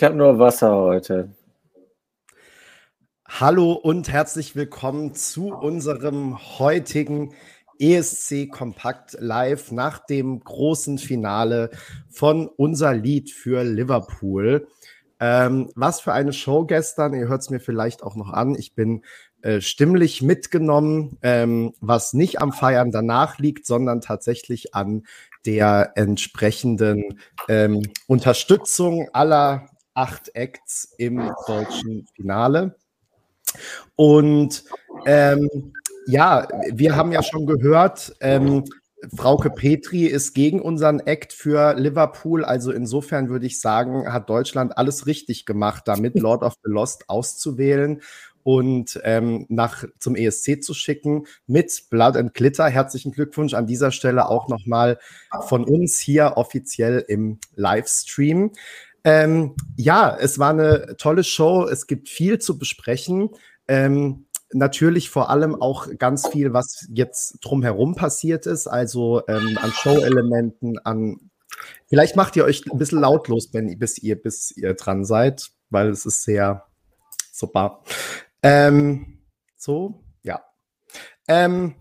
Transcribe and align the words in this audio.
Ich 0.00 0.04
habe 0.04 0.14
nur 0.14 0.38
Wasser 0.38 0.76
heute. 0.76 1.34
Hallo 3.26 3.72
und 3.72 4.08
herzlich 4.08 4.54
willkommen 4.54 5.12
zu 5.16 5.48
unserem 5.52 6.38
heutigen 6.60 7.34
ESC 7.80 8.48
Kompakt 8.48 9.16
Live 9.18 9.72
nach 9.72 9.98
dem 10.06 10.38
großen 10.38 10.98
Finale 10.98 11.70
von 12.08 12.46
unser 12.46 12.94
Lied 12.94 13.32
für 13.32 13.64
Liverpool. 13.64 14.68
Ähm, 15.18 15.72
was 15.74 16.00
für 16.00 16.12
eine 16.12 16.32
Show 16.32 16.64
gestern. 16.64 17.12
Ihr 17.12 17.26
hört 17.26 17.40
es 17.40 17.50
mir 17.50 17.58
vielleicht 17.58 18.04
auch 18.04 18.14
noch 18.14 18.32
an. 18.32 18.54
Ich 18.54 18.76
bin 18.76 19.02
äh, 19.42 19.60
stimmlich 19.60 20.22
mitgenommen, 20.22 21.18
ähm, 21.22 21.74
was 21.80 22.12
nicht 22.12 22.40
am 22.40 22.52
Feiern 22.52 22.92
danach 22.92 23.40
liegt, 23.40 23.66
sondern 23.66 24.00
tatsächlich 24.00 24.76
an 24.76 25.08
der 25.44 25.94
entsprechenden 25.96 27.18
ähm, 27.48 27.82
Unterstützung 28.06 29.08
aller 29.12 29.66
acht 29.98 30.34
Acts 30.36 30.94
im 30.96 31.32
deutschen 31.48 32.06
Finale. 32.14 32.76
Und 33.96 34.62
ähm, 35.06 35.72
ja, 36.06 36.46
wir 36.70 36.94
haben 36.94 37.10
ja 37.10 37.22
schon 37.22 37.46
gehört, 37.46 38.14
ähm, 38.20 38.64
Frauke 39.16 39.50
Petri 39.50 40.06
ist 40.06 40.34
gegen 40.34 40.62
unseren 40.62 41.00
Act 41.00 41.32
für 41.32 41.74
Liverpool. 41.74 42.44
Also 42.44 42.70
insofern 42.70 43.28
würde 43.28 43.46
ich 43.46 43.60
sagen, 43.60 44.12
hat 44.12 44.30
Deutschland 44.30 44.78
alles 44.78 45.06
richtig 45.06 45.46
gemacht, 45.46 45.82
damit 45.86 46.14
Lord 46.18 46.42
of 46.42 46.54
the 46.62 46.70
Lost 46.70 47.08
auszuwählen 47.08 48.00
und 48.44 48.98
ähm, 49.04 49.46
nach 49.48 49.84
zum 49.98 50.16
ESC 50.16 50.62
zu 50.62 50.74
schicken 50.74 51.26
mit 51.46 51.90
Blood 51.90 52.16
and 52.16 52.34
Glitter. 52.34 52.66
Herzlichen 52.68 53.12
Glückwunsch 53.12 53.52
an 53.52 53.66
dieser 53.66 53.90
Stelle 53.90 54.28
auch 54.28 54.48
nochmal 54.48 54.98
von 55.48 55.64
uns 55.64 55.98
hier 55.98 56.32
offiziell 56.36 57.04
im 57.08 57.40
Livestream. 57.56 58.52
Ähm, 59.04 59.54
ja, 59.76 60.16
es 60.18 60.38
war 60.38 60.50
eine 60.50 60.96
tolle 60.96 61.24
Show. 61.24 61.66
Es 61.66 61.86
gibt 61.86 62.08
viel 62.08 62.38
zu 62.38 62.58
besprechen. 62.58 63.30
Ähm, 63.68 64.26
natürlich 64.52 65.10
vor 65.10 65.30
allem 65.30 65.60
auch 65.60 65.88
ganz 65.98 66.28
viel, 66.28 66.52
was 66.52 66.86
jetzt 66.90 67.38
drumherum 67.42 67.94
passiert 67.94 68.46
ist, 68.46 68.66
also 68.66 69.22
ähm, 69.28 69.58
an 69.60 69.72
Show-Elementen, 69.72 70.78
an 70.78 71.30
vielleicht 71.86 72.16
macht 72.16 72.36
ihr 72.36 72.44
euch 72.44 72.64
ein 72.70 72.78
bisschen 72.78 73.00
lautlos, 73.00 73.50
wenn, 73.52 73.78
bis 73.78 73.98
ihr, 73.98 74.20
bis 74.20 74.50
ihr 74.56 74.74
dran 74.74 75.04
seid, 75.04 75.50
weil 75.70 75.88
es 75.90 76.06
ist 76.06 76.24
sehr 76.24 76.66
super. 77.32 77.82
Ähm, 78.42 79.18
so, 79.56 80.02
ja. 80.22 80.42
Ähm, 81.26 81.74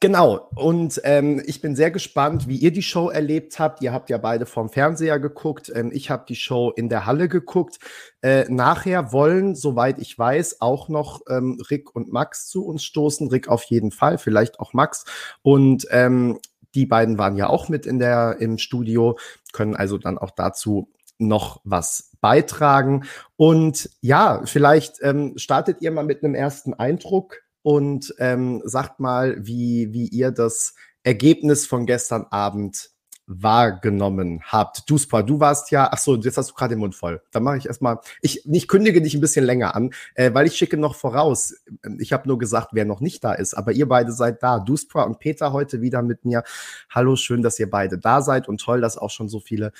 Genau, 0.00 0.50
und 0.54 1.00
ähm, 1.04 1.42
ich 1.46 1.62
bin 1.62 1.74
sehr 1.74 1.90
gespannt, 1.90 2.48
wie 2.48 2.56
ihr 2.56 2.70
die 2.70 2.82
Show 2.82 3.08
erlebt 3.08 3.58
habt. 3.58 3.80
Ihr 3.80 3.92
habt 3.92 4.10
ja 4.10 4.18
beide 4.18 4.44
vom 4.44 4.68
Fernseher 4.68 5.18
geguckt. 5.18 5.72
Ähm, 5.74 5.90
ich 5.92 6.10
habe 6.10 6.26
die 6.28 6.36
Show 6.36 6.70
in 6.70 6.90
der 6.90 7.06
Halle 7.06 7.28
geguckt. 7.28 7.78
Äh, 8.20 8.44
nachher 8.50 9.12
wollen, 9.12 9.54
soweit 9.54 9.98
ich 9.98 10.18
weiß, 10.18 10.60
auch 10.60 10.88
noch 10.88 11.22
ähm, 11.30 11.58
Rick 11.70 11.94
und 11.94 12.12
Max 12.12 12.48
zu 12.48 12.66
uns 12.66 12.84
stoßen. 12.84 13.28
Rick 13.28 13.48
auf 13.48 13.62
jeden 13.64 13.90
Fall, 13.90 14.18
vielleicht 14.18 14.60
auch 14.60 14.74
Max. 14.74 15.04
Und 15.40 15.86
ähm, 15.90 16.38
die 16.74 16.84
beiden 16.84 17.16
waren 17.16 17.36
ja 17.36 17.48
auch 17.48 17.70
mit 17.70 17.86
in 17.86 17.98
der, 17.98 18.36
im 18.38 18.58
Studio, 18.58 19.18
können 19.52 19.74
also 19.74 19.96
dann 19.96 20.18
auch 20.18 20.30
dazu 20.30 20.90
noch 21.18 21.60
was 21.64 22.12
beitragen. 22.20 23.04
Und 23.36 23.88
ja, 24.02 24.42
vielleicht 24.44 24.96
ähm, 25.00 25.38
startet 25.38 25.80
ihr 25.80 25.90
mal 25.90 26.04
mit 26.04 26.22
einem 26.22 26.34
ersten 26.34 26.74
Eindruck 26.74 27.45
und 27.66 28.14
ähm, 28.20 28.62
sagt 28.64 29.00
mal, 29.00 29.44
wie, 29.44 29.92
wie 29.92 30.06
ihr 30.06 30.30
das 30.30 30.76
Ergebnis 31.02 31.66
von 31.66 31.84
gestern 31.84 32.24
Abend 32.30 32.90
wahrgenommen 33.26 34.40
habt. 34.44 34.88
Duspa, 34.88 35.22
du 35.22 35.40
warst 35.40 35.72
ja, 35.72 35.88
ach 35.90 35.98
so, 35.98 36.14
jetzt 36.14 36.36
hast 36.36 36.50
du 36.50 36.54
gerade 36.54 36.76
den 36.76 36.78
Mund 36.78 36.94
voll. 36.94 37.20
Dann 37.32 37.42
mache 37.42 37.56
ich 37.56 37.66
erstmal, 37.66 37.98
ich, 38.22 38.48
ich 38.48 38.68
kündige 38.68 39.02
dich 39.02 39.14
ein 39.14 39.20
bisschen 39.20 39.44
länger 39.44 39.74
an, 39.74 39.90
äh, 40.14 40.32
weil 40.32 40.46
ich 40.46 40.54
schicke 40.54 40.76
noch 40.76 40.94
voraus. 40.94 41.56
Ich 41.98 42.12
habe 42.12 42.28
nur 42.28 42.38
gesagt, 42.38 42.68
wer 42.70 42.84
noch 42.84 43.00
nicht 43.00 43.24
da 43.24 43.32
ist, 43.32 43.54
aber 43.54 43.72
ihr 43.72 43.88
beide 43.88 44.12
seid 44.12 44.44
da. 44.44 44.60
Duspa 44.60 45.02
und 45.02 45.18
Peter 45.18 45.52
heute 45.52 45.80
wieder 45.80 46.02
mit 46.02 46.24
mir. 46.24 46.44
Hallo, 46.88 47.16
schön, 47.16 47.42
dass 47.42 47.58
ihr 47.58 47.68
beide 47.68 47.98
da 47.98 48.22
seid 48.22 48.46
und 48.46 48.60
toll, 48.60 48.80
dass 48.80 48.96
auch 48.96 49.10
schon 49.10 49.28
so 49.28 49.40
viele 49.40 49.72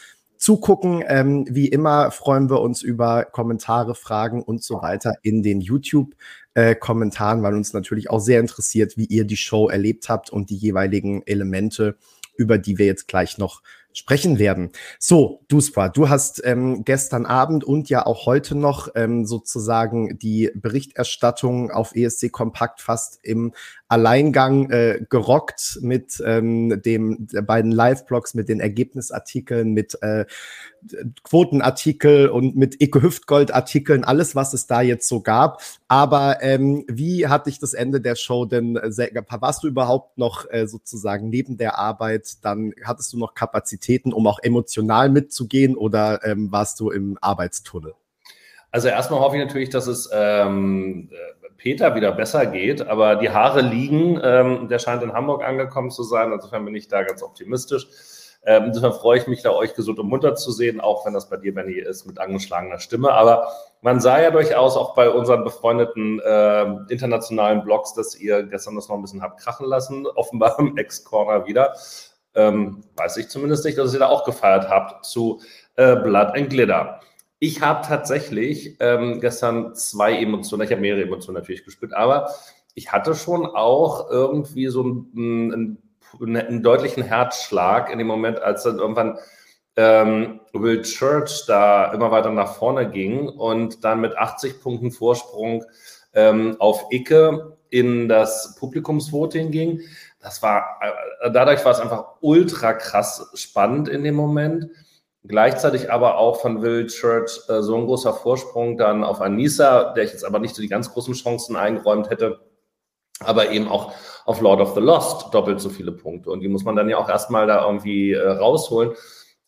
zugucken. 0.46 1.02
Ähm, 1.08 1.44
wie 1.50 1.66
immer 1.66 2.12
freuen 2.12 2.48
wir 2.48 2.60
uns 2.60 2.80
über 2.80 3.24
Kommentare, 3.24 3.96
Fragen 3.96 4.44
und 4.44 4.62
so 4.62 4.80
weiter 4.80 5.14
in 5.22 5.42
den 5.42 5.60
YouTube-Kommentaren, 5.60 7.40
äh, 7.40 7.42
weil 7.42 7.54
uns 7.56 7.72
natürlich 7.72 8.10
auch 8.10 8.20
sehr 8.20 8.38
interessiert, 8.38 8.96
wie 8.96 9.06
ihr 9.06 9.24
die 9.24 9.36
Show 9.36 9.68
erlebt 9.68 10.08
habt 10.08 10.30
und 10.30 10.50
die 10.50 10.56
jeweiligen 10.56 11.26
Elemente, 11.26 11.96
über 12.36 12.58
die 12.58 12.78
wir 12.78 12.86
jetzt 12.86 13.08
gleich 13.08 13.38
noch 13.38 13.60
sprechen 13.92 14.38
werden. 14.38 14.70
So, 15.00 15.40
Duspa, 15.48 15.88
du 15.88 16.10
hast 16.10 16.42
ähm, 16.44 16.84
gestern 16.84 17.26
Abend 17.26 17.64
und 17.64 17.88
ja 17.88 18.06
auch 18.06 18.26
heute 18.26 18.54
noch 18.54 18.88
ähm, 18.94 19.24
sozusagen 19.24 20.16
die 20.18 20.52
Berichterstattung 20.54 21.72
auf 21.72 21.96
ESC 21.96 22.30
Kompakt 22.30 22.80
fast 22.82 23.18
im 23.24 23.52
Alleingang 23.88 24.70
äh, 24.70 25.04
gerockt 25.08 25.78
mit 25.80 26.20
ähm, 26.24 26.82
dem 26.82 27.28
der 27.28 27.42
beiden 27.42 27.70
Live-Blogs, 27.70 28.34
mit 28.34 28.48
den 28.48 28.58
Ergebnisartikeln, 28.58 29.72
mit 29.72 29.96
äh, 30.02 30.24
Quotenartikel 31.22 32.28
und 32.28 32.56
mit 32.56 32.80
Icke 32.82 33.02
Hüftgold-Artikeln, 33.02 34.04
alles, 34.04 34.34
was 34.34 34.54
es 34.54 34.66
da 34.66 34.80
jetzt 34.80 35.08
so 35.08 35.20
gab. 35.20 35.62
Aber 35.86 36.42
ähm, 36.42 36.84
wie 36.88 37.28
hat 37.28 37.46
dich 37.46 37.60
das 37.60 37.74
Ende 37.74 38.00
der 38.00 38.16
Show 38.16 38.44
denn 38.44 38.76
äh, 38.76 39.22
warst 39.40 39.62
du 39.62 39.68
überhaupt 39.68 40.18
noch 40.18 40.50
äh, 40.50 40.66
sozusagen 40.66 41.28
neben 41.28 41.56
der 41.56 41.78
Arbeit, 41.78 42.44
dann 42.44 42.72
hattest 42.84 43.12
du 43.12 43.18
noch 43.18 43.34
Kapazitäten, 43.34 44.12
um 44.12 44.26
auch 44.26 44.40
emotional 44.42 45.10
mitzugehen 45.10 45.76
oder 45.76 46.24
ähm, 46.24 46.50
warst 46.50 46.80
du 46.80 46.90
im 46.90 47.18
Arbeitstunnel? 47.20 47.94
Also 48.70 48.88
erstmal 48.88 49.20
hoffe 49.20 49.36
ich 49.36 49.44
natürlich, 49.44 49.70
dass 49.70 49.86
es 49.86 50.10
ähm, 50.12 51.08
Peter 51.56 51.94
wieder 51.94 52.12
besser 52.12 52.46
geht, 52.46 52.86
aber 52.86 53.16
die 53.16 53.30
Haare 53.30 53.60
liegen. 53.60 54.20
Ähm, 54.22 54.68
der 54.68 54.78
scheint 54.78 55.02
in 55.02 55.12
Hamburg 55.12 55.44
angekommen 55.44 55.90
zu 55.90 56.02
sein. 56.02 56.32
Insofern 56.32 56.64
bin 56.64 56.74
ich 56.74 56.88
da 56.88 57.02
ganz 57.02 57.22
optimistisch. 57.22 57.86
Ähm, 58.44 58.66
insofern 58.66 58.92
freue 58.92 59.18
ich 59.18 59.26
mich, 59.26 59.42
da 59.42 59.50
euch 59.50 59.74
gesund 59.74 59.98
und 59.98 60.08
munter 60.08 60.36
zu 60.36 60.52
sehen, 60.52 60.80
auch 60.80 61.04
wenn 61.04 61.12
das 61.12 61.28
bei 61.28 61.36
dir, 61.36 61.52
Benny, 61.52 61.74
ist 61.74 62.06
mit 62.06 62.20
angeschlagener 62.20 62.78
Stimme. 62.78 63.10
Aber 63.10 63.48
man 63.82 64.00
sah 64.00 64.20
ja 64.20 64.30
durchaus 64.30 64.76
auch 64.76 64.94
bei 64.94 65.10
unseren 65.10 65.42
befreundeten 65.42 66.20
äh, 66.20 66.64
internationalen 66.88 67.64
Blogs, 67.64 67.92
dass 67.94 68.14
ihr 68.14 68.44
gestern 68.44 68.76
das 68.76 68.88
noch 68.88 68.96
ein 68.96 69.02
bisschen 69.02 69.22
habt 69.22 69.40
krachen 69.40 69.66
lassen, 69.66 70.06
offenbar 70.06 70.58
im 70.60 70.76
Ex-Corner 70.76 71.46
wieder. 71.46 71.74
Ähm, 72.36 72.84
weiß 72.96 73.16
ich 73.16 73.28
zumindest 73.28 73.64
nicht, 73.64 73.78
dass 73.78 73.92
ihr 73.92 73.98
da 73.98 74.08
auch 74.08 74.24
gefeiert 74.24 74.68
habt 74.68 75.04
zu 75.04 75.40
äh, 75.74 75.96
Blood 75.96 76.36
and 76.36 76.48
Glitter. 76.48 77.00
Ich 77.46 77.60
habe 77.60 77.86
tatsächlich 77.86 78.76
ähm, 78.80 79.20
gestern 79.20 79.76
zwei 79.76 80.18
Emotionen, 80.20 80.64
ich 80.64 80.72
habe 80.72 80.80
mehrere 80.80 81.04
Emotionen 81.04 81.36
natürlich 81.38 81.64
gespürt, 81.64 81.94
aber 81.94 82.28
ich 82.74 82.90
hatte 82.90 83.14
schon 83.14 83.46
auch 83.46 84.10
irgendwie 84.10 84.66
so 84.66 84.82
einen, 84.82 85.52
einen 85.54 85.78
einen 86.20 86.64
deutlichen 86.64 87.04
Herzschlag 87.04 87.92
in 87.92 87.98
dem 87.98 88.08
Moment, 88.08 88.40
als 88.40 88.64
dann 88.64 88.80
irgendwann 88.80 89.18
ähm, 89.76 90.40
Will 90.54 90.82
Church 90.82 91.44
da 91.46 91.92
immer 91.92 92.10
weiter 92.10 92.32
nach 92.32 92.56
vorne 92.56 92.90
ging 92.90 93.28
und 93.28 93.84
dann 93.84 94.00
mit 94.00 94.18
80 94.18 94.60
Punkten 94.60 94.90
Vorsprung 94.90 95.64
ähm, 96.14 96.56
auf 96.58 96.86
Icke 96.90 97.56
in 97.70 98.08
das 98.08 98.56
Publikumsvoting 98.58 99.52
ging. 99.52 99.82
Das 100.20 100.42
war, 100.42 100.80
äh, 101.20 101.30
dadurch 101.30 101.64
war 101.64 101.70
es 101.70 101.80
einfach 101.80 102.14
ultra 102.22 102.72
krass 102.72 103.30
spannend 103.34 103.88
in 103.88 104.02
dem 104.02 104.16
Moment. 104.16 104.68
Gleichzeitig 105.28 105.90
aber 105.90 106.18
auch 106.18 106.40
von 106.40 106.62
Will 106.62 106.86
Church 106.86 107.40
äh, 107.48 107.62
so 107.62 107.76
ein 107.76 107.86
großer 107.86 108.12
Vorsprung 108.12 108.76
dann 108.76 109.04
auf 109.04 109.20
Anissa, 109.20 109.92
der 109.94 110.04
ich 110.04 110.12
jetzt 110.12 110.24
aber 110.24 110.38
nicht 110.38 110.54
so 110.54 110.62
die 110.62 110.68
ganz 110.68 110.92
großen 110.92 111.14
Chancen 111.14 111.56
eingeräumt 111.56 112.10
hätte, 112.10 112.40
aber 113.20 113.50
eben 113.50 113.68
auch 113.68 113.92
auf 114.24 114.40
Lord 114.40 114.60
of 114.60 114.74
the 114.74 114.80
Lost 114.80 115.32
doppelt 115.32 115.60
so 115.60 115.70
viele 115.70 115.92
Punkte. 115.92 116.30
Und 116.30 116.40
die 116.40 116.48
muss 116.48 116.64
man 116.64 116.76
dann 116.76 116.88
ja 116.88 116.98
auch 116.98 117.08
erstmal 117.08 117.46
da 117.46 117.64
irgendwie 117.64 118.12
äh, 118.12 118.28
rausholen. 118.28 118.92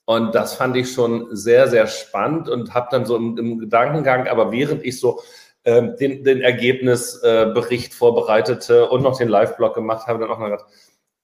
Und 0.04 0.34
das 0.34 0.54
fand 0.54 0.74
ich 0.76 0.90
schon 0.90 1.28
sehr, 1.36 1.68
sehr 1.68 1.86
spannend 1.86 2.48
und 2.48 2.72
habe 2.72 2.88
dann 2.90 3.04
so 3.04 3.14
im, 3.16 3.36
im, 3.36 3.58
Gedankengang, 3.58 4.26
aber 4.26 4.50
während 4.52 4.82
ich 4.82 4.98
so 4.98 5.20
äh, 5.64 5.94
den, 5.96 6.24
den 6.24 6.40
Ergebnisbericht 6.40 7.92
äh, 7.92 7.94
vorbereitete 7.94 8.88
und 8.88 9.02
noch 9.02 9.18
den 9.18 9.28
Live-Blog 9.28 9.74
gemacht 9.74 10.06
habe, 10.06 10.20
dann 10.20 10.30
auch 10.30 10.38
mal 10.38 10.50
gedacht, 10.50 10.64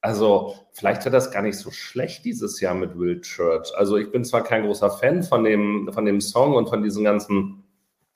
also 0.04 0.54
vielleicht 0.72 1.02
wird 1.06 1.14
das 1.14 1.30
gar 1.30 1.40
nicht 1.40 1.58
so 1.58 1.70
schlecht 1.70 2.26
dieses 2.26 2.60
Jahr 2.60 2.74
mit 2.74 2.98
Will 2.98 3.22
Church. 3.22 3.72
Also 3.74 3.96
ich 3.96 4.12
bin 4.12 4.22
zwar 4.22 4.44
kein 4.44 4.66
großer 4.66 4.90
Fan 4.90 5.22
von 5.22 5.44
dem, 5.44 5.88
von 5.94 6.04
dem 6.04 6.20
Song 6.20 6.54
und 6.56 6.68
von 6.68 6.82
diesen 6.82 7.04
ganzen 7.04 7.64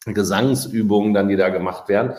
Gesangsübungen 0.05 1.15
dann, 1.15 1.29
die 1.29 1.37
da 1.37 1.49
gemacht 1.49 1.89
werden, 1.89 2.13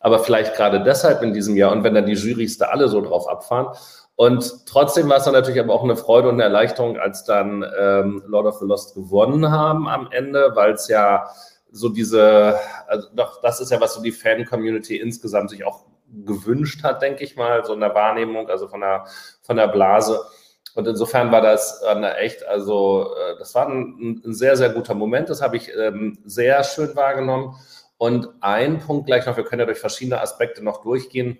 aber 0.00 0.18
vielleicht 0.18 0.56
gerade 0.56 0.82
deshalb 0.82 1.22
in 1.22 1.32
diesem 1.32 1.54
Jahr 1.54 1.70
und 1.70 1.84
wenn 1.84 1.94
dann 1.94 2.06
die 2.06 2.14
Jurys 2.14 2.58
da 2.58 2.66
alle 2.66 2.88
so 2.88 3.00
drauf 3.00 3.28
abfahren. 3.28 3.68
Und 4.16 4.66
trotzdem 4.66 5.08
war 5.08 5.18
es 5.18 5.24
dann 5.24 5.34
natürlich 5.34 5.60
aber 5.60 5.72
auch 5.72 5.84
eine 5.84 5.96
Freude 5.96 6.28
und 6.28 6.34
eine 6.34 6.42
Erleichterung, 6.42 6.98
als 6.98 7.22
dann 7.22 7.64
ähm, 7.78 8.24
Lord 8.26 8.46
of 8.46 8.58
the 8.58 8.66
Lost 8.66 8.96
gewonnen 8.96 9.52
haben 9.52 9.86
am 9.86 10.08
Ende, 10.10 10.50
weil 10.56 10.72
es 10.72 10.88
ja 10.88 11.28
so 11.70 11.90
diese, 11.90 12.58
also 12.88 13.06
doch, 13.14 13.40
das 13.40 13.60
ist 13.60 13.70
ja, 13.70 13.80
was 13.80 13.94
so 13.94 14.02
die 14.02 14.10
Fan-Community 14.10 14.96
insgesamt 14.96 15.50
sich 15.50 15.64
auch 15.64 15.84
gewünscht 16.12 16.82
hat, 16.82 17.02
denke 17.02 17.24
ich 17.24 17.36
mal, 17.36 17.64
so 17.64 17.74
in 17.74 17.80
der 17.80 17.94
Wahrnehmung, 17.94 18.48
also 18.48 18.68
von 18.68 18.80
der, 18.80 19.06
von 19.42 19.56
der 19.56 19.68
Blase. 19.68 20.20
Und 20.74 20.88
insofern 20.88 21.32
war 21.32 21.40
das 21.40 21.82
eine 21.82 22.16
echt, 22.16 22.46
also 22.46 23.14
äh, 23.14 23.38
das 23.38 23.54
war 23.54 23.68
ein, 23.68 24.22
ein, 24.24 24.34
sehr, 24.34 24.56
sehr 24.56 24.70
guter 24.70 24.94
Moment. 24.94 25.28
Das 25.28 25.42
habe 25.42 25.56
ich 25.56 25.70
ähm, 25.76 26.18
sehr 26.24 26.64
schön 26.64 26.96
wahrgenommen. 26.96 27.56
Und 27.98 28.28
ein 28.40 28.78
Punkt 28.78 29.06
gleich 29.06 29.26
noch, 29.26 29.36
wir 29.36 29.44
können 29.44 29.60
ja 29.60 29.66
durch 29.66 29.78
verschiedene 29.78 30.20
Aspekte 30.20 30.64
noch 30.64 30.82
durchgehen, 30.82 31.38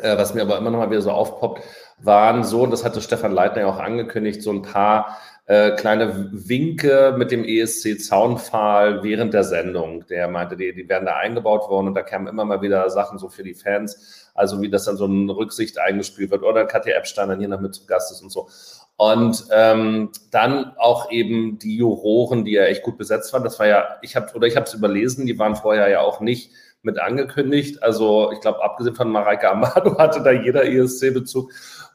äh, 0.00 0.16
was 0.16 0.34
mir 0.34 0.42
aber 0.42 0.58
immer 0.58 0.70
noch 0.70 0.80
mal 0.80 0.90
wieder 0.90 1.02
so 1.02 1.12
aufpoppt, 1.12 1.62
waren 1.98 2.44
so, 2.44 2.62
und 2.62 2.72
das 2.72 2.84
hatte 2.84 3.00
Stefan 3.00 3.32
Leitner 3.32 3.62
ja 3.62 3.68
auch 3.68 3.78
angekündigt, 3.78 4.42
so 4.42 4.50
ein 4.50 4.62
paar 4.62 5.18
äh, 5.46 5.72
kleine 5.72 6.30
Winke 6.32 7.14
mit 7.16 7.30
dem 7.30 7.44
ESC-Zaunpfahl 7.44 9.02
während 9.02 9.34
der 9.34 9.44
Sendung. 9.44 10.06
Der 10.06 10.28
meinte, 10.28 10.56
die, 10.56 10.72
die 10.72 10.88
werden 10.88 11.06
da 11.06 11.16
eingebaut 11.16 11.68
worden 11.68 11.88
und 11.88 11.94
da 11.94 12.02
kamen 12.02 12.28
immer 12.28 12.44
mal 12.44 12.62
wieder 12.62 12.88
Sachen 12.90 13.18
so 13.18 13.28
für 13.28 13.42
die 13.42 13.54
Fans, 13.54 14.30
also 14.34 14.62
wie 14.62 14.70
das 14.70 14.84
dann 14.84 14.96
so 14.96 15.04
eine 15.04 15.36
Rücksicht 15.36 15.78
eingespielt 15.78 16.30
wird 16.30 16.42
oder 16.42 16.64
Katja 16.66 16.94
Epstein 16.94 17.28
dann 17.28 17.40
hier 17.40 17.48
noch 17.48 17.60
mit 17.60 17.74
zu 17.74 17.86
Gast 17.86 18.12
ist 18.12 18.22
und 18.22 18.30
so. 18.30 18.48
Und 18.96 19.46
ähm, 19.50 20.10
dann 20.30 20.74
auch 20.76 21.10
eben 21.10 21.58
die 21.58 21.76
Juroren, 21.76 22.44
die 22.44 22.52
ja 22.52 22.64
echt 22.64 22.82
gut 22.82 22.98
besetzt 22.98 23.32
waren. 23.32 23.42
Das 23.42 23.58
war 23.58 23.66
ja, 23.66 23.96
ich 24.02 24.14
habe 24.14 24.32
oder 24.34 24.46
ich 24.46 24.54
habe 24.54 24.66
es 24.66 24.74
überlesen, 24.74 25.26
die 25.26 25.38
waren 25.40 25.56
vorher 25.56 25.88
ja 25.88 26.02
auch 26.02 26.20
nicht 26.20 26.52
mit 26.82 27.00
angekündigt. 27.00 27.82
Also 27.82 28.30
ich 28.32 28.40
glaube, 28.40 28.62
abgesehen 28.62 28.94
von 28.94 29.10
Mareike 29.10 29.50
Amado 29.50 29.98
hatte 29.98 30.22
da 30.22 30.30
jeder 30.30 30.64
ESC-Bezug 30.64 31.52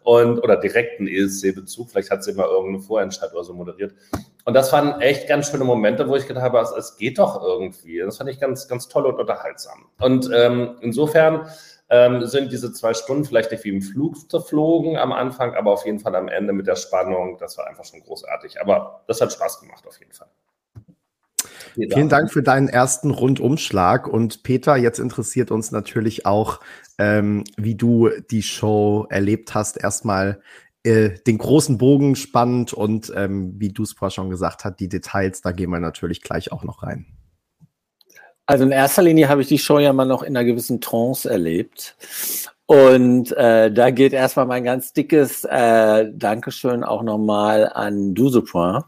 und 0.07 0.39
oder 0.39 0.55
direkten 0.55 1.05
ESC-Bezug. 1.05 1.89
Vielleicht 1.89 2.11
hat 2.11 2.23
sie 2.23 2.31
mal 2.31 2.47
irgendeine 2.47 2.79
Vorentscheidung 2.79 3.35
oder 3.35 3.43
so 3.43 3.53
moderiert. 3.53 3.93
Und 4.45 4.53
das 4.53 4.71
waren 4.71 5.01
echt 5.01 5.27
ganz 5.27 5.51
schöne 5.51 5.65
Momente, 5.65 6.07
wo 6.07 6.15
ich 6.15 6.25
gedacht 6.25 6.45
habe, 6.45 6.59
es, 6.59 6.95
geht 6.95 7.19
doch 7.19 7.43
irgendwie. 7.43 7.99
Das 7.99 8.15
fand 8.15 8.29
ich 8.29 8.39
ganz, 8.39 8.69
ganz 8.69 8.87
toll 8.87 9.05
und 9.05 9.19
unterhaltsam. 9.19 9.87
Und 9.99 10.29
ähm, 10.33 10.77
insofern 10.79 11.49
ähm, 11.89 12.25
sind 12.25 12.53
diese 12.53 12.71
zwei 12.71 12.93
Stunden 12.93 13.25
vielleicht 13.25 13.51
nicht 13.51 13.65
wie 13.65 13.69
im 13.69 13.81
Flug 13.81 14.31
zerflogen 14.31 14.95
am 14.95 15.11
Anfang, 15.11 15.55
aber 15.55 15.73
auf 15.73 15.85
jeden 15.85 15.99
Fall 15.99 16.15
am 16.15 16.29
Ende 16.29 16.53
mit 16.53 16.67
der 16.67 16.77
Spannung. 16.77 17.37
Das 17.37 17.57
war 17.57 17.67
einfach 17.67 17.83
schon 17.83 17.99
großartig. 17.99 18.61
Aber 18.61 19.03
das 19.07 19.19
hat 19.19 19.33
Spaß 19.33 19.59
gemacht 19.59 19.85
auf 19.85 19.99
jeden 19.99 20.13
Fall. 20.13 20.29
Vielen 21.77 22.09
Dank 22.09 22.31
für 22.31 22.41
deinen 22.41 22.69
ersten 22.69 23.11
Rundumschlag. 23.11 24.07
Und 24.07 24.41
Peter, 24.43 24.75
jetzt 24.77 24.99
interessiert 24.99 25.51
uns 25.51 25.71
natürlich 25.71 26.25
auch, 26.25 26.59
ähm, 26.97 27.43
wie 27.55 27.75
du 27.75 28.09
die 28.31 28.41
Show 28.41 29.05
erlebt 29.09 29.53
hast. 29.53 29.77
Erstmal 29.77 30.41
äh, 30.83 31.11
den 31.27 31.37
großen 31.37 31.77
Bogen 31.77 32.15
spannend 32.15 32.73
und 32.73 33.13
ähm, 33.15 33.53
wie 33.57 33.69
du 33.69 33.83
es 33.83 33.93
vorher 33.93 34.11
schon 34.11 34.29
gesagt 34.29 34.65
hast, 34.65 34.79
die 34.79 34.89
Details, 34.89 35.41
da 35.41 35.51
gehen 35.51 35.69
wir 35.69 35.79
natürlich 35.79 36.21
gleich 36.21 36.51
auch 36.51 36.63
noch 36.63 36.81
rein. 36.81 37.05
Also 38.47 38.63
in 38.63 38.71
erster 38.71 39.03
Linie 39.03 39.27
habe 39.27 39.41
ich 39.41 39.47
die 39.47 39.59
Show 39.59 39.77
ja 39.77 39.91
mal 39.93 40.05
noch 40.05 40.23
in 40.23 40.35
einer 40.35 40.45
gewissen 40.45 40.79
Trance 40.79 41.29
erlebt. 41.29 41.95
Und 42.65 43.31
äh, 43.31 43.71
da 43.71 43.91
geht 43.91 44.13
erstmal 44.13 44.45
mein 44.45 44.63
ganz 44.63 44.93
dickes 44.93 45.45
äh, 45.45 46.11
Dankeschön 46.13 46.83
auch 46.83 47.03
nochmal 47.03 47.69
an 47.73 48.13
Dusepoint, 48.13 48.85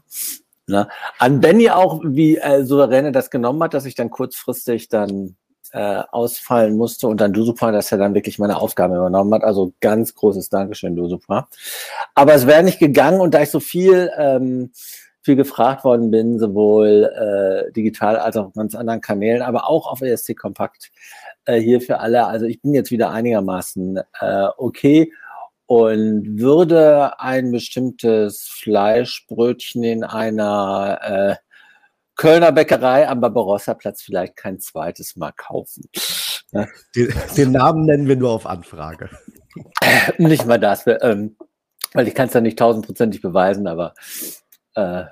Ne? 0.70 0.88
An 1.18 1.40
Benny 1.40 1.70
auch, 1.70 2.00
wie 2.04 2.36
äh, 2.36 2.64
Souveräne 2.64 3.12
das 3.12 3.30
genommen 3.30 3.62
hat, 3.62 3.74
dass 3.74 3.84
ich 3.84 3.94
dann 3.94 4.10
kurzfristig 4.10 4.88
dann 4.88 5.36
äh, 5.72 6.02
ausfallen 6.10 6.76
musste 6.76 7.06
und 7.06 7.20
dann 7.20 7.32
Dusupa, 7.32 7.70
dass 7.72 7.92
er 7.92 7.98
dann 7.98 8.14
wirklich 8.14 8.38
meine 8.38 8.56
Aufgabe 8.56 8.96
übernommen 8.96 9.34
hat. 9.34 9.44
Also 9.44 9.72
ganz 9.80 10.14
großes 10.14 10.48
Dankeschön, 10.48 10.96
Dusupa. 10.96 11.48
Aber 12.14 12.34
es 12.34 12.46
wäre 12.46 12.62
nicht 12.62 12.78
gegangen 12.78 13.20
und 13.20 13.34
da 13.34 13.42
ich 13.42 13.50
so 13.50 13.60
viel, 13.60 14.10
ähm, 14.16 14.72
viel 15.22 15.36
gefragt 15.36 15.84
worden 15.84 16.10
bin, 16.10 16.38
sowohl 16.38 17.04
äh, 17.68 17.72
digital 17.72 18.16
als 18.16 18.36
auch 18.36 18.46
auf 18.46 18.54
ganz 18.54 18.74
anderen 18.74 19.00
Kanälen, 19.00 19.42
aber 19.42 19.68
auch 19.68 19.86
auf 19.86 20.00
ESC 20.00 20.36
Kompakt 20.36 20.90
äh, 21.44 21.60
hier 21.60 21.80
für 21.80 22.00
alle. 22.00 22.26
Also 22.26 22.46
ich 22.46 22.62
bin 22.62 22.74
jetzt 22.74 22.90
wieder 22.90 23.10
einigermaßen 23.10 23.98
äh, 24.20 24.46
okay 24.56 25.12
und 25.70 26.40
würde 26.40 27.20
ein 27.20 27.52
bestimmtes 27.52 28.48
Fleischbrötchen 28.48 29.84
in 29.84 30.02
einer 30.02 30.98
äh, 31.00 31.36
Kölner 32.16 32.50
Bäckerei 32.50 33.08
am 33.08 33.20
Barbarossa-Platz 33.20 34.02
vielleicht 34.02 34.34
kein 34.34 34.58
zweites 34.58 35.14
Mal 35.14 35.30
kaufen. 35.30 35.84
Den, 36.96 37.14
den, 37.36 37.52
Namen 37.52 37.84
nennen 37.84 38.08
wir 38.08 38.16
nur 38.16 38.32
auf 38.32 38.46
Anfrage. 38.46 39.10
Nicht 40.18 40.44
mal 40.44 40.58
das, 40.58 40.88
ähm, 40.88 41.36
weil 41.92 42.08
ich 42.08 42.16
kann 42.16 42.26
es 42.26 42.34
ja 42.34 42.40
nicht 42.40 42.58
tausendprozentig 42.58 43.22
beweisen, 43.22 43.68
aber 43.68 43.94
äh, 44.74 45.04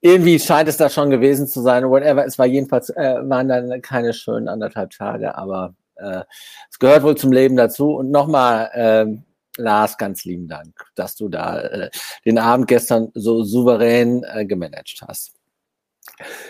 irgendwie 0.00 0.38
scheint 0.38 0.68
es 0.68 0.76
da 0.76 0.88
schon 0.88 1.10
gewesen 1.10 1.48
zu 1.48 1.62
sein. 1.62 1.90
Whatever, 1.90 2.24
es 2.24 2.38
war 2.38 2.46
jedenfalls, 2.46 2.90
äh, 2.90 3.16
waren 3.28 3.48
dann 3.48 3.82
keine 3.82 4.12
schönen 4.12 4.46
anderthalb 4.46 4.90
Tage, 4.90 5.36
aber 5.36 5.74
äh, 5.96 6.22
es 6.70 6.78
gehört 6.78 7.02
wohl 7.02 7.16
zum 7.16 7.32
Leben 7.32 7.56
dazu. 7.56 7.90
Und 7.96 8.12
nochmal, 8.12 8.70
äh, 8.72 9.33
Lars, 9.56 9.98
ganz 9.98 10.24
lieben 10.24 10.48
Dank, 10.48 10.74
dass 10.94 11.16
du 11.16 11.28
da 11.28 11.60
äh, 11.60 11.90
den 12.24 12.38
Abend 12.38 12.68
gestern 12.68 13.10
so 13.14 13.44
souverän 13.44 14.24
äh, 14.24 14.44
gemanagt 14.44 15.02
hast. 15.06 15.32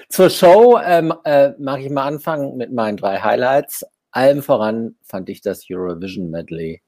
Zur 0.09 0.31
Show 0.31 0.79
ähm, 0.85 1.15
äh, 1.25 1.53
mag 1.59 1.81
ich 1.81 1.91
mal 1.91 2.07
anfangen 2.07 2.57
mit 2.57 2.73
meinen 2.73 2.97
drei 2.97 3.21
Highlights. 3.21 3.85
Allem 4.11 4.43
voran 4.43 4.97
fand 5.03 5.29
ich 5.29 5.41
das 5.41 5.65
Eurovision 5.71 6.31
Medley 6.31 6.83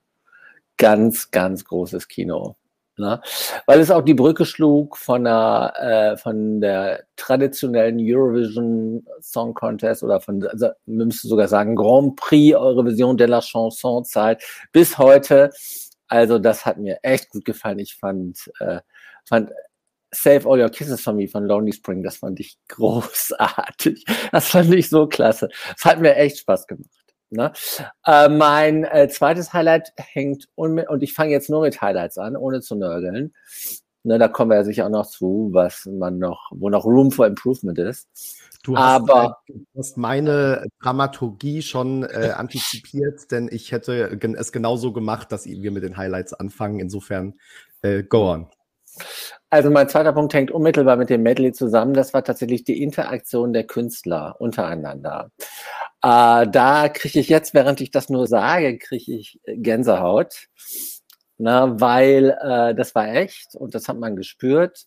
ganz, 0.76 1.30
ganz 1.30 1.64
großes 1.64 2.08
Kino. 2.08 2.56
Ne? 2.98 3.20
Weil 3.66 3.80
es 3.80 3.90
auch 3.90 4.00
die 4.00 4.14
Brücke 4.14 4.46
schlug 4.46 4.96
von 4.96 5.24
der, 5.24 5.74
äh, 5.76 6.16
von 6.16 6.62
der 6.62 7.04
traditionellen 7.16 7.98
Eurovision 8.00 9.06
Song 9.20 9.52
Contest 9.52 10.02
oder 10.02 10.18
von, 10.20 10.46
also, 10.46 10.70
müsste 10.86 11.28
sogar 11.28 11.48
sagen, 11.48 11.76
Grand 11.76 12.16
Prix 12.16 12.56
Eurovision 12.56 13.18
de 13.18 13.26
la 13.26 13.42
Chanson 13.42 14.04
Zeit 14.04 14.42
bis 14.72 14.96
heute 14.96 15.50
also 16.08 16.38
das 16.38 16.66
hat 16.66 16.78
mir 16.78 16.98
echt 17.02 17.30
gut 17.30 17.44
gefallen. 17.44 17.78
Ich 17.78 17.94
fand, 17.94 18.50
äh, 18.60 18.80
fand 19.28 19.50
Save 20.12 20.48
All 20.48 20.60
Your 20.60 20.70
Kisses 20.70 21.00
for 21.00 21.12
Me 21.12 21.28
von 21.28 21.46
Lonely 21.46 21.72
Spring, 21.72 22.02
das 22.02 22.16
fand 22.18 22.40
ich 22.40 22.58
großartig. 22.68 24.04
Das 24.32 24.48
fand 24.48 24.72
ich 24.74 24.88
so 24.88 25.06
klasse. 25.06 25.48
Es 25.76 25.84
hat 25.84 26.00
mir 26.00 26.16
echt 26.16 26.38
Spaß 26.38 26.66
gemacht. 26.66 26.90
Ne? 27.30 27.52
Äh, 28.04 28.28
mein 28.28 28.84
äh, 28.84 29.08
zweites 29.08 29.52
Highlight 29.52 29.92
hängt, 29.96 30.48
und 30.54 31.02
ich 31.02 31.12
fange 31.12 31.32
jetzt 31.32 31.50
nur 31.50 31.62
mit 31.62 31.80
Highlights 31.80 32.18
an, 32.18 32.36
ohne 32.36 32.60
zu 32.60 32.76
nörgeln. 32.76 33.34
Ne, 34.04 34.20
da 34.20 34.28
kommen 34.28 34.52
wir 34.52 34.58
ja 34.58 34.62
sicher 34.62 34.86
auch 34.86 34.90
noch 34.90 35.06
zu, 35.06 35.48
was 35.52 35.84
man 35.86 36.18
noch, 36.18 36.52
wo 36.52 36.70
noch 36.70 36.84
Room 36.84 37.10
for 37.10 37.26
Improvement 37.26 37.76
ist. 37.80 38.08
Du 38.66 38.76
hast, 38.76 38.82
Aber, 38.82 39.38
du 39.46 39.64
hast 39.78 39.96
meine 39.96 40.66
Dramaturgie 40.82 41.62
schon 41.62 42.02
äh, 42.02 42.32
antizipiert, 42.36 43.30
denn 43.30 43.48
ich 43.48 43.70
hätte 43.70 44.18
es 44.36 44.50
genauso 44.50 44.92
gemacht, 44.92 45.30
dass 45.30 45.46
wir 45.46 45.70
mit 45.70 45.84
den 45.84 45.96
Highlights 45.96 46.34
anfangen. 46.34 46.80
Insofern, 46.80 47.34
äh, 47.82 48.02
go 48.02 48.32
on. 48.32 48.50
Also 49.50 49.70
mein 49.70 49.88
zweiter 49.88 50.12
Punkt 50.12 50.34
hängt 50.34 50.50
unmittelbar 50.50 50.96
mit 50.96 51.10
dem 51.10 51.22
Medley 51.22 51.52
zusammen. 51.52 51.94
Das 51.94 52.12
war 52.12 52.24
tatsächlich 52.24 52.64
die 52.64 52.82
Interaktion 52.82 53.52
der 53.52 53.62
Künstler 53.64 54.34
untereinander. 54.40 55.30
Äh, 56.02 56.48
da 56.48 56.88
kriege 56.88 57.20
ich 57.20 57.28
jetzt, 57.28 57.54
während 57.54 57.80
ich 57.80 57.92
das 57.92 58.08
nur 58.08 58.26
sage, 58.26 58.78
kriege 58.78 59.12
ich 59.14 59.38
Gänsehaut, 59.46 60.48
na, 61.38 61.80
weil 61.80 62.36
äh, 62.42 62.74
das 62.74 62.96
war 62.96 63.14
echt 63.14 63.54
und 63.54 63.76
das 63.76 63.86
hat 63.86 63.98
man 63.98 64.16
gespürt. 64.16 64.86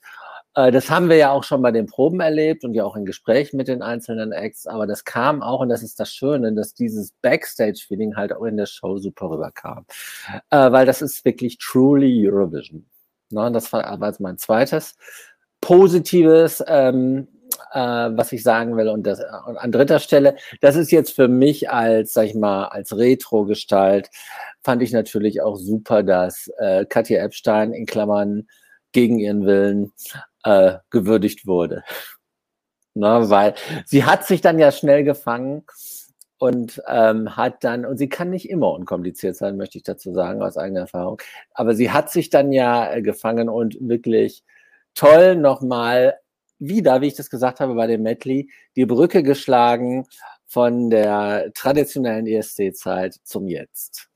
Äh, 0.55 0.71
das 0.71 0.89
haben 0.89 1.09
wir 1.09 1.17
ja 1.17 1.31
auch 1.31 1.43
schon 1.43 1.61
bei 1.61 1.71
den 1.71 1.85
Proben 1.85 2.19
erlebt 2.19 2.63
und 2.63 2.73
ja 2.73 2.83
auch 2.83 2.95
in 2.95 3.05
Gesprächen 3.05 3.57
mit 3.57 3.67
den 3.67 3.81
einzelnen 3.81 4.31
Acts, 4.31 4.67
aber 4.67 4.87
das 4.87 5.03
kam 5.05 5.41
auch, 5.41 5.61
und 5.61 5.69
das 5.69 5.83
ist 5.83 5.99
das 5.99 6.11
Schöne, 6.13 6.53
dass 6.53 6.73
dieses 6.73 7.11
Backstage-Feeling 7.21 8.15
halt 8.15 8.33
auch 8.33 8.43
in 8.43 8.57
der 8.57 8.65
Show 8.65 8.97
super 8.97 9.29
rüberkam. 9.29 9.85
Äh, 10.49 10.71
weil 10.71 10.85
das 10.85 11.01
ist 11.01 11.23
wirklich 11.25 11.57
truly 11.57 12.27
Eurovision. 12.27 12.85
Ne? 13.31 13.51
Das 13.51 13.71
war 13.73 13.85
aber 13.85 14.13
mein 14.19 14.37
zweites 14.37 14.95
positives, 15.61 16.63
ähm, 16.67 17.27
äh, 17.73 17.79
was 17.79 18.31
ich 18.31 18.43
sagen 18.43 18.77
will. 18.77 18.89
Und, 18.89 19.05
das, 19.05 19.19
und 19.45 19.57
an 19.57 19.71
dritter 19.71 19.99
Stelle, 19.99 20.35
das 20.61 20.75
ist 20.75 20.91
jetzt 20.91 21.15
für 21.15 21.27
mich 21.27 21.69
als, 21.69 22.13
sag 22.13 22.25
ich 22.25 22.35
mal, 22.35 22.65
als 22.65 22.95
Retro-Gestalt, 22.95 24.09
fand 24.63 24.81
ich 24.81 24.91
natürlich 24.91 25.41
auch 25.41 25.57
super, 25.57 26.03
dass 26.03 26.49
äh, 26.57 26.85
Katja 26.85 27.21
Epstein 27.21 27.73
in 27.73 27.85
Klammern 27.85 28.47
gegen 28.91 29.19
ihren 29.19 29.45
Willen 29.45 29.91
äh, 30.43 30.77
gewürdigt 30.89 31.45
wurde. 31.47 31.83
Na, 32.95 33.29
weil 33.29 33.53
sie 33.85 34.03
hat 34.03 34.25
sich 34.25 34.41
dann 34.41 34.59
ja 34.59 34.71
schnell 34.71 35.03
gefangen 35.03 35.63
und 36.37 36.81
ähm, 36.87 37.35
hat 37.35 37.63
dann, 37.63 37.85
und 37.85 37.97
sie 37.97 38.09
kann 38.09 38.29
nicht 38.29 38.49
immer 38.49 38.71
unkompliziert 38.71 39.35
sein, 39.35 39.57
möchte 39.57 39.77
ich 39.77 39.83
dazu 39.83 40.13
sagen, 40.13 40.41
aus 40.41 40.57
eigener 40.57 40.81
Erfahrung, 40.81 41.21
aber 41.53 41.75
sie 41.75 41.91
hat 41.91 42.09
sich 42.09 42.29
dann 42.29 42.51
ja 42.51 42.91
äh, 42.91 43.01
gefangen 43.01 43.47
und 43.49 43.77
wirklich 43.79 44.43
toll 44.95 45.35
nochmal 45.35 46.17
wieder, 46.57 47.01
wie 47.01 47.07
ich 47.07 47.15
das 47.15 47.29
gesagt 47.29 47.59
habe 47.59 47.75
bei 47.75 47.87
dem 47.87 48.03
Medley, 48.03 48.49
die 48.75 48.85
Brücke 48.85 49.23
geschlagen 49.23 50.05
von 50.45 50.89
der 50.89 51.51
traditionellen 51.53 52.27
ESC-Zeit 52.27 53.15
zum 53.23 53.47
Jetzt. 53.47 54.09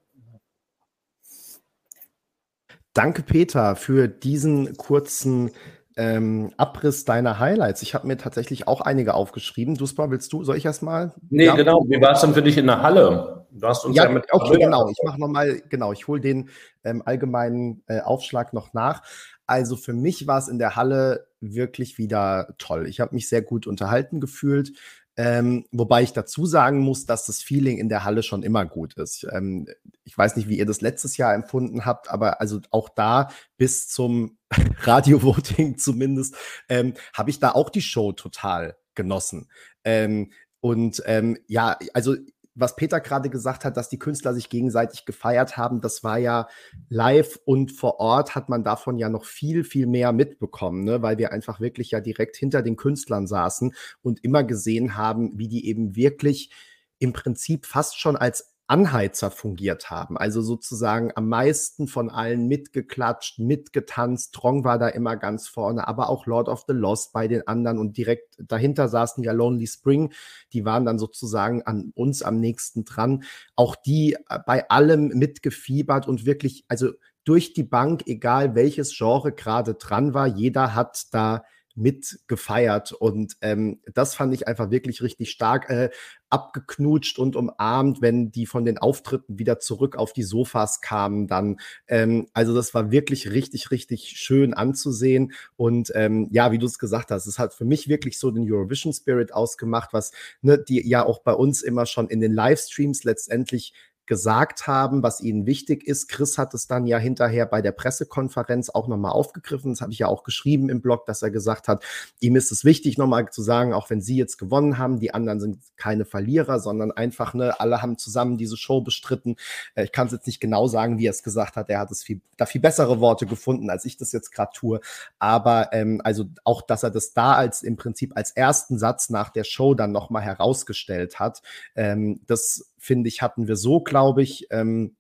Danke, 2.94 3.24
Peter, 3.24 3.76
für 3.76 4.08
diesen 4.08 4.78
kurzen 4.78 5.52
ähm, 5.96 6.52
Abriss 6.58 7.06
deiner 7.06 7.40
Highlights. 7.40 7.82
Ich 7.82 7.94
habe 7.94 8.08
mir 8.08 8.18
tatsächlich 8.18 8.68
auch 8.68 8.82
einige 8.82 9.14
aufgeschrieben. 9.14 9.76
Duspa, 9.76 10.10
willst 10.10 10.34
du? 10.34 10.44
Soll 10.44 10.58
ich 10.58 10.66
erst 10.66 10.84
mal? 10.84 11.14
Nee, 11.30 11.46
ja. 11.46 11.56
genau. 11.56 11.86
Wie 11.88 12.02
war 12.02 12.14
es 12.14 12.22
denn 12.22 12.34
für 12.34 12.42
dich 12.42 12.58
in 12.58 12.68
der 12.68 12.82
Halle? 12.82 13.46
Du 13.52 13.68
hast 13.68 13.86
uns 13.86 13.96
ja, 13.96 14.06
ja 14.06 14.10
mit. 14.10 14.26
Okay, 14.32 14.58
genau. 14.58 14.90
Ich 14.90 14.98
mache 15.04 15.20
nochmal, 15.20 15.62
genau, 15.70 15.94
ich 15.94 16.08
hole 16.08 16.20
den 16.20 16.50
ähm, 16.84 17.04
allgemeinen 17.06 17.84
äh, 17.88 18.00
Aufschlag 18.00 18.54
noch 18.54 18.74
nach. 18.74 19.04
Also 19.46 19.76
für 19.76 19.94
mich 19.94 20.26
war 20.26 20.40
es 20.40 20.48
in 20.48 20.58
der 20.58 20.76
Halle 20.76 21.28
wirklich 21.40 21.98
wieder 21.98 22.56
toll. 22.58 22.88
Ich 22.88 23.00
habe 23.00 23.14
mich 23.14 23.30
sehr 23.30 23.42
gut 23.42 23.68
unterhalten 23.68 24.20
gefühlt. 24.20 24.72
Ähm, 25.16 25.66
wobei 25.72 26.02
ich 26.02 26.14
dazu 26.14 26.46
sagen 26.46 26.80
muss, 26.80 27.06
dass 27.06 27.26
das 27.26 27.42
Feeling 27.42 27.78
in 27.78 27.88
der 27.88 28.04
Halle 28.04 28.24
schon 28.24 28.42
immer 28.42 28.66
gut 28.66 28.96
ist. 28.96 29.28
Ähm, 29.32 29.68
ich 30.04 30.18
weiß 30.18 30.36
nicht, 30.36 30.48
wie 30.50 30.58
ihr 30.58 30.66
das 30.66 30.82
letztes 30.82 31.18
Jahr 31.18 31.36
empfunden 31.36 31.86
habt, 31.86 32.10
aber 32.10 32.42
also 32.42 32.60
auch 32.72 32.90
da 32.90 33.30
bis 33.58 33.88
zum 33.88 34.38
Radio-Voting 34.80 35.78
zumindest 35.78 36.36
ähm, 36.68 36.96
habe 37.14 37.30
ich 37.30 37.40
da 37.40 37.52
auch 37.52 37.70
die 37.70 37.82
Show 37.82 38.12
total 38.14 38.76
genossen. 38.96 39.50
Ähm, 39.84 40.32
und 40.62 41.04
ähm, 41.06 41.38
ja, 41.48 41.78
also 41.94 42.16
was 42.56 42.76
Peter 42.76 43.00
gerade 43.00 43.30
gesagt 43.30 43.66
hat, 43.66 43.78
dass 43.78 43.90
die 43.90 44.00
Künstler 44.00 44.34
sich 44.34 44.50
gegenseitig 44.50 45.06
gefeiert 45.06 45.58
haben, 45.58 45.82
das 45.82 46.04
war 46.04 46.18
ja 46.18 46.48
live 46.90 47.40
und 47.46 47.72
vor 47.72 48.00
Ort 48.00 48.36
hat 48.36 48.50
man 48.50 48.64
davon 48.64 48.98
ja 48.98 49.10
noch 49.10 49.26
viel, 49.26 49.64
viel 49.64 49.88
mehr 49.88 50.12
mitbekommen, 50.12 50.84
ne? 50.84 51.02
weil 51.02 51.18
wir 51.18 51.32
einfach 51.32 51.60
wirklich 51.60 51.92
ja 51.92 52.00
direkt 52.00 52.36
hinter 52.38 52.62
den 52.62 52.76
Künstlern 52.76 53.28
saßen 53.28 53.74
und 54.02 54.24
immer 54.24 54.44
gesehen 54.44 54.96
haben, 54.96 55.38
wie 55.38 55.48
die 55.48 55.68
eben 55.68 55.96
wirklich 55.96 56.52
im 57.00 57.12
Prinzip 57.12 57.66
fast 57.66 58.00
schon 58.00 58.16
als 58.16 58.53
Anheizer 58.68 59.30
fungiert 59.30 59.90
haben. 59.92 60.18
Also 60.18 60.42
sozusagen 60.42 61.12
am 61.16 61.28
meisten 61.28 61.88
von 61.88 62.10
allen 62.10 62.48
mitgeklatscht, 62.48 63.40
mitgetanzt. 63.40 64.34
Trong 64.34 64.64
war 64.64 64.80
da 64.80 64.88
immer 64.88 65.18
ganz 65.18 65.48
vorne, 65.48 65.88
aber 65.88 66.10
auch 66.10 66.26
Lord 66.26 66.48
of 66.48 66.64
the 66.68 66.74
Lost 66.74 67.12
bei 67.12 67.28
den 67.28 67.48
anderen 67.48 67.78
und 67.78 67.98
direkt 67.98 68.36
dahinter 68.40 68.88
saßen 68.88 69.24
ja 69.24 69.34
Lonely 69.34 69.68
Spring. 69.68 70.14
Die 70.54 70.64
waren 70.64 70.86
dann 70.86 70.98
sozusagen 70.98 71.64
an 71.64 71.92
uns 71.96 72.24
am 72.24 72.40
nächsten 72.40 72.86
dran. 72.86 73.24
Auch 73.56 73.76
die 73.76 74.14
äh, 74.30 74.40
bei 74.46 74.70
allem 74.70 75.10
mitgefiebert 75.10 76.08
und 76.08 76.26
wirklich, 76.26 76.66
also 76.70 76.92
durch 77.26 77.54
die 77.54 77.64
Bank, 77.64 78.04
egal 78.06 78.56
welches 78.56 78.96
Genre 78.98 79.32
gerade 79.32 79.76
dran 79.76 80.14
war, 80.14 80.28
jeder 80.28 80.74
hat 80.76 81.08
da 81.12 81.44
mitgefeiert. 81.76 82.92
Und 82.92 83.38
ähm, 83.42 83.80
das 83.94 84.16
fand 84.16 84.34
ich 84.34 84.48
einfach 84.48 84.72
wirklich 84.72 85.02
richtig 85.02 85.32
stark 85.32 85.70
äh, 85.70 85.90
abgeknutscht 86.30 87.20
und 87.20 87.36
umarmt, 87.36 88.02
wenn 88.02 88.32
die 88.32 88.46
von 88.46 88.66
den 88.66 88.78
Auftritten 88.78 89.38
wieder 89.38 89.60
zurück 89.60 89.96
auf 89.96 90.14
die 90.14 90.24
Sofas 90.24 90.82
kamen. 90.82 91.28
Dann, 91.28 91.58
ähm, 91.88 92.28
also 92.34 92.56
das 92.56 92.74
war 92.74 92.92
wirklich 92.92 93.32
richtig, 93.32 93.72
richtig 93.72 94.14
schön 94.18 94.54
anzusehen. 94.54 95.34
Und 95.56 95.92
ähm, 95.96 96.28
ja, 96.32 96.52
wie 96.52 96.58
du 96.58 96.66
es 96.66 96.80
gesagt 96.80 97.12
hast, 97.12 97.28
es 97.28 97.40
hat 97.40 97.54
für 97.54 97.66
mich 97.66 97.88
wirklich 97.88 98.18
so 98.18 98.32
den 98.32 98.52
Eurovision 98.52 98.94
Spirit 98.94 99.34
ausgemacht, 99.34 99.94
was 99.94 100.12
ne, 100.42 100.58
die 100.58 100.88
ja 100.88 101.06
auch 101.06 101.20
bei 101.20 101.34
uns 101.34 101.62
immer 101.62 101.86
schon 101.86 102.10
in 102.10 102.20
den 102.20 102.34
Livestreams 102.34 103.04
letztendlich 103.04 103.74
gesagt 104.06 104.68
haben, 104.68 105.02
was 105.04 105.22
ihnen 105.22 105.46
wichtig 105.46 105.88
ist. 105.88 106.10
Chris 106.10 106.38
hat 106.38 106.54
es 106.54 106.68
dann 106.68 106.86
ja 106.86 106.98
hinterher 106.98 107.46
bei 107.46 107.62
der 107.62 107.72
Pressekonferenz 107.72 108.70
auch 108.70 108.88
nochmal 108.88 109.14
aufgegriffen. 109.14 109.72
Das 109.72 109.82
habe 109.82 109.94
ich 109.94 110.00
ja 110.00 110.08
auch 110.08 110.24
geschrieben 110.24 110.70
im 110.70 110.82
Blog, 110.82 111.06
dass 111.06 111.22
er 111.22 111.32
gesagt 111.32 111.68
hat, 111.68 111.84
ihm 112.20 112.36
ist 112.36 112.52
es 112.52 112.66
wichtig, 112.66 112.98
nochmal 112.98 113.30
zu 113.30 113.42
sagen, 113.42 113.74
auch 113.74 113.90
wenn 113.90 114.02
sie 114.02 114.18
jetzt 114.18 114.38
gewonnen 114.38 114.78
haben, 114.78 115.00
die 115.00 115.14
anderen 115.14 115.40
sind 115.40 115.60
keine 115.78 116.06
Verlierer, 116.06 116.60
sondern 116.60 116.92
einfach, 116.92 117.34
ne, 117.34 117.60
alle 117.60 117.82
haben 117.82 117.98
zusammen 117.98 118.38
diese 118.38 118.58
Show 118.58 118.82
bestritten. 118.82 119.36
Äh, 119.76 119.86
ich 119.86 119.92
kann 119.92 120.08
es 120.08 120.14
jetzt 120.14 120.28
nicht 120.28 120.40
genau 120.40 120.68
sagen, 120.68 120.98
wie 120.98 121.08
er 121.08 121.12
es 121.12 121.24
gesagt 121.24 121.56
hat. 121.56 121.70
Er 121.70 121.80
hat 121.80 121.92
es 121.92 122.04
viel, 122.04 122.22
da 122.38 122.46
viel 122.46 122.62
bessere 122.62 123.00
Worte 123.00 123.26
gefunden, 123.26 123.70
als 123.70 123.86
ich 123.86 123.98
das 123.98 124.12
jetzt 124.12 124.32
gerade 124.32 124.52
tue. 124.54 124.82
Aber 125.20 125.72
ähm, 125.72 126.02
also 126.04 126.26
auch, 126.44 126.62
dass 126.62 126.84
er 126.84 126.92
das 126.92 127.14
da 127.14 127.36
als 127.36 127.64
im 127.64 127.78
Prinzip 127.78 128.16
als 128.16 128.32
ersten 128.32 128.78
Satz 128.78 129.10
nach 129.10 129.30
der 129.30 129.46
Show 129.46 129.74
dann 129.74 129.92
nochmal 129.92 130.24
herausgestellt 130.24 131.20
hat, 131.20 131.42
ähm, 131.76 132.20
das 132.28 132.73
finde 132.84 133.08
ich, 133.08 133.22
hatten 133.22 133.48
wir 133.48 133.56
so, 133.56 133.80
glaube 133.80 134.22
ich, 134.22 134.48
ähm, 134.52 134.96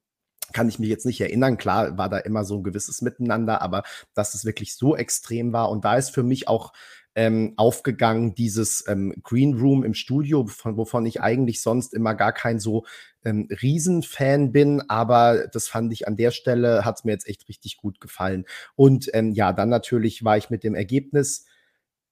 kann 0.53 0.69
ich 0.69 0.79
mich 0.79 0.89
jetzt 0.89 1.05
nicht 1.05 1.19
erinnern. 1.21 1.57
Klar 1.57 1.97
war 1.97 2.09
da 2.09 2.17
immer 2.17 2.45
so 2.45 2.57
ein 2.57 2.63
gewisses 2.63 3.01
Miteinander, 3.01 3.61
aber 3.61 3.83
dass 4.13 4.33
es 4.33 4.45
wirklich 4.45 4.75
so 4.75 4.95
extrem 4.95 5.51
war. 5.51 5.69
Und 5.69 5.83
da 5.85 5.97
ist 5.97 6.11
für 6.11 6.23
mich 6.23 6.47
auch 6.47 6.73
ähm, 7.15 7.53
aufgegangen, 7.57 8.33
dieses 8.35 8.87
ähm, 8.87 9.13
Green 9.23 9.57
Room 9.57 9.83
im 9.83 9.93
Studio, 9.93 10.47
von, 10.47 10.77
wovon 10.77 11.05
ich 11.05 11.21
eigentlich 11.21 11.61
sonst 11.61 11.93
immer 11.93 12.15
gar 12.15 12.33
kein 12.33 12.59
so 12.59 12.85
ähm, 13.23 13.47
Riesenfan 13.61 14.51
bin, 14.51 14.81
aber 14.89 15.47
das 15.47 15.67
fand 15.67 15.93
ich 15.93 16.07
an 16.07 16.17
der 16.17 16.31
Stelle, 16.31 16.85
hat 16.85 16.97
es 16.97 17.03
mir 17.03 17.11
jetzt 17.11 17.27
echt 17.27 17.47
richtig 17.47 17.77
gut 17.77 17.99
gefallen. 18.01 18.45
Und 18.75 19.09
ähm, 19.13 19.33
ja, 19.33 19.53
dann 19.53 19.69
natürlich 19.69 20.23
war 20.23 20.37
ich 20.37 20.49
mit 20.49 20.63
dem 20.63 20.75
Ergebnis 20.75 21.45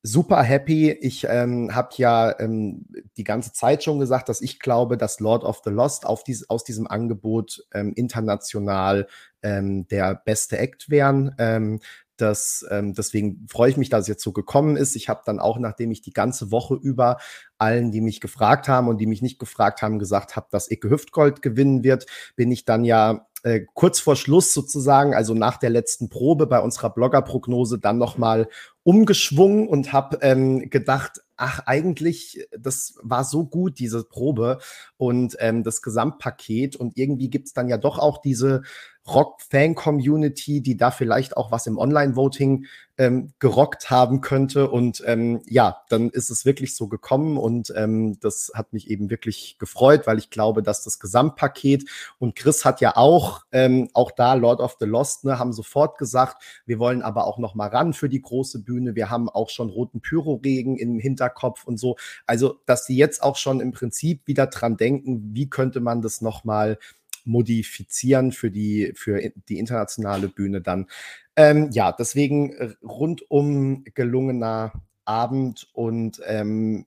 super 0.03 0.41
happy. 0.43 0.91
Ich 0.91 1.25
ähm, 1.29 1.75
habe 1.75 1.89
ja 1.97 2.39
ähm, 2.39 2.85
die 3.17 3.23
ganze 3.23 3.53
Zeit 3.53 3.83
schon 3.83 3.99
gesagt, 3.99 4.29
dass 4.29 4.41
ich 4.41 4.59
glaube, 4.59 4.97
dass 4.97 5.19
Lord 5.19 5.43
of 5.43 5.61
the 5.63 5.69
Lost 5.69 6.05
auf 6.05 6.23
dies, 6.23 6.49
aus 6.49 6.63
diesem 6.63 6.87
Angebot 6.87 7.63
ähm, 7.73 7.93
international 7.95 9.07
ähm, 9.43 9.87
der 9.87 10.15
beste 10.15 10.57
Act 10.57 10.89
wären. 10.89 11.35
Ähm, 11.37 11.79
das, 12.21 12.65
ähm, 12.69 12.93
deswegen 12.93 13.47
freue 13.49 13.71
ich 13.71 13.77
mich, 13.77 13.89
dass 13.89 14.03
es 14.03 14.07
jetzt 14.07 14.23
so 14.23 14.31
gekommen 14.31 14.77
ist. 14.77 14.95
Ich 14.95 15.09
habe 15.09 15.21
dann 15.25 15.39
auch, 15.39 15.57
nachdem 15.59 15.91
ich 15.91 16.01
die 16.01 16.13
ganze 16.13 16.51
Woche 16.51 16.75
über 16.75 17.17
allen, 17.57 17.91
die 17.91 18.01
mich 18.01 18.21
gefragt 18.21 18.67
haben 18.67 18.87
und 18.87 18.99
die 18.99 19.07
mich 19.07 19.21
nicht 19.21 19.39
gefragt 19.39 19.81
haben, 19.81 19.99
gesagt 19.99 20.35
habe, 20.35 20.47
dass 20.51 20.69
Icke 20.71 20.89
Hüftgold 20.89 21.41
gewinnen 21.41 21.83
wird, 21.83 22.05
bin 22.35 22.51
ich 22.51 22.65
dann 22.65 22.85
ja 22.85 23.27
äh, 23.43 23.61
kurz 23.73 23.99
vor 23.99 24.15
Schluss 24.15 24.53
sozusagen, 24.53 25.15
also 25.15 25.33
nach 25.33 25.57
der 25.57 25.71
letzten 25.71 26.09
Probe 26.09 26.45
bei 26.45 26.59
unserer 26.59 26.91
Bloggerprognose, 26.91 27.79
dann 27.79 27.97
nochmal 27.97 28.47
umgeschwungen 28.83 29.67
und 29.67 29.93
habe 29.93 30.19
ähm, 30.21 30.69
gedacht, 30.69 31.21
ach, 31.37 31.61
eigentlich, 31.65 32.47
das 32.57 32.95
war 33.01 33.23
so 33.23 33.45
gut, 33.45 33.79
diese 33.79 34.03
Probe 34.03 34.59
und 34.97 35.35
ähm, 35.39 35.63
das 35.63 35.81
Gesamtpaket. 35.81 36.75
Und 36.75 36.97
irgendwie 36.97 37.29
gibt's 37.29 37.53
dann 37.53 37.67
ja 37.67 37.77
doch 37.77 37.97
auch 37.97 38.19
diese 38.19 38.61
Rock-Fan-Community, 39.07 40.61
die 40.61 40.77
da 40.77 40.91
vielleicht 40.91 41.35
auch 41.37 41.51
was 41.51 41.67
im 41.67 41.77
Online-Voting 41.77 42.65
ähm, 42.97 43.33
gerockt 43.39 43.89
haben 43.89 44.21
könnte. 44.21 44.69
Und 44.69 45.01
ähm, 45.07 45.41
ja, 45.47 45.81
dann 45.89 46.09
ist 46.09 46.29
es 46.29 46.45
wirklich 46.45 46.75
so 46.75 46.87
gekommen 46.87 47.37
und 47.37 47.73
ähm, 47.75 48.19
das 48.19 48.51
hat 48.53 48.73
mich 48.73 48.91
eben 48.91 49.09
wirklich 49.09 49.57
gefreut, 49.57 50.05
weil 50.05 50.19
ich 50.19 50.29
glaube, 50.29 50.61
dass 50.61 50.83
das 50.83 50.99
Gesamtpaket 50.99 51.89
und 52.19 52.35
Chris 52.35 52.63
hat 52.63 52.79
ja 52.79 52.95
auch, 52.97 53.41
ähm, 53.51 53.89
auch 53.93 54.11
da 54.11 54.35
Lord 54.35 54.59
of 54.59 54.77
the 54.79 54.85
Lost, 54.85 55.23
ne, 55.23 55.39
haben 55.39 55.51
sofort 55.51 55.97
gesagt, 55.97 56.43
wir 56.67 56.77
wollen 56.77 57.01
aber 57.01 57.25
auch 57.25 57.39
noch 57.39 57.55
mal 57.55 57.69
ran 57.69 57.93
für 57.93 58.07
die 58.07 58.21
große 58.21 58.59
Bühne. 58.59 58.93
Wir 58.93 59.09
haben 59.09 59.29
auch 59.29 59.49
schon 59.49 59.69
roten 59.69 60.01
Pyroregen 60.01 60.77
im 60.77 60.99
Hinterkopf 60.99 61.63
und 61.63 61.77
so. 61.77 61.95
Also, 62.27 62.59
dass 62.67 62.85
die 62.85 62.97
jetzt 62.97 63.23
auch 63.23 63.35
schon 63.35 63.61
im 63.61 63.71
Prinzip 63.71 64.27
wieder 64.27 64.45
dran 64.45 64.77
denken, 64.77 65.31
wie 65.33 65.49
könnte 65.49 65.79
man 65.79 66.03
das 66.03 66.21
noch 66.21 66.43
mal 66.43 66.77
modifizieren 67.25 68.31
für 68.31 68.51
die, 68.51 68.93
für 68.95 69.21
die 69.49 69.59
internationale 69.59 70.27
Bühne 70.27 70.61
dann. 70.61 70.87
Ähm, 71.35 71.69
ja, 71.71 71.91
deswegen 71.91 72.53
äh, 72.53 72.73
rundum 72.83 73.83
gelungener 73.93 74.73
Abend 75.05 75.69
und 75.73 76.21
ähm, 76.25 76.85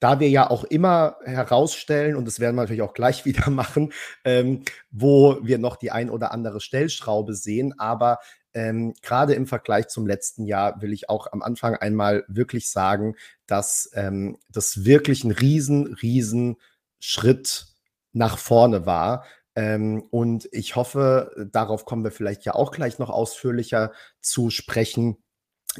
da 0.00 0.20
wir 0.20 0.28
ja 0.28 0.50
auch 0.50 0.64
immer 0.64 1.16
herausstellen, 1.24 2.16
und 2.16 2.26
das 2.26 2.38
werden 2.38 2.56
wir 2.56 2.62
natürlich 2.62 2.82
auch 2.82 2.94
gleich 2.94 3.24
wieder 3.24 3.50
machen, 3.50 3.92
ähm, 4.24 4.62
wo 4.90 5.38
wir 5.42 5.58
noch 5.58 5.76
die 5.76 5.90
ein 5.90 6.10
oder 6.10 6.32
andere 6.32 6.60
Stellschraube 6.60 7.34
sehen, 7.34 7.78
aber 7.78 8.18
ähm, 8.52 8.94
gerade 9.02 9.34
im 9.34 9.46
Vergleich 9.46 9.88
zum 9.88 10.06
letzten 10.06 10.44
Jahr 10.46 10.80
will 10.80 10.92
ich 10.92 11.10
auch 11.10 11.32
am 11.32 11.42
Anfang 11.42 11.74
einmal 11.74 12.24
wirklich 12.28 12.70
sagen, 12.70 13.16
dass 13.46 13.90
ähm, 13.94 14.38
das 14.48 14.84
wirklich 14.84 15.24
ein 15.24 15.32
riesen, 15.32 15.94
riesen 15.94 16.56
Schritt 17.00 17.66
nach 18.12 18.38
vorne 18.38 18.86
war, 18.86 19.24
ähm, 19.56 20.02
und 20.10 20.48
ich 20.52 20.76
hoffe, 20.76 21.48
darauf 21.52 21.84
kommen 21.84 22.04
wir 22.04 22.10
vielleicht 22.10 22.44
ja 22.44 22.54
auch 22.54 22.72
gleich 22.72 22.98
noch 22.98 23.10
ausführlicher 23.10 23.92
zu 24.20 24.50
sprechen, 24.50 25.18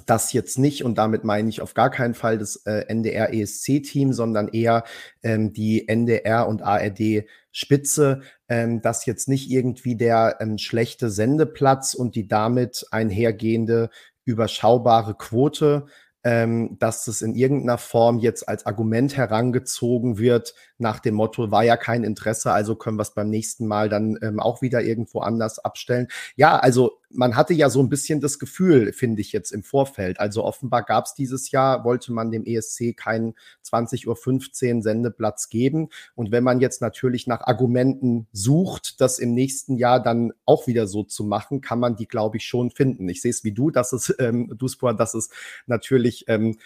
dass 0.06 0.32
jetzt 0.32 0.58
nicht, 0.58 0.84
und 0.84 0.98
damit 0.98 1.24
meine 1.24 1.48
ich 1.48 1.60
auf 1.60 1.74
gar 1.74 1.90
keinen 1.90 2.14
Fall 2.14 2.38
das 2.38 2.56
äh, 2.66 2.84
NDR-ESC-Team, 2.88 4.12
sondern 4.12 4.48
eher 4.48 4.84
ähm, 5.22 5.52
die 5.52 5.88
NDR 5.88 6.48
und 6.48 6.62
ARD-Spitze, 6.62 8.22
ähm, 8.48 8.80
dass 8.82 9.06
jetzt 9.06 9.28
nicht 9.28 9.50
irgendwie 9.50 9.96
der 9.96 10.38
ähm, 10.40 10.58
schlechte 10.58 11.10
Sendeplatz 11.10 11.94
und 11.94 12.16
die 12.16 12.26
damit 12.26 12.86
einhergehende 12.90 13.90
überschaubare 14.24 15.14
Quote 15.14 15.86
ähm, 16.24 16.76
dass 16.78 17.06
es 17.06 17.22
in 17.22 17.34
irgendeiner 17.34 17.78
Form 17.78 18.18
jetzt 18.18 18.48
als 18.48 18.66
Argument 18.66 19.16
herangezogen 19.16 20.18
wird, 20.18 20.54
nach 20.78 20.98
dem 20.98 21.14
Motto, 21.14 21.50
war 21.50 21.62
ja 21.62 21.76
kein 21.76 22.02
Interesse, 22.02 22.50
also 22.50 22.74
können 22.76 22.96
wir 22.96 23.02
es 23.02 23.14
beim 23.14 23.28
nächsten 23.28 23.66
Mal 23.66 23.88
dann 23.88 24.18
ähm, 24.22 24.40
auch 24.40 24.62
wieder 24.62 24.82
irgendwo 24.82 25.20
anders 25.20 25.58
abstellen. 25.58 26.08
Ja, 26.36 26.56
also 26.58 26.98
man 27.14 27.36
hatte 27.36 27.54
ja 27.54 27.70
so 27.70 27.80
ein 27.80 27.88
bisschen 27.88 28.20
das 28.20 28.38
Gefühl, 28.38 28.92
finde 28.92 29.20
ich 29.20 29.32
jetzt 29.32 29.52
im 29.52 29.62
Vorfeld. 29.62 30.20
Also 30.20 30.44
offenbar 30.44 30.82
gab 30.82 31.06
es 31.06 31.14
dieses 31.14 31.50
Jahr, 31.50 31.84
wollte 31.84 32.12
man 32.12 32.30
dem 32.30 32.44
ESC 32.44 32.96
keinen 32.96 33.34
20.15 33.64 34.76
Uhr 34.76 34.82
Sendeplatz 34.82 35.48
geben. 35.48 35.88
Und 36.14 36.32
wenn 36.32 36.44
man 36.44 36.60
jetzt 36.60 36.82
natürlich 36.82 37.26
nach 37.26 37.42
Argumenten 37.42 38.26
sucht, 38.32 39.00
das 39.00 39.18
im 39.18 39.32
nächsten 39.32 39.76
Jahr 39.76 40.02
dann 40.02 40.32
auch 40.44 40.66
wieder 40.66 40.86
so 40.86 41.04
zu 41.04 41.24
machen, 41.24 41.60
kann 41.60 41.80
man 41.80 41.96
die, 41.96 42.08
glaube 42.08 42.36
ich, 42.36 42.46
schon 42.46 42.70
finden. 42.70 43.08
Ich 43.08 43.22
sehe 43.22 43.30
es 43.30 43.44
wie 43.44 43.52
du, 43.52 43.70
dass 43.70 43.92
es, 43.92 44.14
ähm, 44.18 44.52
Duspor, 44.56 44.94
dass 44.94 45.14
es 45.14 45.30
natürlich 45.66 46.24
ähm, 46.28 46.56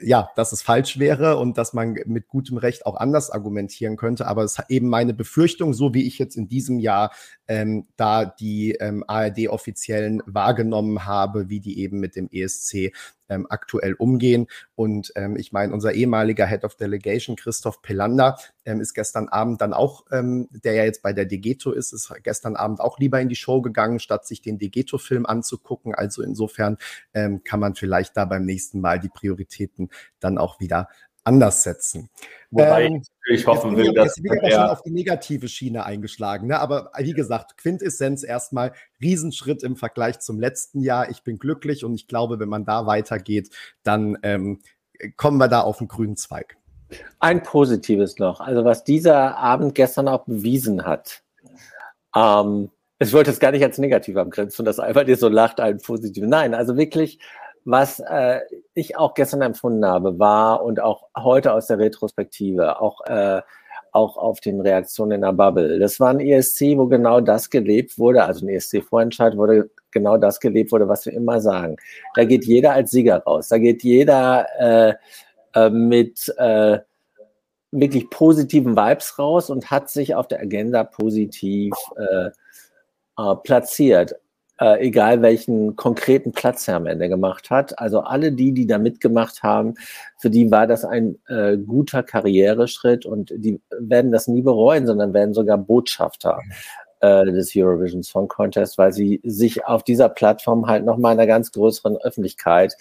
ja, 0.00 0.30
dass 0.36 0.52
es 0.52 0.62
falsch 0.62 0.98
wäre 0.98 1.36
und 1.36 1.56
dass 1.56 1.72
man 1.72 1.96
mit 2.06 2.28
gutem 2.28 2.56
Recht 2.56 2.86
auch 2.86 2.96
anders 2.96 3.30
argumentieren 3.30 3.96
könnte. 3.96 4.26
Aber 4.26 4.42
es 4.42 4.58
hat 4.58 4.70
eben 4.70 4.88
meine 4.88 5.14
Befürchtung, 5.14 5.72
so 5.72 5.94
wie 5.94 6.06
ich 6.06 6.18
jetzt 6.18 6.36
in 6.36 6.48
diesem 6.48 6.78
Jahr 6.78 7.12
ähm, 7.46 7.86
da 7.96 8.24
die 8.24 8.72
ähm, 8.72 9.04
ARD-Offiziellen 9.06 10.22
wahrgenommen 10.26 11.04
habe, 11.04 11.48
wie 11.48 11.60
die 11.60 11.78
eben 11.78 12.00
mit 12.00 12.16
dem 12.16 12.28
ESC 12.30 12.92
ähm, 13.28 13.46
aktuell 13.48 13.94
umgehen. 13.94 14.46
Und 14.74 15.12
ähm, 15.16 15.36
ich 15.36 15.52
meine, 15.52 15.72
unser 15.72 15.92
ehemaliger 15.92 16.46
Head 16.46 16.64
of 16.64 16.76
Delegation, 16.76 17.36
Christoph 17.36 17.82
Pelander, 17.82 18.38
ähm, 18.64 18.80
ist 18.80 18.94
gestern 18.94 19.28
Abend 19.28 19.60
dann 19.60 19.72
auch, 19.72 20.04
ähm, 20.10 20.48
der 20.50 20.74
ja 20.74 20.84
jetzt 20.84 21.02
bei 21.02 21.12
der 21.12 21.26
Degeto 21.26 21.72
ist, 21.72 21.92
ist 21.92 22.12
gestern 22.22 22.56
Abend 22.56 22.80
auch 22.80 22.98
lieber 22.98 23.20
in 23.20 23.28
die 23.28 23.36
Show 23.36 23.62
gegangen, 23.62 23.98
statt 23.98 24.26
sich 24.26 24.42
den 24.42 24.58
Degeto-Film 24.58 25.26
anzugucken. 25.26 25.94
Also 25.94 26.22
insofern 26.22 26.78
ähm, 27.12 27.42
kann 27.44 27.60
man 27.60 27.74
vielleicht 27.74 28.16
da 28.16 28.24
beim 28.24 28.44
nächsten 28.44 28.80
Mal 28.80 29.00
die 29.00 29.08
Prioritäten 29.08 29.90
dann 30.20 30.38
auch 30.38 30.60
wieder 30.60 30.88
anders 31.24 31.62
setzen. 31.62 32.10
Wobei 32.50 32.84
ähm, 32.84 32.96
ich 33.02 33.08
natürlich 33.20 33.46
hoffen 33.46 33.76
will, 33.76 33.92
dass. 33.92 34.16
Jetzt 34.16 34.22
bin 34.22 34.32
ich 34.44 34.54
schon 34.54 34.62
auf 34.62 34.82
die 34.82 34.90
negative 34.90 35.48
Schiene 35.48 35.84
eingeschlagen. 35.84 36.48
Ne? 36.48 36.60
Aber 36.60 36.92
wie 36.98 37.12
gesagt, 37.12 37.56
Quintessenz 37.58 38.22
erstmal 38.22 38.72
Riesenschritt 39.00 39.62
im 39.62 39.76
Vergleich 39.76 40.20
zum 40.20 40.38
letzten 40.38 40.80
Jahr. 40.80 41.10
Ich 41.10 41.24
bin 41.24 41.38
glücklich 41.38 41.84
und 41.84 41.94
ich 41.94 42.06
glaube, 42.06 42.38
wenn 42.38 42.48
man 42.48 42.64
da 42.64 42.86
weitergeht, 42.86 43.50
dann 43.82 44.18
ähm, 44.22 44.60
kommen 45.16 45.38
wir 45.38 45.48
da 45.48 45.62
auf 45.62 45.78
den 45.78 45.88
grünen 45.88 46.16
Zweig. 46.16 46.56
Ein 47.18 47.42
positives 47.42 48.18
noch, 48.18 48.40
also 48.40 48.64
was 48.64 48.84
dieser 48.84 49.36
Abend 49.36 49.74
gestern 49.74 50.06
auch 50.06 50.26
bewiesen 50.26 50.84
hat. 50.84 51.22
Ähm, 52.14 52.70
ich 53.00 53.12
wollte 53.12 53.32
es 53.32 53.40
gar 53.40 53.50
nicht 53.50 53.64
als 53.64 53.78
negativ 53.78 54.16
abgrenzen 54.16 54.62
und 54.62 54.66
das 54.66 54.78
einfach 54.78 55.04
dir 55.04 55.16
so 55.16 55.28
lacht, 55.28 55.58
ein 55.58 55.78
positives. 55.78 56.28
Nein, 56.28 56.54
also 56.54 56.76
wirklich 56.76 57.18
was 57.64 58.00
äh, 58.00 58.40
ich 58.74 58.96
auch 58.96 59.14
gestern 59.14 59.42
empfunden 59.42 59.84
habe, 59.84 60.18
war 60.18 60.62
und 60.62 60.80
auch 60.80 61.08
heute 61.16 61.52
aus 61.52 61.66
der 61.66 61.78
Retrospektive, 61.78 62.80
auch, 62.80 63.00
äh, 63.06 63.40
auch 63.92 64.16
auf 64.16 64.40
den 64.40 64.60
Reaktionen 64.60 65.12
in 65.12 65.20
der 65.22 65.32
Bubble. 65.32 65.78
Das 65.78 65.98
war 66.00 66.10
ein 66.10 66.20
ESC, 66.20 66.76
wo 66.76 66.86
genau 66.86 67.20
das 67.20 67.48
gelebt 67.48 67.98
wurde, 67.98 68.24
also 68.24 68.44
ein 68.44 68.50
ESC-Vorentscheid 68.50 69.36
wurde 69.36 69.70
genau 69.90 70.16
das 70.18 70.40
gelebt 70.40 70.72
wurde, 70.72 70.88
was 70.88 71.06
wir 71.06 71.12
immer 71.12 71.40
sagen. 71.40 71.76
Da 72.14 72.24
geht 72.24 72.44
jeder 72.44 72.72
als 72.72 72.90
Sieger 72.90 73.22
raus. 73.22 73.48
Da 73.48 73.58
geht 73.58 73.82
jeder 73.82 74.46
äh, 74.58 74.94
äh, 75.54 75.70
mit 75.70 76.34
äh, 76.36 76.80
wirklich 77.70 78.10
positiven 78.10 78.76
Vibes 78.76 79.18
raus 79.18 79.50
und 79.50 79.70
hat 79.70 79.88
sich 79.90 80.14
auf 80.14 80.28
der 80.28 80.40
Agenda 80.40 80.84
positiv 80.84 81.72
äh, 81.96 82.30
äh, 83.16 83.36
platziert 83.42 84.14
äh, 84.60 84.86
egal 84.86 85.22
welchen 85.22 85.76
konkreten 85.76 86.32
Platz 86.32 86.68
er 86.68 86.76
am 86.76 86.86
Ende 86.86 87.08
gemacht 87.08 87.50
hat. 87.50 87.78
Also 87.78 88.00
alle 88.00 88.32
die, 88.32 88.52
die 88.52 88.66
da 88.66 88.78
mitgemacht 88.78 89.42
haben, 89.42 89.74
für 90.18 90.30
die 90.30 90.50
war 90.50 90.66
das 90.66 90.84
ein 90.84 91.18
äh, 91.28 91.56
guter 91.56 92.02
Karriereschritt 92.02 93.06
und 93.06 93.32
die 93.36 93.60
werden 93.78 94.12
das 94.12 94.28
nie 94.28 94.42
bereuen, 94.42 94.86
sondern 94.86 95.12
werden 95.12 95.34
sogar 95.34 95.58
Botschafter 95.58 96.38
äh, 97.00 97.24
des 97.26 97.52
Eurovision 97.54 98.02
Song 98.02 98.28
Contest, 98.28 98.78
weil 98.78 98.92
sie 98.92 99.20
sich 99.24 99.66
auf 99.66 99.82
dieser 99.82 100.08
Plattform 100.08 100.66
halt 100.66 100.84
nochmal 100.84 101.12
einer 101.12 101.26
ganz 101.26 101.52
größeren 101.52 101.96
Öffentlichkeit 101.98 102.76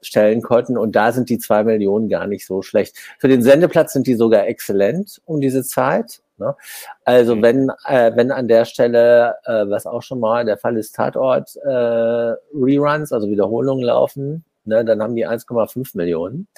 stellen 0.00 0.42
konnten. 0.42 0.76
Und 0.76 0.94
da 0.94 1.12
sind 1.12 1.30
die 1.30 1.38
zwei 1.38 1.64
Millionen 1.64 2.08
gar 2.08 2.26
nicht 2.26 2.46
so 2.46 2.62
schlecht. 2.62 2.96
Für 3.18 3.28
den 3.28 3.42
Sendeplatz 3.42 3.92
sind 3.92 4.06
die 4.06 4.14
sogar 4.14 4.46
exzellent 4.46 5.22
um 5.24 5.40
diese 5.40 5.62
Zeit. 5.62 6.20
Ne? 6.42 6.56
Also 7.04 7.36
mhm. 7.36 7.42
wenn, 7.42 7.70
äh, 7.86 8.12
wenn 8.14 8.30
an 8.30 8.48
der 8.48 8.64
Stelle, 8.64 9.36
äh, 9.44 9.64
was 9.68 9.86
auch 9.86 10.02
schon 10.02 10.20
mal 10.20 10.44
der 10.44 10.58
Fall 10.58 10.76
ist, 10.76 10.94
Tatort 10.94 11.56
äh, 11.56 11.68
Reruns, 12.54 13.12
also 13.12 13.30
Wiederholungen 13.30 13.84
laufen, 13.84 14.44
ne, 14.64 14.84
dann 14.84 15.02
haben 15.02 15.16
die 15.16 15.26
1,5 15.26 15.96
Millionen. 15.96 16.48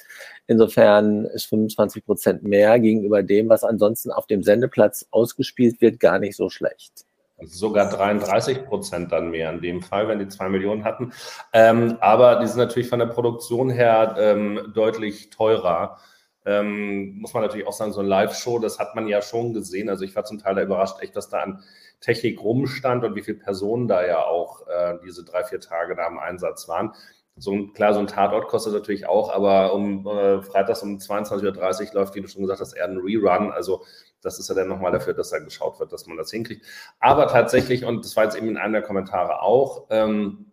Insofern 0.46 1.24
ist 1.26 1.46
25 1.46 2.04
Prozent 2.04 2.42
mehr 2.42 2.78
gegenüber 2.78 3.22
dem, 3.22 3.48
was 3.48 3.64
ansonsten 3.64 4.10
auf 4.10 4.26
dem 4.26 4.42
Sendeplatz 4.42 5.06
ausgespielt 5.10 5.80
wird, 5.80 6.00
gar 6.00 6.18
nicht 6.18 6.36
so 6.36 6.50
schlecht. 6.50 7.04
Also 7.36 7.56
sogar 7.56 7.90
33 7.90 8.64
Prozent 8.64 9.10
dann 9.10 9.30
mehr 9.30 9.50
in 9.50 9.60
dem 9.60 9.82
Fall, 9.82 10.06
wenn 10.06 10.20
die 10.20 10.28
zwei 10.28 10.48
Millionen 10.48 10.84
hatten. 10.84 11.12
Ähm, 11.52 11.96
aber 12.00 12.36
die 12.36 12.46
sind 12.46 12.58
natürlich 12.58 12.88
von 12.88 13.00
der 13.00 13.06
Produktion 13.06 13.70
her 13.70 14.14
ähm, 14.18 14.72
deutlich 14.72 15.30
teurer 15.30 15.98
ähm, 16.44 17.18
muss 17.20 17.32
man 17.32 17.42
natürlich 17.42 17.66
auch 17.66 17.72
sagen, 17.72 17.92
so 17.92 18.00
ein 18.00 18.06
Live-Show, 18.06 18.58
das 18.58 18.78
hat 18.78 18.94
man 18.94 19.08
ja 19.08 19.22
schon 19.22 19.54
gesehen. 19.54 19.88
Also 19.88 20.04
ich 20.04 20.14
war 20.14 20.24
zum 20.24 20.38
Teil 20.38 20.54
da 20.54 20.62
überrascht, 20.62 21.00
echt, 21.00 21.16
was 21.16 21.28
da 21.28 21.40
an 21.40 21.62
Technik 22.00 22.42
rumstand 22.42 23.04
und 23.04 23.14
wie 23.14 23.22
viele 23.22 23.38
Personen 23.38 23.88
da 23.88 24.06
ja 24.06 24.24
auch 24.24 24.66
äh, 24.68 24.98
diese 25.04 25.24
drei, 25.24 25.44
vier 25.44 25.60
Tage 25.60 25.94
da 25.94 26.06
im 26.06 26.18
Einsatz 26.18 26.68
waren. 26.68 26.92
So 27.36 27.52
ein, 27.52 27.72
klar, 27.72 27.94
so 27.94 28.00
ein 28.00 28.06
Tatort 28.06 28.48
kostet 28.48 28.74
natürlich 28.74 29.06
auch, 29.06 29.32
aber 29.32 29.74
um 29.74 30.06
äh, 30.06 30.40
freitags 30.42 30.82
um 30.82 30.98
22.30 30.98 31.88
Uhr 31.88 31.94
läuft, 31.94 32.14
wie 32.14 32.20
du 32.20 32.28
schon 32.28 32.42
gesagt 32.42 32.60
hast, 32.60 32.74
eher 32.74 32.84
ein 32.84 32.98
Rerun. 32.98 33.50
Also 33.50 33.82
das 34.20 34.38
ist 34.38 34.48
ja 34.48 34.54
dann 34.54 34.68
nochmal 34.68 34.92
dafür, 34.92 35.14
dass 35.14 35.30
da 35.30 35.38
geschaut 35.38 35.80
wird, 35.80 35.92
dass 35.92 36.06
man 36.06 36.16
das 36.16 36.30
hinkriegt. 36.30 36.64
Aber 37.00 37.26
tatsächlich, 37.26 37.84
und 37.84 38.04
das 38.04 38.16
war 38.16 38.24
jetzt 38.24 38.36
eben 38.36 38.48
in 38.48 38.56
einem 38.56 38.74
der 38.74 38.82
Kommentare 38.82 39.42
auch, 39.42 39.86
ähm, 39.90 40.52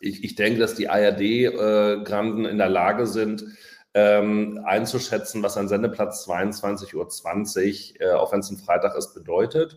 ich, 0.00 0.24
ich 0.24 0.34
denke, 0.34 0.60
dass 0.60 0.74
die 0.74 0.88
ARD-Granden 0.88 2.44
äh, 2.44 2.50
in 2.50 2.58
der 2.58 2.68
Lage 2.68 3.06
sind, 3.06 3.44
ähm, 3.98 4.60
einzuschätzen, 4.64 5.42
was 5.42 5.56
ein 5.56 5.66
Sendeplatz 5.66 6.28
22.20 6.28 6.94
Uhr, 6.94 8.00
äh, 8.00 8.12
auch 8.12 8.32
wenn 8.32 8.40
es 8.40 8.50
ein 8.50 8.56
Freitag 8.56 8.96
ist, 8.96 9.12
bedeutet. 9.12 9.76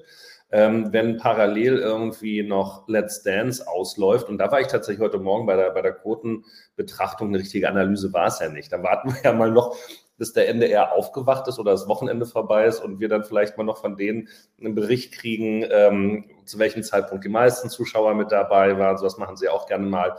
Ähm, 0.52 0.92
wenn 0.92 1.18
parallel 1.18 1.78
irgendwie 1.78 2.44
noch 2.44 2.88
Let's 2.88 3.24
Dance 3.24 3.66
ausläuft, 3.68 4.28
und 4.28 4.38
da 4.38 4.52
war 4.52 4.60
ich 4.60 4.68
tatsächlich 4.68 5.02
heute 5.02 5.18
Morgen 5.18 5.46
bei 5.46 5.56
der, 5.56 5.72
bei 5.72 5.82
der 5.82 5.94
Quotenbetrachtung, 5.94 7.30
eine 7.30 7.40
richtige 7.40 7.70
Analyse 7.70 8.14
war 8.14 8.28
es 8.28 8.40
ja 8.40 8.50
nicht. 8.50 8.72
Dann 8.72 8.84
warten 8.84 9.12
wir 9.12 9.22
ja 9.24 9.34
mal 9.34 9.50
noch, 9.50 9.76
bis 10.18 10.34
der 10.34 10.50
NDR 10.50 10.92
aufgewacht 10.92 11.48
ist 11.48 11.58
oder 11.58 11.72
das 11.72 11.88
Wochenende 11.88 12.28
vorbei 12.28 12.66
ist 12.66 12.80
und 12.80 13.00
wir 13.00 13.10
dann 13.10 13.24
vielleicht 13.24 13.58
mal 13.58 13.64
noch 13.64 13.78
von 13.80 13.98
denen 13.98 14.28
einen 14.60 14.76
Bericht 14.76 15.14
kriegen, 15.14 15.66
ähm, 15.68 16.26
zu 16.46 16.60
welchem 16.60 16.84
Zeitpunkt 16.84 17.24
die 17.24 17.30
meisten 17.30 17.70
Zuschauer 17.70 18.14
mit 18.14 18.32
dabei 18.32 18.78
waren. 18.78 18.98
So 19.00 19.06
was 19.06 19.18
machen 19.18 19.36
sie 19.36 19.50
auch 19.50 19.66
gerne 19.66 19.88
mal 19.88 20.18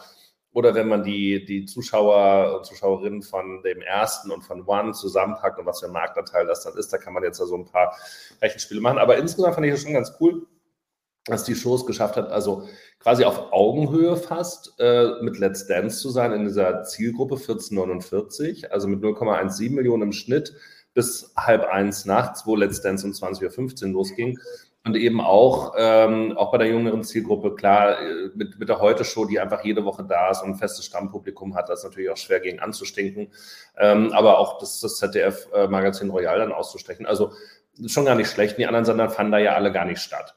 oder 0.53 0.75
wenn 0.75 0.89
man 0.89 1.03
die, 1.03 1.45
die 1.45 1.65
Zuschauer 1.65 2.57
und 2.57 2.67
Zuschauerinnen 2.67 3.23
von 3.23 3.63
dem 3.63 3.81
ersten 3.81 4.31
und 4.31 4.43
von 4.43 4.67
One 4.67 4.93
zusammenpackt 4.93 5.59
und 5.59 5.67
was 5.67 5.81
für 5.81 5.87
ein 5.87 5.93
Marktanteil 5.93 6.47
das 6.47 6.63
dann 6.63 6.77
ist, 6.77 6.93
da 6.93 6.99
kann 6.99 7.15
man 7.15 7.23
jetzt 7.23 7.39
so 7.39 7.57
ein 7.57 7.65
paar 7.65 7.97
Rechenspiele 8.41 8.81
machen. 8.81 8.99
Aber 8.99 9.17
insgesamt 9.17 9.55
fand 9.55 9.67
ich 9.67 9.73
das 9.73 9.83
schon 9.83 9.95
ganz 9.95 10.13
cool, 10.21 10.47
dass 11.25 11.45
die 11.45 11.55
Shows 11.55 11.87
geschafft 11.87 12.17
hat, 12.17 12.31
also 12.31 12.69
quasi 12.99 13.25
auf 13.25 13.53
Augenhöhe 13.53 14.17
fast 14.17 14.75
äh, 14.79 15.23
mit 15.23 15.39
Let's 15.39 15.67
Dance 15.67 16.01
zu 16.01 16.11
sein 16.11 16.33
in 16.33 16.45
dieser 16.45 16.83
Zielgruppe 16.83 17.37
1449, 17.37 18.73
also 18.73 18.89
mit 18.89 19.03
0,17 19.03 19.71
Millionen 19.71 20.03
im 20.03 20.13
Schnitt 20.13 20.55
bis 20.95 21.33
halb 21.37 21.65
eins 21.65 22.05
nachts, 22.05 22.47
wo 22.47 22.57
Let's 22.57 22.83
Dance 22.83 23.07
um 23.07 23.13
20.15 23.13 23.87
Uhr 23.87 23.93
losging. 23.93 24.39
Und 24.85 24.97
eben 24.97 25.21
auch, 25.21 25.75
ähm, 25.79 26.37
auch 26.37 26.51
bei 26.51 26.59
der 26.59 26.67
jüngeren 26.67 27.05
Zielgruppe, 27.05 27.55
klar, 27.55 28.01
äh, 28.01 28.31
mit, 28.35 28.59
mit 28.59 28.69
der 28.69 28.81
Heute-Show, 28.81 29.27
die 29.27 29.39
einfach 29.39 29.65
jede 29.65 29.85
Woche 29.85 30.03
da 30.03 30.31
ist 30.31 30.43
und 30.43 30.51
ein 30.51 30.55
festes 30.57 30.85
Stammpublikum 30.87 31.55
hat, 31.55 31.69
das 31.69 31.81
ist 31.81 31.85
natürlich 31.85 32.11
auch 32.11 32.17
schwer 32.17 32.41
gegen 32.41 32.59
anzustinken. 32.59 33.31
Ähm, 33.79 34.13
aber 34.13 34.39
auch 34.39 34.59
das, 34.59 34.81
das 34.81 34.97
ZDF-Magazin 34.99 36.09
äh, 36.09 36.13
Royal 36.13 36.39
dann 36.39 36.53
auszustechen. 36.53 37.07
Also 37.07 37.33
schon 37.87 38.05
gar 38.05 38.17
nicht 38.17 38.31
schlecht. 38.31 38.59
Die 38.59 38.67
anderen 38.67 38.85
Sender 38.85 39.09
fanden 39.09 39.33
da 39.33 39.39
ja 39.39 39.55
alle 39.55 39.71
gar 39.71 39.85
nicht 39.85 40.01
statt. 40.01 40.35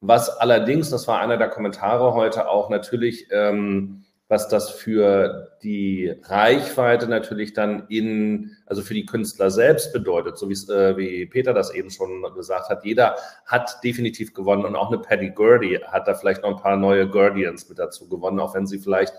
Was 0.00 0.28
allerdings, 0.28 0.90
das 0.90 1.06
war 1.06 1.20
einer 1.20 1.36
der 1.36 1.48
Kommentare 1.48 2.14
heute 2.14 2.48
auch 2.48 2.70
natürlich, 2.70 3.28
ähm, 3.30 4.03
was 4.34 4.48
das 4.48 4.68
für 4.68 5.52
die 5.62 6.12
Reichweite 6.24 7.06
natürlich 7.06 7.52
dann 7.52 7.86
in, 7.88 8.56
also 8.66 8.82
für 8.82 8.92
die 8.92 9.06
Künstler 9.06 9.48
selbst 9.48 9.92
bedeutet, 9.92 10.36
so 10.38 10.50
äh, 10.50 10.96
wie 10.96 11.24
Peter 11.26 11.54
das 11.54 11.72
eben 11.72 11.88
schon 11.88 12.20
gesagt 12.34 12.68
hat. 12.68 12.84
Jeder 12.84 13.14
hat 13.46 13.78
definitiv 13.84 14.34
gewonnen 14.34 14.64
und 14.64 14.74
auch 14.74 14.88
eine 14.88 14.98
Paddy 14.98 15.30
Gurdy 15.30 15.78
hat 15.86 16.08
da 16.08 16.14
vielleicht 16.14 16.42
noch 16.42 16.50
ein 16.50 16.60
paar 16.60 16.76
neue 16.76 17.08
Guardians 17.08 17.68
mit 17.68 17.78
dazu 17.78 18.08
gewonnen, 18.08 18.40
auch 18.40 18.56
wenn 18.56 18.66
sie 18.66 18.80
vielleicht 18.80 19.14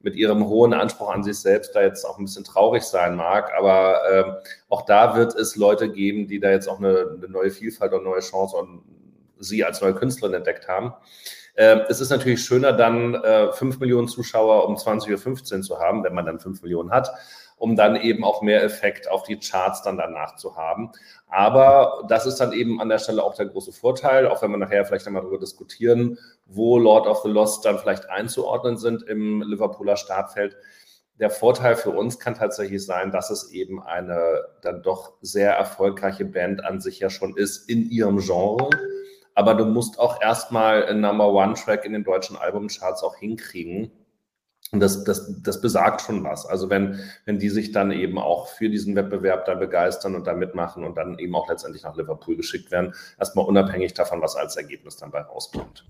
mit 0.00 0.16
ihrem 0.16 0.46
hohen 0.46 0.72
Anspruch 0.72 1.10
an 1.10 1.22
sich 1.22 1.38
selbst 1.38 1.76
da 1.76 1.82
jetzt 1.82 2.06
auch 2.06 2.18
ein 2.18 2.24
bisschen 2.24 2.44
traurig 2.44 2.84
sein 2.84 3.16
mag. 3.16 3.52
Aber 3.58 4.00
äh, 4.10 4.24
auch 4.70 4.86
da 4.86 5.14
wird 5.14 5.34
es 5.34 5.56
Leute 5.56 5.92
geben, 5.92 6.26
die 6.26 6.40
da 6.40 6.50
jetzt 6.50 6.70
auch 6.70 6.78
eine, 6.78 7.16
eine 7.18 7.28
neue 7.28 7.50
Vielfalt 7.50 7.92
und 7.92 8.04
neue 8.04 8.20
Chance 8.20 8.56
und 8.56 8.82
sie 9.38 9.62
als 9.62 9.82
neue 9.82 9.94
Künstlerin 9.94 10.32
entdeckt 10.32 10.68
haben. 10.68 10.94
Äh, 11.54 11.80
es 11.88 12.00
ist 12.00 12.10
natürlich 12.10 12.42
schöner, 12.42 12.72
dann 12.72 13.14
äh, 13.14 13.52
5 13.52 13.78
Millionen 13.80 14.08
Zuschauer 14.08 14.68
um 14.68 14.76
20.15 14.76 15.56
Uhr 15.56 15.62
zu 15.62 15.78
haben, 15.78 16.04
wenn 16.04 16.14
man 16.14 16.26
dann 16.26 16.40
5 16.40 16.62
Millionen 16.62 16.90
hat, 16.90 17.10
um 17.56 17.76
dann 17.76 17.96
eben 17.96 18.24
auch 18.24 18.42
mehr 18.42 18.62
Effekt 18.64 19.08
auf 19.08 19.22
die 19.22 19.38
Charts 19.38 19.82
dann 19.82 19.96
danach 19.96 20.36
zu 20.36 20.56
haben. 20.56 20.90
Aber 21.28 22.04
das 22.08 22.26
ist 22.26 22.36
dann 22.36 22.52
eben 22.52 22.80
an 22.80 22.88
der 22.88 22.98
Stelle 22.98 23.22
auch 23.22 23.34
der 23.34 23.46
große 23.46 23.72
Vorteil, 23.72 24.26
auch 24.26 24.42
wenn 24.42 24.50
wir 24.50 24.58
nachher 24.58 24.84
vielleicht 24.84 25.06
einmal 25.06 25.22
darüber 25.22 25.38
diskutieren, 25.38 26.18
wo 26.46 26.78
Lord 26.78 27.06
of 27.06 27.22
the 27.22 27.28
Lost 27.28 27.64
dann 27.64 27.78
vielleicht 27.78 28.10
einzuordnen 28.10 28.76
sind 28.76 29.04
im 29.04 29.42
Liverpooler 29.42 29.96
Startfeld. 29.96 30.56
Der 31.20 31.30
Vorteil 31.30 31.76
für 31.76 31.90
uns 31.90 32.18
kann 32.18 32.34
tatsächlich 32.34 32.84
sein, 32.84 33.12
dass 33.12 33.30
es 33.30 33.52
eben 33.52 33.80
eine 33.80 34.42
dann 34.62 34.82
doch 34.82 35.12
sehr 35.20 35.52
erfolgreiche 35.52 36.24
Band 36.24 36.64
an 36.64 36.80
sich 36.80 36.98
ja 36.98 37.08
schon 37.08 37.36
ist 37.36 37.70
in 37.70 37.88
ihrem 37.88 38.18
Genre. 38.18 38.70
Aber 39.34 39.54
du 39.54 39.64
musst 39.64 39.98
auch 39.98 40.20
erstmal 40.20 40.84
einen 40.84 41.00
Number 41.00 41.28
One 41.28 41.54
Track 41.54 41.84
in 41.84 41.92
den 41.92 42.04
deutschen 42.04 42.36
Albumcharts 42.36 43.02
auch 43.02 43.16
hinkriegen. 43.16 43.90
Und 44.70 44.80
das, 44.80 45.04
das, 45.04 45.42
das 45.42 45.60
besagt 45.60 46.00
schon 46.00 46.24
was. 46.24 46.46
Also 46.46 46.70
wenn, 46.70 46.98
wenn 47.26 47.38
die 47.38 47.50
sich 47.50 47.72
dann 47.72 47.92
eben 47.92 48.18
auch 48.18 48.48
für 48.48 48.68
diesen 48.68 48.96
Wettbewerb 48.96 49.44
da 49.44 49.54
begeistern 49.54 50.14
und 50.14 50.26
da 50.26 50.34
mitmachen 50.34 50.84
und 50.84 50.96
dann 50.96 51.18
eben 51.18 51.34
auch 51.36 51.48
letztendlich 51.48 51.82
nach 51.82 51.96
Liverpool 51.96 52.36
geschickt 52.36 52.70
werden, 52.70 52.94
erstmal 53.18 53.44
unabhängig 53.44 53.94
davon, 53.94 54.22
was 54.22 54.36
als 54.36 54.56
Ergebnis 54.56 54.96
dann 54.96 55.10
bei 55.10 55.20
rauskommt. 55.20 55.84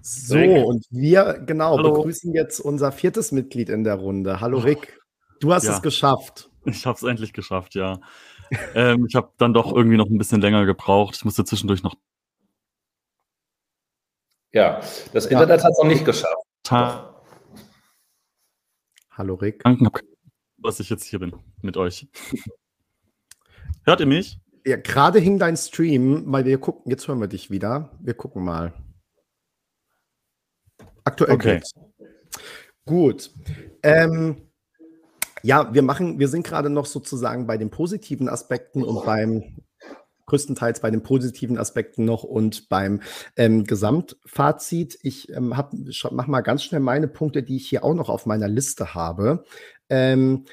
So, 0.00 0.38
und 0.38 0.86
wir, 0.90 1.42
genau, 1.44 1.76
Hallo. 1.76 1.92
begrüßen 1.92 2.32
jetzt 2.32 2.60
unser 2.60 2.92
viertes 2.92 3.30
Mitglied 3.30 3.68
in 3.68 3.84
der 3.84 3.96
Runde. 3.96 4.40
Hallo 4.40 4.58
Rick, 4.58 4.98
du 5.40 5.52
hast 5.52 5.64
ja. 5.64 5.74
es 5.74 5.82
geschafft. 5.82 6.50
Ich 6.64 6.86
habe 6.86 6.96
es 6.96 7.02
endlich 7.02 7.32
geschafft, 7.32 7.74
ja. 7.74 8.00
Ähm, 8.74 9.06
ich 9.08 9.14
habe 9.14 9.32
dann 9.38 9.52
doch 9.52 9.72
irgendwie 9.72 9.96
noch 9.96 10.08
ein 10.08 10.18
bisschen 10.18 10.40
länger 10.40 10.66
gebraucht. 10.66 11.16
Ich 11.16 11.24
musste 11.24 11.44
zwischendurch 11.44 11.82
noch 11.82 11.96
ja, 14.52 14.80
das 15.12 15.26
Internet 15.26 15.60
ja. 15.60 15.64
hat 15.64 15.72
es 15.72 15.78
noch 15.78 15.88
nicht 15.88 16.04
geschafft. 16.04 16.42
Ta 16.62 17.14
Hallo 19.10 19.34
Rick. 19.34 19.62
Danke, 19.64 20.00
dass 20.58 20.80
ich 20.80 20.88
jetzt 20.90 21.04
hier 21.04 21.18
bin 21.18 21.34
mit 21.60 21.76
euch. 21.76 22.08
Hört 23.84 24.00
ihr 24.00 24.06
mich? 24.06 24.38
Ja, 24.64 24.76
gerade 24.76 25.18
hing 25.18 25.38
dein 25.38 25.56
Stream, 25.56 26.24
weil 26.26 26.44
wir 26.44 26.58
gucken, 26.58 26.90
jetzt 26.90 27.08
hören 27.08 27.20
wir 27.20 27.26
dich 27.26 27.50
wieder. 27.50 27.90
Wir 28.00 28.14
gucken 28.14 28.44
mal. 28.44 28.72
Aktuell 31.04 31.34
okay. 31.34 31.54
geht's. 31.56 31.74
Gut. 32.84 33.30
Ähm, 33.82 34.47
ja, 35.42 35.72
wir 35.72 35.82
machen, 35.82 36.18
wir 36.18 36.28
sind 36.28 36.46
gerade 36.46 36.70
noch 36.70 36.86
sozusagen 36.86 37.46
bei 37.46 37.56
den 37.56 37.70
positiven 37.70 38.28
Aspekten 38.28 38.82
und 38.82 39.04
beim 39.04 39.56
größtenteils 40.28 40.80
bei 40.80 40.90
den 40.90 41.02
positiven 41.02 41.58
Aspekten 41.58 42.04
noch 42.04 42.22
und 42.22 42.68
beim 42.68 43.00
ähm, 43.36 43.64
Gesamtfazit. 43.64 44.98
Ich 45.02 45.30
ähm, 45.30 45.48
mache 45.48 46.30
mal 46.30 46.42
ganz 46.42 46.62
schnell 46.62 46.80
meine 46.80 47.08
Punkte, 47.08 47.42
die 47.42 47.56
ich 47.56 47.68
hier 47.68 47.82
auch 47.82 47.94
noch 47.94 48.08
auf 48.08 48.26
meiner 48.26 48.48
Liste 48.48 48.94
habe. 48.94 49.44
Ähm, 49.88 50.44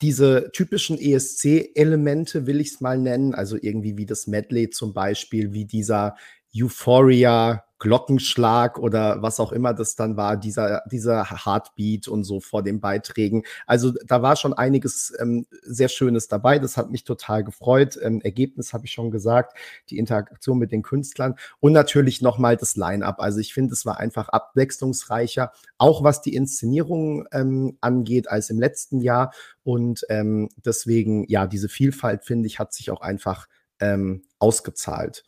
diese 0.00 0.50
typischen 0.52 0.96
ESC-Elemente 0.96 2.46
will 2.46 2.60
ich 2.60 2.68
es 2.68 2.80
mal 2.80 2.98
nennen, 2.98 3.34
also 3.34 3.56
irgendwie 3.60 3.96
wie 3.96 4.06
das 4.06 4.28
Medley 4.28 4.70
zum 4.70 4.94
Beispiel, 4.94 5.52
wie 5.52 5.64
dieser 5.64 6.14
Euphoria 6.54 7.64
Glockenschlag 7.78 8.78
oder 8.78 9.22
was 9.22 9.38
auch 9.38 9.52
immer 9.52 9.72
das 9.72 9.94
dann 9.94 10.16
war, 10.16 10.36
dieser, 10.36 10.82
dieser 10.90 11.30
Heartbeat 11.30 12.08
und 12.08 12.24
so 12.24 12.40
vor 12.40 12.62
den 12.62 12.80
Beiträgen. 12.80 13.44
Also 13.66 13.92
da 14.04 14.20
war 14.20 14.36
schon 14.36 14.52
einiges 14.52 15.12
ähm, 15.20 15.46
sehr 15.62 15.88
Schönes 15.88 16.28
dabei. 16.28 16.58
Das 16.58 16.76
hat 16.76 16.90
mich 16.90 17.04
total 17.04 17.44
gefreut. 17.44 17.98
Ähm, 18.02 18.20
Ergebnis 18.20 18.72
habe 18.72 18.86
ich 18.86 18.92
schon 18.92 19.10
gesagt, 19.10 19.56
die 19.90 19.98
Interaktion 19.98 20.58
mit 20.58 20.72
den 20.72 20.82
Künstlern 20.82 21.36
und 21.60 21.72
natürlich 21.72 22.20
nochmal 22.20 22.56
das 22.56 22.76
Line-up. 22.76 23.20
Also 23.20 23.38
ich 23.38 23.54
finde, 23.54 23.74
es 23.74 23.86
war 23.86 23.98
einfach 23.98 24.28
abwechslungsreicher, 24.28 25.52
auch 25.78 26.02
was 26.02 26.20
die 26.20 26.34
Inszenierung 26.34 27.26
ähm, 27.32 27.78
angeht, 27.80 28.28
als 28.28 28.50
im 28.50 28.58
letzten 28.58 29.00
Jahr. 29.00 29.32
Und 29.62 30.04
ähm, 30.08 30.48
deswegen, 30.56 31.24
ja, 31.28 31.46
diese 31.46 31.68
Vielfalt, 31.68 32.24
finde 32.24 32.48
ich, 32.48 32.58
hat 32.58 32.72
sich 32.72 32.90
auch 32.90 33.02
einfach 33.02 33.46
ähm, 33.80 34.22
ausgezahlt. 34.40 35.24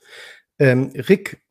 Ähm, 0.61 0.93
Rick, 0.95 1.43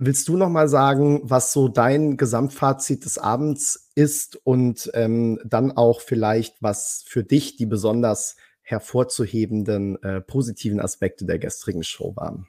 Willst 0.00 0.28
du 0.28 0.36
noch 0.36 0.48
mal 0.48 0.68
sagen, 0.68 1.22
was 1.24 1.52
so 1.52 1.66
dein 1.66 2.16
Gesamtfazit 2.16 3.04
des 3.04 3.18
Abends 3.18 3.90
ist 3.96 4.38
und 4.44 4.88
ähm, 4.94 5.40
dann 5.44 5.72
auch 5.72 6.00
vielleicht, 6.00 6.62
was 6.62 7.04
für 7.04 7.24
dich 7.24 7.56
die 7.56 7.66
besonders 7.66 8.36
hervorzuhebenden 8.62 10.00
äh, 10.04 10.20
positiven 10.20 10.78
Aspekte 10.78 11.24
der 11.24 11.40
gestrigen 11.40 11.82
Show 11.82 12.14
waren? 12.14 12.46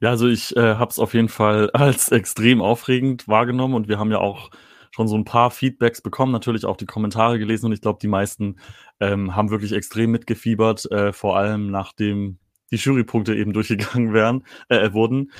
Ja, 0.00 0.10
also 0.10 0.26
ich 0.26 0.56
äh, 0.56 0.74
habe 0.74 0.90
es 0.90 0.98
auf 0.98 1.14
jeden 1.14 1.28
Fall 1.28 1.70
als 1.74 2.10
extrem 2.10 2.60
aufregend 2.60 3.28
wahrgenommen 3.28 3.74
und 3.74 3.86
wir 3.86 4.00
haben 4.00 4.10
ja 4.10 4.18
auch 4.18 4.50
schon 4.90 5.06
so 5.06 5.16
ein 5.16 5.24
paar 5.24 5.52
Feedbacks 5.52 6.00
bekommen, 6.00 6.32
natürlich 6.32 6.64
auch 6.64 6.76
die 6.76 6.86
Kommentare 6.86 7.38
gelesen 7.38 7.66
und 7.66 7.72
ich 7.72 7.82
glaube, 7.82 8.00
die 8.02 8.08
meisten 8.08 8.56
ähm, 8.98 9.36
haben 9.36 9.50
wirklich 9.50 9.74
extrem 9.74 10.10
mitgefiebert, 10.10 10.90
äh, 10.90 11.12
vor 11.12 11.36
allem 11.36 11.70
nach 11.70 11.92
dem 11.92 12.40
die 12.70 12.76
Jurypunkte 12.76 13.34
eben 13.34 13.52
durchgegangen 13.52 14.12
wären, 14.12 14.44
äh, 14.68 14.92
wurden. 14.92 15.32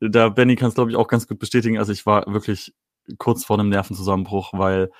Da 0.00 0.28
Benny 0.28 0.56
kann 0.56 0.68
es, 0.68 0.74
glaube 0.74 0.90
ich, 0.90 0.96
auch 0.96 1.08
ganz 1.08 1.28
gut 1.28 1.38
bestätigen. 1.38 1.78
Also 1.78 1.92
ich 1.92 2.06
war 2.06 2.26
wirklich 2.32 2.74
kurz 3.18 3.44
vor 3.44 3.58
einem 3.58 3.68
Nervenzusammenbruch, 3.68 4.52
weil. 4.52 4.90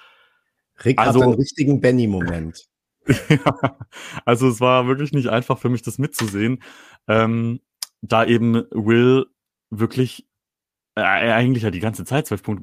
Rick 0.85 0.99
also, 0.99 1.21
hat 1.21 1.29
einen 1.29 1.37
richtigen 1.37 1.81
Benny-Moment. 1.81 2.67
ja, 3.29 3.79
also 4.25 4.49
es 4.49 4.61
war 4.61 4.87
wirklich 4.87 5.13
nicht 5.13 5.29
einfach 5.29 5.59
für 5.59 5.69
mich, 5.69 5.83
das 5.83 5.99
mitzusehen. 5.99 6.63
Ähm, 7.09 7.61
da 8.01 8.25
eben 8.25 8.65
Will 8.71 9.27
wirklich 9.71 10.27
äh, 10.95 11.01
eigentlich 11.03 11.63
ja 11.63 11.71
die 11.71 11.81
ganze 11.81 12.05
Zeit 12.05 12.27
zwölf 12.27 12.43
Punkte 12.43 12.63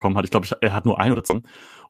bekommen 0.00 0.16
hat. 0.16 0.24
Ich 0.24 0.30
glaube, 0.30 0.48
er 0.60 0.72
hat 0.72 0.86
nur 0.86 1.00
ein 1.00 1.12
oder 1.12 1.24
zwei. 1.24 1.40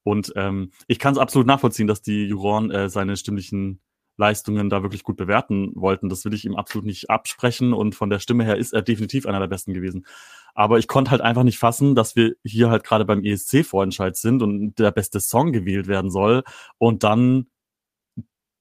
Und 0.03 0.33
ähm, 0.37 0.71
ich 0.87 0.99
kann 0.99 1.15
es 1.15 1.19
absolut 1.19 1.47
nachvollziehen, 1.47 1.87
dass 1.87 2.03
die 2.03 2.27
Juroren 2.27 2.71
äh, 2.71 2.89
seine 2.89 3.17
stimmlichen 3.17 3.81
Leistungen 4.17 4.71
da 4.71 4.83
wirklich 4.83 5.03
gut 5.03 5.17
bewerten 5.17 5.73
wollten. 5.75 6.09
Das 6.09 6.25
will 6.25 6.35
ich 6.35 6.45
ihm 6.45 6.57
absolut 6.57 6.87
nicht 6.87 7.11
absprechen 7.11 7.73
und 7.73 7.95
von 7.95 8.11
der 8.11 8.19
Stimme 8.19 8.45
her 8.45 8.57
ist 8.57 8.73
er 8.73 8.83
definitiv 8.83 9.27
einer 9.27 9.41
der 9.41 9.49
besten 9.49 9.75
gewesen. 9.75 10.07
Aber 10.55 10.79
ich 10.79 10.87
konnte 10.87 11.11
halt 11.11 11.21
einfach 11.21 11.43
nicht 11.43 11.59
fassen, 11.59 11.95
dass 11.95 12.15
wir 12.15 12.37
hier 12.45 12.71
halt 12.71 12.85
gerade 12.85 13.05
beim 13.05 13.25
ESC-Vorentscheid 13.25 14.17
sind 14.17 14.43
und 14.43 14.79
der 14.79 14.93
beste 14.93 15.19
Song 15.19 15.53
gewählt 15.53 15.89
werden 15.89 16.11
soll 16.11 16.45
und 16.79 17.03
dann 17.03 17.47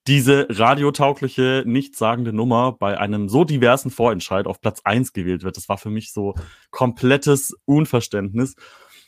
diese 0.07 0.47
radiotaugliche, 0.49 1.63
nichtssagende 1.65 2.33
Nummer 2.33 2.73
bei 2.73 2.99
einem 2.99 3.29
so 3.29 3.45
diversen 3.45 3.89
Vorentscheid 3.89 4.47
auf 4.47 4.59
Platz 4.59 4.81
eins 4.83 5.13
gewählt 5.13 5.43
wird. 5.43 5.55
Das 5.55 5.69
war 5.69 5.77
für 5.77 5.89
mich 5.89 6.11
so 6.11 6.35
komplettes 6.71 7.55
Unverständnis. 7.65 8.55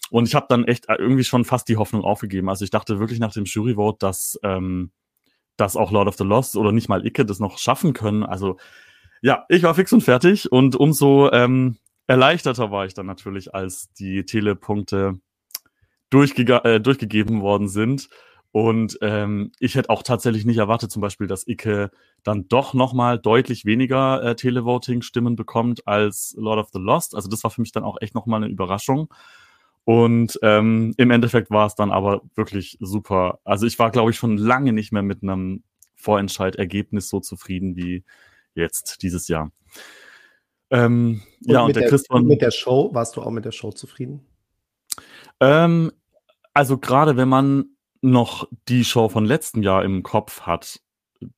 Und 0.10 0.28
ich 0.28 0.36
habe 0.36 0.46
dann 0.48 0.66
echt 0.66 0.86
irgendwie 0.88 1.24
schon 1.24 1.44
fast 1.44 1.68
die 1.68 1.78
Hoffnung 1.78 2.04
aufgegeben. 2.04 2.48
Also 2.48 2.64
ich 2.64 2.72
dachte 2.72 3.00
wirklich 3.00 3.20
nach 3.20 3.34
dem 3.34 3.46
Juryvote, 3.46 3.98
dass 4.00 4.40
ähm, 4.44 4.92
dass 5.58 5.76
auch 5.78 5.92
Lord 5.92 6.08
of 6.08 6.18
the 6.18 6.24
Lost 6.24 6.58
oder 6.58 6.72
nicht 6.72 6.90
mal 6.90 7.06
Icke 7.06 7.26
das 7.26 7.40
noch 7.40 7.58
schaffen 7.58 7.94
können. 7.94 8.24
Also 8.24 8.58
ja, 9.22 9.46
ich 9.50 9.64
war 9.64 9.76
fix 9.76 9.92
und 9.94 10.02
fertig 10.02 10.52
und 10.52 10.76
umso 10.76 11.32
ähm, 11.32 11.78
erleichterter 12.08 12.72
war 12.72 12.86
ich 12.86 12.94
dann 12.94 13.06
natürlich, 13.06 13.54
als 13.54 13.92
die 13.94 14.26
Telepunkte 14.26 15.20
durchge 16.10 16.64
äh, 16.64 16.80
durchgegeben 16.80 17.42
worden 17.42 17.68
sind. 17.68 18.10
Und 18.52 18.98
ähm, 19.02 19.52
ich 19.60 19.76
hätte 19.76 19.90
auch 19.90 20.02
tatsächlich 20.02 20.46
nicht 20.46 20.60
erwartet, 20.60 20.90
zum 20.90 21.02
Beispiel, 21.02 21.28
dass 21.28 21.46
Icke 21.46 21.92
dann 22.24 22.48
doch 22.48 22.74
nochmal 22.74 23.20
deutlich 23.20 23.66
weniger 23.66 24.24
äh, 24.24 24.36
Televoting-Stimmen 24.36 25.36
bekommt 25.36 25.86
als 25.88 26.34
Lord 26.38 26.60
of 26.60 26.70
the 26.72 26.80
Lost. 26.80 27.16
Also 27.16 27.28
das 27.28 27.44
war 27.44 27.52
für 27.52 27.60
mich 27.60 27.74
dann 27.74 27.84
auch 27.84 27.98
echt 28.00 28.16
nochmal 28.16 28.42
eine 28.42 28.52
Überraschung. 28.52 29.10
Und 29.86 30.40
ähm, 30.42 30.94
im 30.98 31.12
Endeffekt 31.12 31.52
war 31.52 31.68
es 31.68 31.76
dann 31.76 31.92
aber 31.92 32.24
wirklich 32.34 32.78
super. 32.80 33.40
Also 33.44 33.68
ich 33.68 33.78
war, 33.78 33.92
glaube 33.92 34.12
ich, 34.12 34.18
schon 34.18 34.38
lange 34.38 34.74
nicht 34.74 34.92
mehr 34.92 35.04
mit 35.04 35.22
einem 35.22 35.64
Vorentscheidergebnis 35.96 37.08
so 37.08 37.20
zufrieden 37.20 37.76
wie 37.76 38.04
jetzt 38.56 39.04
dieses 39.04 39.28
Jahr. 39.28 39.52
Ähm, 40.72 41.22
und 41.46 41.52
ja, 41.52 41.62
und 41.62 41.76
der, 41.76 41.84
der 41.84 41.90
Christian. 41.90 42.26
Mit 42.26 42.42
der 42.42 42.52
Show, 42.52 42.90
warst 42.94 43.16
du 43.16 43.22
auch 43.22 43.30
mit 43.30 43.46
der 43.46 43.52
Show 43.52 43.72
zufrieden? 43.72 44.26
Ähm, 45.40 45.92
also 46.54 46.80
gerade 46.80 47.16
wenn 47.16 47.30
man 47.30 47.66
noch 48.02 48.48
die 48.68 48.86
Show 48.86 49.10
von 49.10 49.26
letztem 49.26 49.62
Jahr 49.62 49.84
im 49.84 50.02
Kopf 50.02 50.42
hat, 50.42 50.80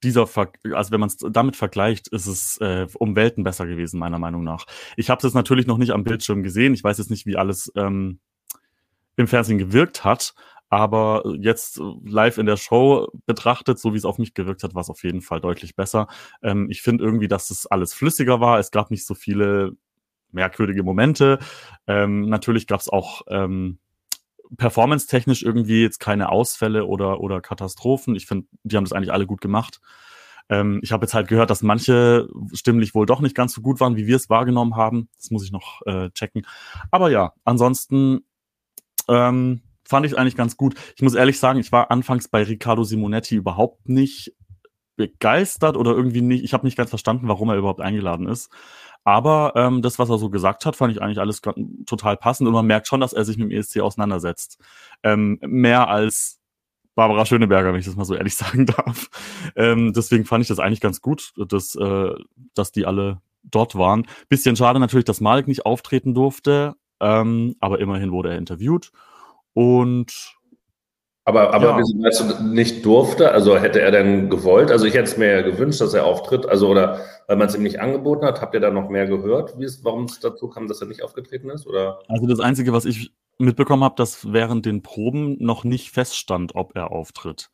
dieser, 0.04 0.26
Ver 0.26 0.52
also 0.74 0.92
wenn 0.92 1.00
man 1.00 1.10
es 1.10 1.18
damit 1.18 1.56
vergleicht, 1.56 2.08
ist 2.10 2.28
es 2.28 2.58
äh, 2.60 2.88
um 2.98 3.16
Welten 3.16 3.44
besser 3.44 3.68
gewesen, 3.68 4.00
meiner 4.00 4.20
Meinung 4.20 4.44
nach. 4.44 4.66
Ich 4.96 5.10
habe 5.10 5.26
es 5.26 5.34
natürlich 5.34 5.68
noch 5.68 5.78
nicht 5.78 5.92
am 5.92 6.04
Bildschirm 6.04 6.44
gesehen. 6.44 6.74
Ich 6.74 6.84
weiß 6.84 6.98
jetzt 6.98 7.10
nicht, 7.10 7.26
wie 7.26 7.38
alles 7.38 7.72
ähm, 7.76 8.20
im 9.18 9.28
Fernsehen 9.28 9.58
gewirkt 9.58 10.06
hat. 10.06 10.34
Aber 10.70 11.24
jetzt 11.40 11.80
live 12.04 12.38
in 12.38 12.46
der 12.46 12.58
Show 12.58 13.08
betrachtet, 13.26 13.80
so 13.80 13.94
wie 13.94 13.98
es 13.98 14.06
auf 14.06 14.18
mich 14.18 14.34
gewirkt 14.34 14.64
hat, 14.64 14.76
war 14.76 14.82
es 14.82 14.90
auf 14.90 15.04
jeden 15.04 15.22
Fall 15.22 15.40
deutlich 15.40 15.76
besser. 15.76 16.08
Ähm, 16.42 16.68
ich 16.70 16.82
finde 16.82 17.04
irgendwie, 17.04 17.30
dass 17.30 17.50
es 17.52 17.66
alles 17.68 17.94
flüssiger 17.94 18.42
war. 18.42 18.60
Es 18.60 18.72
gab 18.72 18.92
nicht 18.92 19.06
so 19.06 19.16
viele 19.16 19.74
merkwürdige 20.32 20.84
Momente. 20.84 21.40
Ähm, 21.88 22.28
natürlich 22.28 22.68
gab 22.68 22.82
es 22.82 22.90
auch 22.90 23.22
ähm, 23.30 23.80
performance-technisch 24.58 25.44
irgendwie 25.44 25.82
jetzt 25.82 26.00
keine 26.00 26.30
Ausfälle 26.30 26.86
oder, 26.86 27.22
oder 27.22 27.42
Katastrophen. 27.42 28.16
Ich 28.16 28.26
finde, 28.26 28.48
die 28.64 28.76
haben 28.76 28.84
das 28.84 28.94
eigentlich 28.94 29.14
alle 29.14 29.26
gut 29.26 29.40
gemacht. 29.40 29.80
Ähm, 30.50 30.80
ich 30.84 30.92
habe 30.92 31.06
jetzt 31.06 31.14
halt 31.14 31.28
gehört, 31.28 31.50
dass 31.50 31.62
manche 31.62 32.28
stimmlich 32.54 32.94
wohl 32.94 33.06
doch 33.06 33.22
nicht 33.22 33.36
ganz 33.36 33.54
so 33.54 33.62
gut 33.62 33.80
waren, 33.80 33.96
wie 33.96 34.08
wir 34.08 34.16
es 34.16 34.30
wahrgenommen 34.30 34.76
haben. 34.76 35.10
Das 35.18 35.32
muss 35.32 35.44
ich 35.44 35.52
noch 35.52 35.82
äh, 35.86 36.10
checken. 36.12 36.46
Aber 36.92 37.10
ja, 37.10 37.34
ansonsten 37.44 38.26
Ähm, 39.08 39.62
fand 39.88 40.06
ich 40.06 40.18
eigentlich 40.18 40.36
ganz 40.36 40.58
gut. 40.58 40.76
Ich 40.96 41.02
muss 41.02 41.16
ehrlich 41.16 41.40
sagen, 41.40 41.60
ich 41.60 41.72
war 41.72 41.92
anfangs 41.92 42.28
bei 42.28 42.44
Riccardo 42.44 42.84
Simonetti 42.84 43.36
überhaupt 43.36 43.88
nicht 43.88 44.34
begeistert 44.98 45.78
oder 45.78 45.92
irgendwie 45.92 46.22
nicht. 46.22 46.44
Ich 46.44 46.54
habe 46.54 46.66
nicht 46.66 46.78
ganz 46.78 46.90
verstanden, 46.90 47.28
warum 47.28 47.50
er 47.50 47.58
überhaupt 47.58 47.82
eingeladen 47.82 48.28
ist. 48.28 48.50
Aber 49.04 49.54
ähm, 49.56 49.82
das, 49.82 50.00
was 50.00 50.10
er 50.10 50.18
so 50.18 50.30
gesagt 50.30 50.66
hat, 50.66 50.76
fand 50.76 50.92
ich 50.92 51.02
eigentlich 51.02 51.20
alles 51.20 51.42
total 51.86 52.18
passend 52.18 52.48
und 52.48 52.54
man 52.54 52.66
merkt 52.66 52.88
schon, 52.88 53.00
dass 53.00 53.14
er 53.14 53.24
sich 53.24 53.38
mit 53.38 53.50
dem 53.50 53.58
ESC 53.58 53.80
auseinandersetzt. 53.80 54.60
Ähm, 55.04 55.40
mehr 55.42 55.88
als 55.88 56.42
Barbara 56.94 57.26
Schöneberger, 57.26 57.72
wenn 57.72 57.80
ich 57.80 57.86
das 57.86 57.96
mal 57.96 58.04
so 58.04 58.16
ehrlich 58.16 58.36
sagen 58.36 58.66
darf. 58.66 59.10
Ähm, 59.56 59.94
deswegen 59.94 60.26
fand 60.26 60.42
ich 60.42 60.50
das 60.50 60.60
eigentlich 60.60 60.82
ganz 60.82 61.00
gut, 61.00 61.32
dass, 61.38 61.76
äh, 61.76 62.16
dass 62.54 62.74
die 62.74 62.86
alle 62.86 63.22
dort 63.44 63.76
waren. 63.76 64.08
Bisschen 64.28 64.58
schade 64.58 64.80
natürlich, 64.80 65.06
dass 65.06 65.22
Malik 65.22 65.48
nicht 65.48 65.66
auftreten 65.66 66.14
durfte, 66.14 66.76
ähm, 67.00 67.56
aber 67.60 67.80
immerhin 67.80 68.12
wurde 68.12 68.30
er 68.30 68.38
interviewt. 68.38 68.92
Und 69.54 70.38
aber, 71.28 71.54
aber 71.54 71.72
ja. 71.72 71.78
wieso 71.78 72.02
weißt 72.02 72.40
du 72.40 72.44
nicht 72.46 72.86
durfte? 72.86 73.32
Also 73.32 73.58
hätte 73.58 73.82
er 73.82 73.92
denn 73.92 74.30
gewollt? 74.30 74.72
Also 74.72 74.86
ich 74.86 74.94
hätte 74.94 75.10
es 75.10 75.18
mir 75.18 75.30
ja 75.30 75.42
gewünscht, 75.42 75.82
dass 75.82 75.94
er 75.94 76.06
auftritt. 76.06 76.46
Also 76.46 76.70
oder 76.70 77.02
weil 77.28 77.36
man 77.36 77.50
es 77.50 77.56
ihm 77.56 77.64
nicht 77.64 77.82
angeboten 77.82 78.26
hat, 78.26 78.40
habt 78.40 78.54
ihr 78.54 78.62
da 78.62 78.72
noch 78.72 78.88
mehr 78.88 79.08
gehört, 79.08 79.60
wie 79.60 79.66
es, 79.66 79.84
warum 79.84 80.06
es 80.06 80.22
dazu 80.22 80.48
kam, 80.48 80.70
dass 80.70 80.80
er 80.80 80.88
nicht 80.88 81.04
aufgetreten 81.04 81.50
ist? 81.50 81.68
Oder? 81.68 82.00
Also 82.08 82.28
das 82.28 82.40
Einzige, 82.40 82.72
was 82.72 82.86
ich 82.86 83.12
mitbekommen 83.40 83.84
habe, 83.84 83.96
dass 83.96 84.32
während 84.32 84.66
den 84.66 84.82
Proben 84.84 85.36
noch 85.44 85.66
nicht 85.66 85.92
feststand, 85.92 86.56
ob 86.56 86.78
er 86.78 86.92
auftritt. 86.92 87.50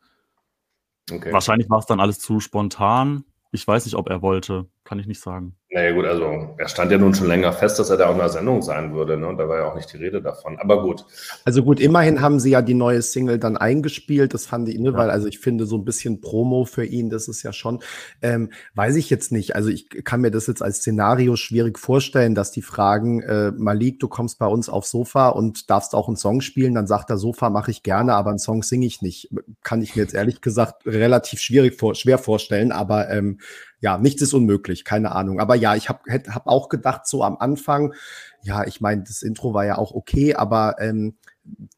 Okay. 1.12 1.34
Wahrscheinlich 1.34 1.68
war 1.68 1.80
es 1.80 1.88
dann 1.88 2.00
alles 2.00 2.20
zu 2.20 2.40
spontan. 2.40 3.26
Ich 3.52 3.68
weiß 3.68 3.86
nicht, 3.86 3.96
ob 3.96 4.08
er 4.08 4.22
wollte. 4.22 4.68
Kann 4.84 5.00
ich 5.00 5.08
nicht 5.08 5.20
sagen. 5.20 5.56
Naja 5.74 5.92
gut, 5.92 6.06
also 6.06 6.54
er 6.60 6.68
stand 6.68 6.92
ja 6.92 7.00
nun 7.00 7.16
schon 7.16 7.26
länger 7.26 7.52
fest, 7.52 7.80
dass 7.80 7.90
er 7.90 7.98
da 7.98 8.08
auch 8.08 8.12
in 8.12 8.20
der 8.20 8.30
Sendung 8.30 8.62
sein 8.62 8.94
würde. 8.94 9.18
Ne? 9.18 9.26
Und 9.26 9.38
da 9.38 9.50
war 9.50 9.58
ja 9.58 9.66
auch 9.66 9.76
nicht 9.76 9.92
die 9.92 9.98
Rede 9.98 10.22
davon. 10.22 10.60
Aber 10.60 10.84
gut. 10.84 11.04
Also 11.46 11.64
gut, 11.64 11.80
immerhin 11.80 12.22
haben 12.22 12.40
sie 12.40 12.52
ja 12.52 12.62
die 12.62 12.76
neue 12.76 13.02
Single 13.02 13.40
dann 13.40 13.58
eingespielt. 13.58 14.36
Das 14.36 14.46
fand 14.46 14.70
ich, 14.70 14.78
ne, 14.78 14.92
ja. 14.92 14.98
weil 14.98 15.10
also 15.10 15.28
ich 15.28 15.40
finde 15.40 15.66
so 15.66 15.76
ein 15.76 15.84
bisschen 15.84 16.22
Promo 16.22 16.66
für 16.66 16.86
ihn, 16.86 17.10
das 17.10 17.28
ist 17.28 17.42
ja 17.42 17.52
schon, 17.54 17.80
ähm, 18.22 18.52
weiß 18.76 18.98
ich 18.98 19.10
jetzt 19.10 19.32
nicht. 19.32 19.56
Also 19.56 19.70
ich 19.70 19.90
kann 20.04 20.22
mir 20.22 20.30
das 20.30 20.46
jetzt 20.46 20.62
als 20.62 20.78
Szenario 20.78 21.36
schwierig 21.36 21.80
vorstellen, 21.80 22.36
dass 22.36 22.52
die 22.52 22.62
fragen, 22.62 23.24
äh, 23.24 23.52
Malik, 23.58 24.00
du 24.00 24.08
kommst 24.08 24.38
bei 24.38 24.46
uns 24.46 24.70
aufs 24.70 24.92
Sofa 24.92 25.30
und 25.30 25.72
darfst 25.72 25.96
auch 25.96 26.08
einen 26.08 26.18
Song 26.18 26.42
spielen. 26.42 26.76
Dann 26.76 26.86
sagt 26.86 27.10
er, 27.10 27.18
Sofa 27.18 27.50
mache 27.50 27.72
ich 27.72 27.82
gerne, 27.82 28.14
aber 28.14 28.30
einen 28.30 28.38
Song 28.38 28.62
singe 28.62 28.86
ich 28.86 29.02
nicht. 29.02 29.30
Kann 29.64 29.82
ich 29.82 29.96
mir 29.96 30.04
jetzt 30.04 30.14
ehrlich 30.14 30.42
gesagt 30.42 30.86
relativ 30.86 31.40
schwierig 31.40 31.80
vor, 31.80 31.96
schwer 31.96 32.20
vorstellen. 32.20 32.72
Aber 32.72 33.10
ähm, 33.10 33.40
ja, 33.84 33.98
nichts 33.98 34.22
ist 34.22 34.34
unmöglich, 34.34 34.86
keine 34.86 35.12
Ahnung. 35.12 35.42
Aber 35.42 35.56
ja, 35.56 35.76
ich 35.76 35.90
habe 35.90 36.00
hab 36.10 36.48
auch 36.48 36.70
gedacht, 36.70 37.06
so 37.06 37.22
am 37.22 37.36
Anfang, 37.36 37.94
ja, 38.42 38.66
ich 38.66 38.80
meine, 38.80 39.04
das 39.04 39.22
Intro 39.22 39.54
war 39.54 39.66
ja 39.66 39.78
auch 39.78 39.94
okay, 39.94 40.36
aber 40.36 40.78
ähm, 40.80 41.18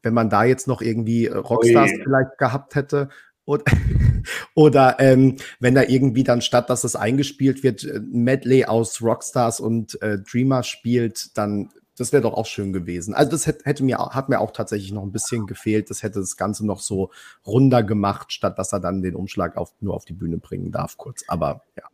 wenn 0.04 0.14
man 0.14 0.30
da 0.30 0.44
jetzt 0.44 0.68
noch 0.68 0.82
irgendwie 0.82 1.26
Rockstars 1.26 1.90
Ui. 1.90 2.02
vielleicht 2.04 2.38
gehabt 2.38 2.76
hätte 2.76 3.08
oder, 3.44 3.64
oder 4.54 5.00
ähm, 5.00 5.38
wenn 5.58 5.74
da 5.74 5.82
irgendwie 5.82 6.22
dann 6.22 6.42
statt, 6.42 6.70
dass 6.70 6.84
es 6.84 6.94
eingespielt 6.94 7.64
wird, 7.64 7.82
ein 7.82 8.22
Medley 8.22 8.66
aus 8.66 9.02
Rockstars 9.02 9.58
und 9.58 10.00
äh, 10.00 10.18
Dreamer 10.20 10.62
spielt, 10.62 11.36
dann 11.36 11.70
das 11.96 12.12
wäre 12.12 12.22
doch 12.22 12.34
auch 12.34 12.46
schön 12.46 12.72
gewesen. 12.72 13.14
Also 13.14 13.30
das 13.30 13.46
hätte 13.46 13.84
mir, 13.84 13.98
hat 13.98 14.28
mir 14.28 14.40
auch 14.40 14.50
tatsächlich 14.50 14.92
noch 14.92 15.02
ein 15.02 15.12
bisschen 15.12 15.46
gefehlt. 15.46 15.90
Das 15.90 16.02
hätte 16.02 16.20
das 16.20 16.36
Ganze 16.36 16.66
noch 16.66 16.80
so 16.80 17.10
runder 17.46 17.82
gemacht, 17.82 18.32
statt 18.32 18.58
dass 18.58 18.72
er 18.72 18.80
dann 18.80 19.02
den 19.02 19.14
Umschlag 19.14 19.56
auf, 19.56 19.72
nur 19.80 19.94
auf 19.94 20.04
die 20.04 20.12
Bühne 20.12 20.38
bringen 20.38 20.72
darf, 20.72 20.96
kurz. 20.96 21.24
Aber 21.28 21.62
ja. 21.76 21.84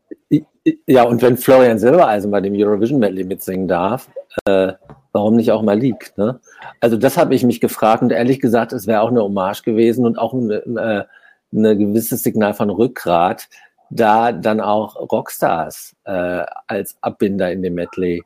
Ja, 0.87 1.03
und 1.03 1.21
wenn 1.23 1.37
Florian 1.37 1.79
Silbereisen 1.79 2.31
bei 2.31 2.41
dem 2.41 2.55
Eurovision 2.55 3.01
Medley 3.01 3.25
mitsingen 3.25 3.67
darf, 3.67 4.09
äh, 4.45 4.73
warum 5.13 5.37
nicht 5.37 5.51
auch 5.51 5.63
Malik? 5.63 6.13
Ne? 6.17 6.41
Also 6.81 6.97
das 6.97 7.19
habe 7.19 7.35
ich 7.35 7.43
mich 7.43 7.61
gefragt 7.61 8.03
und 8.03 8.13
ehrlich 8.13 8.41
gesagt, 8.41 8.73
es 8.73 8.87
wäre 8.87 9.01
auch 9.01 9.11
eine 9.11 9.23
Hommage 9.23 9.63
gewesen 9.63 10.07
und 10.07 10.19
auch 10.19 10.33
ein 10.33 10.51
äh, 10.51 11.05
eine 11.55 11.77
gewisses 11.77 12.23
Signal 12.23 12.55
von 12.55 12.71
Rückgrat, 12.71 13.49
da 13.91 14.33
dann 14.33 14.61
auch 14.61 14.97
Rockstars 14.97 15.95
äh, 16.05 16.45
als 16.67 16.97
Abbinder 17.03 17.53
in 17.53 17.63
dem 17.63 17.75
Medley 17.75 18.23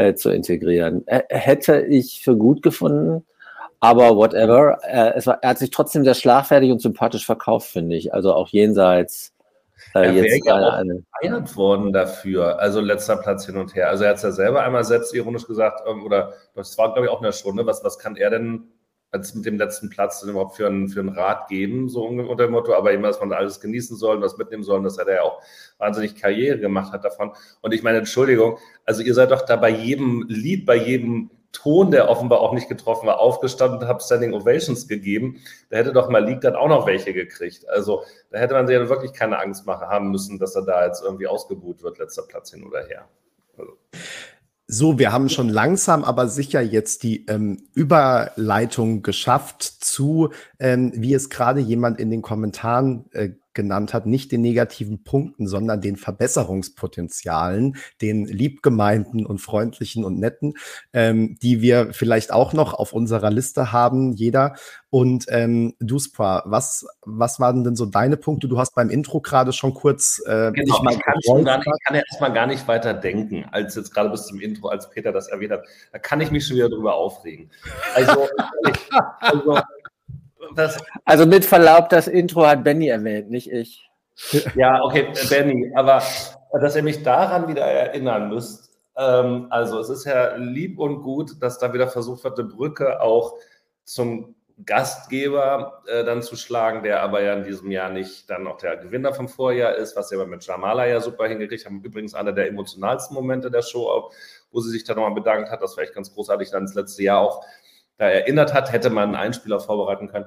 äh, 0.00 0.14
zu 0.14 0.30
integrieren. 0.30 1.06
Äh, 1.06 1.22
hätte 1.28 1.82
ich 1.82 2.22
für 2.24 2.36
gut 2.36 2.62
gefunden, 2.62 3.26
aber 3.80 4.16
whatever. 4.16 4.78
Äh, 4.82 5.12
es 5.14 5.26
war, 5.26 5.38
er 5.42 5.50
hat 5.50 5.58
sich 5.58 5.70
trotzdem 5.70 6.04
sehr 6.04 6.14
schlagfertig 6.14 6.72
und 6.72 6.80
sympathisch 6.80 7.26
verkauft, 7.26 7.68
finde 7.68 7.96
ich. 7.96 8.14
Also 8.14 8.32
auch 8.32 8.48
jenseits 8.48 9.34
äh, 9.94 10.06
er 10.06 10.12
jetzt 10.12 10.46
ja 10.46 10.54
auch 10.54 10.72
eine, 10.72 11.02
gefeiert 11.20 11.56
worden 11.56 11.92
dafür. 11.92 12.58
Also 12.60 12.80
letzter 12.80 13.16
Platz 13.16 13.44
hin 13.44 13.58
und 13.58 13.74
her. 13.74 13.90
Also 13.90 14.04
er 14.04 14.10
hat 14.10 14.16
es 14.16 14.22
ja 14.22 14.32
selber 14.32 14.62
einmal 14.62 14.84
selbstironisch 14.84 15.46
gesagt, 15.46 15.82
ähm, 15.86 16.04
oder 16.04 16.32
das 16.54 16.76
war, 16.78 16.92
glaube 16.92 17.06
ich, 17.06 17.10
auch 17.10 17.20
in 17.20 17.24
der 17.24 17.32
Stunde, 17.32 17.66
was, 17.66 17.84
was 17.84 17.98
kann 17.98 18.16
er 18.16 18.30
denn 18.30 18.68
als 19.12 19.34
mit 19.34 19.44
dem 19.44 19.58
letzten 19.58 19.90
Platz 19.90 20.20
denn 20.20 20.30
überhaupt 20.30 20.56
für 20.56 20.66
einen, 20.66 20.88
für 20.88 21.00
einen 21.00 21.08
Rat 21.08 21.48
geben, 21.48 21.88
so 21.88 22.04
unter 22.04 22.44
dem 22.44 22.52
Motto, 22.52 22.74
aber 22.74 22.92
immer, 22.92 23.08
dass 23.08 23.20
man 23.20 23.32
alles 23.32 23.60
genießen 23.60 23.96
soll 23.96 24.16
und 24.16 24.22
was 24.22 24.38
mitnehmen 24.38 24.62
soll, 24.62 24.82
dass 24.82 24.98
er 24.98 25.04
da 25.04 25.12
ja 25.12 25.22
auch 25.22 25.42
wahnsinnig 25.78 26.14
Karriere 26.14 26.58
gemacht 26.58 26.92
hat 26.92 27.04
davon. 27.04 27.32
Und 27.60 27.74
ich 27.74 27.82
meine, 27.82 27.98
Entschuldigung, 27.98 28.58
also 28.84 29.02
ihr 29.02 29.14
seid 29.14 29.30
doch 29.30 29.42
da 29.42 29.56
bei 29.56 29.70
jedem 29.70 30.24
Lied, 30.28 30.64
bei 30.64 30.76
jedem 30.76 31.30
Ton, 31.52 31.90
der 31.90 32.08
offenbar 32.08 32.40
auch 32.40 32.52
nicht 32.52 32.68
getroffen 32.68 33.08
war, 33.08 33.18
aufgestanden 33.18 33.80
und 33.80 33.88
habt 33.88 34.02
Standing 34.02 34.34
Ovations 34.34 34.86
gegeben. 34.86 35.40
Da 35.68 35.78
hätte 35.78 35.92
doch 35.92 36.08
Malik 36.08 36.42
dann 36.42 36.54
auch 36.54 36.68
noch 36.68 36.86
welche 36.86 37.12
gekriegt. 37.12 37.68
Also 37.68 38.04
da 38.30 38.38
hätte 38.38 38.54
man 38.54 38.68
sich 38.68 38.76
ja 38.76 38.88
wirklich 38.88 39.12
keine 39.12 39.40
Angst 39.40 39.66
machen 39.66 39.88
haben 39.88 40.12
müssen, 40.12 40.38
dass 40.38 40.54
er 40.54 40.62
da 40.62 40.86
jetzt 40.86 41.02
irgendwie 41.02 41.26
ausgebuht 41.26 41.82
wird, 41.82 41.98
letzter 41.98 42.22
Platz 42.22 42.52
hin 42.52 42.64
oder 42.64 42.86
her. 42.86 43.08
Also. 43.58 43.76
So, 44.72 45.00
wir 45.00 45.10
haben 45.10 45.28
schon 45.28 45.48
langsam, 45.48 46.04
aber 46.04 46.28
sicher 46.28 46.60
jetzt 46.60 47.02
die 47.02 47.26
ähm, 47.26 47.64
Überleitung 47.74 49.02
geschafft 49.02 49.64
zu, 49.64 50.30
ähm, 50.60 50.92
wie 50.94 51.12
es 51.12 51.28
gerade 51.28 51.58
jemand 51.58 51.98
in 51.98 52.08
den 52.08 52.22
Kommentaren 52.22 53.06
äh, 53.10 53.30
genannt 53.60 53.92
hat, 53.92 54.06
nicht 54.06 54.32
den 54.32 54.40
negativen 54.40 55.04
Punkten, 55.04 55.46
sondern 55.46 55.82
den 55.82 55.96
Verbesserungspotenzialen, 55.96 57.76
den 58.00 58.24
liebgemeinten 58.24 59.26
und 59.26 59.38
freundlichen 59.38 60.02
und 60.04 60.18
netten, 60.18 60.54
ähm, 60.94 61.36
die 61.42 61.60
wir 61.60 61.92
vielleicht 61.92 62.32
auch 62.32 62.54
noch 62.54 62.72
auf 62.72 62.94
unserer 62.94 63.30
Liste 63.30 63.70
haben, 63.70 64.12
jeder. 64.12 64.54
Und 64.88 65.26
ähm, 65.28 65.74
Duspra, 65.78 66.42
was, 66.46 66.86
was 67.02 67.38
waren 67.38 67.62
denn 67.62 67.76
so 67.76 67.86
deine 67.86 68.16
Punkte? 68.16 68.48
Du 68.48 68.58
hast 68.58 68.74
beim 68.74 68.90
Intro 68.90 69.20
gerade 69.20 69.52
schon 69.52 69.74
kurz 69.74 70.20
äh, 70.26 70.50
genau, 70.52 70.82
ich 70.90 70.98
kann, 71.00 71.14
schon 71.24 71.44
gar 71.44 71.58
nicht, 71.58 71.66
ich 71.66 71.84
kann 71.84 71.96
ja 71.96 72.02
erstmal 72.10 72.32
gar 72.32 72.46
nicht 72.46 72.66
weiter 72.66 72.94
denken, 72.94 73.44
als 73.52 73.74
jetzt 73.76 73.92
gerade 73.92 74.08
bis 74.08 74.26
zum 74.26 74.40
Intro, 74.40 74.68
als 74.68 74.90
Peter 74.90 75.12
das 75.12 75.28
erwähnt 75.28 75.52
hat. 75.52 75.64
Da 75.92 75.98
kann 75.98 76.20
ich 76.20 76.30
mich 76.30 76.46
schon 76.46 76.56
wieder 76.56 76.70
drüber 76.70 76.94
aufregen. 76.94 77.50
Also, 77.94 78.26
also 79.20 79.60
das 80.54 80.78
also 81.04 81.26
mit 81.26 81.44
Verlaub, 81.44 81.88
das 81.88 82.08
Intro 82.08 82.46
hat 82.46 82.64
Benny 82.64 82.88
erwähnt, 82.88 83.30
nicht 83.30 83.50
ich. 83.50 83.88
Ja, 84.54 84.82
okay, 84.82 85.08
Benny, 85.28 85.72
aber 85.74 86.02
dass 86.60 86.76
ihr 86.76 86.82
mich 86.82 87.02
daran 87.02 87.48
wieder 87.48 87.64
erinnern 87.64 88.28
müsst, 88.28 88.70
ähm, 88.96 89.46
also 89.50 89.78
es 89.78 89.88
ist 89.88 90.04
ja 90.04 90.36
lieb 90.36 90.78
und 90.78 91.02
gut, 91.02 91.42
dass 91.42 91.58
da 91.58 91.72
wieder 91.72 91.88
versucht 91.88 92.24
wird, 92.24 92.38
eine 92.38 92.48
Brücke 92.48 93.00
auch 93.00 93.34
zum 93.84 94.34
Gastgeber 94.66 95.82
äh, 95.86 96.04
dann 96.04 96.22
zu 96.22 96.36
schlagen, 96.36 96.82
der 96.82 97.02
aber 97.02 97.22
ja 97.22 97.34
in 97.34 97.44
diesem 97.44 97.70
Jahr 97.70 97.90
nicht 97.90 98.28
dann 98.28 98.46
auch 98.46 98.58
der 98.58 98.76
Gewinner 98.76 99.14
vom 99.14 99.28
Vorjahr 99.28 99.74
ist, 99.74 99.96
was 99.96 100.10
wir 100.10 100.24
mit 100.26 100.44
Jamala 100.44 100.86
ja 100.86 101.00
super 101.00 101.26
hingekriegt 101.28 101.64
haben. 101.64 101.82
Übrigens 101.82 102.14
einer 102.14 102.32
der 102.32 102.48
emotionalsten 102.48 103.14
Momente 103.14 103.50
der 103.50 103.62
Show, 103.62 103.88
auch, 103.88 104.12
wo 104.50 104.60
sie 104.60 104.70
sich 104.70 104.84
dann 104.84 104.96
nochmal 104.96 105.14
bedankt 105.14 105.50
hat. 105.50 105.62
Das 105.62 105.76
war 105.76 105.84
echt 105.84 105.94
ganz 105.94 106.12
großartig, 106.12 106.50
dann 106.50 106.64
das 106.64 106.74
letzte 106.74 107.02
Jahr 107.02 107.20
auch 107.20 107.44
da 108.00 108.08
erinnert 108.08 108.54
hat, 108.54 108.72
hätte 108.72 108.88
man 108.88 109.10
einen 109.10 109.14
Einspieler 109.14 109.60
vorbereiten 109.60 110.08
können. 110.08 110.24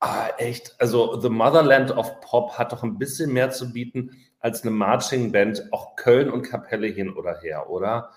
Ah, 0.00 0.30
echt. 0.38 0.74
Also 0.78 1.20
The 1.20 1.28
Motherland 1.28 1.90
of 1.96 2.20
Pop 2.22 2.58
hat 2.58 2.72
doch 2.72 2.82
ein 2.82 2.98
bisschen 2.98 3.32
mehr 3.32 3.50
zu 3.50 3.72
bieten 3.72 4.10
als 4.40 4.62
eine 4.62 4.70
Marching 4.70 5.30
Band, 5.30 5.68
auch 5.72 5.94
Köln 5.94 6.30
und 6.30 6.42
Kapelle 6.42 6.86
hin 6.86 7.12
oder 7.12 7.38
her, 7.38 7.68
oder? 7.68 8.10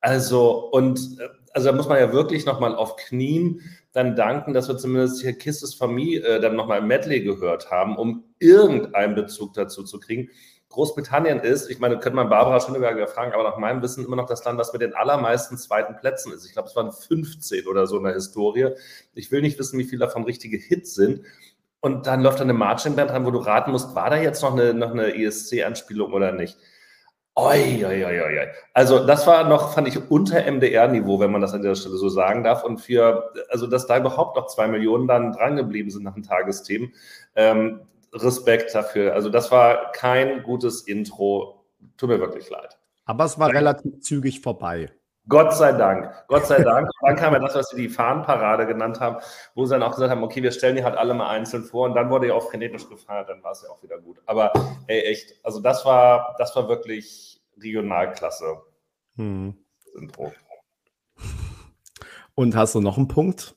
Also, 0.00 0.68
und 0.70 0.98
äh, 1.20 1.28
also 1.52 1.68
da 1.68 1.76
muss 1.76 1.88
man 1.88 1.98
ja 1.98 2.12
wirklich 2.12 2.44
nochmal 2.44 2.74
auf 2.74 2.96
Knien 2.96 3.60
dann 3.92 4.16
danken, 4.16 4.52
dass 4.52 4.68
wir 4.68 4.76
zumindest 4.76 5.22
hier 5.22 5.38
Kisses 5.38 5.74
Familie 5.74 6.20
äh, 6.22 6.40
dann 6.40 6.56
nochmal 6.56 6.80
im 6.80 6.88
Medley 6.88 7.22
gehört 7.22 7.70
haben, 7.70 7.96
um 7.96 8.24
irgendeinen 8.40 9.14
Bezug 9.14 9.54
dazu 9.54 9.84
zu 9.84 10.00
kriegen. 10.00 10.28
Großbritannien 10.70 11.40
ist, 11.40 11.68
ich 11.68 11.80
meine, 11.80 11.98
könnte 11.98 12.16
man 12.16 12.28
Barbara 12.28 12.60
Schöneberger 12.60 13.08
fragen, 13.08 13.32
aber 13.32 13.42
nach 13.42 13.58
meinem 13.58 13.82
Wissen 13.82 14.04
immer 14.04 14.14
noch 14.14 14.26
das 14.26 14.44
Land, 14.44 14.58
was 14.58 14.72
mit 14.72 14.82
den 14.82 14.94
allermeisten 14.94 15.58
zweiten 15.58 15.96
Plätzen 15.96 16.32
ist. 16.32 16.46
Ich 16.46 16.52
glaube, 16.52 16.68
es 16.68 16.76
waren 16.76 16.92
15 16.92 17.66
oder 17.66 17.88
so 17.88 17.98
in 17.98 18.04
der 18.04 18.14
Historie. 18.14 18.70
Ich 19.14 19.32
will 19.32 19.42
nicht 19.42 19.58
wissen, 19.58 19.78
wie 19.80 19.84
viele 19.84 20.06
davon 20.06 20.24
richtige 20.24 20.56
Hits 20.56 20.94
sind. 20.94 21.24
Und 21.80 22.06
dann 22.06 22.22
läuft 22.22 22.38
da 22.38 22.44
eine 22.44 22.52
Marching 22.52 22.94
Band 22.94 23.10
dran, 23.10 23.26
wo 23.26 23.32
du 23.32 23.38
raten 23.38 23.72
musst, 23.72 23.96
war 23.96 24.10
da 24.10 24.16
jetzt 24.16 24.42
noch 24.42 24.52
eine, 24.52 24.72
noch 24.72 24.92
eine 24.92 25.14
ESC-Anspielung 25.14 26.12
oder 26.12 26.30
nicht? 26.30 26.56
Oi, 27.34 27.84
oi, 27.84 28.04
oi, 28.04 28.20
oi. 28.20 28.48
Also 28.72 29.04
das 29.06 29.26
war 29.26 29.48
noch, 29.48 29.72
fand 29.72 29.88
ich, 29.88 30.10
unter 30.10 30.42
MDR-Niveau, 30.48 31.18
wenn 31.18 31.32
man 31.32 31.40
das 31.40 31.54
an 31.54 31.62
der 31.62 31.74
Stelle 31.74 31.96
so 31.96 32.08
sagen 32.08 32.44
darf. 32.44 32.62
Und 32.62 32.78
für, 32.78 33.32
also 33.48 33.66
dass 33.66 33.86
da 33.86 33.98
überhaupt 33.98 34.36
noch 34.36 34.46
zwei 34.46 34.68
Millionen 34.68 35.08
dann 35.08 35.32
drangeblieben 35.32 35.90
sind 35.90 36.04
nach 36.04 36.14
den 36.14 36.22
Tagesthemen, 36.22 36.92
ähm, 37.34 37.80
Respekt 38.12 38.74
dafür. 38.74 39.14
Also 39.14 39.28
das 39.28 39.50
war 39.50 39.92
kein 39.92 40.42
gutes 40.42 40.82
Intro. 40.82 41.64
Tut 41.96 42.08
mir 42.08 42.20
wirklich 42.20 42.48
leid. 42.50 42.78
Aber 43.04 43.24
es 43.24 43.38
war 43.38 43.50
relativ 43.52 44.00
zügig 44.00 44.40
vorbei. 44.40 44.90
Gott 45.28 45.54
sei 45.54 45.72
Dank. 45.72 46.12
Gott 46.28 46.46
sei 46.46 46.62
Dank. 46.62 46.88
Und 47.00 47.08
dann 47.08 47.16
kam 47.16 47.32
ja 47.34 47.38
das, 47.38 47.54
was 47.54 47.68
Sie 47.70 47.76
die 47.76 47.88
Fahnenparade 47.88 48.66
genannt 48.66 49.00
haben, 49.00 49.18
wo 49.54 49.64
sie 49.64 49.74
dann 49.74 49.82
auch 49.82 49.92
gesagt 49.92 50.10
haben, 50.10 50.24
okay, 50.24 50.42
wir 50.42 50.50
stellen 50.50 50.76
die 50.76 50.82
halt 50.82 50.96
alle 50.96 51.14
mal 51.14 51.28
einzeln 51.28 51.62
vor 51.62 51.86
und 51.86 51.94
dann 51.94 52.10
wurde 52.10 52.28
ja 52.28 52.34
auch 52.34 52.50
frenetisch 52.50 52.88
gefeiert, 52.88 53.28
dann 53.28 53.42
war 53.42 53.52
es 53.52 53.62
ja 53.62 53.68
auch 53.68 53.82
wieder 53.82 53.98
gut. 53.98 54.20
Aber 54.26 54.52
ey, 54.88 55.02
echt, 55.02 55.38
also 55.44 55.60
das 55.60 55.84
war, 55.84 56.34
das 56.38 56.56
war 56.56 56.68
wirklich 56.68 57.40
Regionalklasse. 57.62 58.60
Hm. 59.16 59.56
Intro. 59.94 60.32
Und 62.34 62.56
hast 62.56 62.74
du 62.74 62.80
noch 62.80 62.96
einen 62.96 63.08
Punkt? 63.08 63.54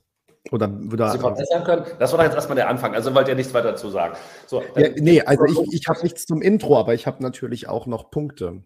Oder 0.51 0.69
würde 0.71 1.09
Sie 1.11 1.19
verbessern 1.19 1.63
können? 1.63 1.85
Das 1.99 2.11
war 2.11 2.17
doch 2.17 2.25
jetzt 2.25 2.35
erstmal 2.35 2.55
der 2.55 2.67
Anfang. 2.67 2.93
Also 2.93 3.15
wollt 3.15 3.27
ihr 3.27 3.35
nichts 3.35 3.53
weiter 3.53 3.71
dazu 3.71 3.89
sagen. 3.89 4.15
So, 4.45 4.61
ja, 4.75 4.89
nee, 4.97 5.21
also 5.21 5.45
ich, 5.45 5.81
ich 5.81 5.87
habe 5.87 6.01
nichts 6.03 6.25
zum 6.25 6.41
Intro, 6.41 6.77
aber 6.77 6.93
ich 6.93 7.07
habe 7.07 7.23
natürlich 7.23 7.69
auch 7.69 7.85
noch 7.85 8.11
Punkte. 8.11 8.63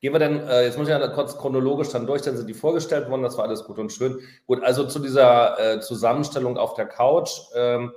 Gehen 0.00 0.12
wir 0.12 0.18
dann, 0.18 0.46
äh, 0.46 0.64
jetzt 0.64 0.78
muss 0.78 0.88
ich 0.88 0.94
ja 0.94 1.08
kurz 1.08 1.36
chronologisch 1.38 1.88
dann 1.88 2.06
durch, 2.06 2.22
dann 2.22 2.36
sind 2.36 2.48
die 2.48 2.54
vorgestellt 2.54 3.08
worden, 3.08 3.22
das 3.22 3.38
war 3.38 3.46
alles 3.46 3.64
gut 3.64 3.78
und 3.78 3.90
schön. 3.90 4.20
Gut, 4.46 4.62
also 4.62 4.86
zu 4.86 4.98
dieser 4.98 5.58
äh, 5.58 5.80
Zusammenstellung 5.80 6.58
auf 6.58 6.74
der 6.74 6.86
Couch. 6.86 7.30
Ähm, 7.54 7.92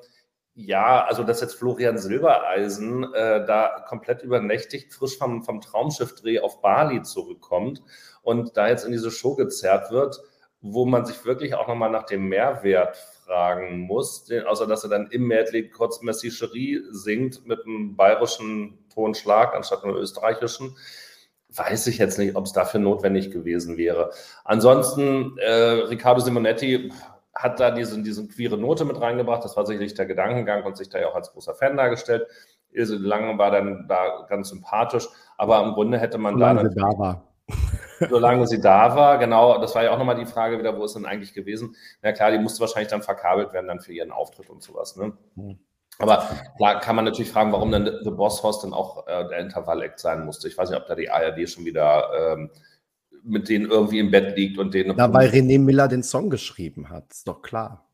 ja, 0.55 1.05
also 1.05 1.23
dass 1.23 1.39
jetzt 1.39 1.55
Florian 1.55 1.97
Silbereisen 1.97 3.13
äh, 3.13 3.45
da 3.45 3.85
komplett 3.87 4.23
übernächtigt, 4.23 4.93
frisch 4.93 5.17
vom, 5.17 5.43
vom 5.43 5.61
Traumschiffdreh 5.61 6.39
auf 6.39 6.61
Bali 6.61 7.01
zurückkommt 7.01 7.81
und 8.23 8.57
da 8.57 8.67
jetzt 8.67 8.85
in 8.85 8.91
diese 8.91 9.11
Show 9.11 9.35
gezerrt 9.35 9.91
wird, 9.91 10.19
wo 10.61 10.85
man 10.85 11.05
sich 11.05 11.23
wirklich 11.25 11.55
auch 11.55 11.67
nochmal 11.67 11.89
nach 11.91 12.03
dem 12.03 12.27
Mehrwert 12.27 12.97
fragen 13.29 13.81
muss, 13.81 14.27
außer 14.47 14.65
dass 14.65 14.83
er 14.83 14.89
dann 14.89 15.07
im 15.11 15.27
Medley 15.27 15.69
kurz 15.69 16.01
Messi 16.01 16.31
Cherie 16.31 16.81
singt 16.89 17.45
mit 17.45 17.63
einem 17.65 17.95
bayerischen 17.95 18.79
Tonschlag 18.93 19.53
anstatt 19.53 19.83
einem 19.83 19.95
österreichischen 19.95 20.75
weiß 21.51 21.87
ich 21.87 21.97
jetzt 21.97 22.19
nicht, 22.19 22.35
ob 22.35 22.45
es 22.45 22.53
dafür 22.53 22.79
notwendig 22.79 23.31
gewesen 23.31 23.77
wäre. 23.77 24.11
Ansonsten, 24.43 25.35
äh, 25.39 25.51
Riccardo 25.51 26.21
Simonetti 26.21 26.91
hat 27.33 27.59
da 27.59 27.71
diese, 27.71 28.01
diese 28.03 28.27
queere 28.27 28.57
Note 28.57 28.85
mit 28.85 28.99
reingebracht. 28.99 29.43
Das 29.43 29.57
war 29.57 29.65
sicherlich 29.65 29.93
der 29.93 30.05
Gedankengang 30.05 30.63
und 30.63 30.77
sich 30.77 30.89
da 30.89 30.99
ja 30.99 31.07
auch 31.07 31.15
als 31.15 31.31
großer 31.31 31.55
Fan 31.55 31.77
dargestellt. 31.77 32.27
Ilse 32.71 32.97
Lange 32.97 33.37
war 33.37 33.49
dann 33.49 33.87
da 33.87 34.27
ganz 34.29 34.49
sympathisch, 34.49 35.07
aber 35.37 35.63
im 35.63 35.73
Grunde 35.73 35.97
hätte 35.97 36.17
man 36.17 36.35
solange 36.35 36.63
da. 36.63 36.69
Sie 36.69 36.75
da 36.75 36.99
war. 36.99 37.23
Solange 38.09 38.47
sie 38.47 38.61
da 38.61 38.95
war, 38.95 39.17
genau. 39.17 39.59
Das 39.59 39.75
war 39.75 39.83
ja 39.83 39.91
auch 39.91 39.97
nochmal 39.97 40.15
die 40.15 40.25
Frage 40.25 40.59
wieder, 40.59 40.77
wo 40.77 40.85
ist 40.85 40.95
denn 40.95 41.05
eigentlich 41.05 41.33
gewesen? 41.33 41.75
Na 42.01 42.11
klar, 42.11 42.31
die 42.31 42.39
musste 42.39 42.61
wahrscheinlich 42.61 42.89
dann 42.89 43.01
verkabelt 43.01 43.53
werden 43.53 43.67
dann 43.67 43.79
für 43.79 43.93
ihren 43.93 44.11
Auftritt 44.11 44.49
und 44.49 44.63
sowas. 44.63 44.95
Ne? 44.95 45.13
Hm. 45.35 45.59
Aber 45.97 46.29
klar 46.57 46.79
kann 46.79 46.95
man 46.95 47.05
natürlich 47.05 47.31
fragen, 47.31 47.51
warum 47.51 47.71
dann 47.71 47.85
The 48.03 48.11
Boss 48.11 48.41
Host 48.41 48.63
dann 48.63 48.73
auch 48.73 49.05
äh, 49.07 49.27
der 49.27 49.39
Intervall-Act 49.39 49.99
sein 49.99 50.25
musste. 50.25 50.47
Ich 50.47 50.57
weiß 50.57 50.69
nicht, 50.69 50.79
ob 50.79 50.87
da 50.87 50.95
die 50.95 51.09
ARD 51.09 51.49
schon 51.49 51.65
wieder 51.65 52.09
ähm, 52.17 52.51
mit 53.23 53.49
denen 53.49 53.69
irgendwie 53.69 53.99
im 53.99 54.11
Bett 54.11 54.37
liegt 54.37 54.57
und 54.57 54.73
denen. 54.73 54.93
Na, 54.95 55.13
weil 55.13 55.29
René 55.29 55.59
Miller 55.59 55.89
den 55.89 56.03
Song 56.03 56.29
geschrieben 56.29 56.89
hat, 56.89 57.11
ist 57.11 57.27
doch 57.27 57.41
klar. 57.41 57.88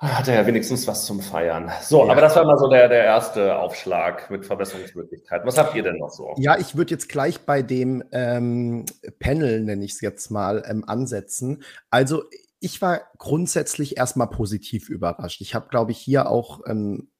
Hat 0.00 0.28
er 0.28 0.34
ja 0.34 0.46
wenigstens 0.46 0.86
was 0.86 1.04
zum 1.04 1.20
Feiern. 1.20 1.70
So, 1.82 2.06
ja. 2.06 2.12
aber 2.12 2.22
das 2.22 2.34
war 2.34 2.46
mal 2.46 2.56
so 2.56 2.70
der, 2.70 2.88
der 2.88 3.04
erste 3.04 3.58
Aufschlag 3.58 4.30
mit 4.30 4.46
Verbesserungsmöglichkeiten. 4.46 5.46
Was 5.46 5.58
habt 5.58 5.74
ihr 5.74 5.82
denn 5.82 5.98
noch 5.98 6.08
so? 6.08 6.34
Ja, 6.38 6.58
ich 6.58 6.74
würde 6.74 6.92
jetzt 6.92 7.10
gleich 7.10 7.40
bei 7.40 7.60
dem 7.60 8.02
ähm, 8.10 8.86
Panel, 9.18 9.60
nenne 9.60 9.84
ich 9.84 9.92
es 9.92 10.00
jetzt 10.00 10.30
mal, 10.30 10.62
ähm, 10.66 10.84
ansetzen. 10.86 11.62
Also 11.90 12.24
ich 12.60 12.80
war 12.80 13.02
grundsätzlich 13.18 13.98
erstmal 13.98 14.30
positiv 14.30 14.88
überrascht. 14.88 15.42
Ich 15.42 15.54
habe, 15.54 15.68
glaube 15.68 15.92
ich, 15.92 15.98
hier 15.98 16.30
auch 16.30 16.60
ähm, 16.66 17.10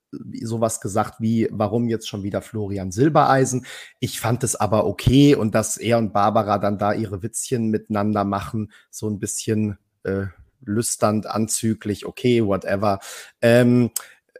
sowas 0.42 0.80
gesagt 0.80 1.20
wie, 1.20 1.48
warum 1.50 1.86
jetzt 1.86 2.08
schon 2.08 2.22
wieder 2.22 2.40
Florian 2.40 2.92
Silbereisen? 2.92 3.66
Ich 4.00 4.20
fand 4.20 4.42
es 4.42 4.56
aber 4.56 4.86
okay 4.86 5.34
und 5.34 5.54
dass 5.54 5.76
er 5.76 5.98
und 5.98 6.14
Barbara 6.14 6.56
dann 6.56 6.78
da 6.78 6.94
ihre 6.94 7.22
Witzchen 7.22 7.68
miteinander 7.68 8.24
machen, 8.24 8.72
so 8.90 9.06
ein 9.06 9.18
bisschen 9.18 9.76
äh, 10.04 10.26
lüsternd, 10.60 11.26
anzüglich, 11.26 12.06
okay, 12.06 12.44
whatever. 12.44 13.00
Ähm, 13.40 13.90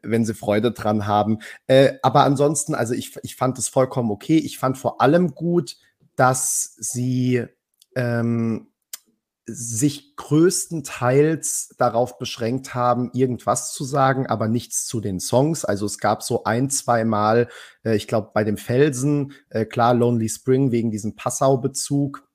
wenn 0.03 0.25
sie 0.25 0.35
Freude 0.35 0.73
dran 0.73 1.07
haben. 1.07 1.41
Äh, 1.67 1.95
aber 2.03 2.25
ansonsten, 2.25 2.75
also 2.75 2.95
ich, 2.95 3.17
ich 3.23 3.37
fand 3.37 3.59
es 3.59 3.69
vollkommen 3.69 4.11
okay. 4.11 4.39
Ich 4.39 4.59
fand 4.59 4.79
vor 4.79 5.01
allem 5.01 5.35
gut, 5.35 5.77
dass 6.17 6.75
sie 6.79 7.45
ähm, 7.97 8.71
sich 9.47 10.17
größtenteils 10.17 11.75
darauf 11.79 12.19
beschränkt 12.19 12.75
haben, 12.75 13.11
irgendwas 13.15 13.73
zu 13.73 13.85
sagen, 13.85 14.27
aber 14.27 14.49
nichts 14.49 14.87
zu 14.87 15.01
den 15.01 15.21
Songs. 15.21 15.65
Also 15.65 15.87
es 15.87 15.99
gab 15.99 16.23
so 16.23 16.45
ein, 16.45 16.71
zwei 16.71 17.05
Mal, 17.05 17.49
äh, 17.85 17.97
ich 17.97 18.07
glaube 18.07 18.31
bei 18.33 18.45
dem 18.45 18.57
Felsen, 18.57 19.33
äh, 19.49 19.65
klar 19.65 19.95
Lonely 19.95 20.29
Spring 20.29 20.71
wegen 20.73 20.91
diesem 20.91 21.17
Passau-Bezug, 21.17 22.29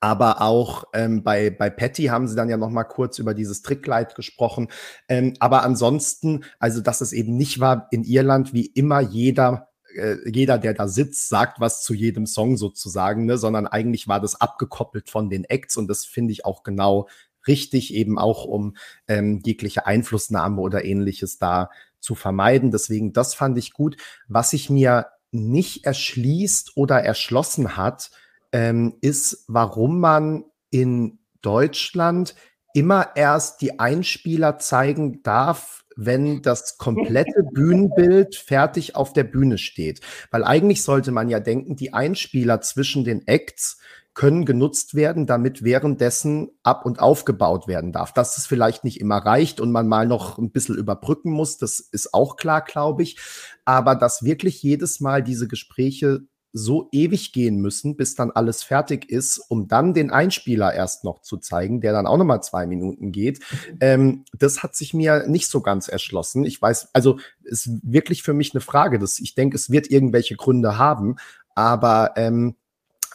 aber 0.00 0.42
auch 0.42 0.84
ähm, 0.92 1.22
bei, 1.22 1.50
bei 1.50 1.70
Patty 1.70 2.04
haben 2.04 2.28
sie 2.28 2.36
dann 2.36 2.48
ja 2.48 2.56
noch 2.56 2.70
mal 2.70 2.84
kurz 2.84 3.18
über 3.18 3.34
dieses 3.34 3.62
Trickkleid 3.62 4.14
gesprochen. 4.14 4.68
Ähm, 5.08 5.34
aber 5.40 5.62
ansonsten, 5.62 6.44
also 6.58 6.80
dass 6.80 7.00
es 7.00 7.12
eben 7.12 7.36
nicht 7.36 7.60
war 7.60 7.88
in 7.90 8.04
Irland, 8.04 8.52
wie 8.52 8.66
immer 8.66 9.00
jeder 9.00 9.68
äh, 9.96 10.16
jeder, 10.26 10.58
der 10.58 10.74
da 10.74 10.88
sitzt, 10.88 11.28
sagt 11.28 11.60
was 11.60 11.82
zu 11.82 11.94
jedem 11.94 12.26
Song 12.26 12.56
sozusagen, 12.56 13.24
ne? 13.24 13.38
sondern 13.38 13.66
eigentlich 13.66 14.08
war 14.08 14.20
das 14.20 14.40
abgekoppelt 14.40 15.10
von 15.10 15.30
den 15.30 15.44
Acts 15.44 15.76
und 15.76 15.88
das 15.88 16.04
finde 16.04 16.32
ich 16.32 16.44
auch 16.44 16.62
genau 16.62 17.08
richtig, 17.46 17.94
eben 17.94 18.18
auch 18.18 18.44
um 18.44 18.76
ähm, 19.08 19.40
jegliche 19.44 19.86
Einflussnahme 19.86 20.60
oder 20.60 20.84
ähnliches 20.84 21.38
da 21.38 21.70
zu 22.00 22.14
vermeiden. 22.14 22.70
Deswegen, 22.70 23.12
das 23.12 23.34
fand 23.34 23.56
ich 23.58 23.72
gut. 23.72 23.96
Was 24.28 24.50
sich 24.50 24.70
mir 24.70 25.06
nicht 25.30 25.84
erschließt 25.84 26.76
oder 26.76 27.02
erschlossen 27.02 27.76
hat, 27.76 28.10
ähm, 28.56 28.94
ist, 29.02 29.44
warum 29.48 30.00
man 30.00 30.44
in 30.70 31.18
Deutschland 31.42 32.34
immer 32.72 33.10
erst 33.14 33.60
die 33.60 33.78
Einspieler 33.78 34.58
zeigen 34.58 35.22
darf, 35.22 35.84
wenn 35.94 36.40
das 36.40 36.78
komplette 36.78 37.42
Bühnenbild 37.52 38.34
fertig 38.34 38.96
auf 38.96 39.12
der 39.12 39.24
Bühne 39.24 39.58
steht. 39.58 40.00
Weil 40.30 40.42
eigentlich 40.42 40.82
sollte 40.82 41.12
man 41.12 41.28
ja 41.28 41.38
denken, 41.38 41.76
die 41.76 41.92
Einspieler 41.92 42.62
zwischen 42.62 43.04
den 43.04 43.26
Acts 43.26 43.78
können 44.14 44.46
genutzt 44.46 44.94
werden, 44.94 45.26
damit 45.26 45.62
währenddessen 45.62 46.48
ab 46.62 46.86
und 46.86 46.98
aufgebaut 46.98 47.68
werden 47.68 47.92
darf. 47.92 48.14
Dass 48.14 48.38
es 48.38 48.46
vielleicht 48.46 48.84
nicht 48.84 49.02
immer 49.02 49.18
reicht 49.18 49.60
und 49.60 49.70
man 49.70 49.86
mal 49.86 50.06
noch 50.06 50.38
ein 50.38 50.50
bisschen 50.50 50.76
überbrücken 50.76 51.30
muss, 51.30 51.58
das 51.58 51.78
ist 51.78 52.14
auch 52.14 52.36
klar, 52.36 52.62
glaube 52.62 53.02
ich. 53.02 53.18
Aber 53.66 53.96
dass 53.96 54.22
wirklich 54.22 54.62
jedes 54.62 55.00
Mal 55.00 55.22
diese 55.22 55.46
Gespräche 55.46 56.22
so 56.56 56.88
ewig 56.90 57.32
gehen 57.32 57.56
müssen, 57.56 57.96
bis 57.96 58.14
dann 58.14 58.30
alles 58.30 58.62
fertig 58.62 59.10
ist, 59.10 59.38
um 59.48 59.68
dann 59.68 59.92
den 59.92 60.10
Einspieler 60.10 60.72
erst 60.72 61.04
noch 61.04 61.20
zu 61.20 61.36
zeigen, 61.36 61.82
der 61.82 61.92
dann 61.92 62.06
auch 62.06 62.16
nochmal 62.16 62.42
zwei 62.42 62.66
Minuten 62.66 63.12
geht. 63.12 63.40
Ähm, 63.80 64.24
das 64.32 64.62
hat 64.62 64.74
sich 64.74 64.94
mir 64.94 65.26
nicht 65.26 65.48
so 65.48 65.60
ganz 65.60 65.86
erschlossen. 65.88 66.46
Ich 66.46 66.60
weiß, 66.60 66.88
also 66.94 67.18
ist 67.44 67.68
wirklich 67.82 68.22
für 68.22 68.32
mich 68.32 68.54
eine 68.54 68.62
Frage. 68.62 68.98
Dass 68.98 69.18
ich 69.18 69.34
denke, 69.34 69.56
es 69.56 69.68
wird 69.68 69.90
irgendwelche 69.90 70.36
Gründe 70.36 70.78
haben, 70.78 71.16
aber 71.54 72.14
ähm, 72.16 72.56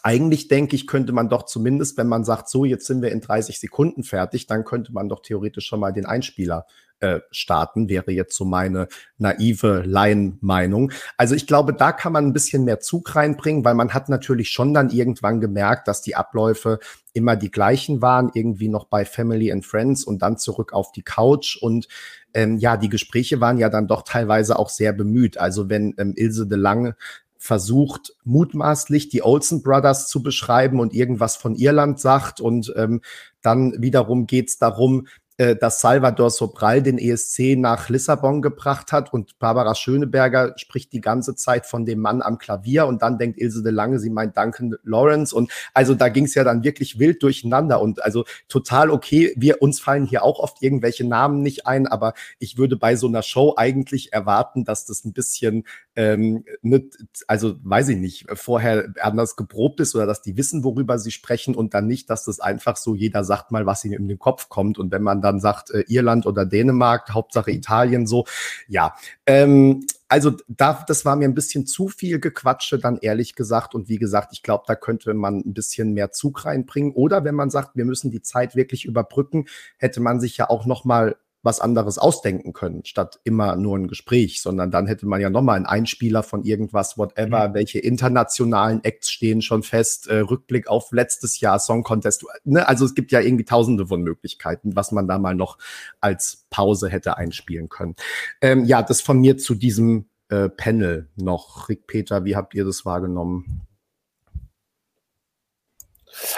eigentlich 0.04 0.48
denke 0.48 0.76
ich, 0.76 0.88
könnte 0.88 1.14
man 1.14 1.30
doch 1.30 1.44
zumindest, 1.44 1.98
wenn 1.98 2.08
man 2.08 2.24
sagt, 2.24 2.50
so, 2.50 2.66
jetzt 2.66 2.86
sind 2.86 3.02
wir 3.02 3.12
in 3.12 3.22
30 3.22 3.60
Sekunden 3.60 4.04
fertig, 4.04 4.48
dann 4.48 4.66
könnte 4.66 4.94
man 4.94 5.10
doch 5.10 5.22
theoretisch 5.22 5.66
schon 5.66 5.80
mal 5.80 5.92
den 5.92 6.06
Einspieler 6.06 6.66
äh, 7.02 7.20
starten, 7.32 7.90
wäre 7.90 8.12
jetzt 8.12 8.36
so 8.36 8.46
meine 8.46 8.88
naive 9.18 9.84
Laienmeinung. 9.86 10.92
Also 11.18 11.36
ich 11.36 11.48
glaube, 11.48 11.74
da 11.74 11.92
kann 11.92 12.14
man 12.14 12.28
ein 12.28 12.34
bisschen 12.34 12.64
mehr 12.64 12.80
Zug 12.80 13.16
reinbringen, 13.16 13.66
weil 13.66 13.74
man 13.74 13.94
hat 13.94 14.08
natürlich 14.08 14.50
schon 14.52 14.74
dann 14.74 14.92
irgendwann 14.92 15.42
gemerkt, 15.42 15.88
dass 15.88 16.02
die 16.02 16.16
Abläufe 16.16 16.80
immer 17.14 17.36
die 17.36 17.52
gleichen 17.52 18.02
waren, 18.02 18.30
irgendwie 18.34 18.70
noch 18.70 18.86
bei 18.86 19.04
Family 19.04 19.52
and 19.52 19.66
Friends 19.66 20.04
und 20.04 20.22
dann 20.22 20.38
zurück 20.38 20.74
auf 20.74 20.92
die 20.92 21.04
Couch 21.04 21.58
und 21.60 21.88
ähm, 22.34 22.58
ja, 22.58 22.78
die 22.78 22.90
Gespräche 22.90 23.42
waren 23.42 23.58
ja 23.58 23.70
dann 23.70 23.88
doch 23.88 24.04
teilweise 24.04 24.58
auch 24.58 24.70
sehr 24.70 24.94
bemüht. 24.94 25.38
Also 25.38 25.70
wenn 25.70 25.94
ähm, 25.98 26.14
Ilse 26.16 26.48
de 26.48 26.58
Lange 26.58 26.96
versucht, 27.42 28.14
mutmaßlich 28.24 29.10
die 29.10 29.24
Olsen 29.24 29.64
Brothers 29.64 30.08
zu 30.08 30.22
beschreiben 30.22 30.80
und 30.80 30.94
irgendwas 30.94 31.36
von 31.36 31.56
Irland 31.56 32.00
sagt. 32.00 32.40
Und 32.40 32.72
ähm, 32.78 33.02
dann 33.42 33.82
wiederum 33.82 34.28
geht 34.28 34.50
es 34.50 34.60
darum, 34.60 35.08
äh, 35.42 35.56
dass 35.56 35.82
Salvador 35.82 36.30
Sobral 36.30 36.84
den 36.84 37.00
ESC 37.00 37.58
nach 37.58 37.90
Lissabon 37.90 38.44
gebracht 38.44 38.92
hat 38.92 39.12
und 39.12 39.40
Barbara 39.40 39.74
Schöneberger 39.74 40.54
spricht 40.58 40.94
die 40.94 41.02
ganze 41.02 41.34
Zeit 41.36 41.66
von 41.66 41.84
dem 41.84 41.98
Mann 41.98 42.22
am 42.22 42.38
Klavier 42.38 42.86
und 42.86 43.02
dann 43.02 43.18
denkt 43.18 43.42
Ilse 43.42 43.64
de 43.64 43.72
Lange, 43.72 43.98
sie 43.98 44.12
meint 44.12 44.38
Duncan 44.38 44.76
Lawrence 44.84 45.36
und 45.36 45.52
also 45.74 45.96
da 45.96 46.10
ging 46.10 46.26
es 46.26 46.36
ja 46.36 46.44
dann 46.44 46.64
wirklich 46.64 47.00
wild 47.00 47.24
durcheinander 47.24 47.82
und 47.82 48.04
also 48.04 48.24
total 48.50 48.92
okay. 48.92 49.34
Wir 49.36 49.64
uns 49.64 49.80
fallen 49.80 50.06
hier 50.06 50.22
auch 50.22 50.38
oft 50.38 50.62
irgendwelche 50.62 51.08
Namen 51.08 51.42
nicht 51.42 51.66
ein, 51.66 51.88
aber 51.88 52.14
ich 52.38 52.60
würde 52.60 52.78
bei 52.78 52.96
so 52.96 53.08
einer 53.08 53.24
Show 53.24 53.56
eigentlich 53.58 54.14
erwarten, 54.14 54.64
dass 54.64 54.86
das 54.86 55.06
ein 55.06 55.14
bisschen 55.14 55.64
ähm, 55.96 56.46
ne, 56.62 56.88
also 57.28 57.56
weiß 57.64 57.90
ich 57.90 57.98
nicht, 57.98 58.26
vorher 58.34 58.94
anders 59.02 59.36
geprobt 59.36 59.80
ist 59.80 59.96
oder 59.96 60.06
dass 60.06 60.22
die 60.22 60.38
wissen, 60.38 60.64
worüber 60.64 61.00
sie 61.00 61.12
sprechen 61.12 61.56
und 61.56 61.74
dann 61.74 61.88
nicht, 61.88 62.12
dass 62.12 62.26
das 62.26 62.40
einfach 62.40 62.78
so 62.78 62.94
jeder 62.94 63.24
sagt 63.24 63.52
mal, 63.52 63.66
was 63.66 63.84
ihnen 63.84 63.96
in 63.96 64.08
den 64.08 64.20
Kopf 64.20 64.48
kommt 64.48 64.78
und 64.78 64.92
wenn 64.92 65.02
man 65.02 65.22
dann 65.22 65.31
dann 65.32 65.40
sagt 65.40 65.72
äh, 65.72 65.84
Irland 65.88 66.26
oder 66.26 66.46
Dänemark, 66.46 67.14
Hauptsache 67.14 67.52
Italien 67.52 68.06
so. 68.06 68.26
Ja, 68.68 68.96
ähm, 69.26 69.86
also 70.10 70.34
da, 70.50 70.84
das 70.86 71.06
war 71.06 71.16
mir 71.16 71.26
ein 71.26 71.34
bisschen 71.34 71.66
zu 71.66 71.88
viel 71.88 72.20
Gequatsche, 72.20 72.78
dann 72.78 72.98
ehrlich 72.98 73.36
gesagt. 73.36 73.74
Und 73.74 73.88
wie 73.88 73.98
gesagt, 73.98 74.34
ich 74.34 74.44
glaube, 74.44 74.66
da 74.68 74.76
könnte 74.76 75.14
man 75.14 75.38
ein 75.38 75.54
bisschen 75.54 75.94
mehr 75.94 76.12
Zug 76.12 76.44
reinbringen. 76.44 76.92
Oder 76.92 77.24
wenn 77.24 77.36
man 77.36 77.50
sagt, 77.50 77.78
wir 77.78 77.86
müssen 77.86 78.12
die 78.12 78.22
Zeit 78.22 78.56
wirklich 78.56 78.84
überbrücken, 78.84 79.46
hätte 79.78 80.02
man 80.02 80.20
sich 80.20 80.36
ja 80.36 80.50
auch 80.50 80.66
noch 80.66 80.84
mal 80.84 81.16
was 81.44 81.60
anderes 81.60 81.98
ausdenken 81.98 82.54
können, 82.54 82.86
statt 82.86 83.20
immer 83.24 83.56
nur 83.56 83.78
ein 83.78 83.88
Gespräch, 83.88 84.42
sondern 84.42 84.72
dann 84.72 84.88
hätte 84.88 85.08
man 85.08 85.22
ja 85.22 85.30
nochmal 85.30 85.56
einen 85.56 85.66
Einspieler 85.66 86.24
von 86.24 86.44
irgendwas, 86.44 86.98
whatever, 86.98 87.50
mhm. 87.50 87.54
welche 87.54 87.80
internationalen 87.80 88.84
Acts 88.84 89.10
stehen 89.10 89.42
schon 89.42 89.64
fest, 89.64 90.08
äh, 90.08 90.18
Rückblick 90.18 90.68
auf 90.68 90.92
letztes 90.92 91.40
Jahr, 91.40 91.60
Song 91.60 91.84
Contest, 91.84 92.26
ne? 92.44 92.68
also 92.68 92.86
es 92.86 92.94
gibt 92.94 93.12
ja 93.12 93.22
irgendwie 93.22 93.46
tausende 93.46 93.88
von 93.88 94.02
Möglichkeiten, 94.02 94.76
was 94.76 94.92
man 94.92 95.08
da 95.08 95.18
mal 95.18 95.36
noch 95.36 95.58
als 96.00 96.46
Pause 96.50 96.90
hätte 96.90 97.18
einspielen 97.18 97.70
können. 97.70 97.96
Ähm, 98.42 98.66
ja, 98.66 98.84
das 98.84 99.02
von 99.02 99.20
mir 99.20 99.38
zu 99.38 99.56
diesem 99.56 100.06
äh, 100.30 100.50
Panel 100.50 101.10
noch. 101.16 101.70
Rick 101.70 101.88
Peter, 101.88 102.26
wie 102.26 102.36
habt 102.36 102.54
ihr 102.54 102.66
das 102.66 102.86
wahrgenommen? 102.86 103.68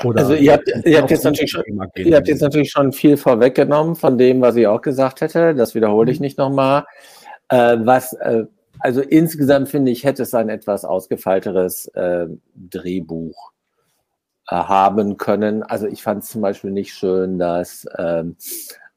Oder 0.04 0.22
also 0.22 0.34
ihr 0.36 0.54
habt, 0.54 0.68
ihr, 0.86 0.98
habt 1.00 1.12
jetzt 1.12 1.24
natürlich 1.24 1.52
schon, 1.52 1.64
ihr 1.96 2.16
habt 2.16 2.28
jetzt 2.28 2.42
natürlich 2.42 2.72
schon 2.72 2.92
viel 2.92 3.18
vorweggenommen 3.18 3.96
von 3.96 4.18
dem, 4.18 4.42
was 4.42 4.56
ich 4.56 4.68
auch 4.68 4.82
gesagt 4.82 5.22
hätte. 5.22 5.56
Das 5.56 5.76
wiederhole 5.76 6.12
ich 6.12 6.20
mhm. 6.20 6.26
nicht 6.26 6.38
nochmal. 6.38 6.86
Äh, 7.50 7.78
was, 7.82 8.14
äh, 8.14 8.46
also 8.80 9.02
insgesamt 9.02 9.70
finde 9.70 9.92
ich, 9.92 10.04
hätte 10.04 10.24
es 10.24 10.34
ein 10.34 10.50
etwas 10.50 10.86
ausgefeilteres 10.86 11.88
äh, 11.90 12.28
Drehbuch 12.56 13.52
äh, 14.50 14.56
haben 14.56 15.18
können. 15.18 15.64
Also 15.64 15.88
ich 15.88 16.04
fand 16.04 16.24
es 16.24 16.30
zum 16.30 16.42
Beispiel 16.42 16.72
nicht 16.72 16.94
schön, 16.94 17.40
dass 17.40 17.86
ähm, 17.98 18.36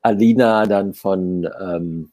Alina 0.02 0.66
dann 0.66 0.94
von 0.94 1.48
ähm, 1.60 2.10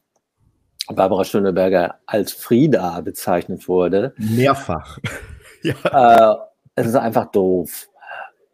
Barbara 0.88 1.24
Schöneberger 1.24 1.96
als 2.06 2.32
Frieda 2.32 3.00
bezeichnet 3.00 3.68
wurde. 3.68 4.14
Mehrfach. 4.18 4.98
ja. 5.62 6.34
Äh, 6.34 6.36
es 6.76 6.86
ist 6.88 6.96
einfach 6.96 7.30
doof 7.30 7.88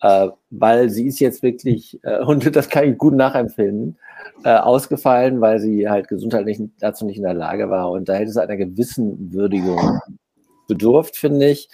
äh, 0.03 0.29
weil 0.51 0.91
sie 0.91 1.07
ist 1.07 1.21
jetzt 1.21 1.43
wirklich, 1.43 1.99
äh, 2.03 2.21
und 2.25 2.55
das 2.55 2.69
kann 2.69 2.85
ich 2.85 2.99
gut 2.99 3.15
nachempfinden, 3.15 3.99
äh, 4.45 4.55
ausgefallen, 4.55 5.41
weil 5.41 5.61
sie 5.61 5.89
halt 5.89 6.09
gesundheitlich 6.09 6.61
dazu 6.79 7.05
nicht 7.05 7.19
in 7.19 7.25
der 7.25 7.35
Lage 7.35 7.71
war. 7.71 7.91
Und 7.91 8.09
da 8.09 8.15
hätte 8.15 8.31
es 8.31 8.37
einer 8.37 8.57
gewissen 8.57 9.33
Würdigung 9.33 10.01
bedurft, 10.69 11.17
finde 11.17 11.51
ich. 11.51 11.69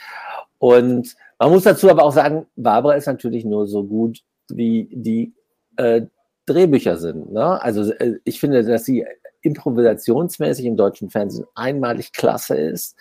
Und 0.58 1.14
man 1.38 1.50
muss 1.50 1.64
dazu 1.64 1.90
aber 1.90 2.02
auch 2.02 2.12
sagen, 2.12 2.46
Barbara 2.56 2.94
ist 2.94 3.06
natürlich 3.06 3.44
nur 3.44 3.66
so 3.66 3.84
gut, 3.84 4.20
wie 4.48 4.88
die 4.90 5.34
äh, 5.76 6.02
Drehbücher 6.46 6.96
sind. 6.96 7.32
Ne? 7.32 7.62
Also 7.62 7.92
äh, 7.92 8.18
ich 8.24 8.40
finde, 8.40 8.64
dass 8.64 8.84
sie 8.84 9.04
improvisationsmäßig 9.42 10.64
im 10.64 10.76
deutschen 10.76 11.10
Fernsehen 11.10 11.46
einmalig 11.54 12.12
klasse 12.12 12.56
ist. 12.56 12.96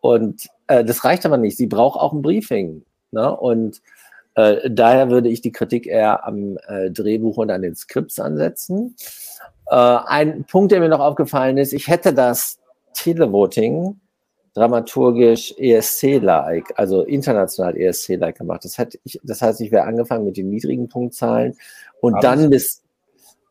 Und 0.00 0.48
äh, 0.66 0.84
das 0.84 1.04
reicht 1.04 1.26
aber 1.26 1.36
nicht. 1.36 1.56
Sie 1.56 1.66
braucht 1.66 1.98
auch 1.98 2.12
ein 2.12 2.22
Briefing. 2.22 2.84
Ne? 3.12 3.34
Und 3.34 3.80
äh, 4.40 4.70
daher 4.70 5.10
würde 5.10 5.28
ich 5.28 5.40
die 5.40 5.52
Kritik 5.52 5.86
eher 5.86 6.26
am 6.26 6.58
äh, 6.66 6.90
Drehbuch 6.90 7.36
und 7.36 7.50
an 7.50 7.62
den 7.62 7.74
Skripts 7.74 8.18
ansetzen. 8.18 8.96
Äh, 9.66 9.74
ein 9.74 10.44
Punkt, 10.44 10.72
der 10.72 10.80
mir 10.80 10.88
noch 10.88 11.00
aufgefallen 11.00 11.58
ist, 11.58 11.72
ich 11.72 11.88
hätte 11.88 12.14
das 12.14 12.58
Televoting 12.94 14.00
dramaturgisch 14.54 15.54
ESC-like, 15.58 16.72
also 16.76 17.02
international 17.02 17.76
ESC-like 17.76 18.38
gemacht. 18.38 18.64
Das, 18.64 18.78
hätte 18.78 18.98
ich, 19.04 19.20
das 19.22 19.42
heißt, 19.42 19.60
ich 19.60 19.70
wäre 19.70 19.84
angefangen 19.84 20.24
mit 20.24 20.36
den 20.36 20.50
niedrigen 20.50 20.88
Punktzahlen 20.88 21.56
und 22.00 22.14
haben 22.14 22.22
dann 22.22 22.50
bis. 22.50 22.82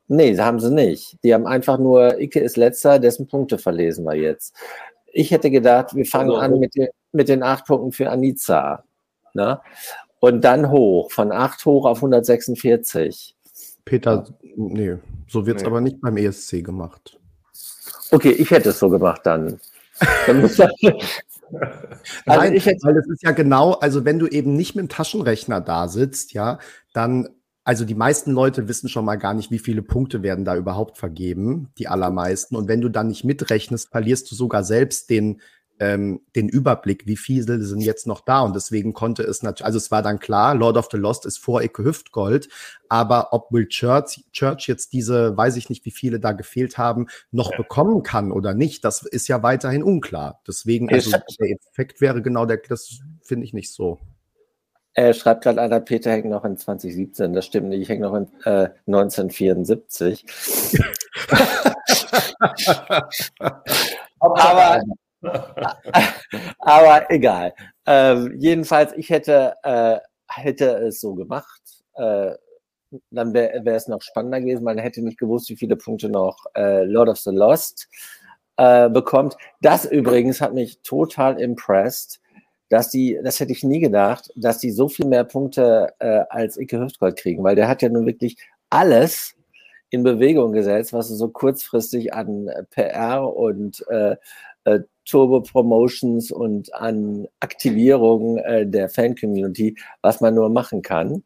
Nee, 0.08 0.36
haben 0.40 0.60
sie 0.60 0.74
nicht. 0.74 1.18
Die 1.24 1.34
haben 1.34 1.46
einfach 1.46 1.78
nur, 1.78 2.20
Icke 2.20 2.40
ist 2.40 2.58
letzter, 2.58 2.98
dessen 2.98 3.28
Punkte 3.28 3.60
verlesen 3.60 4.06
wir 4.06 4.16
jetzt. 4.16 4.56
Ich 5.14 5.30
hätte 5.30 5.52
gedacht, 5.52 5.96
wir 5.96 6.06
fangen 6.06 6.32
also, 6.32 6.42
an 6.42 6.60
mit, 6.60 6.76
den, 6.76 6.88
mit 7.12 7.30
den 7.30 7.44
acht 7.44 7.66
Punkten 7.66 7.92
für 7.92 8.10
Anica. 8.10 8.84
Ne? 9.34 9.60
Und 10.20 10.42
dann 10.42 10.70
hoch, 10.70 11.12
von 11.12 11.32
8 11.32 11.66
hoch 11.66 11.86
auf 11.86 11.98
146. 11.98 13.36
Peter, 13.86 14.28
nee, 14.56 14.98
so 15.28 15.46
wird 15.46 15.58
es 15.58 15.64
nee. 15.64 15.68
aber 15.68 15.82
nicht 15.82 16.02
beim 16.02 16.18
ESC 16.18 16.64
gemacht. 16.64 17.20
Okay, 18.12 18.32
ich 18.32 18.52
hätte 18.52 18.70
es 18.70 18.80
so 18.80 18.90
gemacht 18.90 19.22
dann. 19.24 19.60
dann 20.28 20.42
also 20.44 20.68
Nein, 22.26 22.54
ich 22.56 22.66
hätte, 22.66 22.80
weil 22.84 22.96
das 22.96 23.08
ist 23.08 23.24
ja 23.24 23.32
genau, 23.32 23.74
also 23.74 24.06
wenn 24.06 24.20
du 24.20 24.28
eben 24.28 24.56
nicht 24.56 24.76
mit 24.76 24.84
dem 24.84 24.90
Taschenrechner 24.90 25.62
da 25.62 25.88
sitzt, 25.88 26.34
ja, 26.34 26.60
dann, 26.94 27.30
also 27.64 27.86
die 27.86 27.96
meisten 27.96 28.32
Leute 28.32 28.68
wissen 28.68 28.90
schon 28.90 29.06
mal 29.06 29.18
gar 29.18 29.34
nicht, 29.34 29.52
wie 29.52 29.60
viele 29.60 29.82
Punkte 29.82 30.24
werden 30.24 30.46
da 30.46 30.56
überhaupt 30.56 30.98
vergeben, 30.98 31.70
die 31.78 31.88
allermeisten. 31.88 32.56
Und 32.56 32.68
wenn 32.68 32.82
du 32.82 32.90
dann 32.90 33.08
nicht 33.08 33.24
mitrechnest, 33.24 33.90
verlierst 33.90 34.30
du 34.32 34.36
sogar 34.36 34.64
selbst 34.64 35.10
den, 35.10 35.42
ähm, 35.80 36.22
den 36.36 36.50
Überblick, 36.50 37.08
wie 37.08 37.18
viele 37.18 37.62
sind 37.64 37.82
jetzt 37.82 38.06
noch 38.06 38.22
da. 38.22 38.42
Und 38.42 38.56
deswegen 38.56 38.94
konnte 38.94 39.24
es 39.24 39.44
natürlich, 39.44 39.66
also 39.66 39.78
es 39.78 39.92
war 39.92 40.02
dann 40.02 40.20
klar, 40.20 40.56
Lord 40.56 40.78
of 40.78 40.90
the 40.92 40.98
Lost 40.98 41.26
ist 41.26 41.38
vor 41.38 41.62
Icke 41.62 41.84
Hüftgold, 41.84 42.50
aber 42.90 43.34
ob 43.34 43.52
Will 43.52 43.68
Church, 43.68 44.24
Church 44.32 44.68
jetzt 44.68 44.94
diese, 44.94 45.36
weiß 45.36 45.56
ich 45.56 45.70
nicht, 45.70 45.86
wie 45.86 45.92
viele 45.92 46.20
da 46.20 46.34
gefehlt 46.34 46.78
haben, 46.78 47.08
noch 47.32 47.52
ja. 47.52 47.58
bekommen 47.58 48.04
kann 48.04 48.32
oder 48.32 48.54
nicht, 48.54 48.84
das 48.84 49.04
ist 49.04 49.28
ja 49.28 49.42
weiterhin 49.42 49.84
unklar. 49.84 50.42
Deswegen, 50.48 50.92
also 50.92 51.12
der 51.12 51.50
Effekt 51.50 52.02
wäre 52.02 52.22
genau 52.22 52.46
der, 52.46 52.62
das 52.68 53.00
finde 53.22 53.46
ich 53.46 53.54
nicht 53.54 53.74
so. 53.74 54.00
Er 54.94 55.14
schreibt 55.14 55.44
gerade 55.44 55.62
einer, 55.62 55.80
Peter 55.80 56.12
hängt 56.12 56.26
noch 56.26 56.44
in 56.44 56.58
2017. 56.58 57.32
Das 57.32 57.46
stimmt 57.46 57.70
nicht, 57.70 57.82
ich 57.82 57.90
hänge 57.90 58.02
noch 58.02 58.16
in 58.16 58.28
äh, 58.44 58.70
1974. 58.88 60.26
aber, 64.20 64.82
Aber 66.60 67.10
egal. 67.12 67.54
Ähm, 67.86 68.36
jedenfalls, 68.38 68.94
ich 68.94 69.10
hätte, 69.10 69.56
äh, 69.64 69.98
hätte 70.28 70.78
es 70.78 71.02
so 71.02 71.14
gemacht. 71.16 71.62
Äh, 71.96 72.32
dann 73.12 73.34
wäre 73.34 73.64
wär 73.66 73.76
es 73.76 73.88
noch 73.88 74.02
spannender 74.02 74.42
gewesen. 74.42 74.64
Man 74.64 74.78
hätte 74.78 75.02
nicht 75.02 75.20
gewusst, 75.20 75.50
wie 75.50 75.56
viele 75.56 75.76
Punkte 75.76 76.10
noch 76.10 76.46
äh, 76.56 76.84
Lord 76.86 77.10
of 77.10 77.18
the 77.20 77.32
Lost 77.32 77.88
äh, 78.58 78.90
bekommt. 78.90 79.38
Das 79.62 79.86
übrigens 79.86 80.42
hat 80.42 80.54
mich 80.54 80.82
total 80.82 81.40
impressed, 81.40 82.20
dass 82.70 82.90
die, 82.90 83.20
das 83.24 83.40
hätte 83.40 83.52
ich 83.52 83.64
nie 83.64 83.80
gedacht, 83.80 84.32
dass 84.36 84.60
die 84.60 84.72
so 84.72 84.88
viel 84.88 85.06
mehr 85.06 85.24
Punkte 85.24 85.94
äh, 86.00 86.24
als 86.30 86.58
Icke 86.58 86.80
Hüftgold 86.80 87.18
kriegen, 87.18 87.44
weil 87.44 87.56
der 87.56 87.68
hat 87.68 87.82
ja 87.82 87.90
nun 87.90 88.06
wirklich 88.06 88.38
alles 88.70 89.36
in 89.90 90.04
Bewegung 90.04 90.52
gesetzt, 90.52 90.94
was 90.94 91.08
so 91.08 91.30
kurzfristig 91.30 92.14
an 92.14 92.50
PR 92.70 93.24
und 93.24 93.84
äh, 93.90 94.16
äh, 94.66 94.82
Turbo-Promotions 95.10 96.32
und 96.32 96.74
an 96.74 97.28
Aktivierung 97.40 98.38
äh, 98.38 98.66
der 98.66 98.90
Fan-Community, 98.90 99.76
was 100.02 100.22
man 100.22 100.36
nur 100.36 100.50
machen 100.50 100.82
kann. 100.82 101.24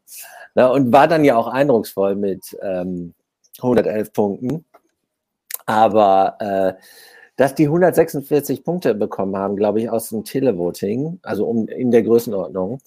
Na, 0.54 0.68
und 0.68 0.92
war 0.92 1.08
dann 1.08 1.24
ja 1.24 1.36
auch 1.36 1.48
eindrucksvoll 1.48 2.14
mit 2.14 2.56
ähm, 2.62 3.14
111 3.58 4.12
Punkten. 4.12 4.64
Aber 5.66 6.36
äh, 6.40 6.80
dass 7.36 7.54
die 7.54 7.64
146 7.64 8.62
Punkte 8.64 8.94
bekommen 8.94 9.36
haben, 9.36 9.56
glaube 9.56 9.80
ich, 9.80 9.90
aus 9.90 10.10
dem 10.10 10.24
Televoting, 10.24 11.18
also 11.22 11.46
um, 11.46 11.68
in 11.68 11.90
der 11.90 12.02
Größenordnung, 12.02 12.80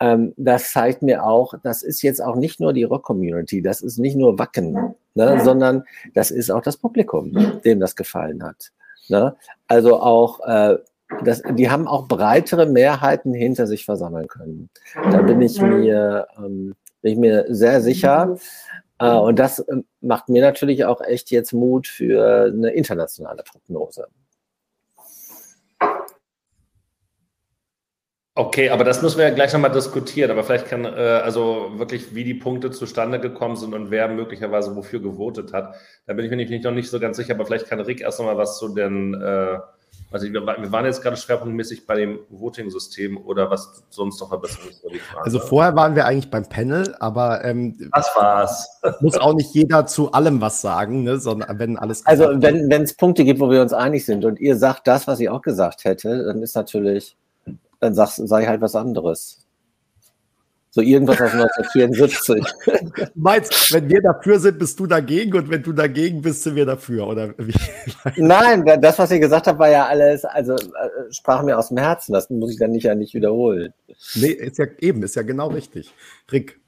ähm, 0.00 0.32
das 0.36 0.72
zeigt 0.72 1.02
mir 1.02 1.24
auch, 1.24 1.54
das 1.62 1.82
ist 1.82 2.02
jetzt 2.02 2.22
auch 2.22 2.36
nicht 2.36 2.60
nur 2.60 2.72
die 2.72 2.84
Rock-Community, 2.84 3.62
das 3.62 3.80
ist 3.80 3.98
nicht 3.98 4.16
nur 4.16 4.38
Wacken, 4.38 4.94
ne, 5.14 5.40
sondern 5.44 5.84
das 6.14 6.30
ist 6.30 6.50
auch 6.50 6.62
das 6.62 6.76
Publikum, 6.76 7.60
dem 7.64 7.80
das 7.80 7.94
gefallen 7.94 8.42
hat. 8.42 8.72
Ne? 9.08 9.36
Also 9.68 10.00
auch, 10.00 10.40
äh, 10.46 10.78
das, 11.22 11.42
die 11.50 11.70
haben 11.70 11.86
auch 11.86 12.08
breitere 12.08 12.66
Mehrheiten 12.66 13.34
hinter 13.34 13.66
sich 13.66 13.84
versammeln 13.84 14.26
können. 14.26 14.70
Da 15.10 15.22
bin 15.22 15.40
ich 15.40 15.60
mir, 15.60 16.26
ähm, 16.38 16.74
bin 17.02 17.12
ich 17.12 17.18
mir 17.18 17.46
sehr 17.48 17.80
sicher. 17.80 18.36
Äh, 18.98 19.14
und 19.14 19.38
das 19.38 19.60
äh, 19.60 19.82
macht 20.00 20.28
mir 20.28 20.42
natürlich 20.42 20.84
auch 20.84 21.00
echt 21.00 21.30
jetzt 21.30 21.52
Mut 21.52 21.86
für 21.86 22.46
eine 22.46 22.70
internationale 22.70 23.42
Prognose. 23.42 24.08
Okay, 28.36 28.68
aber 28.70 28.82
das 28.82 29.00
müssen 29.00 29.18
wir 29.18 29.28
ja 29.28 29.34
gleich 29.34 29.52
nochmal 29.52 29.70
diskutieren. 29.70 30.32
Aber 30.32 30.42
vielleicht 30.42 30.66
kann, 30.66 30.84
äh, 30.84 30.88
also 30.88 31.70
wirklich, 31.76 32.16
wie 32.16 32.24
die 32.24 32.34
Punkte 32.34 32.72
zustande 32.72 33.20
gekommen 33.20 33.54
sind 33.54 33.74
und 33.74 33.92
wer 33.92 34.08
möglicherweise 34.08 34.74
wofür 34.74 35.00
gewotet 35.00 35.52
hat. 35.52 35.76
Da 36.06 36.14
bin 36.14 36.24
ich 36.24 36.30
mir 36.30 36.36
nicht, 36.36 36.64
noch 36.64 36.72
nicht 36.72 36.90
so 36.90 36.98
ganz 36.98 37.16
sicher, 37.16 37.34
aber 37.34 37.46
vielleicht 37.46 37.68
kann 37.68 37.80
Rick 37.80 38.00
erst 38.00 38.18
nochmal 38.18 38.36
was 38.36 38.58
zu 38.58 38.74
den, 38.74 39.14
äh, 39.14 39.58
also 40.10 40.26
wir, 40.32 40.44
wir 40.44 40.72
waren 40.72 40.84
jetzt 40.84 41.00
gerade 41.00 41.16
schwerpunktmäßig 41.16 41.86
bei 41.86 41.94
dem 41.94 42.18
Voting-System 42.28 43.18
oder 43.24 43.50
was 43.50 43.84
sonst 43.90 44.20
noch 44.20 44.30
verbessern 44.30 44.68
ist. 44.68 44.84
Also 45.16 45.38
vorher 45.38 45.76
waren 45.76 45.94
wir 45.94 46.04
eigentlich 46.04 46.30
beim 46.30 46.48
Panel, 46.48 46.92
aber 46.98 47.44
ähm, 47.44 47.76
was 47.92 48.10
war's? 48.16 48.80
muss 49.00 49.16
auch 49.16 49.34
nicht 49.34 49.54
jeder 49.54 49.86
zu 49.86 50.10
allem 50.10 50.40
was 50.40 50.60
sagen, 50.60 51.04
ne, 51.04 51.18
sondern 51.18 51.56
wenn 51.60 51.78
alles. 51.78 52.04
Also 52.04 52.24
wenn 52.40 52.70
es 52.82 52.96
Punkte 52.96 53.24
gibt, 53.24 53.38
wo 53.38 53.48
wir 53.48 53.62
uns 53.62 53.72
einig 53.72 54.04
sind 54.04 54.24
und 54.24 54.40
ihr 54.40 54.56
sagt 54.56 54.88
das, 54.88 55.06
was 55.06 55.20
ich 55.20 55.28
auch 55.28 55.42
gesagt 55.42 55.84
hätte, 55.84 56.24
dann 56.24 56.42
ist 56.42 56.56
natürlich 56.56 57.16
dann 57.84 57.94
sag, 57.94 58.18
ich 58.18 58.48
halt 58.48 58.60
was 58.60 58.74
anderes. 58.74 59.44
So 60.70 60.80
irgendwas 60.80 61.20
aus 61.20 61.32
1974. 61.32 62.44
Du 62.64 63.04
meinst, 63.14 63.72
wenn 63.72 63.88
wir 63.88 64.02
dafür 64.02 64.40
sind, 64.40 64.58
bist 64.58 64.80
du 64.80 64.88
dagegen 64.88 65.32
und 65.34 65.48
wenn 65.48 65.62
du 65.62 65.72
dagegen 65.72 66.20
bist, 66.20 66.42
sind 66.42 66.56
wir 66.56 66.66
dafür, 66.66 67.06
oder 67.06 67.32
wie? 67.38 67.54
Nein, 68.16 68.64
das, 68.80 68.98
was 68.98 69.12
ihr 69.12 69.20
gesagt 69.20 69.46
habt, 69.46 69.60
war 69.60 69.70
ja 69.70 69.86
alles, 69.86 70.24
also 70.24 70.54
äh, 70.54 71.12
sprach 71.12 71.44
mir 71.44 71.56
aus 71.56 71.68
dem 71.68 71.78
Herzen. 71.78 72.12
Das 72.12 72.28
muss 72.28 72.50
ich 72.50 72.58
dann 72.58 72.72
nicht 72.72 72.82
ja 72.82 72.96
nicht 72.96 73.14
wiederholen. 73.14 73.72
Nee, 74.16 74.30
ist 74.30 74.58
ja 74.58 74.66
eben, 74.80 75.04
ist 75.04 75.14
ja 75.14 75.22
genau 75.22 75.46
richtig. 75.46 75.94
Rick, 76.32 76.58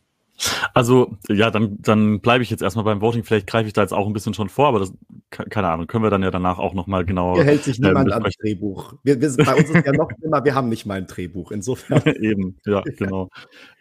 also, 0.75 1.17
ja, 1.29 1.51
dann, 1.51 1.79
dann 1.81 2.21
bleibe 2.21 2.43
ich 2.43 2.51
jetzt 2.51 2.63
erstmal 2.63 2.85
beim 2.85 3.01
Voting. 3.01 3.25
Vielleicht 3.25 3.47
greife 3.47 3.67
ich 3.67 3.73
da 3.73 3.83
jetzt 3.83 3.93
auch 3.93 4.07
ein 4.07 4.13
bisschen 4.13 4.35
schon 4.35 4.49
vor, 4.49 4.69
aber 4.69 4.81
das, 4.81 4.93
keine 5.31 5.69
Ahnung, 5.69 5.87
können 5.87 6.05
wir 6.05 6.11
dann 6.11 6.23
ja 6.23 6.31
danach 6.31 6.59
auch 6.59 6.75
nochmal 6.75 7.05
genauer. 7.05 7.37
Hier 7.37 7.45
hält 7.45 7.65
sich 7.65 7.79
niemand 7.79 8.13
an 8.13 8.23
das 8.23 8.37
Drehbuch. 8.37 8.95
Wir, 9.03 9.21
wir, 9.21 9.45
bei 9.45 9.55
uns 9.55 9.71
ist 9.71 9.87
ja 9.87 9.93
noch 9.93 10.11
immer, 10.23 10.45
wir 10.45 10.55
haben 10.55 10.69
nicht 10.69 10.85
mal 10.85 10.99
ein 10.99 11.07
Drehbuch, 11.07 11.51
insofern. 11.51 12.03
Eben, 12.21 12.59
ja, 12.67 12.83
genau. 12.83 13.31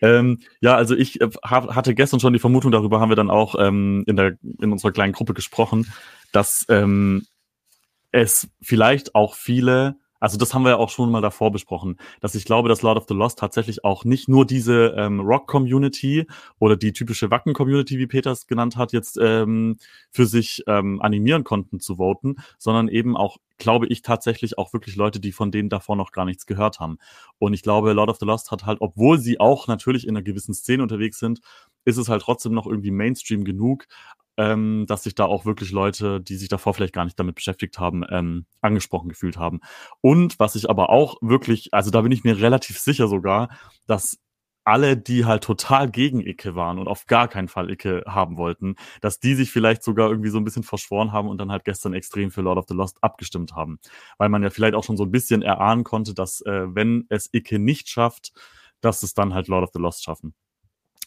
ähm, 0.02 0.40
ja, 0.62 0.76
also 0.76 0.96
ich 0.96 1.20
äh, 1.22 1.30
hatte 1.44 1.94
gestern 1.94 2.20
schon 2.20 2.34
die 2.34 2.40
Vermutung, 2.40 2.72
darüber 2.72 3.00
haben 3.00 3.10
wir 3.10 3.16
dann 3.16 3.30
auch 3.30 3.56
ähm, 3.60 4.04
in, 4.08 4.16
der, 4.16 4.38
in 4.62 4.72
unserer 4.72 4.92
kleinen 4.92 5.14
Gruppe 5.14 5.34
gesprochen, 5.34 5.92
dass 6.32 6.66
ähm, 6.70 7.26
es 8.12 8.48
vielleicht 8.62 9.14
auch 9.14 9.36
viele 9.36 9.98
also 10.20 10.38
das 10.38 10.54
haben 10.54 10.64
wir 10.64 10.72
ja 10.72 10.78
auch 10.78 10.90
schon 10.90 11.12
mal 11.12 11.22
davor 11.22 11.52
besprochen, 11.52 11.98
dass 12.22 12.36
ich 12.36 12.46
glaube, 12.46 12.70
dass 12.70 12.82
Lord 12.82 12.98
of 12.98 13.06
the 13.08 13.14
Lost 13.14 13.40
tatsächlich 13.40 13.84
auch 13.84 14.06
nicht 14.06 14.30
nur 14.30 14.46
diese 14.46 14.94
ähm, 14.98 15.20
Rock-Community 15.20 16.26
oder 16.60 16.78
die 16.78 16.94
typische 16.94 17.30
Wacken-Community, 17.32 18.00
wie 18.00 18.08
Peter 18.08 18.32
es 18.32 18.48
genannt 18.48 18.78
hat, 18.78 18.94
jetzt 18.94 19.18
ähm, 19.22 19.78
für 20.12 20.26
sich 20.26 20.64
ähm, 20.68 21.02
animieren 21.02 21.44
konnten 21.44 21.80
zu 21.80 21.98
voten, 21.98 22.36
sondern 22.58 22.88
eben 22.88 23.18
auch, 23.18 23.38
glaube 23.58 23.88
ich, 23.88 24.02
tatsächlich 24.02 24.58
auch 24.58 24.74
wirklich 24.74 24.96
Leute, 24.96 25.20
die 25.20 25.32
von 25.32 25.52
denen 25.52 25.70
davor 25.70 25.96
noch 25.96 26.12
gar 26.12 26.26
nichts 26.26 26.46
gehört 26.46 26.80
haben. 26.80 26.98
Und 27.38 27.54
ich 27.54 27.62
glaube, 27.62 27.94
Lord 27.94 28.10
of 28.10 28.18
the 28.20 28.26
Lost 28.26 28.52
hat 28.52 28.66
halt, 28.66 28.80
obwohl 28.82 29.20
sie 29.20 29.40
auch 29.40 29.68
natürlich 29.68 30.08
in 30.08 30.16
einer 30.16 30.24
gewissen 30.24 30.54
Szene 30.54 30.84
unterwegs 30.84 31.20
sind, 31.20 31.42
ist 31.84 31.98
es 31.98 32.10
halt 32.10 32.22
trotzdem 32.22 32.54
noch 32.54 32.68
irgendwie 32.68 32.92
Mainstream 32.92 33.44
genug, 33.44 33.86
ähm, 34.38 34.86
dass 34.88 35.04
sich 35.04 35.16
da 35.16 35.26
auch 35.26 35.46
wirklich 35.46 35.72
Leute, 35.72 36.22
die 36.22 36.36
sich 36.36 36.50
davor 36.50 36.74
vielleicht 36.74 36.94
gar 36.94 37.06
nicht 37.06 37.20
damit 37.20 37.36
beschäftigt 37.36 37.80
haben, 37.80 38.04
ähm, 38.10 38.46
angesprochen 38.62 39.10
gefühlt 39.10 39.38
haben. 39.38 39.60
Und 40.02 40.40
was 40.40 40.56
ich 40.56 40.70
aber 40.70 40.90
auch 40.90 41.16
wirklich, 41.22 41.74
also 41.74 41.92
da 41.92 42.02
bin 42.02 42.12
ich 42.12 42.24
mir 42.24 42.40
relativ 42.40 42.80
sicher 42.80 43.08
sogar, 43.08 43.50
dass 43.88 44.18
alle, 44.66 44.98
die 44.98 45.26
halt 45.26 45.44
total 45.44 45.90
gegen 45.90 46.20
Icke 46.26 46.56
waren 46.56 46.80
und 46.80 46.88
auf 46.88 47.06
gar 47.06 47.28
keinen 47.28 47.48
Fall 47.48 47.70
Icke 47.70 48.04
haben 48.08 48.36
wollten, 48.36 48.76
dass 49.00 49.20
die 49.20 49.36
sich 49.36 49.52
vielleicht 49.52 49.84
sogar 49.84 50.10
irgendwie 50.10 50.30
so 50.30 50.40
ein 50.40 50.44
bisschen 50.44 50.64
verschworen 50.64 51.12
haben 51.12 51.30
und 51.30 51.38
dann 51.38 51.52
halt 51.52 51.66
gestern 51.66 51.94
extrem 51.94 52.32
für 52.32 52.42
Lord 52.42 52.58
of 52.58 52.66
the 52.68 52.74
Lost 52.74 52.98
abgestimmt 53.02 53.54
haben. 53.54 53.80
Weil 54.18 54.30
man 54.30 54.42
ja 54.42 54.50
vielleicht 54.50 54.74
auch 54.74 54.84
schon 54.84 54.98
so 54.98 55.04
ein 55.04 55.12
bisschen 55.12 55.44
erahnen 55.44 55.84
konnte, 55.84 56.16
dass 56.16 56.42
äh, 56.42 56.66
wenn 56.74 57.06
es 57.10 57.30
Icke 57.32 57.60
nicht 57.60 57.90
schafft, 57.90 58.34
dass 58.82 59.04
es 59.04 59.14
dann 59.14 59.34
halt 59.34 59.48
Lord 59.48 59.64
of 59.64 59.70
the 59.74 59.80
Lost 59.80 60.04
schaffen. 60.04 60.34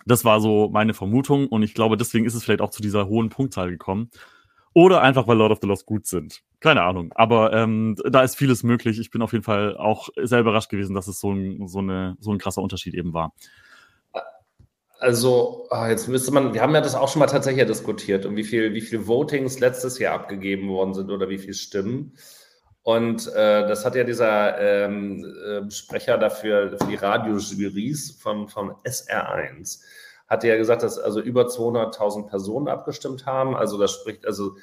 Das 0.09 0.25
war 0.25 0.41
so 0.41 0.69
meine 0.73 0.95
Vermutung 0.95 1.47
und 1.49 1.63
ich 1.63 1.75
glaube, 1.75 1.97
deswegen 1.97 2.25
ist 2.25 2.35
es 2.35 2.45
vielleicht 2.45 2.61
auch 2.61 2.71
zu 2.71 2.83
dieser 2.83 3.09
hohen 3.09 3.29
Punktzahl 3.29 3.71
gekommen. 3.71 4.11
Oder 4.75 5.01
einfach, 5.03 5.27
weil 5.27 5.37
Lord 5.37 5.53
of 5.53 5.59
the 5.61 5.67
Lost 5.67 5.87
gut 5.87 6.07
sind. 6.07 6.43
Keine 6.61 6.83
Ahnung. 6.83 7.13
Aber 7.15 7.53
ähm, 7.53 7.97
da 8.09 8.23
ist 8.23 8.37
vieles 8.37 8.63
möglich. 8.63 8.99
Ich 9.01 9.11
bin 9.11 9.23
auf 9.23 9.33
jeden 9.33 9.45
Fall 9.45 9.77
auch 9.77 10.09
sehr 10.17 10.41
überrascht 10.41 10.71
gewesen, 10.71 10.95
dass 10.95 11.09
es 11.09 11.21
so 11.21 11.33
ein, 11.33 11.67
so 11.67 11.81
eine, 11.81 12.17
so 12.21 12.33
ein 12.33 12.39
krasser 12.39 12.63
Unterschied 12.63 12.95
eben 12.95 13.13
war. 13.13 13.33
Also, 15.01 15.67
ah, 15.71 15.89
jetzt 15.89 16.09
müsste 16.09 16.33
man, 16.33 16.55
wir 16.55 16.63
haben 16.63 16.75
ja 16.75 16.81
das 16.81 16.97
auch 16.97 17.09
schon 17.09 17.21
mal 17.21 17.27
tatsächlich 17.27 17.65
diskutiert, 17.67 18.27
um 18.27 18.35
wie 18.37 18.45
viel, 18.45 18.75
wie 18.75 18.81
viel 18.81 19.07
Votings 19.07 19.61
letztes 19.61 19.99
Jahr 19.99 20.15
abgegeben 20.15 20.69
worden 20.69 20.95
sind 20.95 21.11
oder 21.11 21.29
wie 21.29 21.39
viel 21.39 21.55
Stimmen. 21.55 22.15
Und 22.83 23.27
äh, 23.29 23.67
das 23.69 23.85
hat 23.85 23.95
ja 23.95 24.05
dieser 24.05 24.59
ähm, 24.59 25.25
äh, 25.25 25.71
Sprecher 25.71 26.17
dafür 26.17 26.77
für 26.79 26.87
die 26.87 26.95
Radiojuries 26.95 28.19
von, 28.21 28.49
von 28.49 28.73
SR1 28.85 29.81
hat 30.29 30.45
ja 30.45 30.57
gesagt, 30.57 30.83
dass 30.83 30.99
also 30.99 31.21
über 31.21 31.47
200.000 31.47 32.29
Personen 32.29 32.69
abgestimmt 32.69 33.25
haben. 33.25 33.57
Also 33.57 33.79
das 33.79 33.93
spricht, 33.93 34.27
also 34.27 34.57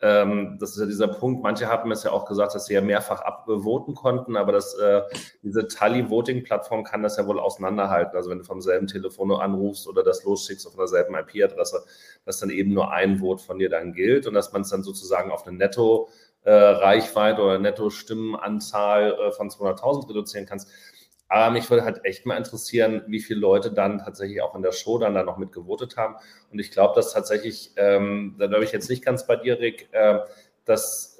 ähm, 0.00 0.56
das 0.58 0.72
ist 0.72 0.80
ja 0.80 0.86
dieser 0.86 1.06
Punkt. 1.06 1.44
Manche 1.44 1.68
haben 1.68 1.92
es 1.92 2.02
ja 2.02 2.10
auch 2.10 2.24
gesagt, 2.24 2.56
dass 2.56 2.66
sie 2.66 2.74
ja 2.74 2.80
mehrfach 2.80 3.20
abvoten 3.20 3.94
konnten, 3.94 4.36
aber 4.36 4.50
das, 4.50 4.74
äh, 4.74 5.02
diese 5.44 5.68
Tally-Voting-Plattform 5.68 6.82
kann 6.82 7.04
das 7.04 7.16
ja 7.16 7.26
wohl 7.28 7.38
auseinanderhalten. 7.38 8.16
Also 8.16 8.28
wenn 8.28 8.38
du 8.38 8.44
vom 8.44 8.60
selben 8.60 8.88
Telefon 8.88 9.30
anrufst 9.30 9.86
oder 9.86 10.02
das 10.02 10.24
losschickst 10.24 10.66
auf 10.66 10.74
derselben 10.74 11.14
IP-Adresse, 11.14 11.84
dass 12.24 12.40
dann 12.40 12.50
eben 12.50 12.74
nur 12.74 12.90
ein 12.90 13.18
Vote 13.18 13.44
von 13.44 13.60
dir 13.60 13.70
dann 13.70 13.92
gilt 13.92 14.26
und 14.26 14.34
dass 14.34 14.52
man 14.52 14.62
es 14.62 14.70
dann 14.70 14.82
sozusagen 14.82 15.30
auf 15.30 15.46
eine 15.46 15.56
Netto- 15.56 16.08
äh, 16.44 16.52
Reichweite 16.52 17.42
oder 17.42 17.58
Netto-Stimmenanzahl 17.58 19.12
äh, 19.12 19.32
von 19.32 19.48
200.000 19.50 20.08
reduzieren 20.08 20.46
kannst. 20.46 20.68
Aber 21.28 21.50
mich 21.50 21.70
würde 21.70 21.84
halt 21.84 22.04
echt 22.04 22.26
mal 22.26 22.36
interessieren, 22.36 23.04
wie 23.06 23.20
viele 23.20 23.40
Leute 23.40 23.72
dann 23.72 23.98
tatsächlich 23.98 24.42
auch 24.42 24.54
in 24.54 24.60
der 24.60 24.72
Show 24.72 24.98
dann 24.98 25.14
da 25.14 25.22
noch 25.22 25.38
mitgevotet 25.38 25.96
haben. 25.96 26.16
Und 26.50 26.58
ich 26.58 26.70
glaube, 26.70 26.94
dass 26.94 27.12
tatsächlich, 27.14 27.72
ähm, 27.76 28.36
da 28.38 28.48
glaube 28.48 28.64
ich 28.64 28.72
jetzt 28.72 28.90
nicht 28.90 29.02
ganz 29.02 29.26
bei 29.26 29.36
dir, 29.36 29.58
Rick, 29.58 29.88
äh, 29.92 30.18
dass 30.66 31.18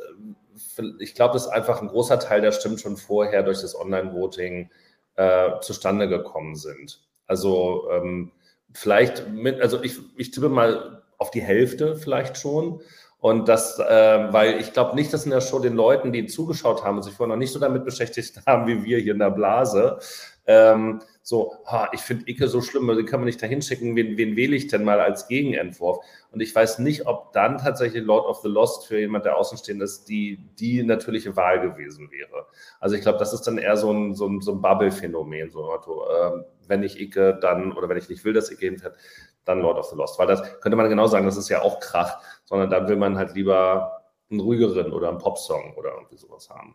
äh, 0.79 0.83
ich 0.99 1.15
glaube, 1.15 1.33
dass 1.33 1.49
einfach 1.49 1.81
ein 1.81 1.89
großer 1.89 2.19
Teil 2.19 2.43
der 2.43 2.53
Stimmen 2.53 2.77
schon 2.77 2.99
vorher 2.99 3.43
durch 3.43 3.63
das 3.63 3.75
Online-Voting 3.75 4.71
äh, 5.17 5.61
zustande 5.61 6.09
gekommen 6.09 6.57
sind. 6.57 7.01
Also 7.27 7.89
ähm, 7.91 8.33
vielleicht 8.75 9.29
mit, 9.31 9.61
also 9.63 9.83
ich, 9.83 9.99
ich 10.17 10.31
tippe 10.31 10.49
mal 10.49 11.03
auf 11.17 11.31
die 11.31 11.41
Hälfte 11.41 11.97
vielleicht 11.97 12.37
schon. 12.37 12.83
Und 13.23 13.49
das, 13.49 13.79
äh, 13.79 14.33
weil 14.33 14.61
ich 14.61 14.73
glaube 14.73 14.97
nicht, 14.97 15.13
dass 15.13 15.27
in 15.27 15.31
der 15.31 15.41
Show 15.41 15.61
den 15.61 15.77
Leuten, 15.77 16.11
die 16.11 16.27
zugeschaut 16.27 16.83
haben 16.83 16.97
und 16.97 17.05
sich 17.05 17.15
vorher 17.15 17.33
noch 17.33 17.39
nicht 17.39 17.53
so 17.53 17.61
damit 17.61 17.85
beschäftigt 17.85 18.43
haben 18.49 18.67
wie 18.67 18.83
wir 18.83 18.99
hier 18.99 19.13
in 19.13 19.21
der 19.21 19.31
Blase, 19.31 20.01
ähm, 20.45 21.01
so, 21.23 21.55
ha, 21.65 21.89
ich 21.93 22.01
finde 22.01 22.29
Icke 22.29 22.49
so 22.49 22.61
schlimm, 22.61 22.89
den 22.89 23.07
kann 23.07 23.21
man 23.21 23.27
nicht 23.27 23.41
da 23.41 23.47
hinschicken, 23.47 23.95
wen, 23.95 24.17
wen 24.17 24.35
wähle 24.35 24.57
ich 24.57 24.67
denn 24.67 24.83
mal 24.83 24.99
als 24.99 25.29
Gegenentwurf? 25.29 26.05
Und 26.33 26.41
ich 26.41 26.53
weiß 26.53 26.81
nicht, 26.81 27.07
ob 27.07 27.33
dann 27.33 27.59
tatsächlich 27.59 28.03
Lord 28.03 28.27
of 28.27 28.41
the 28.41 28.49
Lost 28.49 28.89
für 28.89 28.99
jemand, 28.99 29.25
der 29.25 29.37
außenstehend 29.37 29.81
ist, 29.81 30.09
die, 30.09 30.41
die 30.59 30.83
natürliche 30.83 31.37
Wahl 31.37 31.61
gewesen 31.61 32.11
wäre. 32.11 32.47
Also 32.81 32.97
ich 32.97 33.03
glaube, 33.03 33.21
das 33.21 33.33
ist 33.33 33.43
dann 33.43 33.57
eher 33.57 33.77
so 33.77 33.93
ein, 33.93 34.17
so 34.17 34.27
ein, 34.27 34.41
so 34.41 34.51
ein 34.51 34.61
Bubble-Phänomen, 34.61 35.49
so 35.53 35.73
äh, 35.73 36.43
wenn 36.67 36.83
ich 36.83 37.01
Icke 37.01 37.39
dann, 37.41 37.71
oder 37.71 37.89
wenn 37.89 37.99
ich 37.99 38.09
nicht 38.09 38.25
will, 38.25 38.33
dass 38.33 38.51
Icke 38.51 38.67
hinfährt, 38.67 38.97
dann 39.45 39.61
Lord 39.61 39.79
of 39.79 39.87
the 39.87 39.97
Lost. 39.97 40.19
Weil 40.19 40.27
das 40.27 40.43
könnte 40.61 40.77
man 40.77 40.89
genau 40.89 41.07
sagen, 41.07 41.27
das 41.27 41.37
ist 41.37 41.49
ja 41.49 41.63
auch 41.63 41.81
Krach, 41.81 42.21
sondern 42.53 42.69
dann 42.69 42.87
will 42.87 42.97
man 42.97 43.17
halt 43.17 43.35
lieber 43.35 44.03
einen 44.31 44.41
ruhigeren 44.41 44.93
oder 44.93 45.09
einen 45.09 45.17
Popsong 45.17 45.73
oder 45.75 45.93
irgendwie 45.95 46.19
sowas 46.19 46.51
haben. 46.51 46.75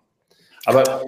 Aber 0.65 1.03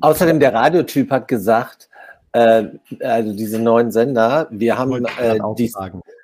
außerdem 0.00 0.40
der 0.40 0.54
Radiotyp 0.54 1.10
hat 1.10 1.28
gesagt, 1.28 1.90
äh, 2.32 2.68
also 3.00 3.34
diese 3.34 3.58
neuen 3.58 3.92
Sender, 3.92 4.48
wir 4.50 4.78
haben 4.78 5.04
äh, 5.18 5.38
die, 5.58 5.70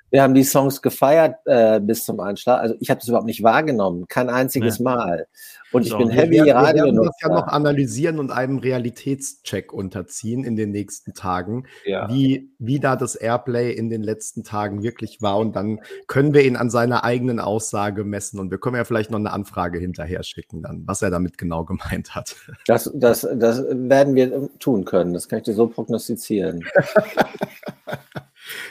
wir 0.09 0.23
haben 0.23 0.33
die 0.33 0.43
Songs 0.43 0.81
gefeiert 0.81 1.35
äh, 1.45 1.79
bis 1.79 2.05
zum 2.05 2.19
Anschlag. 2.19 2.59
Also 2.59 2.73
ich 2.79 2.89
habe 2.89 3.01
das 3.01 3.07
überhaupt 3.07 3.27
nicht 3.27 3.43
wahrgenommen, 3.43 4.07
kein 4.07 4.31
einziges 4.31 4.79
nee. 4.79 4.85
Mal. 4.85 5.27
Und 5.71 5.83
ich 5.83 5.89
so, 5.89 5.97
bin 5.97 6.09
heavy 6.09 6.43
wir, 6.43 6.55
Radio. 6.55 6.85
Wir 6.85 6.93
werden 6.93 7.03
das 7.03 7.15
ja 7.21 7.29
noch 7.29 7.47
analysieren 7.47 8.19
und 8.19 8.31
einem 8.31 8.57
Realitätscheck 8.57 9.71
unterziehen 9.71 10.43
in 10.43 10.55
den 10.55 10.71
nächsten 10.71 11.13
Tagen, 11.13 11.65
ja. 11.85 12.09
wie, 12.09 12.51
wie 12.57 12.79
da 12.79 12.95
das 12.95 13.15
Airplay 13.15 13.71
in 13.71 13.89
den 13.89 14.01
letzten 14.01 14.43
Tagen 14.43 14.81
wirklich 14.81 15.21
war. 15.21 15.37
Und 15.37 15.55
dann 15.55 15.79
können 16.07 16.33
wir 16.33 16.43
ihn 16.43 16.55
an 16.55 16.69
seiner 16.69 17.03
eigenen 17.03 17.39
Aussage 17.39 18.03
messen. 18.03 18.39
Und 18.39 18.51
wir 18.51 18.57
können 18.57 18.75
ja 18.75 18.83
vielleicht 18.83 19.11
noch 19.11 19.19
eine 19.19 19.31
Anfrage 19.31 19.79
hinterher 19.79 20.23
schicken, 20.23 20.63
dann, 20.63 20.83
was 20.85 21.01
er 21.01 21.11
damit 21.11 21.37
genau 21.37 21.65
gemeint 21.69 22.15
hat. 22.15 22.35
Das, 22.65 22.89
das, 22.93 23.27
das 23.35 23.63
werden 23.69 24.15
wir 24.15 24.49
tun 24.59 24.85
können. 24.85 25.13
Das 25.13 25.29
kann 25.29 25.39
ich 25.39 25.45
dir 25.45 25.53
so 25.53 25.67
prognostizieren. 25.67 26.65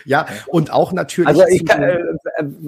Ja, 0.04 0.26
und 0.48 0.72
auch 0.72 0.92
natürlich. 0.92 1.28
Also 1.28 1.44
ich 1.48 1.64
kann, 1.64 1.82
äh, 1.82 2.02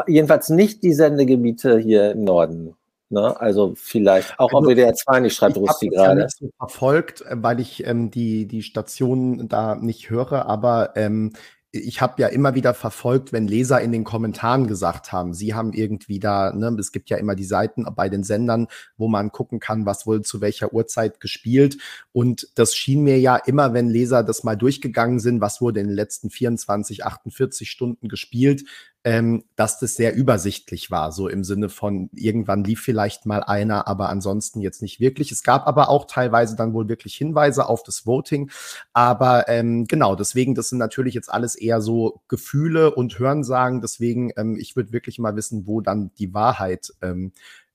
jedenfalls 0.06 0.48
nicht 0.48 0.82
die 0.82 0.92
Sendegebiete 0.92 1.78
hier 1.78 2.12
im 2.12 2.24
Norden. 2.24 2.76
Ne? 3.10 3.38
Also 3.40 3.74
vielleicht 3.76 4.38
auch 4.38 4.52
also, 4.52 4.58
auf 4.58 4.64
WDR 4.66 4.94
2 4.94 5.20
nicht 5.20 5.34
schreibt 5.34 5.56
Rusti 5.56 5.88
gerade. 5.88 6.26
Ich 6.26 6.36
so 6.36 6.50
verfolgt, 6.56 7.22
äh, 7.22 7.36
weil 7.36 7.58
ich 7.60 7.86
ähm, 7.86 8.10
die, 8.10 8.46
die 8.46 8.62
Stationen 8.62 9.48
da 9.48 9.74
nicht 9.74 10.10
höre, 10.10 10.46
aber 10.46 10.92
ähm, 10.96 11.32
ich 11.72 12.00
habe 12.00 12.20
ja 12.20 12.28
immer 12.28 12.54
wieder 12.54 12.74
verfolgt, 12.74 13.32
wenn 13.32 13.46
Leser 13.46 13.80
in 13.80 13.92
den 13.92 14.02
Kommentaren 14.02 14.66
gesagt 14.66 15.12
haben, 15.12 15.34
sie 15.34 15.54
haben 15.54 15.72
irgendwie 15.72 16.18
da, 16.18 16.52
ne, 16.52 16.74
es 16.80 16.90
gibt 16.90 17.10
ja 17.10 17.16
immer 17.16 17.36
die 17.36 17.44
Seiten 17.44 17.86
bei 17.94 18.08
den 18.08 18.24
Sendern, 18.24 18.66
wo 18.96 19.06
man 19.06 19.30
gucken 19.30 19.60
kann, 19.60 19.86
was 19.86 20.06
wohl 20.06 20.22
zu 20.22 20.40
welcher 20.40 20.72
Uhrzeit 20.72 21.20
gespielt. 21.20 21.78
Und 22.12 22.48
das 22.56 22.74
schien 22.74 23.04
mir 23.04 23.20
ja 23.20 23.36
immer, 23.36 23.72
wenn 23.72 23.88
Leser 23.88 24.24
das 24.24 24.42
mal 24.42 24.56
durchgegangen 24.56 25.20
sind, 25.20 25.40
was 25.40 25.60
wurde 25.60 25.80
in 25.80 25.86
den 25.86 25.96
letzten 25.96 26.30
24, 26.30 27.04
48 27.04 27.70
Stunden 27.70 28.08
gespielt, 28.08 28.64
ähm, 29.02 29.44
dass 29.56 29.78
das 29.78 29.94
sehr 29.94 30.14
übersichtlich 30.14 30.90
war, 30.90 31.10
so 31.12 31.28
im 31.28 31.42
Sinne 31.42 31.70
von 31.70 32.10
irgendwann 32.14 32.64
lief 32.64 32.82
vielleicht 32.82 33.24
mal 33.24 33.42
einer, 33.42 33.88
aber 33.88 34.10
ansonsten 34.10 34.60
jetzt 34.60 34.82
nicht 34.82 35.00
wirklich. 35.00 35.32
Es 35.32 35.42
gab 35.42 35.66
aber 35.66 35.88
auch 35.88 36.06
teilweise 36.06 36.54
dann 36.54 36.74
wohl 36.74 36.88
wirklich 36.88 37.14
Hinweise 37.14 37.66
auf 37.66 37.82
das 37.82 38.04
Voting. 38.06 38.50
Aber 38.92 39.48
ähm, 39.48 39.86
genau, 39.86 40.16
deswegen, 40.16 40.54
das 40.54 40.68
sind 40.68 40.78
natürlich 40.78 41.14
jetzt 41.14 41.32
alles 41.32 41.54
eher 41.54 41.80
so 41.80 42.20
Gefühle 42.28 42.94
und 42.94 43.18
Hörensagen. 43.18 43.80
Deswegen, 43.80 44.32
ähm, 44.36 44.56
ich 44.58 44.76
würde 44.76 44.92
wirklich 44.92 45.18
mal 45.18 45.34
wissen, 45.34 45.66
wo 45.66 45.80
dann 45.80 46.10
die 46.18 46.34
Wahrheit 46.34 46.92
ähm, 47.00 47.32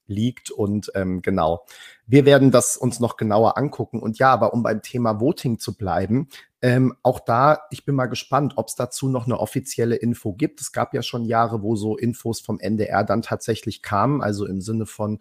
liegt. 0.08 0.52
Und 0.52 0.92
ähm, 0.96 1.22
genau, 1.22 1.66
wir 2.08 2.26
werden 2.26 2.52
das 2.52 2.78
uns 2.78 3.00
noch 3.00 3.18
genauer 3.18 3.58
angucken. 3.58 4.00
Und 4.00 4.20
ja, 4.20 4.32
aber 4.32 4.54
um 4.54 4.64
beim 4.64 4.82
Thema 4.82 5.20
Voting 5.20 5.60
zu 5.60 5.76
bleiben, 5.76 6.28
ähm, 6.62 6.96
auch 7.04 7.20
da, 7.20 7.60
ich 7.70 7.86
bin 7.86 7.96
mal 7.96 8.08
gespannt, 8.08 8.54
ob 8.56 8.68
es 8.70 8.76
dazu 8.76 9.08
noch 9.08 9.26
eine 9.26 9.40
offizielle 9.40 9.96
Info 9.96 10.34
gibt. 10.34 10.62
Es 10.62 10.72
gab 10.72 10.94
ja 10.94 11.04
schon 11.04 11.26
Jahre, 11.26 11.62
wo 11.62 11.76
so 11.76 11.96
Infos 11.96 12.42
vom 12.42 12.60
NDR 12.60 13.04
dann 13.04 13.22
tatsächlich 13.22 13.82
kamen, 13.82 14.22
also 14.22 14.46
im 14.46 14.62
Sinne 14.62 14.86
von, 14.86 15.20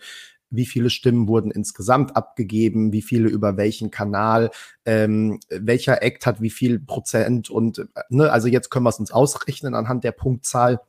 wie 0.50 0.66
viele 0.66 0.90
Stimmen 0.90 1.28
wurden 1.28 1.50
insgesamt 1.50 2.16
abgegeben, 2.16 2.92
wie 2.92 3.02
viele 3.02 3.28
über 3.28 3.56
welchen 3.56 3.90
Kanal, 3.90 4.50
ähm, 4.84 5.40
welcher 5.50 6.02
Act 6.02 6.26
hat 6.26 6.40
wie 6.40 6.50
viel 6.50 6.78
Prozent 6.78 7.50
und 7.50 7.78
äh, 7.78 7.84
ne, 8.08 8.30
also 8.30 8.48
jetzt 8.48 8.70
können 8.70 8.84
wir 8.84 8.90
es 8.90 8.98
uns 8.98 9.10
ausrechnen 9.10 9.74
anhand 9.74 10.04
der 10.04 10.12
Punktzahl. 10.12 10.80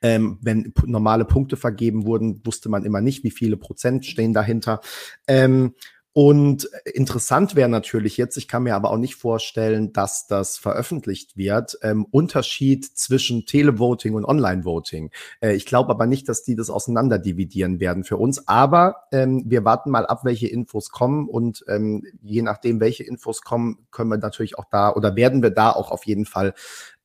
Ähm, 0.00 0.38
wenn 0.42 0.72
normale 0.84 1.24
Punkte 1.24 1.56
vergeben 1.56 2.06
wurden, 2.06 2.40
wusste 2.44 2.68
man 2.68 2.84
immer 2.84 3.00
nicht, 3.00 3.24
wie 3.24 3.30
viele 3.30 3.56
Prozent 3.56 4.06
stehen 4.06 4.32
dahinter. 4.32 4.80
Ähm, 5.26 5.74
und 6.18 6.64
interessant 6.94 7.56
wäre 7.56 7.68
natürlich 7.68 8.16
jetzt, 8.16 8.38
ich 8.38 8.48
kann 8.48 8.62
mir 8.62 8.74
aber 8.74 8.90
auch 8.90 8.96
nicht 8.96 9.16
vorstellen, 9.16 9.92
dass 9.92 10.26
das 10.26 10.56
veröffentlicht 10.56 11.36
wird, 11.36 11.78
ähm, 11.82 12.06
Unterschied 12.10 12.86
zwischen 12.86 13.44
Televoting 13.44 14.14
und 14.14 14.24
Online-Voting. 14.24 15.10
Äh, 15.40 15.56
ich 15.56 15.66
glaube 15.66 15.90
aber 15.90 16.06
nicht, 16.06 16.26
dass 16.30 16.42
die 16.42 16.54
das 16.54 16.70
auseinander 16.70 17.18
dividieren 17.18 17.80
werden 17.80 18.02
für 18.02 18.16
uns. 18.16 18.48
Aber 18.48 19.04
ähm, 19.12 19.42
wir 19.44 19.66
warten 19.66 19.90
mal 19.90 20.06
ab, 20.06 20.20
welche 20.24 20.48
Infos 20.48 20.88
kommen 20.88 21.28
und 21.28 21.62
ähm, 21.68 22.06
je 22.22 22.40
nachdem, 22.40 22.80
welche 22.80 23.04
Infos 23.04 23.42
kommen, 23.42 23.86
können 23.90 24.08
wir 24.08 24.16
natürlich 24.16 24.58
auch 24.58 24.64
da 24.70 24.94
oder 24.94 25.16
werden 25.16 25.42
wir 25.42 25.50
da 25.50 25.70
auch 25.70 25.90
auf 25.90 26.06
jeden 26.06 26.24
Fall 26.24 26.54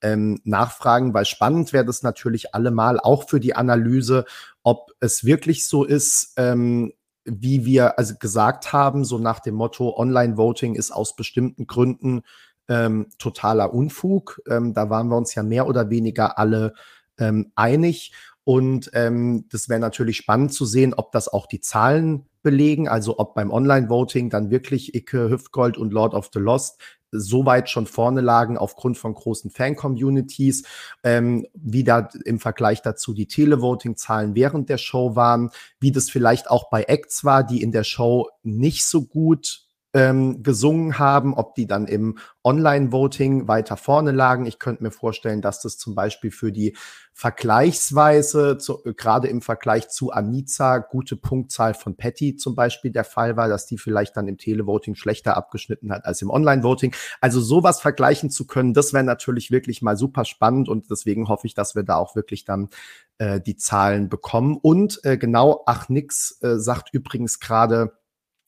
ähm, 0.01 0.39
nachfragen, 0.45 1.13
weil 1.13 1.25
spannend 1.25 1.73
wäre 1.73 1.83
das 1.83 2.01
natürlich 2.01 2.55
allemal 2.55 2.97
auch 2.97 3.27
für 3.27 3.41
die 3.41 3.55
Analyse, 3.55 4.23
ob 4.63 4.91
es 5.01 5.25
wirklich 5.25 5.67
so 5.67 5.83
ist, 5.83 6.31
ähm, 6.37 6.93
wie 7.25 7.65
wir 7.65 7.97
also 7.99 8.15
gesagt 8.19 8.73
haben, 8.73 9.05
so 9.05 9.17
nach 9.17 9.39
dem 9.39 9.55
Motto, 9.55 9.95
Online-Voting 9.95 10.75
ist 10.75 10.91
aus 10.91 11.15
bestimmten 11.15 11.67
Gründen 11.67 12.21
ähm, 12.67 13.07
totaler 13.17 13.73
Unfug. 13.73 14.41
Ähm, 14.49 14.73
da 14.73 14.89
waren 14.89 15.09
wir 15.09 15.17
uns 15.17 15.35
ja 15.35 15.43
mehr 15.43 15.67
oder 15.67 15.89
weniger 15.89 16.37
alle 16.37 16.73
ähm, 17.17 17.51
einig. 17.55 18.13
Und 18.43 18.89
ähm, 18.93 19.45
das 19.49 19.69
wäre 19.69 19.79
natürlich 19.79 20.17
spannend 20.17 20.53
zu 20.53 20.65
sehen, 20.65 20.93
ob 20.93 21.11
das 21.11 21.27
auch 21.27 21.45
die 21.45 21.61
Zahlen 21.61 22.25
belegen, 22.41 22.87
also 22.87 23.19
ob 23.19 23.35
beim 23.35 23.51
Online-Voting 23.51 24.29
dann 24.29 24.49
wirklich 24.49 24.95
Icke, 24.95 25.29
Hüftgold 25.29 25.77
und 25.77 25.93
Lord 25.93 26.13
of 26.13 26.29
the 26.33 26.39
Lost 26.39 26.81
so 27.11 27.45
weit 27.45 27.69
schon 27.69 27.87
vorne 27.87 28.21
lagen 28.21 28.57
aufgrund 28.57 28.97
von 28.97 29.13
großen 29.13 29.51
Fan-Communities, 29.51 30.63
ähm, 31.03 31.45
wie 31.53 31.83
da 31.83 32.09
im 32.25 32.39
Vergleich 32.39 32.81
dazu 32.81 33.13
die 33.13 33.27
Televoting-Zahlen 33.27 34.33
während 34.33 34.69
der 34.69 34.77
Show 34.77 35.15
waren, 35.15 35.51
wie 35.79 35.91
das 35.91 36.09
vielleicht 36.09 36.49
auch 36.49 36.69
bei 36.69 36.83
Acts 36.83 37.23
war, 37.25 37.43
die 37.43 37.61
in 37.61 37.71
der 37.71 37.83
Show 37.83 38.29
nicht 38.43 38.85
so 38.85 39.03
gut 39.03 39.65
ähm, 39.93 40.41
gesungen 40.41 40.99
haben, 40.99 41.33
ob 41.33 41.55
die 41.55 41.67
dann 41.67 41.85
im 41.85 42.17
Online-Voting 42.43 43.47
weiter 43.47 43.77
vorne 43.77 44.11
lagen. 44.11 44.45
Ich 44.45 44.57
könnte 44.57 44.83
mir 44.83 44.91
vorstellen, 44.91 45.41
dass 45.41 45.61
das 45.61 45.77
zum 45.77 45.95
Beispiel 45.95 46.31
für 46.31 46.51
die 46.51 46.75
vergleichsweise, 47.13 48.57
zu, 48.57 48.81
gerade 48.95 49.27
im 49.27 49.41
Vergleich 49.41 49.89
zu 49.89 50.11
Aniza, 50.11 50.79
gute 50.79 51.17
Punktzahl 51.17 51.73
von 51.73 51.97
Patty 51.97 52.37
zum 52.37 52.55
Beispiel 52.55 52.91
der 52.91 53.03
Fall 53.03 53.35
war, 53.35 53.49
dass 53.49 53.65
die 53.65 53.77
vielleicht 53.77 54.15
dann 54.15 54.27
im 54.27 54.37
Televoting 54.37 54.95
schlechter 54.95 55.35
abgeschnitten 55.35 55.91
hat 55.91 56.05
als 56.05 56.21
im 56.21 56.29
Online-Voting. 56.29 56.95
Also 57.19 57.41
sowas 57.41 57.81
vergleichen 57.81 58.29
zu 58.29 58.47
können, 58.47 58.73
das 58.73 58.93
wäre 58.93 59.03
natürlich 59.03 59.51
wirklich 59.51 59.81
mal 59.81 59.97
super 59.97 60.25
spannend 60.25 60.69
und 60.69 60.89
deswegen 60.89 61.27
hoffe 61.27 61.47
ich, 61.47 61.53
dass 61.53 61.75
wir 61.75 61.83
da 61.83 61.97
auch 61.97 62.15
wirklich 62.15 62.45
dann 62.45 62.69
äh, 63.17 63.41
die 63.41 63.57
Zahlen 63.57 64.09
bekommen. 64.09 64.57
Und 64.59 65.01
äh, 65.03 65.17
genau, 65.17 65.63
ach 65.65 65.89
nix 65.89 66.39
äh, 66.41 66.57
sagt 66.57 66.93
übrigens 66.93 67.39
gerade, 67.39 68.00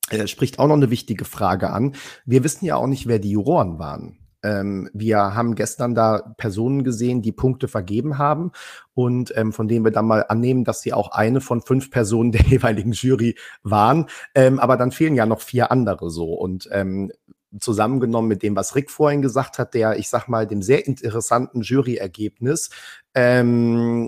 äh, 0.09 0.27
spricht 0.27 0.59
auch 0.59 0.67
noch 0.67 0.75
eine 0.75 0.89
wichtige 0.89 1.25
Frage 1.25 1.71
an. 1.71 1.95
Wir 2.25 2.43
wissen 2.43 2.65
ja 2.65 2.75
auch 2.75 2.87
nicht, 2.87 3.07
wer 3.07 3.19
die 3.19 3.31
Juroren 3.31 3.79
waren. 3.79 4.17
Ähm, 4.43 4.89
wir 4.93 5.17
haben 5.35 5.55
gestern 5.55 5.95
da 5.95 6.33
Personen 6.37 6.83
gesehen, 6.83 7.21
die 7.21 7.31
Punkte 7.31 7.69
vergeben 7.69 8.17
haben 8.17 8.51
und 8.93 9.33
ähm, 9.37 9.53
von 9.53 9.69
denen 9.69 9.85
wir 9.85 9.91
dann 9.91 10.05
mal 10.05 10.25
annehmen, 10.27 10.65
dass 10.65 10.81
sie 10.81 10.91
auch 10.93 11.11
eine 11.11 11.39
von 11.39 11.61
fünf 11.61 11.89
Personen 11.89 12.33
der 12.33 12.41
jeweiligen 12.45 12.91
Jury 12.91 13.35
waren. 13.63 14.07
Ähm, 14.35 14.59
aber 14.59 14.75
dann 14.77 14.91
fehlen 14.91 15.15
ja 15.15 15.25
noch 15.25 15.41
vier 15.41 15.71
andere 15.71 16.11
so 16.11 16.33
und 16.33 16.67
ähm, 16.71 17.11
zusammengenommen 17.59 18.27
mit 18.27 18.43
dem, 18.43 18.55
was 18.55 18.75
Rick 18.75 18.91
vorhin 18.91 19.21
gesagt 19.21 19.59
hat, 19.59 19.73
der, 19.73 19.97
ich 19.97 20.09
sag 20.09 20.27
mal, 20.27 20.47
dem 20.47 20.61
sehr 20.61 20.87
interessanten 20.87 21.61
Juryergebnis, 21.61 22.69
ähm, 23.13 24.07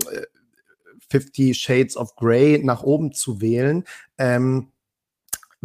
50 1.09 1.57
Shades 1.57 1.95
of 1.95 2.15
Grey 2.15 2.59
nach 2.63 2.81
oben 2.81 3.11
zu 3.11 3.41
wählen, 3.41 3.83
ähm, 4.17 4.71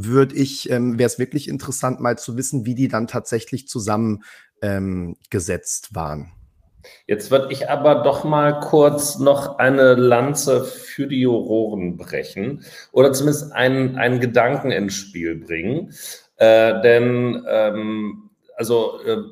würde 0.04 0.34
ich, 0.34 0.68
ähm, 0.70 0.98
wäre 0.98 1.06
es 1.06 1.18
wirklich 1.18 1.48
interessant, 1.48 2.00
mal 2.00 2.18
zu 2.18 2.36
wissen, 2.36 2.66
wie 2.66 2.74
die 2.74 2.88
dann 2.88 3.06
tatsächlich 3.06 3.68
zusammengesetzt 3.68 5.88
ähm, 5.90 5.96
waren. 5.96 6.32
Jetzt 7.06 7.30
würde 7.30 7.52
ich 7.52 7.68
aber 7.68 7.96
doch 7.96 8.24
mal 8.24 8.58
kurz 8.60 9.18
noch 9.18 9.58
eine 9.58 9.94
Lanze 9.94 10.64
für 10.64 11.06
die 11.06 11.20
Juroren 11.20 11.98
brechen 11.98 12.64
oder 12.92 13.12
zumindest 13.12 13.52
einen, 13.52 13.96
einen 13.96 14.20
Gedanken 14.20 14.70
ins 14.70 14.94
Spiel 14.94 15.36
bringen. 15.36 15.92
Äh, 16.36 16.80
denn 16.80 17.44
ähm, 17.46 18.29
also 18.60 19.00
äh, 19.06 19.22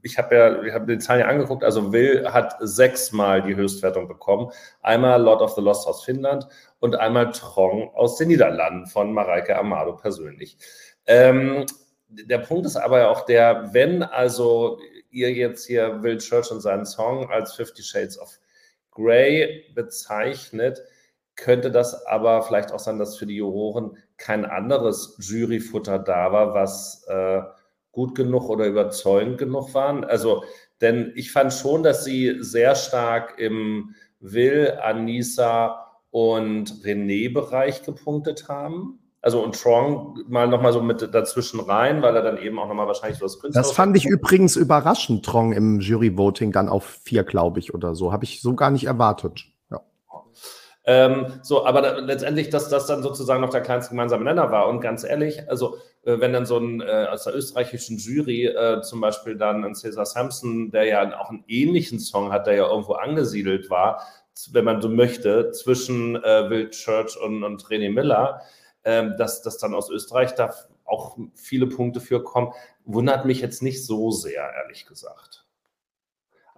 ich 0.00 0.16
habe 0.16 0.34
ja, 0.34 0.62
ich 0.62 0.72
habe 0.72 0.86
die 0.86 0.98
Zahlen 0.98 1.20
ja 1.20 1.26
angeguckt, 1.26 1.62
also 1.62 1.92
Will 1.92 2.26
hat 2.32 2.56
sechsmal 2.60 3.42
die 3.42 3.54
Höchstwertung 3.54 4.08
bekommen. 4.08 4.50
Einmal 4.80 5.20
Lord 5.20 5.42
of 5.42 5.52
the 5.52 5.60
Lost 5.60 5.86
aus 5.86 6.04
Finnland 6.04 6.48
und 6.80 6.96
einmal 6.96 7.30
Trong 7.32 7.90
aus 7.94 8.16
den 8.16 8.28
Niederlanden 8.28 8.86
von 8.86 9.12
Mareike 9.12 9.58
Amado 9.58 9.94
persönlich. 9.94 10.56
Ähm, 11.04 11.66
der 12.08 12.38
Punkt 12.38 12.64
ist 12.64 12.76
aber 12.76 13.00
ja 13.00 13.08
auch 13.10 13.26
der, 13.26 13.74
wenn 13.74 14.02
also 14.02 14.78
ihr 15.10 15.34
jetzt 15.34 15.66
hier 15.66 16.02
Will 16.02 16.16
Church 16.16 16.50
und 16.50 16.62
seinen 16.62 16.86
Song 16.86 17.28
als 17.30 17.52
Fifty 17.52 17.82
Shades 17.82 18.18
of 18.18 18.38
Grey 18.90 19.66
bezeichnet, 19.74 20.80
könnte 21.36 21.70
das 21.70 22.06
aber 22.06 22.40
vielleicht 22.42 22.72
auch 22.72 22.78
sein, 22.78 22.98
dass 22.98 23.18
für 23.18 23.26
die 23.26 23.36
Juroren 23.36 23.98
kein 24.16 24.46
anderes 24.46 25.14
Juryfutter 25.20 25.98
da 25.98 26.32
war, 26.32 26.54
was 26.54 27.04
äh, 27.06 27.42
gut 27.98 28.14
genug 28.14 28.48
oder 28.48 28.64
überzeugend 28.66 29.38
genug 29.38 29.74
waren. 29.74 30.04
Also, 30.04 30.44
denn 30.80 31.10
ich 31.16 31.32
fand 31.32 31.52
schon, 31.52 31.82
dass 31.82 32.04
sie 32.04 32.36
sehr 32.38 32.76
stark 32.76 33.40
im 33.40 33.96
Will, 34.20 34.78
Anissa 34.80 35.90
und 36.12 36.84
René-Bereich 36.84 37.82
gepunktet 37.82 38.48
haben. 38.48 39.00
Also 39.20 39.42
und 39.42 39.60
Trong 39.60 40.22
mal 40.28 40.46
nochmal 40.46 40.72
so 40.72 40.80
mit 40.80 41.12
dazwischen 41.12 41.58
rein, 41.58 42.00
weil 42.00 42.14
er 42.14 42.22
dann 42.22 42.38
eben 42.38 42.60
auch 42.60 42.68
nochmal 42.68 42.86
wahrscheinlich 42.86 43.18
so 43.18 43.24
das 43.24 43.40
Künstler. 43.40 43.62
Das 43.62 43.72
fand 43.72 43.96
ich 43.96 44.06
übrigens 44.06 44.54
überraschend, 44.54 45.26
Trong 45.26 45.52
im 45.52 45.80
Jury-Voting 45.80 46.52
dann 46.52 46.68
auf 46.68 47.00
vier, 47.02 47.24
glaube 47.24 47.58
ich, 47.58 47.74
oder 47.74 47.96
so. 47.96 48.12
Habe 48.12 48.22
ich 48.22 48.40
so 48.40 48.54
gar 48.54 48.70
nicht 48.70 48.84
erwartet. 48.84 49.44
Ähm, 50.90 51.26
so, 51.42 51.66
aber 51.66 51.82
da, 51.82 51.98
letztendlich, 51.98 52.48
dass 52.48 52.70
das 52.70 52.86
dann 52.86 53.02
sozusagen 53.02 53.42
noch 53.42 53.50
der 53.50 53.60
kleinste 53.60 53.90
gemeinsame 53.90 54.24
Nenner 54.24 54.50
war. 54.50 54.68
Und 54.68 54.80
ganz 54.80 55.04
ehrlich, 55.04 55.46
also 55.50 55.76
wenn 56.20 56.32
dann 56.32 56.46
so 56.46 56.58
ein 56.58 56.80
äh, 56.80 57.06
aus 57.10 57.24
der 57.24 57.34
österreichischen 57.34 57.98
Jury 57.98 58.46
äh, 58.46 58.80
zum 58.82 59.00
Beispiel 59.00 59.36
dann 59.36 59.64
ein 59.64 59.74
Cesar 59.74 60.06
Sampson, 60.06 60.70
der 60.70 60.84
ja 60.84 61.20
auch 61.20 61.30
einen 61.30 61.44
ähnlichen 61.48 62.00
Song 62.00 62.32
hat, 62.32 62.46
der 62.46 62.54
ja 62.54 62.68
irgendwo 62.68 62.94
angesiedelt 62.94 63.68
war, 63.68 64.02
wenn 64.52 64.64
man 64.64 64.80
so 64.80 64.88
möchte, 64.88 65.50
zwischen 65.50 66.16
äh, 66.16 66.48
Will 66.48 66.70
Church 66.70 67.16
und, 67.20 67.42
und 67.42 67.64
René 67.66 67.90
Miller, 67.92 68.40
ähm, 68.84 69.14
dass 69.18 69.42
das 69.42 69.58
dann 69.58 69.74
aus 69.74 69.90
Österreich 69.90 70.34
da 70.34 70.54
auch 70.84 71.18
viele 71.34 71.66
Punkte 71.66 72.00
für 72.00 72.22
kommen, 72.22 72.52
wundert 72.84 73.24
mich 73.24 73.40
jetzt 73.40 73.62
nicht 73.62 73.84
so 73.84 74.10
sehr, 74.10 74.50
ehrlich 74.62 74.86
gesagt. 74.86 75.47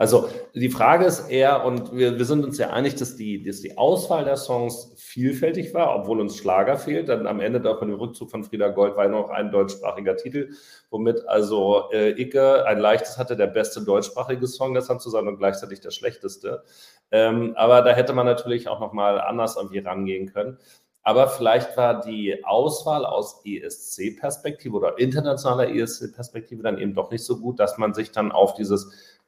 Also 0.01 0.31
die 0.55 0.71
Frage 0.71 1.05
ist 1.05 1.29
eher, 1.29 1.63
und 1.67 1.95
wir, 1.95 2.17
wir 2.17 2.25
sind 2.25 2.43
uns 2.43 2.57
ja 2.57 2.71
einig, 2.71 2.95
dass 2.95 3.17
die, 3.17 3.43
dass 3.43 3.61
die 3.61 3.77
Auswahl 3.77 4.25
der 4.25 4.39
Songs 4.39 4.95
vielfältig 4.97 5.75
war, 5.75 5.95
obwohl 5.95 6.21
uns 6.21 6.39
Schlager 6.39 6.79
fehlt. 6.79 7.11
Dann 7.11 7.27
am 7.27 7.39
Ende 7.39 7.61
da 7.61 7.77
von 7.77 7.89
dem 7.89 7.99
Rückzug 7.99 8.31
von 8.31 8.43
Frieda 8.43 8.69
Gold 8.69 8.97
war 8.97 9.05
ja 9.05 9.11
noch 9.11 9.29
ein 9.29 9.51
deutschsprachiger 9.51 10.17
Titel, 10.17 10.55
womit 10.89 11.29
also 11.29 11.91
äh, 11.93 12.19
Icke 12.19 12.65
ein 12.65 12.79
leichtes 12.79 13.19
hatte, 13.19 13.37
der 13.37 13.49
beste 13.49 13.85
deutschsprachige 13.85 14.47
Song 14.47 14.73
gestern 14.73 15.01
zu 15.01 15.11
sein 15.11 15.29
und 15.29 15.37
gleichzeitig 15.37 15.81
der 15.81 15.91
schlechteste. 15.91 16.63
Ähm, 17.11 17.53
aber 17.57 17.83
da 17.83 17.91
hätte 17.91 18.15
man 18.15 18.25
natürlich 18.25 18.69
auch 18.69 18.81
nochmal 18.81 19.21
anders 19.21 19.57
irgendwie 19.57 19.81
rangehen 19.81 20.33
können. 20.33 20.57
Aber 21.03 21.29
vielleicht 21.29 21.77
war 21.77 22.01
die 22.01 22.43
Auswahl 22.45 23.05
aus 23.05 23.43
ESC-Perspektive 23.45 24.75
oder 24.75 24.99
internationaler 24.99 25.69
ESC-Perspektive 25.69 26.63
dann 26.63 26.79
eben 26.79 26.95
doch 26.95 27.11
nicht 27.11 27.25
so 27.25 27.39
gut, 27.39 27.59
dass 27.61 27.77
man 27.77 27.93
sich 27.93 28.13
dann 28.13 28.33
auf 28.33 28.55
dieses 28.55 29.20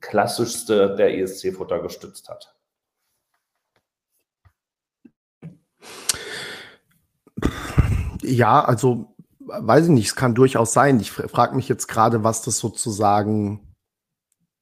klassischste 0.00 0.96
der 0.96 1.18
ESC-Futter 1.18 1.80
gestützt 1.80 2.28
hat? 2.28 2.54
Ja, 8.22 8.64
also 8.64 9.14
weiß 9.48 9.86
ich 9.86 9.90
nicht, 9.90 10.06
es 10.08 10.16
kann 10.16 10.34
durchaus 10.34 10.72
sein. 10.72 11.00
Ich 11.00 11.10
frage 11.10 11.56
mich 11.56 11.68
jetzt 11.68 11.86
gerade, 11.86 12.24
was 12.24 12.42
das 12.42 12.58
sozusagen 12.58 13.74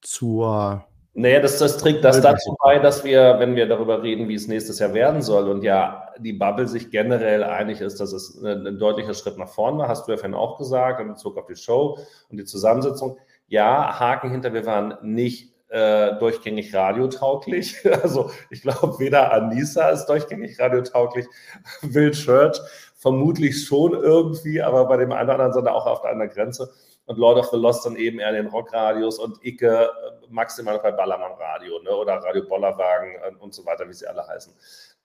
zur. 0.01 0.85
Naja, 1.13 1.39
das, 1.39 1.57
das 1.57 1.77
trägt 1.79 2.03
das 2.03 2.21
dazu 2.21 2.55
bei, 2.63 2.77
dass 2.77 3.03
wir, 3.03 3.39
wenn 3.39 3.55
wir 3.55 3.67
darüber 3.67 4.03
reden, 4.03 4.27
wie 4.27 4.35
es 4.35 4.47
nächstes 4.47 4.77
Jahr 4.77 4.93
werden 4.93 5.23
soll 5.23 5.49
und 5.49 5.63
ja 5.63 6.09
die 6.19 6.33
Bubble 6.33 6.67
sich 6.67 6.91
generell 6.91 7.43
einig 7.43 7.81
ist, 7.81 7.99
dass 7.99 8.13
es 8.13 8.39
ein, 8.43 8.67
ein 8.67 8.77
deutlicher 8.77 9.15
Schritt 9.15 9.37
nach 9.37 9.49
vorn 9.49 9.79
war, 9.79 9.87
hast 9.87 10.07
du 10.07 10.11
ja 10.11 10.17
vorhin 10.17 10.35
auch 10.35 10.59
gesagt, 10.59 11.01
in 11.01 11.07
Bezug 11.07 11.37
auf 11.37 11.47
die 11.47 11.55
Show 11.55 11.97
und 12.29 12.37
die 12.37 12.45
Zusammensetzung. 12.45 13.17
Ja, 13.47 13.99
Haken 13.99 14.29
hinter, 14.29 14.53
wir 14.53 14.65
waren 14.65 14.97
nicht 15.01 15.53
äh, 15.69 16.15
durchgängig 16.19 16.73
radiotauglich. 16.73 17.77
Also 18.03 18.31
ich 18.49 18.61
glaube, 18.61 18.99
weder 18.99 19.33
Anissa 19.33 19.89
ist 19.89 20.05
durchgängig 20.05 20.59
radiotauglich, 20.59 21.25
Will 21.81 22.11
Church 22.11 22.59
vermutlich 22.97 23.65
schon 23.65 23.93
irgendwie, 23.93 24.61
aber 24.61 24.85
bei 24.85 24.97
dem 24.97 25.11
einen 25.11 25.29
oder 25.29 25.33
anderen 25.33 25.53
sind 25.53 25.65
wir 25.65 25.73
auch 25.73 25.85
auf 25.85 26.01
der 26.01 26.11
anderen 26.11 26.31
Grenze. 26.31 26.73
Und 27.05 27.17
Lord 27.17 27.37
of 27.37 27.47
the 27.51 27.57
Lost 27.57 27.85
dann 27.85 27.95
eben 27.95 28.19
eher 28.19 28.33
den 28.33 28.47
Rockradios 28.47 29.17
und 29.19 29.37
Icke 29.45 29.85
äh, 29.85 29.89
maximal 30.29 30.79
bei 30.79 30.91
Ballermann 30.91 31.33
Radio 31.39 31.79
ne? 31.79 31.91
oder 31.91 32.15
Radio 32.15 32.43
Bollerwagen 32.45 33.15
äh, 33.15 33.35
und 33.39 33.53
so 33.53 33.65
weiter, 33.65 33.87
wie 33.87 33.93
sie 33.93 34.07
alle 34.07 34.27
heißen. 34.27 34.53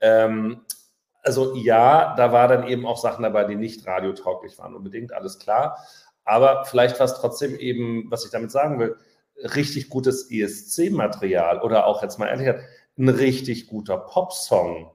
Ähm, 0.01 0.63
also 1.23 1.55
ja, 1.55 2.15
da 2.17 2.33
war 2.33 2.49
dann 2.49 2.67
eben 2.67 2.87
auch 2.87 2.99
Sachen 2.99 3.23
dabei, 3.23 3.45
die 3.45 3.55
nicht 3.55 3.87
radiotauglich 3.87 4.59
waren, 4.59 4.75
unbedingt, 4.75 5.13
alles 5.13 5.39
klar. 5.39 5.79
Aber 6.25 6.65
vielleicht 6.65 6.99
war 6.99 7.07
es 7.07 7.15
trotzdem 7.15 7.57
eben, 7.57 8.11
was 8.11 8.25
ich 8.25 8.31
damit 8.31 8.51
sagen 8.51 8.79
will, 8.79 8.97
richtig 9.37 9.89
gutes 9.89 10.31
ESC-Material 10.31 11.61
oder 11.61 11.87
auch 11.87 12.03
jetzt 12.03 12.19
mal 12.19 12.29
ehrlich, 12.29 12.55
ein 12.99 13.09
richtig 13.09 13.67
guter 13.67 13.97
Popsong, 13.97 14.93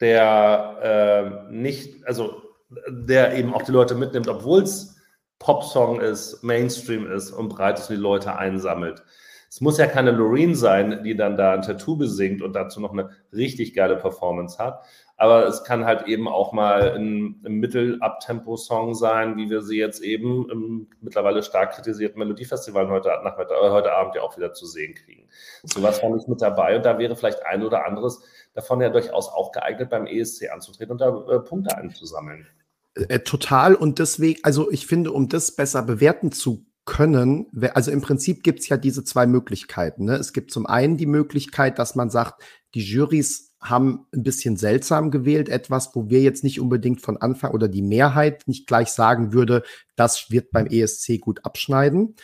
der 0.00 1.46
äh, 1.50 1.52
nicht, 1.52 2.06
also 2.06 2.42
der 2.88 3.34
eben 3.36 3.54
auch 3.54 3.62
die 3.62 3.72
Leute 3.72 3.94
mitnimmt, 3.94 4.28
obwohl 4.28 4.62
es 4.62 4.96
Popsong 5.38 6.00
ist, 6.00 6.42
Mainstream 6.42 7.10
ist 7.10 7.30
und 7.30 7.48
breit 7.48 7.78
ist 7.78 7.90
und 7.90 7.96
die 7.96 8.02
Leute 8.02 8.36
einsammelt. 8.36 9.02
Es 9.48 9.60
muss 9.60 9.78
ja 9.78 9.86
keine 9.86 10.10
Loreen 10.10 10.54
sein, 10.54 11.02
die 11.04 11.16
dann 11.16 11.36
da 11.36 11.52
ein 11.52 11.62
Tattoo 11.62 11.96
besingt 11.96 12.42
und 12.42 12.52
dazu 12.54 12.80
noch 12.80 12.92
eine 12.92 13.10
richtig 13.32 13.74
geile 13.74 13.96
Performance 13.96 14.58
hat, 14.58 14.84
aber 15.16 15.46
es 15.46 15.64
kann 15.64 15.86
halt 15.86 16.06
eben 16.06 16.28
auch 16.28 16.52
mal 16.52 16.92
ein, 16.94 17.40
ein 17.44 17.54
Mittel-Abtempo-Song 17.54 18.94
sein, 18.94 19.36
wie 19.36 19.48
wir 19.48 19.62
sie 19.62 19.78
jetzt 19.78 20.02
eben 20.02 20.48
im 20.50 20.88
mittlerweile 21.00 21.42
stark 21.42 21.72
kritisierten 21.72 22.18
Melodiefestival 22.18 22.88
heute, 22.90 23.08
Nachmittag, 23.24 23.56
äh, 23.62 23.70
heute 23.70 23.92
Abend 23.92 24.14
ja 24.14 24.22
auch 24.22 24.36
wieder 24.36 24.52
zu 24.52 24.66
sehen 24.66 24.94
kriegen. 24.94 25.28
Sowas 25.62 26.00
fand 26.00 26.20
ich 26.20 26.28
mit 26.28 26.42
dabei 26.42 26.76
und 26.76 26.84
da 26.84 26.98
wäre 26.98 27.16
vielleicht 27.16 27.46
ein 27.46 27.62
oder 27.62 27.86
anderes 27.86 28.22
davon 28.52 28.80
ja 28.80 28.90
durchaus 28.90 29.28
auch 29.28 29.52
geeignet, 29.52 29.88
beim 29.88 30.06
ESC 30.06 30.50
anzutreten 30.52 30.92
und 30.92 31.00
da 31.00 31.08
äh, 31.08 31.40
Punkte 31.40 31.76
einzusammeln. 31.76 32.46
Äh, 32.94 33.20
total 33.20 33.74
und 33.74 33.98
deswegen, 33.98 34.40
also 34.42 34.70
ich 34.70 34.86
finde, 34.86 35.12
um 35.12 35.28
das 35.30 35.52
besser 35.52 35.82
bewerten 35.82 36.30
zu 36.30 36.66
können, 36.84 37.46
also 37.74 37.90
im 37.90 38.00
Prinzip 38.00 38.42
gibt 38.42 38.60
es 38.60 38.68
ja 38.68 38.76
diese 38.76 39.02
zwei 39.02 39.26
Möglichkeiten. 39.26 40.04
Ne? 40.04 40.14
Es 40.14 40.32
gibt 40.32 40.52
zum 40.52 40.66
einen 40.66 40.96
die 40.96 41.06
Möglichkeit, 41.06 41.78
dass 41.78 41.96
man 41.96 42.10
sagt, 42.10 42.42
die 42.74 42.82
Jurys 42.82 43.45
haben 43.60 44.06
ein 44.14 44.22
bisschen 44.22 44.56
seltsam 44.56 45.10
gewählt, 45.10 45.48
etwas, 45.48 45.94
wo 45.94 46.08
wir 46.08 46.20
jetzt 46.20 46.44
nicht 46.44 46.60
unbedingt 46.60 47.00
von 47.00 47.16
Anfang 47.16 47.52
oder 47.52 47.68
die 47.68 47.82
Mehrheit 47.82 48.46
nicht 48.46 48.66
gleich 48.66 48.88
sagen 48.88 49.32
würde, 49.32 49.62
das 49.96 50.30
wird 50.30 50.50
beim 50.50 50.66
ESC 50.66 51.20
gut 51.20 51.44
abschneiden. 51.44 52.16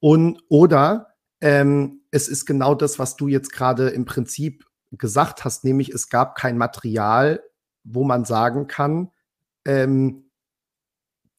Und 0.00 0.42
oder 0.48 1.14
ähm, 1.40 2.02
es 2.10 2.28
ist 2.28 2.44
genau 2.44 2.74
das, 2.74 2.98
was 2.98 3.16
du 3.16 3.28
jetzt 3.28 3.52
gerade 3.52 3.88
im 3.88 4.04
Prinzip 4.04 4.66
gesagt 4.92 5.44
hast, 5.44 5.64
nämlich 5.64 5.90
es 5.90 6.08
gab 6.08 6.36
kein 6.36 6.58
Material, 6.58 7.42
wo 7.82 8.04
man 8.04 8.24
sagen 8.24 8.66
kann, 8.66 9.10
ähm, 9.64 10.30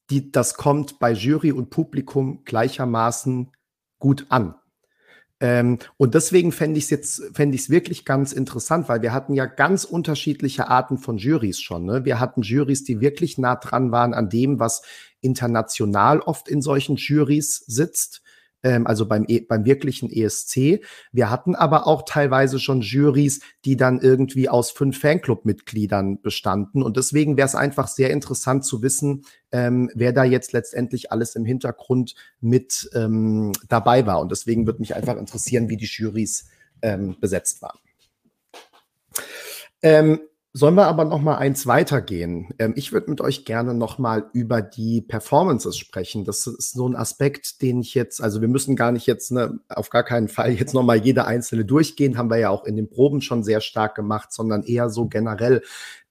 die, 0.10 0.32
das 0.32 0.56
kommt 0.56 1.00
bei 1.00 1.12
Jury 1.12 1.52
und 1.52 1.70
Publikum 1.70 2.43
gleichermaßen 2.43 3.52
gut 4.00 4.26
an. 4.30 4.56
Ähm, 5.39 5.79
und 5.97 6.15
deswegen 6.15 6.51
fände 6.51 6.77
ich 6.77 6.86
es 6.86 6.89
jetzt, 6.89 7.21
fände 7.33 7.55
ich 7.55 7.63
es 7.63 7.69
wirklich 7.69 8.05
ganz 8.05 8.31
interessant, 8.31 8.88
weil 8.88 9.01
wir 9.01 9.13
hatten 9.13 9.33
ja 9.33 9.45
ganz 9.45 9.83
unterschiedliche 9.83 10.69
Arten 10.69 10.97
von 10.97 11.17
Juries 11.17 11.59
schon. 11.59 11.86
Ne? 11.86 12.05
Wir 12.05 12.19
hatten 12.19 12.41
Juries, 12.41 12.83
die 12.83 13.01
wirklich 13.01 13.38
nah 13.38 13.55
dran 13.55 13.91
waren 13.91 14.13
an 14.13 14.29
dem, 14.29 14.59
was 14.59 14.81
international 15.21 16.19
oft 16.21 16.47
in 16.47 16.61
solchen 16.61 16.95
Juries 16.95 17.63
sitzt 17.67 18.21
also 18.64 19.08
beim, 19.08 19.26
e 19.28 19.41
beim 19.41 19.66
wirklichen 19.66 20.10
ESC. 20.10 20.82
Wir 21.12 21.30
hatten 21.30 21.56
aber 21.56 21.88
auch 21.88 22.03
teilweise 22.03 22.60
schon 22.60 22.82
Juries, 22.82 23.41
die 23.64 23.78
dann 23.78 23.99
irgendwie 24.01 24.49
aus 24.49 24.72
fünf 24.72 24.99
Fanclub-Mitgliedern 24.99 26.22
bestanden. 26.22 26.82
Und 26.82 26.97
deswegen 26.97 27.38
wäre 27.38 27.47
es 27.47 27.56
einfach 27.56 27.88
sehr 27.88 28.10
interessant 28.10 28.66
zu 28.66 28.82
wissen, 28.82 29.26
ähm, 29.51 29.91
wer 29.93 30.14
da 30.14 30.24
jetzt 30.24 30.51
letztendlich 30.51 31.12
alles 31.12 31.36
im 31.36 31.45
Hintergrund 31.45 32.16
mit 32.41 32.89
ähm, 32.93 33.51
dabei 33.70 34.06
war. 34.06 34.20
Und 34.20 34.32
deswegen 34.32 34.66
würde 34.66 34.80
mich 34.80 34.95
einfach 34.95 35.18
interessieren, 35.18 35.70
wie 35.70 35.78
die 35.78 35.86
Juries 35.86 36.47
ähm, 36.82 37.16
besetzt 37.20 37.62
waren. 37.62 37.80
Ähm, 39.82 40.20
Sollen 40.58 40.76
wir 40.76 40.88
aber 40.88 41.03
noch 41.03 41.22
mal 41.22 41.36
eins 41.36 41.68
weitergehen? 41.68 42.47
Ähm, 42.60 42.76
ich 42.78 42.93
würde 42.93 43.10
mit 43.10 43.20
euch 43.20 43.43
gerne 43.43 43.74
noch 43.74 43.97
mal 43.97 44.30
über 44.32 44.62
die 44.62 45.01
Performances 45.01 45.78
sprechen. 45.78 46.24
Das 46.24 46.47
ist 46.47 46.72
so 46.72 46.88
ein 46.88 46.95
Aspekt, 46.95 47.62
den 47.62 47.82
ich 47.82 47.93
jetzt, 47.93 48.24
also 48.24 48.39
wir 48.39 48.47
müssen 48.47 48.78
gar 48.78 48.93
nicht 48.93 49.06
jetzt, 49.06 49.34
ne, 49.34 49.60
auf 49.68 49.89
gar 49.89 50.03
keinen 50.03 50.30
Fall 50.30 50.51
jetzt 50.53 50.74
noch 50.74 50.84
mal 50.84 50.95
jede 50.95 51.26
einzelne 51.26 51.66
durchgehen, 51.66 52.18
haben 52.18 52.30
wir 52.30 52.38
ja 52.38 52.51
auch 52.51 52.64
in 52.64 52.78
den 52.78 52.89
Proben 52.89 53.20
schon 53.20 53.43
sehr 53.43 53.60
stark 53.60 53.95
gemacht, 53.95 54.32
sondern 54.32 54.64
eher 54.64 54.89
so 54.89 55.10
generell 55.10 55.62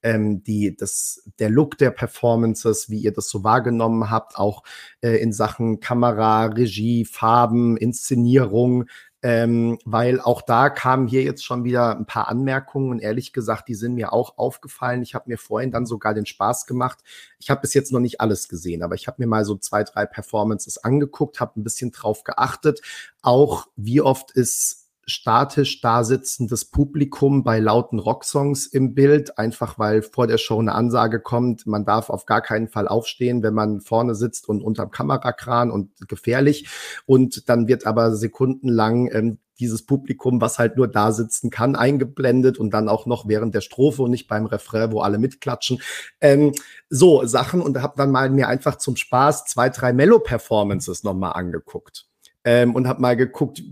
ähm, 0.02 0.42
die, 0.42 0.76
das, 0.76 1.22
der 1.38 1.48
Look 1.48 1.78
der 1.78 1.90
Performances, 1.90 2.90
wie 2.90 2.98
ihr 2.98 3.14
das 3.14 3.30
so 3.30 3.44
wahrgenommen 3.44 4.10
habt, 4.10 4.36
auch 4.36 4.62
äh, 5.00 5.16
in 5.22 5.32
Sachen 5.32 5.80
Kamera, 5.80 6.44
Regie, 6.48 7.06
Farben, 7.06 7.78
Inszenierung, 7.78 8.84
ähm, 9.24 9.78
weil 9.86 10.20
auch 10.20 10.42
da 10.42 10.68
kamen 10.68 11.08
hier 11.08 11.22
jetzt 11.22 11.46
schon 11.46 11.64
wieder 11.64 11.96
ein 11.96 12.04
paar 12.04 12.28
Anmerkungen 12.28 12.90
und 12.90 12.98
ehrlich 12.98 13.32
gesagt, 13.32 13.68
die 13.68 13.74
sind 13.74 13.94
mir 13.94 14.12
auch 14.12 14.36
aufgefallen. 14.36 15.02
Ich 15.02 15.14
habe 15.14 15.30
mir 15.30 15.38
vorhin 15.38 15.70
dann 15.70 15.86
sogar 15.86 16.12
den 16.12 16.26
Spaß 16.26 16.66
gemacht. 16.66 16.98
Ich 17.38 17.48
habe 17.48 17.62
bis 17.62 17.72
jetzt 17.72 17.90
noch 17.90 18.00
nicht 18.00 18.20
alles 18.20 18.50
gesehen, 18.50 18.82
aber 18.82 18.96
ich 18.96 19.06
habe 19.06 19.22
mir 19.22 19.26
mal 19.26 19.46
so 19.46 19.56
zwei, 19.56 19.82
drei 19.82 20.04
Performances 20.04 20.76
angeguckt, 20.76 21.40
habe 21.40 21.58
ein 21.58 21.64
bisschen 21.64 21.90
drauf 21.90 22.22
geachtet, 22.22 22.82
auch 23.22 23.66
wie 23.76 24.02
oft 24.02 24.30
ist 24.32 24.83
statisch 25.06 25.80
da 25.80 26.04
sitzendes 26.04 26.64
Publikum 26.64 27.44
bei 27.44 27.58
lauten 27.58 27.98
Rocksongs 27.98 28.66
im 28.66 28.94
Bild, 28.94 29.38
einfach 29.38 29.78
weil 29.78 30.02
vor 30.02 30.26
der 30.26 30.38
Show 30.38 30.58
eine 30.58 30.74
Ansage 30.74 31.20
kommt, 31.20 31.66
man 31.66 31.84
darf 31.84 32.10
auf 32.10 32.26
gar 32.26 32.40
keinen 32.40 32.68
Fall 32.68 32.88
aufstehen, 32.88 33.42
wenn 33.42 33.54
man 33.54 33.80
vorne 33.80 34.14
sitzt 34.14 34.48
und 34.48 34.62
unterm 34.62 34.90
Kamerakran 34.90 35.70
und 35.70 35.90
gefährlich. 36.08 36.68
Und 37.06 37.48
dann 37.48 37.68
wird 37.68 37.86
aber 37.86 38.14
sekundenlang 38.14 39.10
ähm, 39.12 39.38
dieses 39.60 39.86
Publikum, 39.86 40.40
was 40.40 40.58
halt 40.58 40.76
nur 40.76 40.88
da 40.88 41.12
sitzen 41.12 41.50
kann, 41.50 41.76
eingeblendet 41.76 42.58
und 42.58 42.72
dann 42.72 42.88
auch 42.88 43.06
noch 43.06 43.28
während 43.28 43.54
der 43.54 43.60
Strophe 43.60 44.02
und 44.02 44.10
nicht 44.10 44.26
beim 44.26 44.46
Refrain, 44.46 44.92
wo 44.92 45.00
alle 45.00 45.18
mitklatschen. 45.18 45.80
Ähm, 46.20 46.52
so 46.88 47.24
Sachen 47.24 47.60
und 47.60 47.80
habe 47.80 47.94
dann 47.96 48.10
mal 48.10 48.30
mir 48.30 48.48
einfach 48.48 48.76
zum 48.76 48.96
Spaß 48.96 49.44
zwei, 49.46 49.68
drei 49.68 49.92
Mellow-Performances 49.92 51.04
nochmal 51.04 51.32
angeguckt 51.34 52.06
ähm, 52.44 52.74
und 52.74 52.86
habe 52.86 53.00
mal 53.00 53.16
geguckt, 53.16 53.62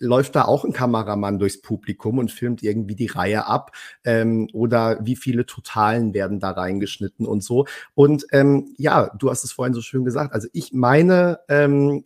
läuft 0.00 0.36
da 0.36 0.44
auch 0.44 0.64
ein 0.64 0.72
Kameramann 0.72 1.38
durchs 1.38 1.60
Publikum 1.60 2.18
und 2.18 2.30
filmt 2.30 2.62
irgendwie 2.62 2.96
die 2.96 3.06
Reihe 3.06 3.46
ab 3.46 3.72
ähm, 4.04 4.48
oder 4.52 4.98
wie 5.04 5.16
viele 5.16 5.46
Totalen 5.46 6.14
werden 6.14 6.40
da 6.40 6.50
reingeschnitten 6.50 7.26
und 7.26 7.42
so. 7.42 7.66
Und 7.94 8.26
ähm, 8.32 8.74
ja, 8.76 9.10
du 9.18 9.30
hast 9.30 9.44
es 9.44 9.52
vorhin 9.52 9.74
so 9.74 9.80
schön 9.80 10.04
gesagt. 10.04 10.34
Also 10.34 10.48
ich 10.52 10.72
meine, 10.72 11.40
ähm, 11.48 12.02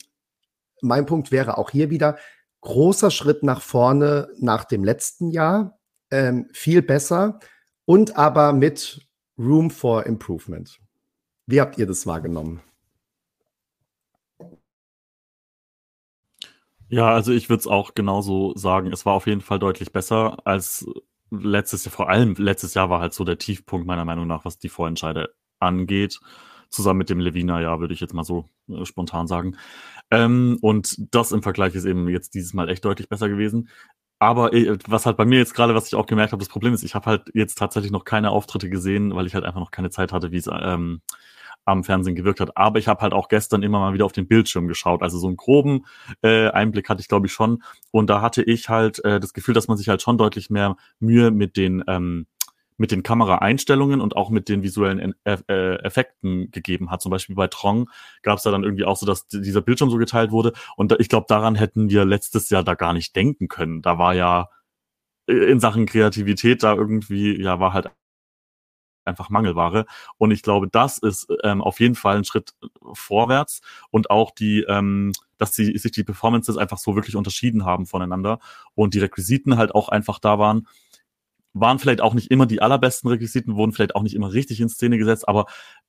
mein 0.83 1.07
Punkt 1.07 1.33
wäre 1.33 1.59
auch 1.59 1.71
hier 1.71 1.91
wieder 1.91 2.17
großer 2.61 3.11
Schritt 3.11 3.43
nach 3.43 3.61
vorne 3.61 4.29
nach 4.39 4.65
dem 4.65 4.85
letzten 4.85 5.31
Jahr, 5.31 5.79
ähm, 6.11 6.49
viel 6.53 6.83
besser 6.83 7.41
und 7.85 8.17
aber 8.17 8.53
mit 8.53 9.07
Room 9.39 9.71
for 9.71 10.07
Improvement. 10.07 10.79
Wie 11.47 11.61
habt 11.61 11.79
ihr 11.79 11.87
das 11.87 12.07
wahrgenommen? 12.07 12.61
Ja, 16.93 17.09
also 17.15 17.33
ich 17.33 17.49
würde 17.49 17.61
es 17.61 17.67
auch 17.67 17.95
genauso 17.95 18.53
sagen. 18.55 18.93
Es 18.93 19.07
war 19.07 19.15
auf 19.15 19.27
jeden 19.27 19.41
Fall 19.41 19.59
deutlich 19.59 19.93
besser 19.93 20.37
als 20.47 20.85
letztes 21.31 21.87
Jahr. 21.87 21.93
Vor 21.93 22.11
allem 22.11 22.35
letztes 22.37 22.75
Jahr 22.75 22.91
war 22.91 23.01
halt 23.01 23.15
so 23.15 23.25
der 23.25 23.39
Tiefpunkt 23.39 23.87
meiner 23.87 24.05
Meinung 24.05 24.27
nach, 24.27 24.45
was 24.45 24.59
die 24.59 24.69
Vorentscheide 24.69 25.35
angeht. 25.59 26.21
Zusammen 26.69 26.99
mit 26.99 27.09
dem 27.09 27.19
Levina-Jahr, 27.19 27.81
würde 27.81 27.95
ich 27.95 28.01
jetzt 28.01 28.13
mal 28.13 28.25
so 28.25 28.51
äh, 28.69 28.85
spontan 28.85 29.27
sagen. 29.27 29.57
Ähm, 30.11 30.59
und 30.61 30.97
das 31.15 31.33
im 31.33 31.43
Vergleich 31.43 31.75
ist 31.75 31.87
eben 31.87 32.09
jetzt 32.11 32.35
dieses 32.35 32.53
Mal 32.53 32.69
echt 32.69 32.85
deutlich 32.85 33.09
besser 33.09 33.31
gewesen. 33.31 33.71
Aber 34.19 34.53
äh, 34.53 34.77
was 34.87 35.07
halt 35.07 35.17
bei 35.17 35.25
mir 35.25 35.39
jetzt 35.39 35.55
gerade, 35.55 35.75
was 35.75 35.87
ich 35.89 35.95
auch 35.95 36.07
gemerkt 36.07 36.33
habe, 36.33 36.41
das 36.41 36.49
Problem 36.51 36.75
ist, 36.75 36.83
ich 36.85 36.95
habe 36.95 37.07
halt 37.07 37.31
jetzt 37.35 37.57
tatsächlich 37.59 37.93
noch 37.93 38.05
keine 38.05 38.31
Auftritte 38.31 38.69
gesehen, 38.71 39.15
weil 39.15 39.27
ich 39.27 39.35
halt 39.35 39.45
einfach 39.45 39.61
noch 39.61 39.71
keine 39.71 39.91
Zeit 39.91 40.13
hatte, 40.13 40.31
wie 40.31 40.37
es 40.37 40.49
ähm, 40.53 41.01
am 41.65 41.85
Fernsehen 41.85 42.15
gewirkt 42.15 42.41
hat. 42.41 42.57
Aber 42.57 42.79
ich 42.79 42.89
habe 42.89 43.01
halt 43.01 43.13
auch 43.13 43.29
gestern 43.29 43.63
immer 43.63 43.79
mal 43.79 43.95
wieder 43.95 44.05
auf 44.05 44.13
den 44.13 44.29
Bildschirm 44.29 44.69
geschaut. 44.69 45.03
Also 45.03 45.19
so 45.19 45.27
einen 45.27 45.37
groben 45.37 45.87
äh, 46.23 46.49
Einblick 46.49 46.89
hatte 46.89 47.01
ich, 47.01 47.09
glaube 47.09 47.27
ich, 47.27 47.33
schon. 47.33 47.63
Und 47.91 48.11
da 48.11 48.21
hatte 48.21 48.43
ich 48.43 48.69
halt 48.69 49.05
äh, 49.05 49.21
das 49.21 49.33
Gefühl, 49.33 49.55
dass 49.55 49.69
man 49.69 49.77
sich 49.77 49.89
halt 49.89 50.03
schon 50.03 50.19
deutlich 50.19 50.51
mehr 50.51 50.77
Mühe 50.99 51.31
mit 51.31 51.57
den 51.57 51.83
ähm, 51.87 52.27
mit 52.79 52.91
den 52.91 53.03
Kameraeinstellungen 53.03 54.01
und 54.01 54.17
auch 54.17 54.31
mit 54.31 54.49
den 54.49 54.63
visuellen 54.63 55.15
äh, 55.25 55.39
äh, 55.49 55.77
Effekten 55.85 56.51
gegeben 56.51 56.91
hat. 56.91 57.01
Zum 57.01 57.11
Beispiel 57.11 57.37
bei 57.37 57.47
Trong 57.47 57.89
gab 58.23 58.39
es 58.39 58.45
da 58.45 58.51
dann 58.51 58.65
irgendwie 58.65 58.85
auch 58.85 58.97
so, 58.97 59.07
dass 59.07 59.29
dieser 59.29 59.61
Bildschirm 59.61 59.91
so 59.91 59.99
geteilt 59.99 60.33
wurde. 60.33 60.53
Und 60.77 60.95
ich 60.99 61.09
glaube, 61.09 61.27
daran 61.29 61.55
hätten 61.55 61.91
wir 61.91 62.05
letztes 62.05 62.51
Jahr 62.51 62.65
da 62.65 62.75
gar 62.75 62.93
nicht 62.93 63.15
denken 63.15 63.49
können. 63.49 63.83
Da 63.83 63.99
war 63.99 64.15
ja 64.15 64.49
äh, 65.29 65.35
in 65.35 65.61
Sachen 65.61 65.87
Kreativität 65.87 66.63
da 66.63 66.75
irgendwie, 66.75 67.41
ja, 67.41 67.61
war 67.61 67.73
halt 67.73 67.91
einfach 69.05 69.31
Mangelware. 69.31 69.87
Und 70.19 70.31
ich 70.31 70.43
glaube, 70.43 70.69
das 70.69 70.99
ist 70.99 71.29
ähm, 71.43 71.63
auf 71.63 71.81
jeden 71.81 71.95
Fall 71.95 72.17
ein 72.17 72.25
Schritt 72.25 72.55
vorwärts 72.93 73.61
und 73.91 74.11
auch 74.11 74.31
die, 74.31 74.65
ähm, 74.69 75.13
dass 75.39 75.55
sie, 75.55 75.77
sich 75.77 75.93
die 75.93 76.05
Performances 76.05 76.57
einfach 76.57 76.79
so 76.79 76.95
wirklich 76.95 77.17
unterschieden 77.17 77.65
haben 77.65 77.87
voneinander 77.87 78.39
und 78.75 78.95
die 78.95 79.01
Requisiten 79.01 79.57
halt 79.57 79.75
auch 79.75 79.89
einfach 79.89 80.19
da 80.19 80.39
waren. 80.39 80.67
Waren 81.55 81.79
vielleicht 81.79 82.01
auch 82.01 82.15
nicht 82.15 82.31
immer 82.31 82.47
die 82.47 82.63
allerbesten 82.63 83.11
Requisiten, 83.11 83.57
wurden 83.57 83.73
vielleicht 83.73 83.95
auch 83.95 84.03
nicht 84.03 84.15
immer 84.15 84.33
richtig 84.33 84.61
in 84.61 84.71
Szene 84.71 84.97
gesetzt, 84.97 85.29
aber 85.29 85.47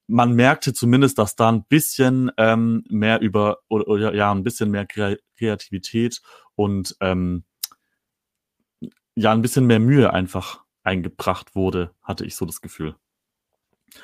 man 0.07 0.33
merkte 0.33 0.73
zumindest, 0.73 1.17
dass 1.17 1.35
da 1.35 1.49
ein 1.49 1.63
bisschen 1.63 2.31
ähm, 2.37 2.83
mehr 2.89 3.21
über 3.21 3.59
oder, 3.69 3.87
oder 3.87 4.13
ja 4.13 4.31
ein 4.31 4.43
bisschen 4.43 4.71
mehr 4.71 4.85
Kreativität 4.85 6.21
und 6.55 6.97
ähm, 6.99 7.45
ja 9.15 9.31
ein 9.31 9.41
bisschen 9.41 9.65
mehr 9.65 9.79
Mühe 9.79 10.11
einfach 10.11 10.63
eingebracht 10.83 11.55
wurde, 11.55 11.93
hatte 12.01 12.25
ich 12.25 12.35
so 12.35 12.45
das 12.45 12.61
Gefühl. 12.61 12.95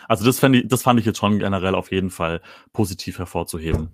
Also 0.08 0.26
das 0.26 0.40
fand 0.40 0.56
ich, 0.56 0.68
das 0.68 0.84
fand 0.84 1.00
ich 1.00 1.06
jetzt 1.06 1.20
schon 1.20 1.40
generell 1.40 1.76
auf 1.76 1.92
jeden 1.92 2.10
Fall 2.10 2.42
positiv 2.74 3.20
hervorzuheben. 3.20 3.90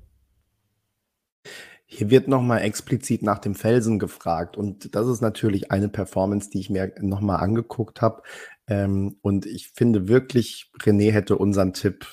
Hier 1.87 2.09
wird 2.09 2.27
nochmal 2.27 2.61
explizit 2.61 3.21
nach 3.21 3.39
dem 3.39 3.53
Felsen 3.53 3.99
gefragt 3.99 4.57
und 4.57 4.95
das 4.95 5.07
ist 5.07 5.21
natürlich 5.21 5.71
eine 5.71 5.87
Performance, 5.87 6.49
die 6.49 6.59
ich 6.59 6.69
mir 6.69 6.91
nochmal 6.99 7.41
angeguckt 7.41 8.01
habe. 8.01 8.23
Ähm, 8.67 9.17
und 9.21 9.45
ich 9.45 9.69
finde 9.69 10.07
wirklich, 10.07 10.71
René 10.81 11.11
hätte 11.11 11.37
unseren 11.37 11.73
Tipp 11.73 12.07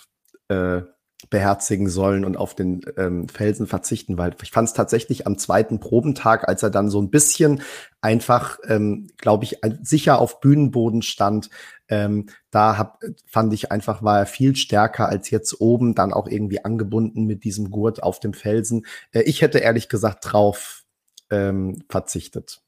äh, 0.49 0.83
beherzigen 1.31 1.89
sollen 1.89 2.25
und 2.25 2.37
auf 2.37 2.55
den 2.55 2.83
ähm, 2.97 3.29
Felsen 3.29 3.67
verzichten, 3.67 4.19
weil 4.19 4.35
ich 4.43 4.51
fand 4.51 4.69
es 4.69 4.75
tatsächlich 4.75 5.27
am 5.27 5.39
zweiten 5.39 5.81
Probentag, 5.81 6.49
als 6.49 6.63
er 6.63 6.71
dann 6.71 6.91
so 6.91 7.01
ein 7.01 7.11
bisschen 7.11 7.63
einfach, 8.01 8.59
ähm, 8.67 9.09
glaube 9.19 9.45
ich, 9.45 9.59
sicher 9.83 10.19
auf 10.19 10.41
Bühnenboden 10.41 11.03
stand, 11.03 11.49
ähm, 11.93 12.27
da 12.51 12.79
hab, 12.79 13.01
fand 13.27 13.53
ich 13.53 13.71
einfach, 13.71 14.03
war 14.03 14.19
er 14.21 14.27
viel 14.27 14.57
stärker 14.57 15.11
als 15.11 15.29
jetzt 15.29 15.61
oben, 15.61 15.95
dann 15.95 16.15
auch 16.15 16.27
irgendwie 16.27 16.65
angebunden 16.65 17.27
mit 17.27 17.45
diesem 17.45 17.71
Gurt 17.71 18.03
auf 18.03 18.19
dem 18.19 18.33
Felsen. 18.33 18.87
Äh, 19.13 19.23
ich 19.23 19.43
hätte 19.43 19.59
ehrlich 19.59 19.91
gesagt 19.91 20.33
drauf 20.33 20.85
ähm, 21.31 21.85
verzichtet. 21.91 22.63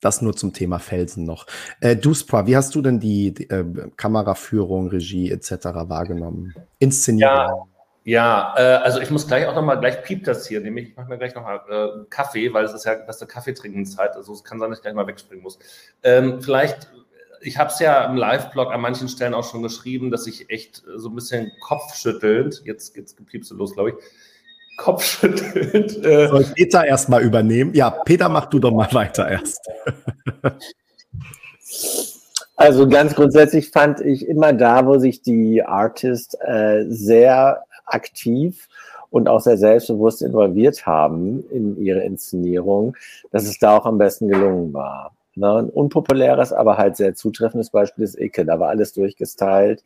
Das 0.00 0.20
nur 0.20 0.36
zum 0.36 0.52
Thema 0.52 0.78
Felsen 0.78 1.24
noch. 1.24 1.46
Äh, 1.80 1.96
Duspra, 1.96 2.46
wie 2.46 2.54
hast 2.54 2.74
du 2.74 2.82
denn 2.82 3.00
die, 3.00 3.32
die 3.32 3.48
äh, 3.48 3.64
Kameraführung, 3.96 4.88
Regie 4.88 5.30
etc. 5.30 5.50
wahrgenommen? 5.88 6.54
Inszenierung? 6.78 7.34
Ja. 7.34 7.66
Ja, 8.08 8.54
äh, 8.56 8.62
also 8.84 9.00
ich 9.00 9.10
muss 9.10 9.26
gleich 9.26 9.48
auch 9.48 9.54
nochmal, 9.56 9.80
gleich 9.80 10.00
piept 10.04 10.28
das 10.28 10.46
hier, 10.46 10.60
nämlich 10.60 10.90
ich 10.90 10.96
mache 10.96 11.08
mir 11.08 11.18
gleich 11.18 11.34
nochmal 11.34 11.60
äh, 11.68 12.04
Kaffee, 12.08 12.54
weil 12.54 12.64
es 12.64 12.72
ist 12.72 12.84
ja 12.84 12.94
beste 12.94 13.26
Kaffeetrinkenzeit, 13.26 14.14
also 14.14 14.32
es 14.32 14.44
kann 14.44 14.60
sein, 14.60 14.70
dass 14.70 14.78
ich 14.78 14.82
gleich 14.84 14.94
mal 14.94 15.08
wegspringen 15.08 15.42
muss. 15.42 15.58
Ähm, 16.04 16.40
vielleicht, 16.40 16.88
ich 17.46 17.58
habe 17.58 17.70
es 17.70 17.78
ja 17.78 18.04
im 18.04 18.16
Live-Blog 18.16 18.72
an 18.72 18.80
manchen 18.80 19.08
Stellen 19.08 19.32
auch 19.32 19.48
schon 19.48 19.62
geschrieben, 19.62 20.10
dass 20.10 20.26
ich 20.26 20.50
echt 20.50 20.82
so 20.96 21.08
ein 21.08 21.14
bisschen 21.14 21.52
kopfschüttelnd, 21.60 22.62
jetzt 22.64 22.94
geht's 22.94 23.14
gepiepst 23.14 23.52
los, 23.52 23.74
glaube 23.74 23.90
ich, 23.90 23.96
kopfschüttelnd. 24.78 26.04
Äh, 26.04 26.28
Soll 26.28 26.44
Peter 26.54 26.84
erstmal 26.84 27.22
übernehmen? 27.22 27.72
Ja, 27.72 27.90
Peter, 27.90 28.28
mach 28.28 28.46
du 28.46 28.58
doch 28.58 28.72
mal 28.72 28.92
weiter 28.92 29.28
erst. 29.28 29.60
Also 32.56 32.88
ganz 32.88 33.14
grundsätzlich 33.14 33.70
fand 33.70 34.00
ich 34.00 34.26
immer 34.26 34.52
da, 34.52 34.86
wo 34.86 34.98
sich 34.98 35.22
die 35.22 35.62
Artist 35.62 36.38
äh, 36.40 36.84
sehr 36.88 37.64
aktiv 37.84 38.68
und 39.10 39.28
auch 39.28 39.40
sehr 39.40 39.58
selbstbewusst 39.58 40.22
involviert 40.22 40.86
haben 40.86 41.44
in 41.50 41.76
ihre 41.80 42.00
Inszenierung, 42.00 42.96
dass 43.30 43.44
es 43.44 43.58
da 43.58 43.76
auch 43.76 43.86
am 43.86 43.98
besten 43.98 44.28
gelungen 44.28 44.72
war. 44.72 45.15
Ne? 45.36 45.48
Ein 45.48 45.68
unpopuläres, 45.68 46.52
aber 46.52 46.76
halt 46.76 46.96
sehr 46.96 47.14
zutreffendes 47.14 47.70
Beispiel 47.70 48.04
ist 48.04 48.18
Icke. 48.18 48.44
Da 48.44 48.58
war 48.58 48.68
alles 48.70 48.92
durchgestylt. 48.92 49.84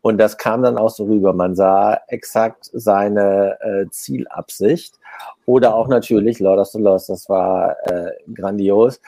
Und 0.00 0.18
das 0.18 0.36
kam 0.36 0.62
dann 0.62 0.78
auch 0.78 0.90
so 0.90 1.04
rüber. 1.04 1.32
Man 1.32 1.54
sah 1.54 2.00
exakt 2.08 2.70
seine 2.72 3.58
äh, 3.60 3.86
Zielabsicht. 3.90 4.98
Oder 5.46 5.74
auch 5.74 5.88
natürlich 5.88 6.40
Lord 6.40 6.60
of 6.60 6.68
the 6.68 6.80
Lost, 6.80 7.08
das 7.08 7.28
war 7.28 7.76
äh, 7.86 8.12
grandios 8.32 9.00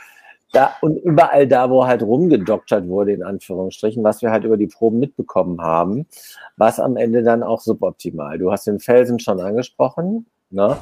da 0.54 0.74
und 0.80 0.96
überall 0.98 1.46
da, 1.46 1.68
wo 1.68 1.86
halt 1.86 2.02
rumgedoktert 2.02 2.88
wurde, 2.88 3.12
in 3.12 3.22
Anführungsstrichen, 3.22 4.02
was 4.04 4.22
wir 4.22 4.30
halt 4.30 4.44
über 4.44 4.56
die 4.56 4.66
Proben 4.66 4.98
mitbekommen 4.98 5.60
haben, 5.60 6.06
war 6.56 6.68
es 6.68 6.80
am 6.80 6.96
Ende 6.96 7.22
dann 7.22 7.42
auch 7.42 7.60
suboptimal. 7.60 8.38
Du 8.38 8.52
hast 8.52 8.66
den 8.66 8.80
Felsen 8.80 9.18
schon 9.18 9.40
angesprochen, 9.40 10.26
ne? 10.50 10.76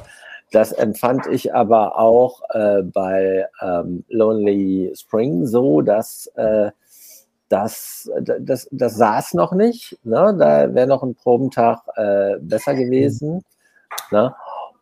Das 0.53 0.71
empfand 0.71 1.25
ich 1.25 1.51
aber 1.51 1.97
auch 1.97 2.41
äh, 2.51 2.83
bei 2.83 3.47
ähm, 3.59 4.05
Lonely 4.07 4.93
Spring 4.95 5.47
so, 5.47 5.81
dass 5.81 6.27
äh, 6.35 6.69
das, 7.49 8.07
das, 8.21 8.67
das 8.71 8.95
saß 8.95 9.33
noch 9.33 9.53
nicht. 9.53 9.97
Ne? 10.03 10.35
Da 10.37 10.71
wäre 10.75 10.85
noch 10.85 11.01
ein 11.01 11.15
Probentag 11.15 11.79
äh, 11.95 12.37
besser 12.39 12.75
gewesen. 12.75 13.43
Ne? 14.11 14.35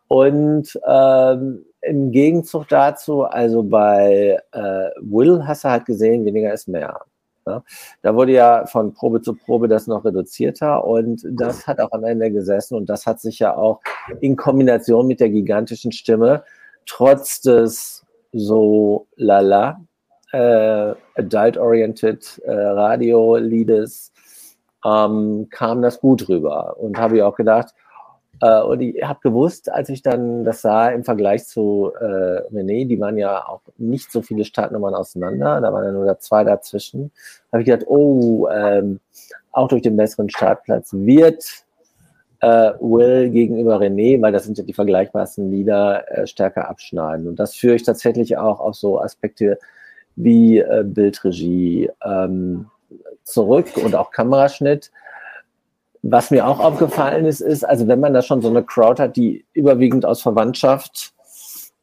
Und 0.08 0.78
ähm, 0.86 1.64
im 1.80 2.12
Gegenzug 2.12 2.68
dazu, 2.68 3.24
also 3.24 3.62
bei 3.62 4.38
äh, 4.52 4.90
Will 5.00 5.46
hast 5.46 5.64
du 5.64 5.70
halt 5.70 5.86
gesehen, 5.86 6.26
weniger 6.26 6.52
ist 6.52 6.68
mehr. 6.68 7.00
Ne? 7.46 7.62
Da 8.02 8.14
wurde 8.14 8.32
ja 8.32 8.66
von 8.66 8.94
Probe 8.94 9.20
zu 9.22 9.34
Probe 9.34 9.68
das 9.68 9.86
noch 9.86 10.04
reduzierter 10.04 10.84
und 10.84 11.26
das 11.30 11.66
hat 11.66 11.80
auch 11.80 11.92
am 11.92 12.04
Ende 12.04 12.30
gesessen 12.30 12.76
und 12.76 12.86
das 12.86 13.06
hat 13.06 13.20
sich 13.20 13.38
ja 13.38 13.56
auch 13.56 13.80
in 14.20 14.36
Kombination 14.36 15.06
mit 15.06 15.20
der 15.20 15.30
gigantischen 15.30 15.92
Stimme 15.92 16.44
trotz 16.86 17.40
des 17.40 18.04
so 18.32 19.06
lala 19.16 19.80
äh, 20.32 20.94
adult-oriented 21.16 22.40
äh, 22.44 22.52
Radio-Liedes 22.52 24.12
ähm, 24.84 25.48
kam 25.50 25.82
das 25.82 26.00
gut 26.00 26.28
rüber 26.28 26.76
und 26.78 26.98
habe 26.98 27.16
ich 27.16 27.22
auch 27.22 27.36
gedacht, 27.36 27.74
äh, 28.42 28.60
und 28.60 28.80
ich 28.80 29.02
habe 29.04 29.20
gewusst, 29.22 29.70
als 29.70 29.88
ich 29.88 30.02
dann 30.02 30.42
das 30.42 30.62
sah 30.62 30.88
im 30.88 31.04
Vergleich 31.04 31.46
zu 31.46 31.92
äh, 31.98 32.42
René, 32.52 32.88
die 32.88 32.98
waren 32.98 33.16
ja 33.16 33.46
auch 33.46 33.60
nicht 33.78 34.10
so 34.10 34.20
viele 34.20 34.44
Startnummern 34.44 34.94
auseinander, 34.94 35.60
da 35.60 35.72
waren 35.72 35.84
ja 35.84 35.92
nur 35.92 36.04
da 36.04 36.18
zwei 36.18 36.42
dazwischen, 36.42 37.12
habe 37.52 37.62
ich 37.62 37.66
gedacht, 37.66 37.86
oh, 37.88 38.48
ähm, 38.48 38.98
auch 39.52 39.68
durch 39.68 39.82
den 39.82 39.96
besseren 39.96 40.28
Startplatz 40.28 40.92
wird 40.92 41.44
äh, 42.40 42.72
Will 42.80 43.30
gegenüber 43.30 43.80
René, 43.80 44.20
weil 44.20 44.32
das 44.32 44.42
sind 44.42 44.58
ja 44.58 44.64
die 44.64 44.72
vergleichbarsten 44.72 45.48
Lieder, 45.48 46.10
äh, 46.10 46.26
stärker 46.26 46.68
abschneiden. 46.68 47.28
Und 47.28 47.38
das 47.38 47.54
führe 47.54 47.76
ich 47.76 47.84
tatsächlich 47.84 48.38
auch 48.38 48.58
auf 48.58 48.74
so 48.74 49.00
Aspekte 49.00 49.56
wie 50.16 50.58
äh, 50.58 50.82
Bildregie 50.84 51.90
ähm, 52.04 52.66
zurück 53.22 53.68
und 53.76 53.94
auch 53.94 54.10
Kameraschnitt 54.10 54.90
was 56.02 56.30
mir 56.30 56.46
auch 56.46 56.58
aufgefallen 56.58 57.26
ist, 57.26 57.40
ist, 57.40 57.64
also 57.64 57.86
wenn 57.86 58.00
man 58.00 58.12
da 58.12 58.22
schon 58.22 58.42
so 58.42 58.48
eine 58.48 58.64
Crowd 58.64 59.00
hat, 59.00 59.16
die 59.16 59.46
überwiegend 59.52 60.04
aus 60.04 60.20
Verwandtschaft, 60.20 61.12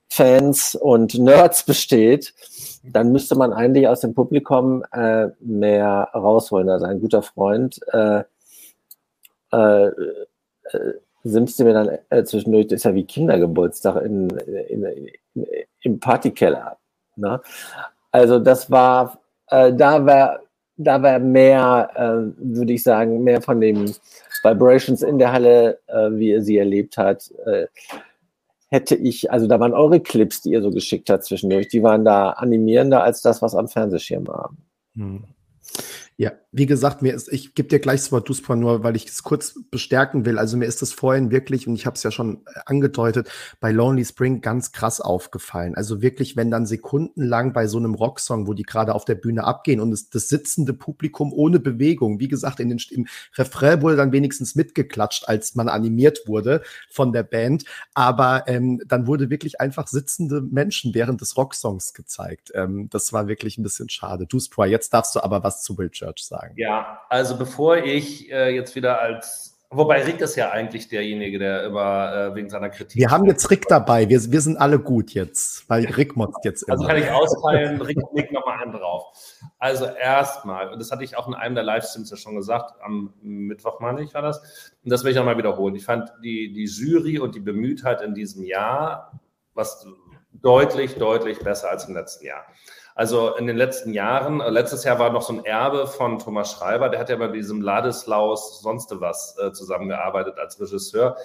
Fans 0.09 0.75
und 0.75 1.17
Nerds 1.17 1.63
besteht, 1.63 2.33
dann 2.83 3.11
müsste 3.11 3.35
man 3.35 3.53
eigentlich 3.53 3.87
aus 3.87 4.01
dem 4.01 4.13
Publikum 4.13 4.83
äh, 4.91 5.27
mehr 5.39 6.09
rausholen. 6.13 6.69
Also 6.69 6.85
ein 6.85 6.99
guter 6.99 7.21
Freund 7.21 7.79
äh, 7.93 8.23
äh, 9.53 9.87
äh 9.87 10.93
simste 11.23 11.65
mir 11.65 11.73
dann 11.73 11.97
äh, 12.09 12.23
zwischendurch, 12.23 12.67
das 12.67 12.77
ist 12.77 12.83
ja 12.85 12.95
wie 12.95 13.03
Kindergeburtstag 13.03 14.03
in, 14.03 14.29
in, 14.69 14.83
in, 14.85 15.45
im 15.81 15.99
Partykeller. 15.99 16.77
Ne? 17.17 17.41
Also 18.09 18.39
das 18.39 18.71
war, 18.71 19.19
äh, 19.47 19.73
da 19.73 20.05
war 20.05 20.39
da 20.79 21.03
war 21.03 21.19
mehr, 21.19 21.89
äh, 21.95 22.55
würde 22.55 22.73
ich 22.73 22.83
sagen, 22.83 23.23
mehr 23.23 23.41
von 23.41 23.59
den 23.59 23.93
Vibrations 24.43 25.01
in 25.01 25.19
der 25.19 25.33
Halle, 25.33 25.79
äh, 25.87 26.09
wie 26.11 26.29
ihr 26.29 26.41
sie 26.41 26.57
erlebt 26.57 26.97
hat, 26.97 27.29
äh, 27.45 27.67
hätte 28.69 28.95
ich, 28.95 29.29
also 29.29 29.47
da 29.47 29.59
waren 29.59 29.73
eure 29.73 29.99
Clips, 29.99 30.41
die 30.41 30.51
ihr 30.51 30.61
so 30.61 30.71
geschickt 30.71 31.09
habt 31.09 31.25
zwischendurch, 31.25 31.67
die 31.67 31.83
waren 31.83 32.05
da 32.05 32.29
animierender 32.29 33.03
als 33.03 33.21
das, 33.21 33.41
was 33.41 33.55
am 33.55 33.67
Fernsehschirm 33.67 34.25
war. 34.27 34.55
Hm. 34.95 35.25
Ja, 36.15 36.31
wie 36.51 36.65
gesagt, 36.65 37.03
mir 37.03 37.13
ist, 37.13 37.31
ich 37.31 37.53
gebe 37.53 37.69
dir 37.69 37.79
gleich 37.79 38.01
das 38.01 38.11
Wort 38.11 38.27
Duspa 38.27 38.55
nur, 38.55 38.83
weil 38.83 38.95
ich 38.95 39.05
es 39.07 39.21
kurz 39.21 39.59
bestärken 39.69 40.25
will. 40.25 40.39
Also 40.39 40.57
mir 40.57 40.65
ist 40.65 40.81
das 40.81 40.91
vorhin 40.91 41.29
wirklich, 41.29 41.67
und 41.67 41.75
ich 41.75 41.85
habe 41.85 41.95
es 41.95 42.03
ja 42.03 42.09
schon 42.09 42.41
äh, 42.47 42.59
angedeutet, 42.65 43.29
bei 43.59 43.71
Lonely 43.71 44.03
Spring 44.03 44.41
ganz 44.41 44.71
krass 44.71 44.99
aufgefallen. 44.99 45.75
Also 45.75 46.01
wirklich, 46.01 46.35
wenn 46.35 46.49
dann 46.49 46.65
sekundenlang 46.65 47.53
bei 47.53 47.67
so 47.67 47.77
einem 47.77 47.93
Rocksong, 47.93 48.47
wo 48.47 48.53
die 48.53 48.63
gerade 48.63 48.95
auf 48.95 49.05
der 49.05 49.15
Bühne 49.15 49.43
abgehen 49.43 49.79
und 49.79 49.91
das, 49.91 50.09
das 50.09 50.27
sitzende 50.27 50.73
Publikum 50.73 51.33
ohne 51.33 51.59
Bewegung, 51.59 52.19
wie 52.19 52.27
gesagt, 52.27 52.59
in 52.59 52.69
den, 52.69 52.81
im 52.89 53.07
Refrain 53.35 53.83
wurde 53.83 53.95
dann 53.95 54.11
wenigstens 54.11 54.55
mitgeklatscht, 54.55 55.27
als 55.27 55.53
man 55.53 55.69
animiert 55.69 56.23
wurde 56.25 56.63
von 56.89 57.13
der 57.13 57.23
Band. 57.23 57.65
Aber 57.93 58.45
ähm, 58.47 58.81
dann 58.87 59.05
wurde 59.05 59.29
wirklich 59.29 59.61
einfach 59.61 59.87
sitzende 59.87 60.41
Menschen 60.41 60.95
während 60.95 61.21
des 61.21 61.37
Rocksongs 61.37 61.93
gezeigt. 61.93 62.51
Ähm, 62.55 62.89
das 62.89 63.13
war 63.13 63.27
wirklich 63.27 63.59
ein 63.59 63.63
bisschen 63.63 63.89
schade. 63.89 64.25
Duspa, 64.25 64.65
jetzt 64.65 64.93
darfst 64.95 65.13
du 65.15 65.19
aber 65.21 65.43
was 65.43 65.61
zu 65.61 65.75
Bildschirm 65.75 65.99
Church 65.99 66.25
sagen? 66.25 66.38
Ja, 66.55 67.01
also 67.09 67.37
bevor 67.37 67.77
ich 67.77 68.31
äh, 68.31 68.53
jetzt 68.55 68.75
wieder 68.75 68.99
als 68.99 69.59
Wobei 69.71 70.01
Rick 70.01 70.19
ist 70.19 70.35
ja 70.35 70.49
eigentlich 70.49 70.87
derjenige, 70.87 71.37
der 71.37 71.65
immer 71.65 72.11
äh, 72.11 72.35
wegen 72.35 72.49
seiner 72.49 72.69
Kritik. 72.71 72.99
Wir 72.99 73.11
haben 73.11 73.25
jetzt 73.25 73.51
Rick 73.51 73.67
dabei. 73.67 74.09
Wir, 74.09 74.19
wir 74.31 74.41
sind 74.41 74.57
alle 74.57 74.79
gut 74.79 75.11
jetzt, 75.11 75.69
weil 75.69 75.85
Rick 75.85 76.15
motzt 76.15 76.43
jetzt 76.43 76.67
also 76.67 76.85
immer. 76.85 76.91
Also 76.91 77.05
kann 77.05 77.13
ich 77.13 77.15
austeilen, 77.15 77.79
Rick 77.79 77.99
legt 78.13 78.31
nochmal 78.31 78.63
einen 78.63 78.71
drauf. 78.71 79.13
Also 79.59 79.85
erstmal, 79.85 80.73
und 80.73 80.79
das 80.79 80.91
hatte 80.91 81.03
ich 81.03 81.15
auch 81.15 81.27
in 81.27 81.35
einem 81.35 81.53
der 81.53 81.63
Livestreams 81.63 82.09
ja 82.09 82.17
schon 82.17 82.35
gesagt, 82.35 82.81
am 82.81 83.13
Mittwoch, 83.21 83.79
meine 83.79 84.01
ich, 84.01 84.11
war 84.15 84.23
das. 84.23 84.73
Und 84.83 84.91
das 84.91 85.03
will 85.03 85.11
ich 85.11 85.17
nochmal 85.17 85.37
wiederholen. 85.37 85.75
Ich 85.75 85.85
fand 85.85 86.11
die, 86.23 86.51
die 86.51 86.65
Jury 86.65 87.19
und 87.19 87.35
die 87.35 87.39
Bemühtheit 87.39 88.01
in 88.01 88.15
diesem 88.15 88.43
Jahr 88.43 89.19
was 89.53 89.85
deutlich, 90.31 90.95
deutlich 90.95 91.39
besser 91.39 91.69
als 91.69 91.87
im 91.87 91.93
letzten 91.93 92.25
Jahr. 92.25 92.43
Also 92.99 93.33
in 93.37 93.47
den 93.47 93.55
letzten 93.55 93.93
Jahren, 93.93 94.41
äh, 94.41 94.49
letztes 94.49 94.83
Jahr 94.83 94.99
war 94.99 95.09
noch 95.09 95.21
so 95.21 95.31
ein 95.31 95.45
Erbe 95.45 95.87
von 95.87 96.19
Thomas 96.19 96.51
Schreiber, 96.51 96.89
der 96.89 96.99
hat 96.99 97.07
ja 97.07 97.15
bei 97.15 97.29
diesem 97.29 97.61
Ladislaus 97.61 98.61
sonst 98.61 98.93
was 98.99 99.37
äh, 99.37 99.53
zusammengearbeitet 99.53 100.37
als 100.37 100.59
Regisseur. 100.59 101.15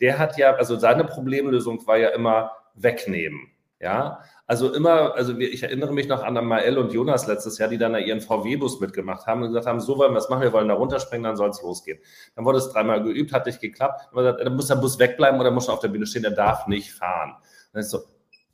Der 0.00 0.18
hat 0.18 0.38
ja, 0.38 0.56
also 0.56 0.76
seine 0.76 1.04
Problemlösung 1.04 1.86
war 1.86 1.98
ja 1.98 2.08
immer 2.08 2.50
wegnehmen. 2.74 3.52
Ja, 3.78 4.22
also 4.48 4.74
immer, 4.74 5.14
also 5.14 5.38
ich 5.38 5.62
erinnere 5.62 5.92
mich 5.92 6.08
noch 6.08 6.24
an 6.24 6.34
Mael 6.44 6.78
und 6.78 6.92
Jonas 6.92 7.28
letztes 7.28 7.58
Jahr, 7.58 7.68
die 7.68 7.78
dann 7.78 7.92
da 7.92 8.00
ihren 8.00 8.20
VW-Bus 8.20 8.80
mitgemacht 8.80 9.28
haben 9.28 9.42
und 9.42 9.50
gesagt 9.50 9.66
haben, 9.66 9.78
so 9.78 9.98
wollen 9.98 10.12
wir 10.12 10.18
es 10.18 10.30
machen, 10.30 10.42
wir 10.42 10.52
wollen 10.52 10.66
da 10.66 10.74
runterspringen, 10.74 11.22
dann 11.22 11.36
soll 11.36 11.50
es 11.50 11.62
losgehen. 11.62 12.00
Dann 12.34 12.44
wurde 12.44 12.58
es 12.58 12.72
dreimal 12.72 13.04
geübt, 13.04 13.32
hat 13.32 13.46
nicht 13.46 13.60
geklappt. 13.60 14.08
Dann 14.12 14.56
muss 14.56 14.66
der 14.66 14.74
Bus 14.74 14.98
wegbleiben 14.98 15.38
oder 15.38 15.52
muss 15.52 15.68
er 15.68 15.74
auf 15.74 15.80
der 15.80 15.88
Bühne 15.88 16.06
stehen, 16.06 16.22
der 16.22 16.32
darf 16.32 16.66
nicht 16.66 16.92
fahren. 16.92 17.36
Dann 17.72 17.82
ist 17.82 17.90
so, 17.90 18.00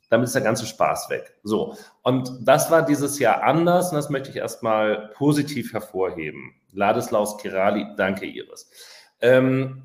damit 0.09 0.27
ist 0.27 0.35
der 0.35 0.41
ganze 0.41 0.65
Spaß 0.65 1.09
weg. 1.09 1.35
So. 1.43 1.75
Und 2.03 2.31
das 2.41 2.71
war 2.71 2.85
dieses 2.85 3.19
Jahr 3.19 3.43
anders 3.43 3.91
und 3.91 3.95
das 3.95 4.09
möchte 4.09 4.29
ich 4.29 4.37
erstmal 4.37 5.11
positiv 5.15 5.73
hervorheben. 5.73 6.53
Ladislaus 6.71 7.37
Kirali, 7.37 7.85
danke 7.97 8.25
Iris. 8.25 8.69
Ähm, 9.19 9.83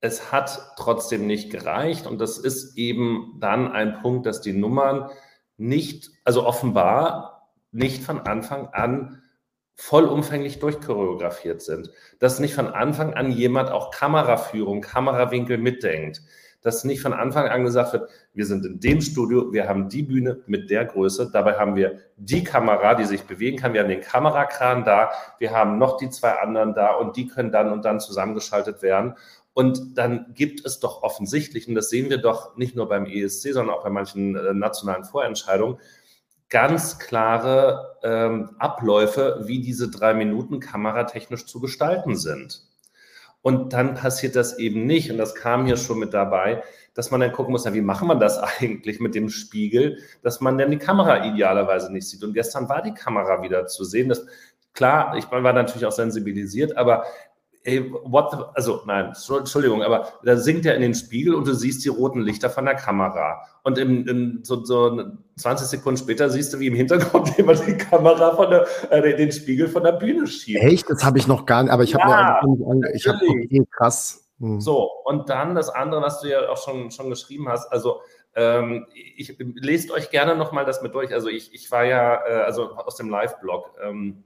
es 0.00 0.32
hat 0.32 0.74
trotzdem 0.76 1.26
nicht 1.26 1.50
gereicht 1.50 2.06
und 2.06 2.20
das 2.20 2.38
ist 2.38 2.76
eben 2.76 3.36
dann 3.40 3.70
ein 3.72 4.00
Punkt, 4.02 4.26
dass 4.26 4.40
die 4.40 4.52
Nummern 4.52 5.10
nicht, 5.56 6.10
also 6.24 6.46
offenbar 6.46 7.52
nicht 7.70 8.02
von 8.02 8.20
Anfang 8.20 8.68
an 8.68 9.22
vollumfänglich 9.74 10.58
durchchoreografiert 10.58 11.62
sind. 11.62 11.90
Dass 12.18 12.40
nicht 12.40 12.54
von 12.54 12.68
Anfang 12.68 13.14
an 13.14 13.32
jemand 13.32 13.70
auch 13.70 13.90
Kameraführung, 13.90 14.80
Kamerawinkel 14.80 15.58
mitdenkt 15.58 16.20
dass 16.62 16.84
nicht 16.84 17.02
von 17.02 17.12
Anfang 17.12 17.48
an 17.48 17.64
gesagt 17.64 17.92
wird, 17.92 18.08
wir 18.32 18.46
sind 18.46 18.64
in 18.64 18.80
dem 18.80 19.00
Studio, 19.00 19.52
wir 19.52 19.68
haben 19.68 19.88
die 19.88 20.02
Bühne 20.02 20.40
mit 20.46 20.70
der 20.70 20.84
Größe, 20.84 21.30
dabei 21.32 21.58
haben 21.58 21.76
wir 21.76 21.98
die 22.16 22.44
Kamera, 22.44 22.94
die 22.94 23.04
sich 23.04 23.24
bewegen 23.24 23.58
kann, 23.58 23.74
wir 23.74 23.80
haben 23.80 23.88
den 23.88 24.00
Kamerakran 24.00 24.84
da, 24.84 25.10
wir 25.38 25.50
haben 25.50 25.78
noch 25.78 25.96
die 25.96 26.08
zwei 26.08 26.30
anderen 26.30 26.74
da 26.74 26.94
und 26.94 27.16
die 27.16 27.26
können 27.26 27.50
dann 27.50 27.70
und 27.70 27.84
dann 27.84 28.00
zusammengeschaltet 28.00 28.82
werden. 28.82 29.14
Und 29.54 29.98
dann 29.98 30.32
gibt 30.34 30.64
es 30.64 30.80
doch 30.80 31.02
offensichtlich, 31.02 31.68
und 31.68 31.74
das 31.74 31.90
sehen 31.90 32.08
wir 32.08 32.18
doch 32.18 32.56
nicht 32.56 32.74
nur 32.74 32.88
beim 32.88 33.04
ESC, 33.04 33.52
sondern 33.52 33.76
auch 33.76 33.82
bei 33.82 33.90
manchen 33.90 34.34
äh, 34.34 34.54
nationalen 34.54 35.04
Vorentscheidungen, 35.04 35.78
ganz 36.48 36.98
klare 36.98 37.96
ähm, 38.02 38.50
Abläufe, 38.58 39.42
wie 39.44 39.60
diese 39.60 39.90
drei 39.90 40.14
Minuten 40.14 40.60
kameratechnisch 40.60 41.46
zu 41.46 41.60
gestalten 41.60 42.16
sind. 42.16 42.62
Und 43.42 43.72
dann 43.72 43.94
passiert 43.94 44.36
das 44.36 44.58
eben 44.58 44.86
nicht. 44.86 45.10
Und 45.10 45.18
das 45.18 45.34
kam 45.34 45.66
hier 45.66 45.76
schon 45.76 45.98
mit 45.98 46.14
dabei, 46.14 46.62
dass 46.94 47.10
man 47.10 47.20
dann 47.20 47.32
gucken 47.32 47.52
muss, 47.52 47.64
na, 47.64 47.74
wie 47.74 47.80
machen 47.80 48.08
wir 48.08 48.14
das 48.14 48.38
eigentlich 48.60 49.00
mit 49.00 49.14
dem 49.14 49.28
Spiegel, 49.28 49.98
dass 50.22 50.40
man 50.40 50.56
dann 50.58 50.70
die 50.70 50.78
Kamera 50.78 51.24
idealerweise 51.24 51.92
nicht 51.92 52.08
sieht. 52.08 52.22
Und 52.22 52.34
gestern 52.34 52.68
war 52.68 52.82
die 52.82 52.94
Kamera 52.94 53.42
wieder 53.42 53.66
zu 53.66 53.84
sehen. 53.84 54.08
Das, 54.08 54.24
klar, 54.72 55.16
ich 55.16 55.30
war 55.30 55.52
natürlich 55.52 55.86
auch 55.86 55.92
sensibilisiert, 55.92 56.76
aber 56.76 57.04
ey, 57.64 57.92
what 58.04 58.30
the, 58.32 58.38
also 58.54 58.82
nein, 58.86 59.12
Entschuldigung, 59.38 59.82
aber 59.82 60.08
da 60.24 60.36
sinkt 60.36 60.66
er 60.66 60.74
in 60.74 60.82
den 60.82 60.94
Spiegel 60.94 61.34
und 61.34 61.46
du 61.46 61.54
siehst 61.54 61.84
die 61.84 61.88
roten 61.88 62.20
Lichter 62.20 62.50
von 62.50 62.64
der 62.64 62.74
Kamera. 62.74 63.42
Und 63.62 63.78
im, 63.78 64.06
im, 64.06 64.40
so, 64.42 64.64
so 64.64 65.02
20 65.36 65.68
Sekunden 65.68 65.98
später 65.98 66.28
siehst 66.28 66.52
du, 66.52 66.58
wie 66.58 66.66
im 66.66 66.74
Hintergrund 66.74 67.36
jemand 67.36 67.66
die 67.66 67.76
Kamera 67.76 68.34
von 68.34 68.50
der, 68.50 68.66
äh, 68.90 69.16
den 69.16 69.30
Spiegel 69.30 69.68
von 69.68 69.84
der 69.84 69.92
Bühne 69.92 70.26
schiebt. 70.26 70.62
Echt? 70.62 70.90
Das 70.90 71.04
habe 71.04 71.18
ich 71.18 71.26
noch 71.26 71.46
gar 71.46 71.62
nicht, 71.62 71.72
aber 71.72 71.84
ich 71.84 71.94
habe 71.94 72.10
ja, 72.10 72.40
nur, 72.44 72.82
ich 72.94 73.06
habe 73.06 73.18
okay, 73.24 73.64
krass. 73.70 74.28
Hm. 74.40 74.60
So, 74.60 74.90
und 75.04 75.28
dann 75.28 75.54
das 75.54 75.68
andere, 75.68 76.02
was 76.02 76.20
du 76.20 76.28
ja 76.28 76.48
auch 76.48 76.56
schon, 76.56 76.90
schon 76.90 77.10
geschrieben 77.10 77.48
hast, 77.48 77.70
also 77.70 78.00
ähm, 78.34 78.86
ich 78.94 79.36
lest 79.38 79.90
euch 79.90 80.10
gerne 80.10 80.34
nochmal 80.34 80.64
das 80.64 80.82
mit 80.82 80.94
durch. 80.94 81.12
Also 81.12 81.28
ich, 81.28 81.54
ich 81.54 81.70
war 81.70 81.84
ja, 81.84 82.26
äh, 82.26 82.42
also 82.42 82.72
aus 82.72 82.96
dem 82.96 83.10
Live-Blog, 83.10 83.74
ähm, 83.82 84.24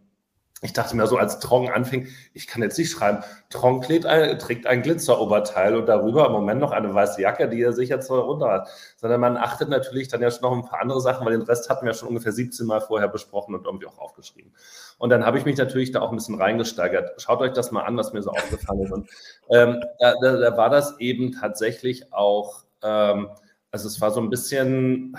ich 0.63 0.73
dachte 0.73 0.97
mir 0.97 1.07
so, 1.07 1.19
als 1.19 1.39
Trong 1.39 1.69
anfing, 1.69 2.09
ich 2.33 2.47
kann 2.47 2.63
jetzt 2.63 2.79
nicht 2.79 2.91
schreiben, 2.91 3.23
Trong 3.51 3.85
ein, 3.85 4.39
trägt 4.39 4.67
ein 4.67 4.81
Glitzeroberteil 4.81 5.77
und 5.77 5.87
darüber 5.87 6.27
im 6.27 6.33
Moment 6.33 6.63
noch 6.63 6.73
eine 6.73 6.95
weiße 6.95 7.21
Jacke, 7.21 7.47
die 7.47 7.61
er 7.61 7.75
sich 7.75 7.91
jetzt 7.91 8.11
runter 8.11 8.51
hat. 8.51 8.69
Sondern 8.97 9.21
man 9.21 9.37
achtet 9.37 9.69
natürlich 9.69 10.09
dann 10.09 10.23
ja 10.23 10.31
schon 10.31 10.43
noch 10.43 10.53
ein 10.53 10.65
paar 10.65 10.81
andere 10.81 11.03
Sachen, 11.03 11.27
weil 11.27 11.35
den 11.35 11.43
Rest 11.43 11.69
hatten 11.69 11.85
wir 11.85 11.93
schon 11.93 12.09
ungefähr 12.09 12.33
17 12.33 12.67
Mal 12.67 12.81
vorher 12.81 13.09
besprochen 13.09 13.55
und 13.55 13.67
irgendwie 13.67 13.87
auch 13.87 13.99
aufgeschrieben. 13.99 14.55
Und 14.97 15.11
dann 15.11 15.27
habe 15.27 15.39
ich 15.39 15.45
mich 15.45 15.59
natürlich 15.59 15.93
da 15.93 16.01
auch 16.01 16.11
ein 16.11 16.17
bisschen 16.17 16.41
reingesteigert. 16.41 17.21
Schaut 17.21 17.41
euch 17.41 17.53
das 17.53 17.71
mal 17.71 17.83
an, 17.83 17.99
was 17.99 18.15
mir 18.15 18.23
so 18.23 18.31
aufgefallen 18.31 18.81
ist. 18.81 18.93
Und 18.93 19.11
ähm, 19.51 19.83
da, 19.99 20.15
da, 20.23 20.37
da, 20.39 20.57
war 20.57 20.71
das 20.71 20.99
eben 21.01 21.33
tatsächlich 21.33 22.15
auch, 22.15 22.65
ähm, 22.83 23.29
also 23.71 23.89
es 23.89 24.01
war 24.01 24.11
so 24.11 24.23
ein 24.23 24.31
bisschen, 24.31 25.19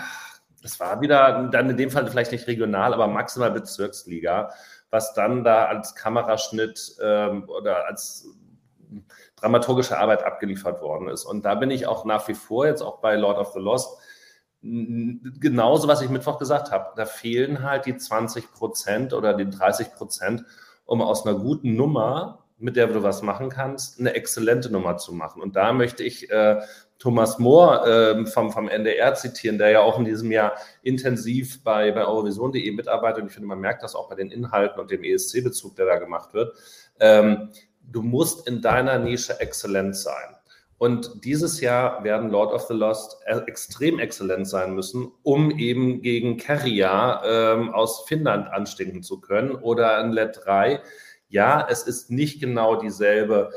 es 0.63 0.79
war 0.79 0.99
wieder, 0.99 1.47
dann 1.51 1.69
in 1.69 1.77
dem 1.77 1.91
Fall 1.91 2.07
vielleicht 2.07 2.31
nicht 2.31 2.47
regional, 2.47 2.95
aber 2.95 3.07
maximal 3.07 3.51
Bezirksliga 3.51 4.49
was 4.97 5.13
dann 5.13 5.43
da 5.43 5.65
als 5.65 5.93
Kameraschnitt 5.93 6.97
ähm, 6.99 7.47
oder 7.47 7.85
als 7.85 8.27
dramaturgische 9.35 9.95
Arbeit 9.95 10.23
abgeliefert 10.23 10.81
worden 10.81 11.07
ist. 11.07 11.23
Und 11.23 11.45
da 11.45 11.53
bin 11.53 11.69
ich 11.69 11.85
auch 11.85 12.03
nach 12.03 12.27
wie 12.27 12.33
vor 12.33 12.65
jetzt 12.65 12.81
auch 12.81 12.97
bei 12.99 13.15
Lord 13.15 13.37
of 13.37 13.53
the 13.53 13.59
Lost 13.59 13.95
genauso, 14.63 15.87
was 15.87 16.01
ich 16.01 16.09
Mittwoch 16.09 16.39
gesagt 16.39 16.71
habe. 16.71 16.93
Da 16.95 17.05
fehlen 17.05 17.61
halt 17.61 17.85
die 17.85 17.95
20 17.95 18.51
Prozent 18.51 19.13
oder 19.13 19.35
die 19.35 19.47
30 19.47 19.93
Prozent, 19.93 20.45
um 20.85 21.03
aus 21.03 21.27
einer 21.27 21.37
guten 21.37 21.75
Nummer, 21.75 22.43
mit 22.57 22.75
der 22.75 22.87
du 22.87 23.03
was 23.03 23.21
machen 23.21 23.49
kannst, 23.49 23.99
eine 23.99 24.15
exzellente 24.15 24.71
Nummer 24.71 24.97
zu 24.97 25.13
machen. 25.13 25.43
Und 25.43 25.55
da 25.55 25.73
möchte 25.73 26.03
ich 26.03 26.31
äh, 26.31 26.59
Thomas 26.99 27.37
Mohr 27.37 27.85
äh, 27.87 28.25
vom, 28.25 28.51
vom 28.51 28.67
NDR 28.67 29.13
zitieren, 29.13 29.57
der 29.57 29.69
ja 29.69 29.79
auch 29.81 29.99
in 29.99 30.05
diesem 30.05 30.31
Jahr 30.31 30.53
intensiv 30.81 31.63
bei, 31.63 31.91
bei 31.91 32.05
Eurovision.de 32.05 32.71
mitarbeitet. 32.71 33.21
Und 33.21 33.27
ich 33.27 33.33
finde, 33.33 33.47
man 33.47 33.59
merkt 33.59 33.83
das 33.83 33.95
auch 33.95 34.09
bei 34.09 34.15
den 34.15 34.31
Inhalten 34.31 34.79
und 34.79 34.89
dem 34.89 35.03
ESC-Bezug, 35.03 35.75
der 35.75 35.85
da 35.85 35.97
gemacht 35.97 36.33
wird. 36.33 36.55
Ähm, 36.99 37.49
du 37.83 38.01
musst 38.01 38.47
in 38.47 38.61
deiner 38.61 38.97
Nische 38.97 39.39
exzellent 39.39 39.95
sein. 39.95 40.35
Und 40.79 41.23
dieses 41.25 41.59
Jahr 41.59 42.03
werden 42.03 42.29
Lord 42.29 42.53
of 42.53 42.63
the 42.67 42.73
Lost 42.73 43.17
e-, 43.25 43.41
extrem 43.47 43.99
exzellent 43.99 44.47
sein 44.47 44.75
müssen, 44.75 45.11
um 45.23 45.51
eben 45.51 46.01
gegen 46.01 46.37
Kerria 46.37 47.21
ähm, 47.25 47.73
aus 47.73 48.05
Finnland 48.07 48.47
anstinken 48.47 49.01
zu 49.01 49.19
können 49.19 49.51
oder 49.51 49.97
ein 49.97 50.11
Let 50.11 50.41
3. 50.45 50.81
Ja, 51.29 51.67
es 51.69 51.83
ist 51.83 52.11
nicht 52.11 52.39
genau 52.39 52.75
dieselbe 52.75 53.51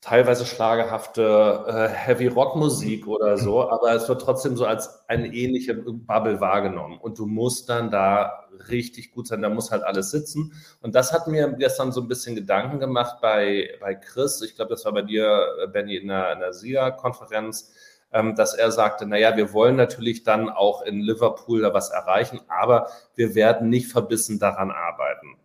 teilweise 0.00 0.46
schlagerhafte 0.46 1.64
äh, 1.66 1.88
Heavy 1.88 2.28
Rock 2.28 2.56
Musik 2.56 3.06
oder 3.06 3.38
so, 3.38 3.68
aber 3.68 3.92
es 3.92 4.08
wird 4.08 4.22
trotzdem 4.22 4.56
so 4.56 4.64
als 4.64 5.08
eine 5.08 5.32
ähnliche 5.32 5.74
Bubble 5.74 6.40
wahrgenommen. 6.40 6.98
Und 6.98 7.18
du 7.18 7.26
musst 7.26 7.68
dann 7.68 7.90
da 7.90 8.44
richtig 8.68 9.10
gut 9.12 9.26
sein, 9.26 9.42
da 9.42 9.48
muss 9.48 9.70
halt 9.70 9.82
alles 9.82 10.10
sitzen. 10.10 10.52
Und 10.80 10.94
das 10.94 11.12
hat 11.12 11.26
mir 11.26 11.52
gestern 11.58 11.92
so 11.92 12.00
ein 12.00 12.08
bisschen 12.08 12.34
Gedanken 12.36 12.78
gemacht 12.78 13.18
bei, 13.20 13.70
bei 13.80 13.94
Chris, 13.94 14.42
ich 14.42 14.54
glaube, 14.54 14.70
das 14.70 14.84
war 14.84 14.92
bei 14.92 15.02
dir, 15.02 15.68
Benny, 15.72 15.96
in 15.96 16.08
der, 16.08 16.32
in 16.32 16.40
der 16.40 16.52
SIA-Konferenz, 16.52 17.72
ähm, 18.12 18.34
dass 18.36 18.54
er 18.54 18.70
sagte, 18.70 19.06
naja, 19.06 19.36
wir 19.36 19.52
wollen 19.52 19.76
natürlich 19.76 20.22
dann 20.22 20.48
auch 20.48 20.82
in 20.82 21.00
Liverpool 21.00 21.62
da 21.62 21.74
was 21.74 21.90
erreichen, 21.90 22.40
aber 22.48 22.88
wir 23.14 23.34
werden 23.34 23.68
nicht 23.70 23.90
verbissen 23.90 24.38
daran 24.38 24.70
arbeiten. 24.70 25.36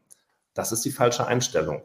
Das 0.53 0.71
ist 0.71 0.85
die 0.85 0.91
falsche 0.91 1.25
Einstellung. 1.25 1.83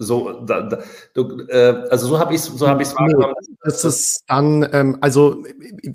So, 0.00 0.44
da, 0.44 0.62
da, 0.62 0.78
du, 1.12 1.44
äh, 1.48 1.88
also 1.90 2.06
so 2.06 2.20
habe 2.20 2.32
ich 2.32 2.40
es 2.40 2.46
so 2.46 2.68
hab 2.68 2.80
ich's 2.80 2.94
wahrgenommen. 2.94 3.34
Das 3.62 3.84
ist 3.84 4.22
dann, 4.28 4.68
ähm, 4.72 4.98
also 5.00 5.42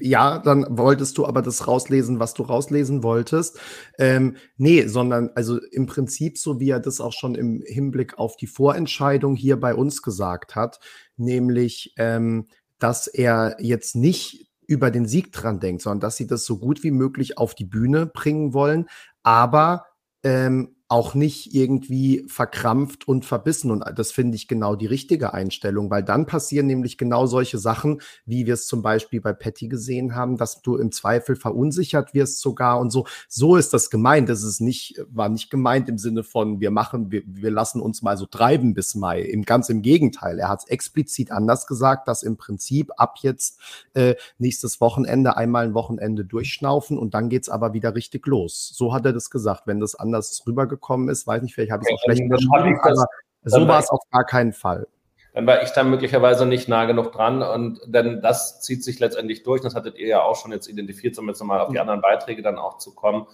ja, 0.02 0.40
dann 0.40 0.66
wolltest 0.70 1.18
du 1.18 1.26
aber 1.26 1.42
das 1.42 1.68
rauslesen, 1.68 2.20
was 2.20 2.34
du 2.34 2.44
rauslesen 2.44 3.02
wolltest. 3.02 3.60
Ähm, 3.98 4.36
nee, 4.58 4.88
sondern 4.88 5.30
also 5.36 5.58
im 5.72 5.86
Prinzip 5.86 6.38
so, 6.38 6.60
wie 6.60 6.72
er 6.72 6.82
das 6.82 7.00
auch 7.00 7.14
schon 7.14 7.36
im 7.36 7.64
Hinblick 7.66 8.20
auf 8.20 8.36
die 8.36 8.48
Vorentscheidung 8.48 9.38
hier 9.38 9.58
bei 9.58 9.74
uns 9.74 10.02
gesagt 10.02 10.54
hat, 10.54 10.82
nämlich, 11.16 11.94
ähm, 11.98 12.48
dass 12.80 13.08
er 13.08 13.56
jetzt 13.60 13.96
nicht 13.96 14.52
über 14.68 14.92
den 14.92 15.06
Sieg 15.08 15.32
dran 15.32 15.62
denkt, 15.62 15.82
sondern 15.82 16.02
dass 16.02 16.18
sie 16.18 16.28
das 16.28 16.44
so 16.44 16.58
gut 16.58 16.84
wie 16.84 16.92
möglich 16.92 17.38
auf 17.38 17.56
die 17.56 17.66
Bühne 17.66 18.06
bringen 18.06 18.54
wollen, 18.54 18.88
aber 19.24 19.86
ähm, 20.24 20.76
auch 20.94 21.16
nicht 21.16 21.56
irgendwie 21.56 22.24
verkrampft 22.28 23.08
und 23.08 23.26
verbissen. 23.26 23.72
Und 23.72 23.84
das 23.96 24.12
finde 24.12 24.36
ich 24.36 24.48
genau 24.48 24.76
die 24.76 24.86
richtige 24.86 25.34
Einstellung, 25.34 25.90
weil 25.90 26.04
dann 26.04 26.28
passieren 26.28 26.68
nämlich 26.68 27.00
genau 27.00 27.26
solche 27.26 27.58
Sachen, 27.58 28.00
wie 28.28 28.46
wir 28.46 28.54
es 28.54 28.68
zum 28.68 28.84
Beispiel 28.84 29.20
bei 29.20 29.34
Patty 29.34 29.70
gesehen 29.70 30.14
haben, 30.14 30.38
dass 30.38 30.62
du 30.62 30.78
im 30.78 30.92
Zweifel 30.92 31.36
verunsichert 31.36 32.14
wirst 32.14 32.42
sogar 32.42 32.80
und 32.80 32.92
so. 32.92 33.08
So 33.28 33.56
ist 33.56 33.74
das 33.74 33.90
gemeint. 33.90 34.30
Das 34.30 34.44
ist 34.44 34.62
nicht, 34.62 35.02
war 35.10 35.30
nicht 35.30 35.50
gemeint 35.50 35.90
im 35.90 35.98
Sinne 35.98 36.22
von, 36.22 36.60
wir 36.60 36.70
machen, 36.70 37.10
wir, 37.12 37.24
wir 37.26 37.50
lassen 37.50 37.82
uns 37.82 38.04
mal 38.04 38.16
so 38.16 38.28
treiben 38.28 38.76
bis 38.76 38.94
Mai. 38.94 39.24
Im, 39.24 39.46
ganz 39.46 39.70
im 39.70 39.82
Gegenteil. 39.82 40.38
Er 40.38 40.50
hat 40.50 40.60
es 40.60 40.70
explizit 40.70 41.32
anders 41.32 41.66
gesagt, 41.66 42.08
dass 42.08 42.22
im 42.22 42.38
Prinzip 42.38 42.92
ab 42.98 43.16
jetzt 43.22 43.60
äh, 43.96 44.14
nächstes 44.38 44.80
Wochenende 44.80 45.38
einmal 45.38 45.66
ein 45.66 45.74
Wochenende 45.74 46.24
durchschnaufen 46.24 47.00
und 47.00 47.16
dann 47.16 47.30
geht's 47.30 47.50
aber 47.50 47.74
wieder 47.74 47.96
richtig 47.96 48.28
los. 48.28 48.72
So 48.76 48.94
hat 48.94 49.08
er 49.08 49.14
das 49.14 49.32
gesagt. 49.32 49.64
Wenn 49.66 49.80
das 49.80 49.96
anders 49.96 50.44
rübergekommen 50.46 50.83
ist, 51.10 51.28
weiß 51.28 51.42
nicht, 51.42 51.56
vielleicht 51.56 51.72
habe 51.72 51.84
ich 51.84 51.90
es 51.90 51.96
auch 51.96 52.04
schlecht 52.04 52.30
beschrieben, 52.30 52.80
aber 52.82 53.06
so 53.44 53.68
war 53.68 53.80
es 53.80 53.90
auf 53.90 54.02
gar 54.12 54.26
keinen 54.26 54.54
Fall 54.54 54.88
dann 55.34 55.48
war 55.48 55.64
ich 55.64 55.72
da 55.72 55.84
möglicherweise 55.84 56.46
nicht 56.46 56.68
nah 56.68 56.86
genug 56.86 57.12
dran. 57.12 57.42
Und 57.42 57.82
denn 57.86 58.22
das 58.22 58.62
zieht 58.62 58.84
sich 58.84 59.00
letztendlich 59.00 59.44
durch. 59.44 59.62
Das 59.62 59.76
hattet 59.76 59.98
ihr 59.98 60.08
ja 60.08 60.22
auch 60.22 60.36
schon 60.36 60.52
jetzt 60.52 60.68
identifiziert, 60.68 61.18
um 61.18 61.28
jetzt 61.28 61.40
nochmal 61.40 61.60
auf 61.60 61.72
die 61.72 61.80
anderen 61.80 62.02
Beiträge 62.02 62.44
dann 62.44 62.60
auch 62.60 62.78
zu 62.78 62.94
kommen. 62.94 63.26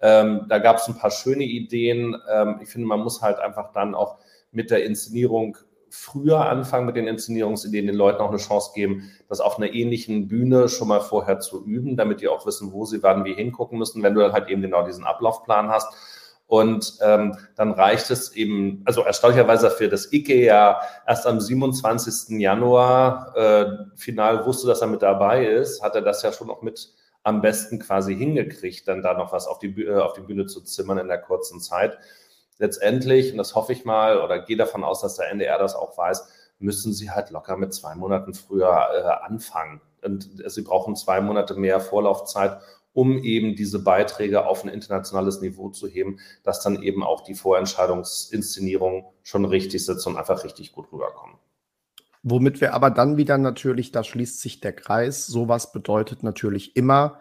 Ähm, 0.00 0.44
da 0.48 0.58
gab 0.58 0.76
es 0.76 0.86
ein 0.86 0.98
paar 0.98 1.10
schöne 1.10 1.44
Ideen. 1.44 2.14
Ähm, 2.30 2.60
ich 2.62 2.68
finde, 2.68 2.86
man 2.86 3.00
muss 3.00 3.22
halt 3.22 3.38
einfach 3.38 3.72
dann 3.72 3.94
auch 3.94 4.18
mit 4.52 4.70
der 4.70 4.84
Inszenierung 4.84 5.56
früher 5.88 6.44
anfangen 6.44 6.84
mit 6.84 6.96
den 6.96 7.06
Inszenierungsideen, 7.06 7.86
den 7.86 7.96
Leuten 7.96 8.20
auch 8.20 8.28
eine 8.28 8.36
Chance 8.36 8.72
geben, 8.74 9.10
das 9.30 9.40
auf 9.40 9.56
einer 9.56 9.72
ähnlichen 9.72 10.28
Bühne 10.28 10.68
schon 10.68 10.88
mal 10.88 11.00
vorher 11.00 11.40
zu 11.40 11.64
üben, 11.64 11.96
damit 11.96 12.20
die 12.20 12.28
auch 12.28 12.44
wissen, 12.44 12.72
wo 12.72 12.84
sie 12.84 13.02
wann 13.02 13.24
wie 13.24 13.32
hingucken 13.32 13.78
müssen, 13.78 14.02
wenn 14.02 14.12
du 14.12 14.20
dann 14.20 14.32
halt 14.32 14.50
eben 14.50 14.60
genau 14.60 14.84
diesen 14.84 15.04
Ablaufplan 15.04 15.68
hast. 15.68 15.88
Und 16.46 16.98
ähm, 17.02 17.36
dann 17.56 17.72
reicht 17.72 18.10
es 18.10 18.32
eben, 18.34 18.82
also 18.84 19.02
erstaunlicherweise 19.02 19.70
für 19.70 19.88
das 19.88 20.12
IKEA 20.12 20.80
erst 21.06 21.26
am 21.26 21.40
27. 21.40 22.38
Januar 22.38 23.36
äh, 23.36 23.66
final 23.96 24.46
wusste, 24.46 24.68
dass 24.68 24.80
er 24.80 24.86
mit 24.86 25.02
dabei 25.02 25.44
ist, 25.44 25.82
hat 25.82 25.96
er 25.96 26.02
das 26.02 26.22
ja 26.22 26.32
schon 26.32 26.50
auch 26.50 26.62
mit 26.62 26.92
am 27.24 27.40
besten 27.40 27.80
quasi 27.80 28.14
hingekriegt, 28.14 28.86
dann 28.86 29.02
da 29.02 29.14
noch 29.14 29.32
was 29.32 29.48
auf 29.48 29.58
die, 29.58 29.82
äh, 29.82 29.96
auf 29.96 30.12
die 30.12 30.20
Bühne 30.20 30.46
zu 30.46 30.60
zimmern 30.60 30.98
in 30.98 31.08
der 31.08 31.18
kurzen 31.18 31.60
Zeit 31.60 31.98
letztendlich, 32.58 33.32
und 33.32 33.38
das 33.38 33.54
hoffe 33.54 33.72
ich 33.72 33.84
mal 33.84 34.20
oder 34.20 34.38
gehe 34.38 34.56
davon 34.56 34.84
aus, 34.84 35.00
dass 35.00 35.16
der 35.16 35.30
NDR 35.30 35.58
das 35.58 35.74
auch 35.74 35.96
weiß, 35.96 36.28
müssen 36.58 36.92
sie 36.92 37.10
halt 37.10 37.30
locker 37.30 37.56
mit 37.56 37.74
zwei 37.74 37.94
Monaten 37.94 38.34
früher 38.34 38.88
äh, 38.92 39.26
anfangen. 39.26 39.80
Und 40.02 40.28
sie 40.46 40.62
brauchen 40.62 40.96
zwei 40.96 41.20
Monate 41.20 41.54
mehr 41.54 41.80
Vorlaufzeit, 41.80 42.60
um 42.96 43.22
eben 43.22 43.54
diese 43.56 43.78
Beiträge 43.78 44.46
auf 44.46 44.64
ein 44.64 44.70
internationales 44.70 45.42
Niveau 45.42 45.68
zu 45.68 45.86
heben, 45.86 46.18
dass 46.42 46.62
dann 46.62 46.82
eben 46.82 47.02
auch 47.02 47.20
die 47.24 47.34
Vorentscheidungsinszenierungen 47.34 49.04
schon 49.22 49.44
richtig 49.44 49.84
sitzen 49.84 50.10
und 50.10 50.16
einfach 50.16 50.44
richtig 50.44 50.72
gut 50.72 50.90
rüberkommen. 50.90 51.36
Womit 52.22 52.62
wir 52.62 52.72
aber 52.72 52.88
dann 52.90 53.18
wieder 53.18 53.36
natürlich, 53.36 53.92
da 53.92 54.02
schließt 54.02 54.40
sich 54.40 54.60
der 54.60 54.72
Kreis, 54.72 55.26
sowas 55.26 55.72
bedeutet 55.72 56.22
natürlich 56.22 56.74
immer, 56.74 57.20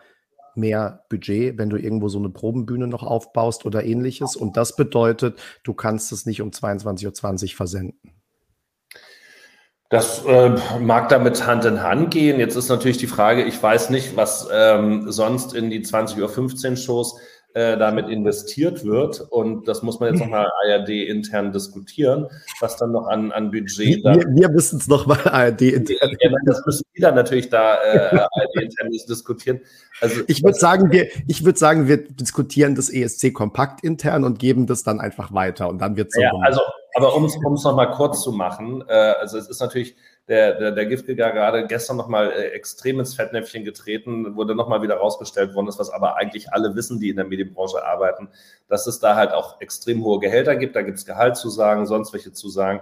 mehr 0.55 1.03
Budget, 1.09 1.57
wenn 1.57 1.69
du 1.69 1.76
irgendwo 1.76 2.07
so 2.07 2.19
eine 2.19 2.30
Probenbühne 2.30 2.88
noch 2.88 3.03
aufbaust 3.03 3.65
oder 3.65 3.84
ähnliches. 3.84 4.38
Und 4.38 4.55
das 4.55 4.78
bedeutet, 4.78 5.41
du 5.63 5.73
kannst 5.73 6.13
es 6.13 6.26
nicht 6.26 6.41
um 6.41 6.51
22.20 6.51 7.43
Uhr 7.43 7.55
versenden. 7.57 8.14
Das 9.89 10.25
äh, 10.25 10.49
mag 10.79 11.09
damit 11.09 11.45
Hand 11.45 11.63
in 11.65 11.83
Hand 11.83 12.11
gehen. 12.11 12.39
Jetzt 12.39 12.55
ist 12.55 12.69
natürlich 12.69 12.97
die 12.97 13.07
Frage, 13.07 13.43
ich 13.43 13.61
weiß 13.61 13.91
nicht, 13.91 14.15
was 14.17 14.47
ähm, 14.51 15.11
sonst 15.11 15.53
in 15.53 15.69
die 15.69 15.86
20.15 15.86 16.71
Uhr 16.71 16.75
Shows 16.75 17.19
äh, 17.55 17.77
damit 17.77 18.09
investiert 18.09 18.83
wird. 18.83 19.21
Und 19.21 19.67
das 19.67 19.81
muss 19.81 19.99
man 19.99 20.09
jetzt 20.11 20.19
nochmal 20.19 20.49
ARD 20.67 20.89
intern 20.89 21.53
diskutieren, 21.53 22.27
was 22.59 22.75
dann 22.77 22.91
noch 22.91 23.07
an, 23.07 23.31
an 23.31 23.49
Budget 23.51 24.03
da. 24.03 24.15
Wir, 24.15 24.25
wir 24.27 24.49
müssen 24.49 24.79
es 24.79 24.88
nochmal 24.88 25.19
ARD 25.23 25.61
intern. 25.61 26.17
Ja, 26.19 26.31
das 26.45 26.65
müssen 26.65 26.83
die 26.97 27.01
dann 27.01 27.15
natürlich 27.15 27.49
da 27.49 27.75
äh, 27.81 28.17
ARD 28.17 28.61
intern 28.61 28.89
diskutieren. 28.89 29.61
Also, 30.01 30.21
ich 30.27 30.43
würde 30.43 30.57
sagen, 30.57 30.91
wir, 30.91 31.07
ich 31.27 31.45
würde 31.45 31.57
sagen, 31.57 31.88
wir 31.88 32.03
diskutieren 32.05 32.75
das 32.75 32.89
ESC 32.89 33.33
kompakt 33.33 33.86
intern 33.86 34.25
und 34.25 34.38
geben 34.38 34.67
das 34.67 34.83
dann 34.83 34.99
einfach 34.99 35.33
weiter 35.33 35.69
und 35.69 35.79
dann 35.79 35.95
wird 35.95 36.09
es 36.09 36.15
so. 36.15 36.21
Ja, 36.21 36.31
also, 36.41 36.59
aber 36.95 37.13
um 37.13 37.25
es 37.25 37.35
nochmal 37.37 37.91
kurz 37.91 38.23
zu 38.23 38.31
machen, 38.31 38.81
äh, 38.87 38.93
also 38.93 39.37
es 39.37 39.49
ist 39.49 39.59
natürlich 39.59 39.95
der, 40.29 40.53
der, 40.55 40.71
der 40.71 40.85
Giftgeger 40.85 41.31
gerade 41.31 41.67
gestern 41.67 41.97
nochmal 41.97 42.31
äh, 42.31 42.51
extrem 42.51 42.99
ins 42.99 43.13
Fettnäpfchen 43.13 43.65
getreten, 43.65 44.37
wurde 44.37 44.55
nochmal 44.55 44.81
wieder 44.81 44.95
rausgestellt 44.95 45.53
worden 45.53 45.67
ist, 45.67 45.77
was 45.77 45.89
aber 45.89 46.15
eigentlich 46.15 46.53
alle 46.53 46.73
wissen, 46.73 47.01
die 47.01 47.09
in 47.09 47.17
der 47.17 47.25
Medienbranche 47.25 47.85
arbeiten, 47.85 48.29
dass 48.69 48.87
es 48.87 49.01
da 49.01 49.17
halt 49.17 49.33
auch 49.33 49.59
extrem 49.59 50.05
hohe 50.05 50.19
Gehälter 50.19 50.55
gibt. 50.55 50.77
Da 50.77 50.83
gibt 50.83 50.97
es 50.97 51.05
Gehaltszusagen, 51.05 51.85
sonst 51.85 52.13
welche 52.13 52.31
Zusagen. 52.31 52.79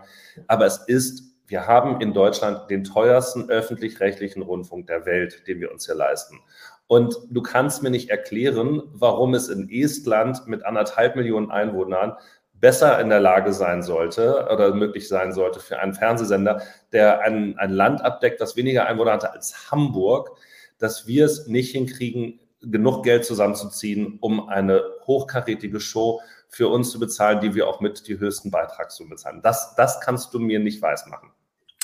Aber 0.48 0.68
es 0.68 0.78
ist, 0.78 1.24
wir 1.48 1.66
haben 1.66 2.00
in 2.00 2.14
Deutschland 2.14 2.70
den 2.70 2.84
teuersten 2.84 3.50
öffentlich-rechtlichen 3.50 4.44
Rundfunk 4.44 4.86
der 4.86 5.08
Welt, 5.08 5.48
den 5.48 5.60
wir 5.60 5.72
uns 5.72 5.88
hier 5.88 5.96
leisten. 5.96 6.40
Und 6.86 7.18
du 7.32 7.42
kannst 7.42 7.82
mir 7.82 7.90
nicht 7.90 8.12
erklären, 8.12 8.84
warum 8.94 9.34
es 9.34 9.50
in 9.50 9.70
Estland 9.72 10.46
mit 10.46 10.64
anderthalb 10.66 11.16
Millionen 11.16 11.50
Einwohnern 11.50 12.16
besser 12.64 12.98
in 13.02 13.10
der 13.10 13.20
Lage 13.20 13.52
sein 13.52 13.84
sollte 13.84 14.48
oder 14.50 14.74
möglich 14.74 15.10
sein 15.10 15.34
sollte 15.34 15.60
für 15.60 15.80
einen 15.80 15.94
Fernsehsender, 15.94 16.62
der 16.94 17.20
ein, 17.20 17.60
ein 17.60 17.74
Land 17.74 18.02
abdeckt, 18.02 18.40
das 18.40 18.56
weniger 18.56 18.88
Einwohner 18.88 19.12
hatte 19.12 19.34
als 19.34 19.70
Hamburg, 19.70 20.38
dass 20.80 21.06
wir 21.06 21.26
es 21.26 21.48
nicht 21.48 21.74
hinkriegen, 21.74 22.40
genug 22.62 23.04
Geld 23.04 23.26
zusammenzuziehen, 23.26 24.18
um 24.22 24.48
eine 24.48 24.82
hochkarätige 25.06 25.82
Show 25.82 26.22
für 26.48 26.70
uns 26.70 26.90
zu 26.90 27.02
bezahlen, 27.02 27.42
die 27.42 27.54
wir 27.54 27.68
auch 27.68 27.82
mit 27.82 28.08
die 28.08 28.18
höchsten 28.18 28.50
Beitragssummen 28.50 29.10
bezahlen. 29.10 29.42
Das, 29.44 29.76
das 29.76 30.00
kannst 30.00 30.34
du 30.34 30.40
mir 30.40 30.62
nicht 30.62 30.82
weismachen. 30.82 31.32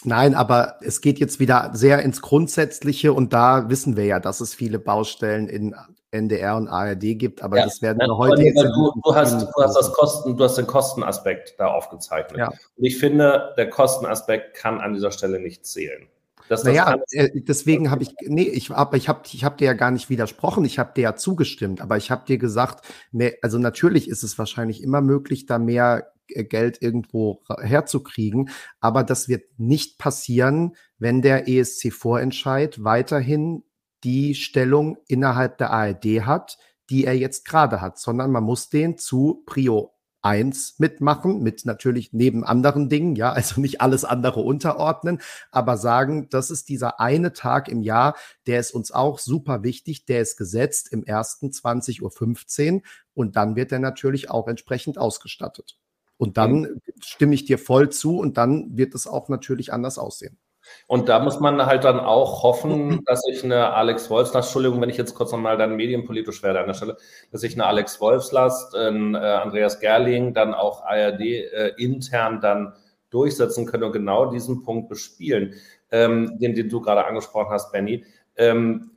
Nein, 0.05 0.33
aber 0.33 0.77
es 0.81 1.01
geht 1.01 1.19
jetzt 1.19 1.39
wieder 1.39 1.71
sehr 1.73 2.01
ins 2.01 2.21
Grundsätzliche 2.21 3.11
und 3.11 3.33
da 3.33 3.69
wissen 3.69 3.97
wir 3.97 4.05
ja, 4.05 4.19
dass 4.19 4.39
es 4.39 4.53
viele 4.53 4.79
Baustellen 4.79 5.47
in 5.47 5.75
NDR 6.11 6.55
und 6.55 6.67
ARD 6.67 7.19
gibt, 7.19 7.43
aber 7.43 7.57
ja, 7.57 7.65
das 7.65 7.81
werden 7.81 7.99
wir 7.99 8.17
heute 8.17 8.41
jetzt. 8.41 8.63
Du, 8.63 8.91
du, 9.03 9.15
hast, 9.15 9.41
du 9.41 9.63
hast 9.63 9.75
das 9.75 9.93
Kosten, 9.93 10.37
du 10.37 10.43
hast 10.43 10.57
den 10.57 10.65
Kostenaspekt 10.65 11.55
da 11.59 11.67
aufgezeichnet. 11.67 12.37
Ja. 12.37 12.47
Und 12.47 12.83
ich 12.83 12.97
finde, 12.97 13.53
der 13.57 13.69
Kostenaspekt 13.69 14.55
kann 14.55 14.79
an 14.79 14.93
dieser 14.93 15.11
Stelle 15.11 15.39
nicht 15.39 15.65
zählen. 15.65 16.07
Das, 16.47 16.63
das 16.63 16.73
naja, 16.73 16.97
äh, 17.11 17.29
deswegen 17.35 17.91
habe 17.91 18.01
ich, 18.01 18.15
nee, 18.21 18.41
ich 18.41 18.71
habe 18.71 18.97
ich 18.97 19.07
hab, 19.07 19.27
ich 19.31 19.43
hab 19.43 19.57
dir 19.57 19.65
ja 19.65 19.73
gar 19.73 19.91
nicht 19.91 20.09
widersprochen, 20.09 20.65
ich 20.65 20.79
habe 20.79 20.93
dir 20.95 21.01
ja 21.01 21.15
zugestimmt, 21.15 21.79
aber 21.79 21.97
ich 21.97 22.09
habe 22.09 22.25
dir 22.25 22.39
gesagt, 22.39 22.83
mehr, 23.11 23.33
also 23.43 23.59
natürlich 23.59 24.09
ist 24.09 24.23
es 24.23 24.39
wahrscheinlich 24.39 24.81
immer 24.81 25.01
möglich, 25.01 25.45
da 25.45 25.59
mehr 25.59 26.11
Geld 26.29 26.81
irgendwo 26.81 27.41
herzukriegen, 27.61 28.49
aber 28.79 29.03
das 29.03 29.27
wird 29.27 29.43
nicht 29.57 29.97
passieren, 29.97 30.75
wenn 30.97 31.21
der 31.21 31.47
ESC-Vorentscheid 31.47 32.83
weiterhin 32.83 33.63
die 34.03 34.35
Stellung 34.35 34.97
innerhalb 35.07 35.57
der 35.57 35.71
ARD 35.71 36.25
hat, 36.25 36.57
die 36.89 37.05
er 37.05 37.17
jetzt 37.17 37.45
gerade 37.45 37.81
hat, 37.81 37.99
sondern 37.99 38.31
man 38.31 38.43
muss 38.43 38.69
den 38.69 38.97
zu 38.97 39.43
Prio 39.45 39.93
1 40.21 40.79
mitmachen, 40.79 41.41
mit 41.41 41.65
natürlich 41.65 42.11
neben 42.11 42.43
anderen 42.43 42.89
Dingen, 42.89 43.15
ja, 43.15 43.31
also 43.31 43.61
nicht 43.61 43.81
alles 43.81 44.03
andere 44.03 44.41
unterordnen, 44.41 45.21
aber 45.51 45.77
sagen, 45.77 46.27
das 46.29 46.51
ist 46.51 46.69
dieser 46.69 46.99
eine 46.99 47.33
Tag 47.33 47.69
im 47.69 47.81
Jahr, 47.81 48.15
der 48.47 48.59
ist 48.59 48.71
uns 48.71 48.91
auch 48.91 49.19
super 49.19 49.63
wichtig, 49.63 50.05
der 50.05 50.21
ist 50.21 50.37
gesetzt 50.37 50.91
im 50.91 51.03
ersten 51.03 51.49
20.15 51.49 52.73
Uhr 52.73 52.81
und 53.13 53.35
dann 53.35 53.55
wird 53.55 53.71
er 53.71 53.79
natürlich 53.79 54.29
auch 54.29 54.47
entsprechend 54.47 54.97
ausgestattet. 54.97 55.77
Und 56.19 56.37
dann 56.37 56.61
mhm. 56.61 56.81
stimme 57.01 57.33
ich 57.33 57.45
dir 57.45 57.57
voll 57.57 57.89
zu 57.89 58.19
und 58.19 58.37
dann 58.37 58.77
wird 58.77 58.93
es 58.93 59.07
auch 59.07 59.29
natürlich 59.29 59.71
anders 59.71 59.97
aussehen. 59.97 60.37
Und 60.85 61.07
da 61.07 61.19
muss 61.19 61.39
man 61.39 61.65
halt 61.65 61.85
dann 61.85 61.97
auch 61.97 62.43
hoffen, 62.43 62.99
dass 63.05 63.21
ich 63.31 63.43
eine 63.43 63.71
Alex 63.73 64.09
Wolfslast, 64.09 64.49
Entschuldigung, 64.49 64.81
wenn 64.81 64.89
ich 64.89 64.97
jetzt 64.97 65.15
kurz 65.15 65.31
nochmal 65.31 65.57
dann 65.57 65.77
medienpolitisch 65.77 66.43
werde 66.43 66.59
an 66.59 66.67
der 66.67 66.73
Stelle, 66.73 66.97
dass 67.31 67.43
ich 67.43 67.53
eine 67.53 67.65
Alex 67.65 68.01
Wolfslast, 68.01 68.75
ein 68.75 69.15
äh, 69.15 69.19
Andreas 69.19 69.79
Gerling, 69.79 70.33
dann 70.33 70.53
auch 70.53 70.83
ARD 70.83 71.21
äh, 71.21 71.71
intern 71.77 72.41
dann 72.41 72.73
durchsetzen 73.11 73.65
können 73.65 73.85
und 73.85 73.93
genau 73.93 74.29
diesen 74.29 74.61
Punkt 74.61 74.89
bespielen, 74.89 75.55
ähm, 75.89 76.37
den, 76.37 76.53
den 76.53 76.67
du 76.67 76.81
gerade 76.81 77.05
angesprochen 77.05 77.49
hast, 77.49 77.71
Benny. 77.71 78.05
Ähm, 78.35 78.91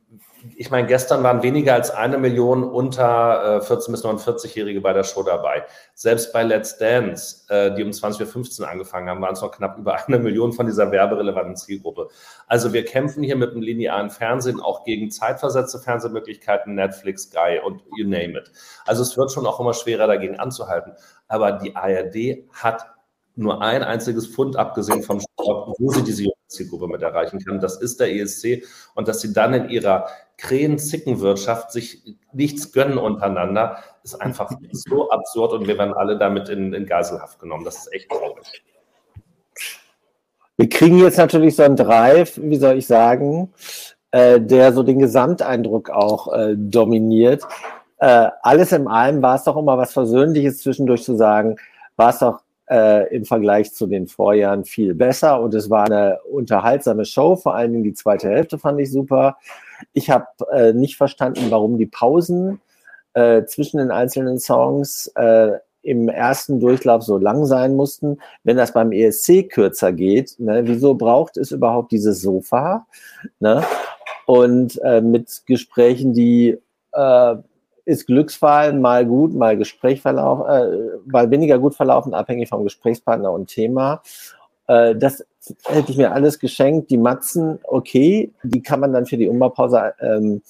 ich 0.55 0.71
meine, 0.71 0.87
gestern 0.87 1.23
waren 1.23 1.43
weniger 1.43 1.73
als 1.73 1.91
eine 1.91 2.17
Million 2.17 2.63
unter 2.63 3.57
äh, 3.57 3.61
14 3.61 3.91
bis 3.91 4.03
49-Jährige 4.03 4.81
bei 4.81 4.93
der 4.93 5.03
Show 5.03 5.23
dabei. 5.23 5.65
Selbst 5.93 6.33
bei 6.33 6.43
Let's 6.43 6.77
Dance, 6.77 7.45
äh, 7.49 7.73
die 7.75 7.83
um 7.83 7.91
20.15 7.91 8.61
Uhr 8.61 8.69
angefangen 8.69 9.09
haben, 9.09 9.21
waren 9.21 9.33
es 9.33 9.41
noch 9.41 9.51
knapp 9.51 9.77
über 9.77 10.05
eine 10.07 10.19
Million 10.19 10.51
von 10.51 10.65
dieser 10.65 10.91
werberelevanten 10.91 11.55
Zielgruppe. 11.55 12.09
Also 12.47 12.73
wir 12.73 12.83
kämpfen 12.83 13.23
hier 13.23 13.35
mit 13.35 13.53
dem 13.53 13.61
linearen 13.61 14.09
Fernsehen 14.09 14.59
auch 14.59 14.83
gegen 14.83 15.11
zeitversetzte 15.11 15.79
Fernsehmöglichkeiten, 15.79 16.75
Netflix, 16.75 17.23
Sky 17.23 17.59
und 17.63 17.81
you 17.95 18.05
name 18.05 18.37
it. 18.37 18.51
Also 18.85 19.01
es 19.01 19.17
wird 19.17 19.31
schon 19.31 19.45
auch 19.45 19.59
immer 19.59 19.73
schwerer 19.73 20.07
dagegen 20.07 20.39
anzuhalten. 20.39 20.93
Aber 21.27 21.53
die 21.53 21.75
ARD 21.75 22.49
hat 22.51 22.85
nur 23.35 23.61
ein 23.61 23.83
einziges 23.83 24.27
Pfund 24.27 24.57
abgesehen 24.57 25.03
vom 25.03 25.19
Sport, 25.19 25.75
wo 25.79 25.89
sie 25.91 26.03
diese 26.03 26.32
Zielgruppe 26.53 26.87
mit 26.87 27.01
erreichen 27.01 27.43
kann. 27.43 27.59
Das 27.59 27.81
ist 27.81 27.99
der 27.99 28.13
ESC 28.13 28.63
und 28.95 29.07
dass 29.07 29.21
sie 29.21 29.33
dann 29.33 29.53
in 29.53 29.69
ihrer 29.69 30.07
Krähen-Zickenwirtschaft 30.37 31.71
sich 31.71 32.17
nichts 32.31 32.71
gönnen 32.71 32.97
untereinander, 32.97 33.77
ist 34.03 34.15
einfach 34.15 34.51
so 34.71 35.09
absurd 35.09 35.53
und 35.53 35.67
wir 35.67 35.77
werden 35.77 35.93
alle 35.93 36.17
damit 36.17 36.49
in, 36.49 36.73
in 36.73 36.85
Geiselhaft 36.85 37.39
genommen. 37.39 37.63
Das 37.63 37.77
ist 37.77 37.93
echt 37.93 38.09
traurig. 38.09 38.63
Wir 40.57 40.69
kriegen 40.69 40.99
jetzt 40.99 41.17
natürlich 41.17 41.55
so 41.55 41.63
einen 41.63 41.75
Drive, 41.75 42.39
wie 42.41 42.57
soll 42.57 42.77
ich 42.77 42.87
sagen, 42.87 43.51
äh, 44.11 44.39
der 44.39 44.73
so 44.73 44.83
den 44.83 44.99
Gesamteindruck 44.99 45.89
auch 45.89 46.31
äh, 46.31 46.55
dominiert. 46.55 47.43
Äh, 47.97 48.29
alles 48.41 48.71
in 48.71 48.87
allem 48.87 49.21
war 49.21 49.35
es 49.35 49.45
doch 49.45 49.57
immer 49.57 49.77
was 49.77 49.93
Versöhnliches 49.93 50.59
zwischendurch 50.59 51.03
zu 51.03 51.15
sagen, 51.15 51.55
war 51.95 52.09
es 52.09 52.19
doch 52.19 52.41
äh, 52.69 53.13
im 53.13 53.25
Vergleich 53.25 53.73
zu 53.73 53.87
den 53.87 54.07
Vorjahren 54.07 54.65
viel 54.65 54.95
besser 54.95 55.41
und 55.41 55.53
es 55.53 55.69
war 55.69 55.85
eine 55.85 56.19
unterhaltsame 56.23 57.05
Show, 57.05 57.35
vor 57.35 57.55
allen 57.55 57.73
Dingen 57.73 57.83
die 57.83 57.93
zweite 57.93 58.29
Hälfte 58.29 58.57
fand 58.57 58.79
ich 58.79 58.91
super. 58.91 59.37
Ich 59.91 60.09
habe 60.09 60.27
äh, 60.51 60.73
nicht 60.73 60.95
verstanden, 60.95 61.47
warum 61.49 61.77
die 61.77 61.85
Pausen 61.85 62.61
äh, 63.13 63.43
zwischen 63.45 63.77
den 63.77 63.91
einzelnen 63.91 64.39
Songs 64.39 65.07
äh, 65.15 65.51
im 65.83 66.07
ersten 66.07 66.59
Durchlauf 66.59 67.03
so 67.03 67.17
lang 67.17 67.45
sein 67.45 67.75
mussten. 67.75 68.19
Wenn 68.43 68.57
das 68.57 68.71
beim 68.71 68.91
ESC 68.91 69.49
kürzer 69.49 69.91
geht, 69.91 70.35
ne, 70.39 70.61
wieso 70.65 70.95
braucht 70.95 71.37
es 71.37 71.51
überhaupt 71.51 71.91
dieses 71.91 72.21
Sofa? 72.21 72.87
Ne? 73.39 73.63
Und 74.25 74.81
äh, 74.83 75.01
mit 75.01 75.43
Gesprächen, 75.45 76.13
die 76.13 76.57
äh, 76.93 77.35
ist 77.85 78.07
Glücksfall 78.07 78.73
mal 78.73 79.05
gut, 79.05 79.33
mal 79.33 79.57
Gesprächverlauf, 79.57 80.47
äh, 80.47 80.97
mal 81.05 81.29
weniger 81.31 81.59
gut 81.59 81.75
verlaufen, 81.75 82.13
abhängig 82.13 82.49
vom 82.49 82.63
Gesprächspartner 82.63 83.31
und 83.31 83.47
Thema. 83.47 84.01
Äh, 84.67 84.95
das 84.95 85.25
hätte 85.65 85.91
ich 85.91 85.97
mir 85.97 86.11
alles 86.11 86.39
geschenkt. 86.39 86.89
Die 86.91 86.97
Matzen, 86.97 87.59
okay, 87.63 88.31
die 88.43 88.61
kann 88.61 88.79
man 88.79 88.93
dann 88.93 89.05
für 89.05 89.17
die 89.17 89.27
Umbaupause 89.27 89.93
ähm, 89.99 90.41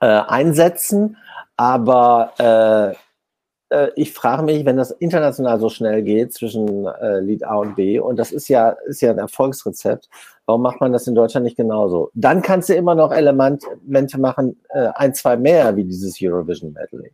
äh, 0.00 0.06
einsetzen, 0.06 1.16
aber 1.56 2.96
äh, 3.72 3.90
ich 3.96 4.12
frage 4.12 4.42
mich, 4.42 4.64
wenn 4.64 4.76
das 4.76 4.90
international 4.90 5.58
so 5.58 5.68
schnell 5.68 6.02
geht 6.02 6.32
zwischen 6.32 6.86
äh, 6.86 7.20
Lied 7.20 7.44
A 7.44 7.56
und 7.56 7.74
B, 7.74 7.98
und 7.98 8.18
das 8.18 8.30
ist 8.30 8.48
ja, 8.48 8.70
ist 8.86 9.00
ja 9.00 9.10
ein 9.10 9.18
Erfolgsrezept, 9.18 10.08
warum 10.46 10.62
macht 10.62 10.80
man 10.80 10.92
das 10.92 11.06
in 11.06 11.14
Deutschland 11.14 11.44
nicht 11.44 11.56
genauso? 11.56 12.10
Dann 12.14 12.42
kannst 12.42 12.68
du 12.68 12.74
immer 12.74 12.94
noch 12.94 13.12
Elemente 13.12 13.66
machen, 14.18 14.60
äh, 14.68 14.88
ein, 14.94 15.14
zwei 15.14 15.36
mehr, 15.36 15.74
wie 15.76 15.84
dieses 15.84 16.18
Eurovision 16.20 16.72
Medley. 16.72 17.12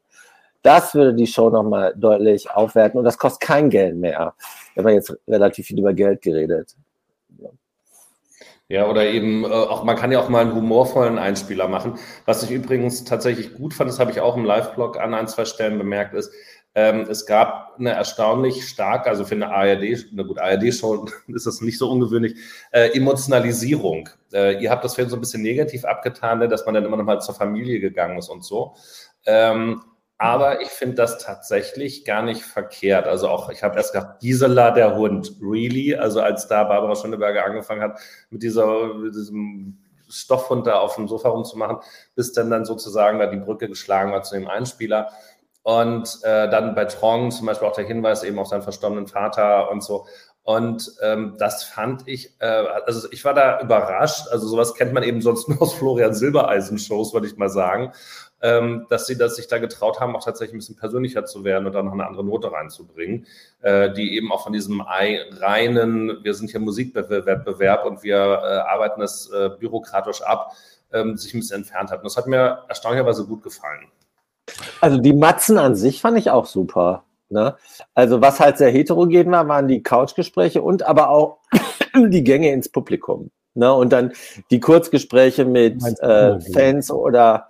Das 0.63 0.95
würde 0.95 1.15
die 1.15 1.27
Show 1.27 1.51
nochmal 1.51 1.95
deutlich 1.97 2.51
aufwerten 2.51 2.99
und 2.99 3.05
das 3.05 3.17
kostet 3.17 3.41
kein 3.41 3.71
Geld 3.71 3.97
mehr. 3.97 4.35
Wir 4.75 4.85
haben 4.85 4.93
jetzt 4.93 5.17
relativ 5.29 5.67
viel 5.67 5.79
über 5.79 5.95
Geld 5.95 6.21
geredet. 6.21 6.75
Ja, 8.71 8.87
oder 8.87 9.07
eben 9.07 9.45
äh, 9.45 9.49
auch, 9.49 9.83
man 9.85 9.97
kann 9.97 10.13
ja 10.13 10.21
auch 10.21 10.29
mal 10.29 10.43
einen 10.43 10.55
humorvollen 10.55 11.19
Einspieler 11.19 11.69
machen. 11.69 11.99
Was 12.27 12.43
ich 12.43 12.51
übrigens 12.51 13.05
tatsächlich 13.05 13.55
gut 13.55 13.73
fand, 13.73 13.89
das 13.89 13.99
habe 13.99 14.11
ich 14.11 14.21
auch 14.21 14.37
im 14.37 14.45
Live-Blog 14.45 15.01
an 15.01 15.15
ein, 15.15 15.27
zwei 15.27 15.47
Stellen 15.47 15.79
bemerkt, 15.79 16.13
ist, 16.13 16.31
ähm, 16.75 17.07
es 17.09 17.25
gab 17.25 17.77
eine 17.79 17.91
erstaunlich 17.91 18.69
starke, 18.69 19.09
also 19.09 19.25
für 19.25 19.35
eine 19.35 19.51
ARD, 19.51 20.11
eine 20.13 20.25
gute 20.27 20.43
ARD-Show 20.43 21.07
ist 21.29 21.47
das 21.47 21.63
nicht 21.63 21.79
so 21.79 21.91
ungewöhnlich, 21.91 22.37
äh, 22.71 22.91
Emotionalisierung. 22.95 24.11
Äh, 24.35 24.63
ihr 24.63 24.71
habt 24.71 24.85
das 24.85 24.95
vorhin 24.95 25.11
so 25.11 25.17
ein 25.17 25.21
bisschen 25.21 25.43
negativ 25.43 25.87
abgetan, 25.87 26.41
ne, 26.41 26.49
dass 26.49 26.67
man 26.67 26.75
dann 26.75 26.85
immer 26.85 26.99
noch 26.99 27.05
mal 27.05 27.21
zur 27.21 27.35
Familie 27.35 27.81
gegangen 27.81 28.19
ist 28.19 28.29
und 28.29 28.45
so. 28.45 28.75
Ähm, 29.25 29.83
aber 30.19 30.61
ich 30.61 30.69
finde 30.69 30.97
das 30.97 31.19
tatsächlich 31.19 32.05
gar 32.05 32.23
nicht 32.23 32.43
verkehrt. 32.43 33.07
Also 33.07 33.29
auch, 33.29 33.51
ich 33.51 33.63
habe 33.63 33.77
erst 33.77 33.93
gedacht, 33.93 34.19
Gisela 34.19 34.73
der 34.73 34.97
Hund, 34.97 35.37
really? 35.41 35.95
Also 35.95 36.21
als 36.21 36.49
da 36.49 36.65
Barbara 36.65 36.97
Schöneberger 36.97 37.45
angefangen 37.45 37.83
hat, 37.83 38.01
mit, 38.31 38.43
dieser, 38.43 38.95
mit 38.95 39.15
diesem 39.15 39.79
Stoffhund 40.09 40.67
da 40.67 40.81
auf 40.81 40.97
dem 40.97 41.07
Sofa 41.07 41.29
rumzumachen, 41.29 41.79
bis 42.17 42.33
dann 42.33 42.51
dann 42.51 42.65
sozusagen 42.65 43.21
da 43.21 43.27
die 43.27 43.37
Brücke 43.37 43.69
geschlagen 43.69 44.11
war 44.11 44.25
zu 44.25 44.35
dem 44.35 44.49
Einspieler. 44.49 45.13
Und 45.63 46.19
äh, 46.25 46.51
dann 46.51 46.75
bei 46.75 46.87
Trong 46.87 47.31
zum 47.31 47.47
Beispiel 47.47 47.69
auch 47.69 47.77
der 47.77 47.87
Hinweis 47.87 48.25
eben 48.25 48.41
auf 48.41 48.49
seinen 48.49 48.63
verstorbenen 48.63 49.07
Vater 49.07 49.71
und 49.71 49.85
so. 49.85 50.07
Und 50.43 50.91
ähm, 51.03 51.37
das 51.39 51.63
fand 51.63 52.09
ich, 52.09 52.35
äh, 52.41 52.47
also 52.47 53.07
ich 53.13 53.25
war 53.25 53.35
da 53.35 53.61
überrascht. 53.61 54.29
Also 54.33 54.49
sowas 54.49 54.75
kennt 54.75 54.95
man 54.95 55.03
eben 55.03 55.21
sonst 55.21 55.49
nur 55.49 55.61
aus 55.61 55.75
Florian 55.75 56.15
Silbereisen-Shows, 56.15 57.13
würde 57.13 57.27
ich 57.27 57.37
mal 57.37 57.51
sagen 57.51 57.93
ähm, 58.41 58.87
dass 58.89 59.07
sie 59.07 59.19
das 59.19 59.37
sich 59.37 59.49
da 59.49 59.59
getraut 59.59 60.01
haben, 60.01 60.15
auch 60.15 60.25
tatsächlich 60.25 60.55
ein 60.55 60.59
bisschen 60.59 60.77
persönlicher 60.77 61.25
zu 61.25 61.45
werden 61.45 61.67
und 61.67 61.73
da 61.73 61.83
noch 61.83 61.93
eine 61.93 62.07
andere 62.07 62.25
Note 62.25 62.53
reinzubringen, 62.53 63.27
äh, 63.63 63.93
die 63.93 64.17
eben 64.17 64.31
auch 64.33 64.45
von 64.45 64.53
diesem 64.53 64.81
reinen, 64.81 66.23
wir 66.23 66.35
sind 66.35 66.51
hier 66.51 66.61
Musikwettbewerb 66.61 67.85
und 67.85 68.03
wir 68.03 68.17
äh, 68.17 68.59
arbeiten 68.69 69.03
es 69.03 69.31
äh, 69.31 69.51
bürokratisch 69.59 70.23
ab, 70.23 70.53
ähm, 70.93 71.17
sich 71.17 71.35
ein 71.35 71.41
bisschen 71.41 71.59
entfernt 71.59 71.91
hat. 71.91 71.99
Und 71.99 72.05
das 72.05 72.17
hat 72.17 72.27
mir 72.27 72.65
erstaunlicherweise 72.69 73.27
gut 73.27 73.43
gefallen. 73.43 73.87
Also 74.81 74.99
die 74.99 75.13
Matzen 75.13 75.59
an 75.59 75.75
sich 75.75 76.01
fand 76.01 76.19
ich 76.19 76.31
auch 76.31 76.47
super. 76.47 77.05
Ne? 77.31 77.57
Also 77.95 78.21
was 78.21 78.41
halt 78.41 78.57
sehr 78.57 78.71
heterogen 78.71 79.31
war, 79.31 79.47
waren 79.49 79.69
die 79.69 79.83
Couchgespräche 79.83 80.63
und 80.63 80.83
aber 80.85 81.11
auch 81.11 81.39
die 81.95 82.25
Gänge 82.25 82.53
ins 82.53 82.69
Publikum. 82.69 83.31
Ne? 83.55 83.73
Und 83.73 83.93
dann 83.93 84.13
die 84.51 84.61
Kurzgespräche 84.61 85.45
mit 85.45 85.83
äh, 86.01 86.41
Fans 86.53 86.91
oder 86.91 87.49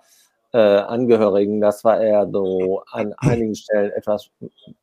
äh, 0.53 0.57
Angehörigen. 0.57 1.61
Das 1.61 1.83
war 1.83 2.01
eher 2.01 2.27
so 2.31 2.83
an 2.91 3.13
einigen 3.17 3.55
Stellen 3.55 3.91
etwas 3.91 4.29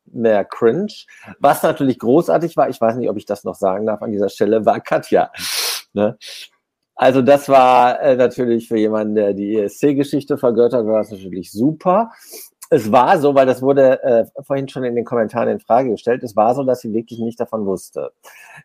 mehr 0.06 0.44
cringe. 0.44 0.93
Was 1.40 1.62
natürlich 1.62 1.98
großartig 1.98 2.56
war, 2.56 2.68
ich 2.68 2.80
weiß 2.80 2.97
nicht, 2.97 3.10
ob 3.10 3.16
ich 3.16 3.26
das 3.26 3.44
noch 3.44 3.55
sagen 3.55 3.86
darf 3.86 4.02
an 4.02 4.12
dieser 4.12 4.28
Stelle, 4.28 4.64
war 4.64 4.80
Katja. 4.80 5.30
Ne? 5.93 6.16
Also 6.94 7.20
das 7.20 7.48
war 7.48 8.01
äh, 8.01 8.16
natürlich 8.16 8.68
für 8.68 8.78
jemanden, 8.78 9.14
der 9.14 9.34
die 9.34 9.56
ESC-Geschichte 9.59 10.38
vergöttert, 10.38 10.86
war 10.86 10.98
das 10.98 11.10
natürlich 11.10 11.52
super. 11.52 12.10
Es 12.70 12.90
war 12.90 13.18
so, 13.18 13.34
weil 13.34 13.47
das 13.47 13.62
wurde 13.62 14.02
äh, 14.02 14.24
vorhin 14.43 14.68
schon 14.68 14.82
in 14.82 14.97
den 14.97 15.05
Kommentaren 15.05 15.48
in 15.48 15.60
Frage 15.60 15.90
gestellt, 15.90 16.22
es 16.24 16.34
war 16.34 16.55
so, 16.55 16.64
dass 16.64 16.80
sie 16.80 16.93
wirklich 16.93 17.20
nicht 17.20 17.38
davon 17.38 17.66
wusste, 17.66 18.12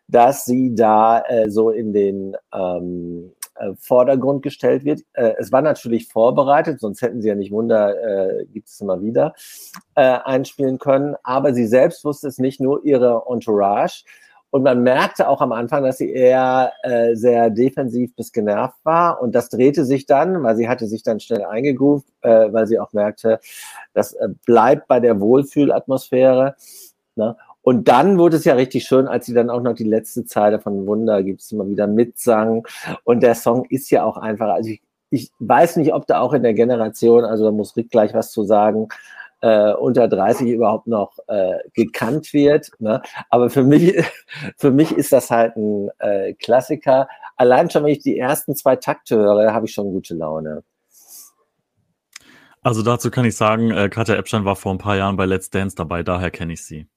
dass 0.08 0.46
sie 0.46 0.74
da 0.74 1.22
äh, 1.22 1.52
so 1.52 1.70
in 1.72 1.94
den 1.94 2.36
ähm, 2.54 3.34
äh, 3.62 3.74
Vordergrund 3.80 4.42
gestellt 4.42 4.84
wird. 4.84 5.02
Äh, 5.14 5.34
es 5.38 5.52
war 5.52 5.62
natürlich 5.62 6.08
vorbereitet, 6.08 6.80
sonst 6.80 7.02
hätten 7.02 7.22
sie 7.22 7.30
ja 7.30 7.36
nicht 7.36 7.52
Wunder, 7.52 7.96
äh, 8.42 8.46
gibt 8.46 8.68
es 8.68 8.80
immer 8.82 9.02
wieder, 9.02 9.34
äh, 9.96 10.02
einspielen 10.02 10.80
können. 10.80 11.16
Aber 11.24 11.54
sie 11.54 11.68
selbst 11.68 12.04
wusste 12.04 12.28
es 12.28 12.38
nicht, 12.38 12.60
nur 12.60 12.84
ihre 12.84 13.24
Entourage. 13.30 14.04
Und 14.52 14.64
man 14.64 14.84
merkte 14.84 15.30
auch 15.30 15.40
am 15.40 15.54
Anfang, 15.54 15.84
dass 15.84 15.98
sie 15.98 16.12
eher 16.12 16.74
äh, 16.84 17.16
sehr 17.16 17.50
defensiv 17.50 18.14
bis 18.18 18.34
genervt 18.34 18.78
war. 18.84 19.22
Und 19.22 19.34
das 19.34 19.48
drehte 19.48 19.86
sich 19.86 20.06
dann, 20.06 20.44
weil 20.44 20.58
sie 20.58 20.68
hatte 20.68 20.88
sich 20.88 21.04
dann 21.04 21.22
schnell 21.22 21.46
eingegroovt, 21.46 22.08
äh, 22.22 22.52
weil 22.52 22.68
sie 22.68 22.78
auch 22.78 22.92
merkte, 22.92 23.40
das 23.94 24.12
äh, 24.14 24.28
bleibt 24.46 24.90
bei 24.90 25.00
der 25.00 25.22
Wohlfühlatmosphäre. 25.22 26.56
Ne? 27.16 27.38
Und 27.62 27.88
dann 27.88 28.18
wurde 28.18 28.38
es 28.38 28.46
ja 28.46 28.56
richtig 28.56 28.86
schön, 28.86 29.08
als 29.08 29.26
sie 29.26 29.34
dann 29.34 29.50
auch 29.50 29.62
noch 29.62 29.74
die 29.76 29.84
letzte 29.84 30.26
Zeile 30.26 30.60
von 30.60 30.88
Wunder 30.88 31.22
gibt 31.24 31.50
immer 31.52 31.68
wieder 31.68 31.88
mitsang. 31.88 32.66
Und 33.04 33.22
der 33.22 33.36
Song 33.36 33.66
ist 33.70 33.92
ja 33.92 34.04
auch 34.04 34.18
einfach, 34.18 34.50
also 34.50 34.70
ich, 34.70 34.82
ich 35.12 35.32
weiß 35.40 35.76
nicht, 35.78 35.94
ob 35.94 36.08
da 36.08 36.20
auch 36.20 36.34
in 36.34 36.44
der 36.44 36.54
Generation, 36.54 37.24
also 37.24 37.46
da 37.46 37.52
muss 37.52 37.76
Rick 37.78 37.92
gleich 37.92 38.14
was 38.14 38.32
zu 38.32 38.44
sagen, 38.44 38.88
äh, 39.42 39.74
unter 39.74 40.08
30 40.08 40.48
überhaupt 40.48 40.88
noch 40.88 41.18
äh, 41.28 41.58
gekannt 41.74 42.34
wird. 42.34 42.72
Ne? 42.80 43.02
Aber 43.30 43.50
für 43.50 43.64
mich, 43.64 44.04
für 44.58 44.72
mich 44.72 44.92
ist 44.92 45.12
das 45.12 45.30
halt 45.30 45.56
ein 45.58 45.90
äh, 46.00 46.34
Klassiker. 46.34 47.08
Allein 47.36 47.70
schon, 47.70 47.84
wenn 47.84 47.92
ich 47.92 48.00
die 48.00 48.18
ersten 48.18 48.56
zwei 48.56 48.76
Takte 48.76 49.18
höre, 49.18 49.54
habe 49.54 49.66
ich 49.66 49.74
schon 49.74 49.92
gute 49.92 50.16
Laune. 50.16 50.64
Also 52.64 52.84
dazu 52.84 53.10
kann 53.10 53.26
ich 53.26 53.36
sagen, 53.36 53.72
äh, 53.72 53.90
Katja 53.90 54.16
Epstein 54.16 54.46
war 54.46 54.56
vor 54.56 54.72
ein 54.72 54.78
paar 54.78 54.96
Jahren 54.96 55.18
bei 55.18 55.26
Let's 55.26 55.50
Dance 55.50 55.76
dabei, 55.76 56.04
daher 56.04 56.30
kenne 56.30 56.54
ich 56.54 56.64
sie. 56.64 56.88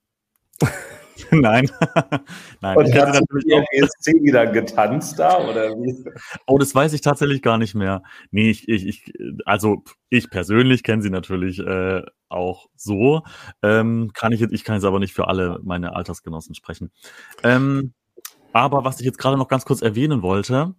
Nein. 1.30 1.70
Nein. 2.60 2.76
Und 2.76 2.94
hat 2.94 3.14
natürlich 3.14 3.54
auch 3.54 3.64
ESC 3.72 4.22
wieder 4.22 4.46
getanzt 4.46 5.18
da 5.18 5.38
oder 5.38 5.70
wie? 5.70 6.04
Oh, 6.46 6.58
das 6.58 6.74
weiß 6.74 6.92
ich 6.92 7.00
tatsächlich 7.00 7.42
gar 7.42 7.58
nicht 7.58 7.74
mehr. 7.74 8.02
Nee, 8.30 8.50
ich, 8.50 8.68
ich, 8.68 8.86
ich 8.86 9.12
also 9.44 9.84
ich 10.08 10.30
persönlich 10.30 10.82
kenne 10.82 11.02
sie 11.02 11.10
natürlich 11.10 11.58
äh, 11.60 12.02
auch 12.28 12.66
so. 12.76 13.22
Ähm, 13.62 14.10
kann 14.14 14.32
ich 14.32 14.40
jetzt, 14.40 14.52
ich 14.52 14.64
kann 14.64 14.74
jetzt 14.74 14.84
aber 14.84 14.98
nicht 14.98 15.14
für 15.14 15.28
alle 15.28 15.60
meine 15.62 15.94
Altersgenossen 15.94 16.54
sprechen. 16.54 16.90
Ähm, 17.42 17.94
aber 18.52 18.84
was 18.84 19.00
ich 19.00 19.06
jetzt 19.06 19.18
gerade 19.18 19.36
noch 19.36 19.48
ganz 19.48 19.64
kurz 19.64 19.82
erwähnen 19.82 20.22
wollte, 20.22 20.74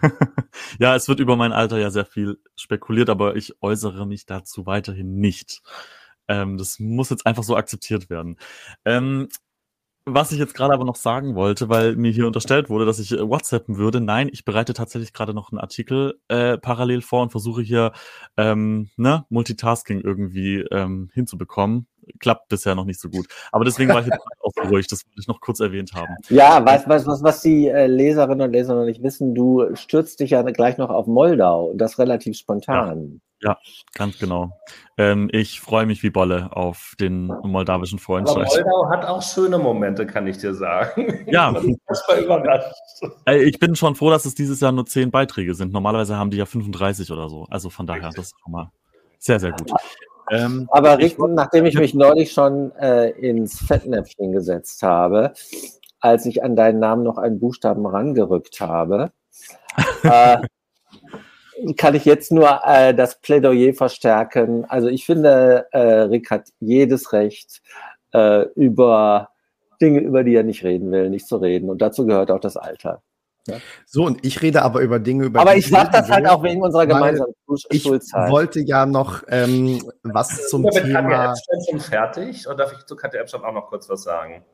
ja, 0.78 0.94
es 0.94 1.08
wird 1.08 1.20
über 1.20 1.36
mein 1.36 1.52
Alter 1.52 1.78
ja 1.78 1.90
sehr 1.90 2.04
viel 2.04 2.38
spekuliert, 2.56 3.10
aber 3.10 3.36
ich 3.36 3.60
äußere 3.62 4.06
mich 4.06 4.26
dazu 4.26 4.66
weiterhin 4.66 5.16
nicht. 5.16 5.62
Ähm, 6.28 6.58
das 6.58 6.78
muss 6.78 7.10
jetzt 7.10 7.26
einfach 7.26 7.42
so 7.42 7.56
akzeptiert 7.56 8.10
werden. 8.10 8.36
Ähm, 8.84 9.28
was 10.04 10.32
ich 10.32 10.38
jetzt 10.38 10.54
gerade 10.54 10.74
aber 10.74 10.84
noch 10.84 10.96
sagen 10.96 11.36
wollte, 11.36 11.68
weil 11.68 11.94
mir 11.94 12.10
hier 12.10 12.26
unterstellt 12.26 12.68
wurde, 12.68 12.86
dass 12.86 12.98
ich 12.98 13.12
äh, 13.12 13.28
WhatsAppen 13.28 13.76
würde. 13.76 14.00
Nein, 14.00 14.28
ich 14.32 14.44
bereite 14.44 14.74
tatsächlich 14.74 15.12
gerade 15.12 15.32
noch 15.32 15.52
einen 15.52 15.60
Artikel 15.60 16.18
äh, 16.28 16.58
parallel 16.58 17.02
vor 17.02 17.22
und 17.22 17.30
versuche 17.30 17.62
hier 17.62 17.92
ähm, 18.36 18.90
ne, 18.96 19.24
Multitasking 19.28 20.00
irgendwie 20.00 20.64
ähm, 20.72 21.08
hinzubekommen. 21.14 21.86
klappt 22.18 22.48
bisher 22.48 22.74
noch 22.74 22.84
nicht 22.84 23.00
so 23.00 23.10
gut. 23.10 23.26
Aber 23.52 23.64
deswegen 23.64 23.90
war 23.90 24.00
ich 24.00 24.06
jetzt 24.06 24.18
auch 24.40 24.70
ruhig, 24.70 24.88
das 24.88 25.06
wollte 25.06 25.20
ich 25.20 25.28
noch 25.28 25.40
kurz 25.40 25.60
erwähnt 25.60 25.92
haben. 25.94 26.16
Ja, 26.30 26.64
was, 26.64 26.88
was, 26.88 27.06
was, 27.06 27.22
was 27.22 27.40
die 27.42 27.68
äh, 27.68 27.86
Leserinnen 27.86 28.40
und 28.40 28.52
Leser 28.52 28.74
noch 28.74 28.84
nicht 28.84 29.04
wissen, 29.04 29.36
du 29.36 29.74
stürzt 29.74 30.18
dich 30.18 30.30
ja 30.30 30.42
gleich 30.42 30.78
noch 30.78 30.90
auf 30.90 31.06
Moldau 31.06 31.66
und 31.66 31.78
das 31.78 32.00
relativ 32.00 32.36
spontan. 32.36 32.98
Ja, 32.98 33.31
ganz 33.94 34.18
genau. 34.18 34.58
Ähm, 34.96 35.28
ich 35.32 35.60
freue 35.60 35.86
mich 35.86 36.02
wie 36.02 36.10
Bolle 36.10 36.50
auf 36.52 36.94
den 37.00 37.26
moldawischen 37.26 37.98
Freundschaftsstreit. 37.98 38.64
Moldau 38.64 38.90
hat 38.90 39.04
auch 39.04 39.22
schöne 39.22 39.58
Momente, 39.58 40.06
kann 40.06 40.26
ich 40.26 40.38
dir 40.38 40.54
sagen. 40.54 41.26
Ja. 41.26 41.52
das 41.86 42.04
war 42.08 42.18
überrascht. 42.18 42.74
Ich 43.26 43.58
bin 43.58 43.74
schon 43.76 43.94
froh, 43.94 44.10
dass 44.10 44.24
es 44.24 44.34
dieses 44.34 44.60
Jahr 44.60 44.72
nur 44.72 44.86
zehn 44.86 45.10
Beiträge 45.10 45.54
sind. 45.54 45.72
Normalerweise 45.72 46.16
haben 46.16 46.30
die 46.30 46.36
ja 46.36 46.46
35 46.46 47.10
oder 47.10 47.28
so. 47.28 47.46
Also 47.50 47.70
von 47.70 47.86
daher, 47.86 48.10
das 48.10 48.26
ist 48.26 48.34
schon 48.42 48.52
mal 48.52 48.70
sehr, 49.18 49.40
sehr 49.40 49.52
gut. 49.52 49.70
Ähm, 50.30 50.68
Aber 50.70 50.98
Richten, 50.98 51.34
nachdem 51.34 51.66
ich 51.66 51.74
mich 51.74 51.94
neulich 51.94 52.32
schon 52.32 52.72
äh, 52.76 53.10
ins 53.10 53.60
Fettnäpfchen 53.60 54.32
gesetzt 54.32 54.82
habe, 54.82 55.32
als 56.00 56.26
ich 56.26 56.42
an 56.42 56.56
deinen 56.56 56.80
Namen 56.80 57.02
noch 57.02 57.18
einen 57.18 57.38
Buchstaben 57.38 57.86
rangerückt 57.86 58.60
habe, 58.60 59.12
äh, 60.02 60.38
kann 61.76 61.94
ich 61.94 62.04
jetzt 62.04 62.32
nur 62.32 62.60
äh, 62.64 62.94
das 62.94 63.20
Plädoyer 63.20 63.74
verstärken. 63.74 64.64
Also 64.64 64.88
ich 64.88 65.06
finde, 65.06 65.66
äh, 65.72 65.78
Rick 65.78 66.30
hat 66.30 66.48
jedes 66.60 67.12
Recht, 67.12 67.62
äh, 68.12 68.42
über 68.54 69.30
Dinge, 69.80 70.00
über 70.00 70.24
die 70.24 70.34
er 70.34 70.44
nicht 70.44 70.64
reden 70.64 70.90
will, 70.92 71.10
nicht 71.10 71.26
zu 71.26 71.36
reden. 71.36 71.70
Und 71.70 71.82
dazu 71.82 72.06
gehört 72.06 72.30
auch 72.30 72.40
das 72.40 72.56
Alter. 72.56 73.02
Ja. 73.48 73.56
So, 73.86 74.04
und 74.04 74.24
ich 74.24 74.40
rede 74.40 74.62
aber 74.62 74.80
über 74.80 75.00
Dinge, 75.00 75.24
über 75.24 75.40
Aber 75.40 75.56
ich 75.56 75.68
sage 75.68 75.90
das 75.92 76.08
halt 76.08 76.28
auch 76.28 76.44
wegen 76.44 76.62
unserer 76.62 76.86
gemeinsamen 76.86 77.34
Ich 77.70 77.82
Schulzeit. 77.82 78.30
wollte 78.30 78.60
ja 78.60 78.86
noch 78.86 79.24
ähm, 79.28 79.82
was 80.04 80.48
zum 80.48 80.68
Thema... 80.70 81.02
Katja 81.02 81.34
schon 81.68 81.80
fertig? 81.80 82.46
Oder 82.46 82.56
darf 82.56 82.72
ich 82.72 82.86
zu 82.86 82.94
Katja 82.94 83.20
Epstein 83.20 83.42
auch 83.42 83.52
noch 83.52 83.66
kurz 83.66 83.88
was 83.88 84.04
sagen? 84.04 84.44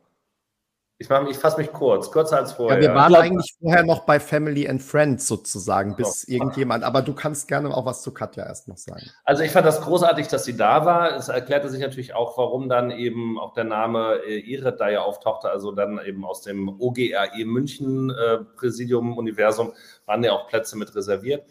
Ich, 1.00 1.08
ich 1.08 1.38
fasse 1.38 1.58
mich 1.58 1.72
kurz, 1.72 2.10
kürzer 2.10 2.38
als 2.38 2.52
vorher. 2.52 2.82
Ja, 2.82 2.88
wir 2.88 2.94
waren 2.94 3.14
eigentlich 3.14 3.54
vorher 3.60 3.84
noch 3.84 4.00
bei 4.00 4.18
Family 4.18 4.68
and 4.68 4.82
Friends 4.82 5.28
sozusagen, 5.28 5.94
bis 5.94 6.26
oh. 6.28 6.32
irgendjemand, 6.32 6.82
aber 6.82 7.02
du 7.02 7.14
kannst 7.14 7.46
gerne 7.46 7.72
auch 7.72 7.86
was 7.86 8.02
zu 8.02 8.12
Katja 8.12 8.44
erst 8.44 8.66
noch 8.66 8.78
sagen. 8.78 9.08
Also 9.22 9.44
ich 9.44 9.52
fand 9.52 9.64
das 9.64 9.80
großartig, 9.80 10.26
dass 10.26 10.44
sie 10.44 10.56
da 10.56 10.84
war. 10.84 11.14
Es 11.14 11.28
erklärte 11.28 11.68
sich 11.68 11.80
natürlich 11.80 12.14
auch, 12.14 12.36
warum 12.36 12.68
dann 12.68 12.90
eben 12.90 13.38
auch 13.38 13.54
der 13.54 13.62
Name 13.62 14.16
äh, 14.26 14.40
Iret 14.40 14.80
da 14.80 14.88
ja 14.88 15.02
auftauchte, 15.02 15.48
also 15.48 15.70
dann 15.70 16.00
eben 16.04 16.24
aus 16.24 16.42
dem 16.42 16.68
OGRE 16.80 17.44
München 17.44 18.10
äh, 18.10 18.38
Präsidium 18.56 19.16
Universum 19.16 19.72
waren 20.04 20.24
ja 20.24 20.32
auch 20.32 20.48
Plätze 20.48 20.76
mit 20.76 20.96
reserviert. 20.96 21.44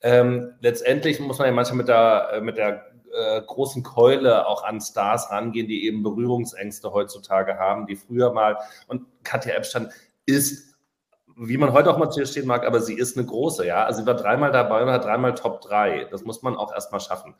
Ähm, 0.00 0.54
letztendlich 0.60 1.18
muss 1.18 1.38
man 1.38 1.48
ja 1.48 1.52
manchmal 1.52 1.78
mit 1.78 1.88
der, 1.88 2.28
äh, 2.34 2.40
mit 2.40 2.56
der 2.56 2.91
äh, 3.12 3.42
großen 3.42 3.82
Keule 3.82 4.46
auch 4.46 4.64
an 4.64 4.80
Stars 4.80 5.30
rangehen, 5.30 5.68
die 5.68 5.86
eben 5.86 6.02
Berührungsängste 6.02 6.92
heutzutage 6.92 7.58
haben, 7.58 7.86
die 7.86 7.96
früher 7.96 8.32
mal, 8.32 8.58
und 8.88 9.06
Katja 9.24 9.54
Epstein 9.54 9.90
ist, 10.26 10.72
wie 11.36 11.56
man 11.56 11.72
heute 11.72 11.90
auch 11.90 11.98
mal 11.98 12.10
zu 12.10 12.20
ihr 12.20 12.26
stehen 12.26 12.46
mag, 12.46 12.66
aber 12.66 12.80
sie 12.80 12.94
ist 12.94 13.16
eine 13.16 13.26
große, 13.26 13.66
ja. 13.66 13.84
Also 13.84 14.00
sie 14.00 14.06
war 14.06 14.14
dreimal 14.14 14.52
dabei 14.52 14.82
und 14.82 14.90
hat 14.90 15.04
dreimal 15.04 15.34
Top 15.34 15.60
3. 15.62 16.08
Das 16.10 16.24
muss 16.24 16.42
man 16.42 16.56
auch 16.56 16.72
erstmal 16.72 17.00
schaffen. 17.00 17.34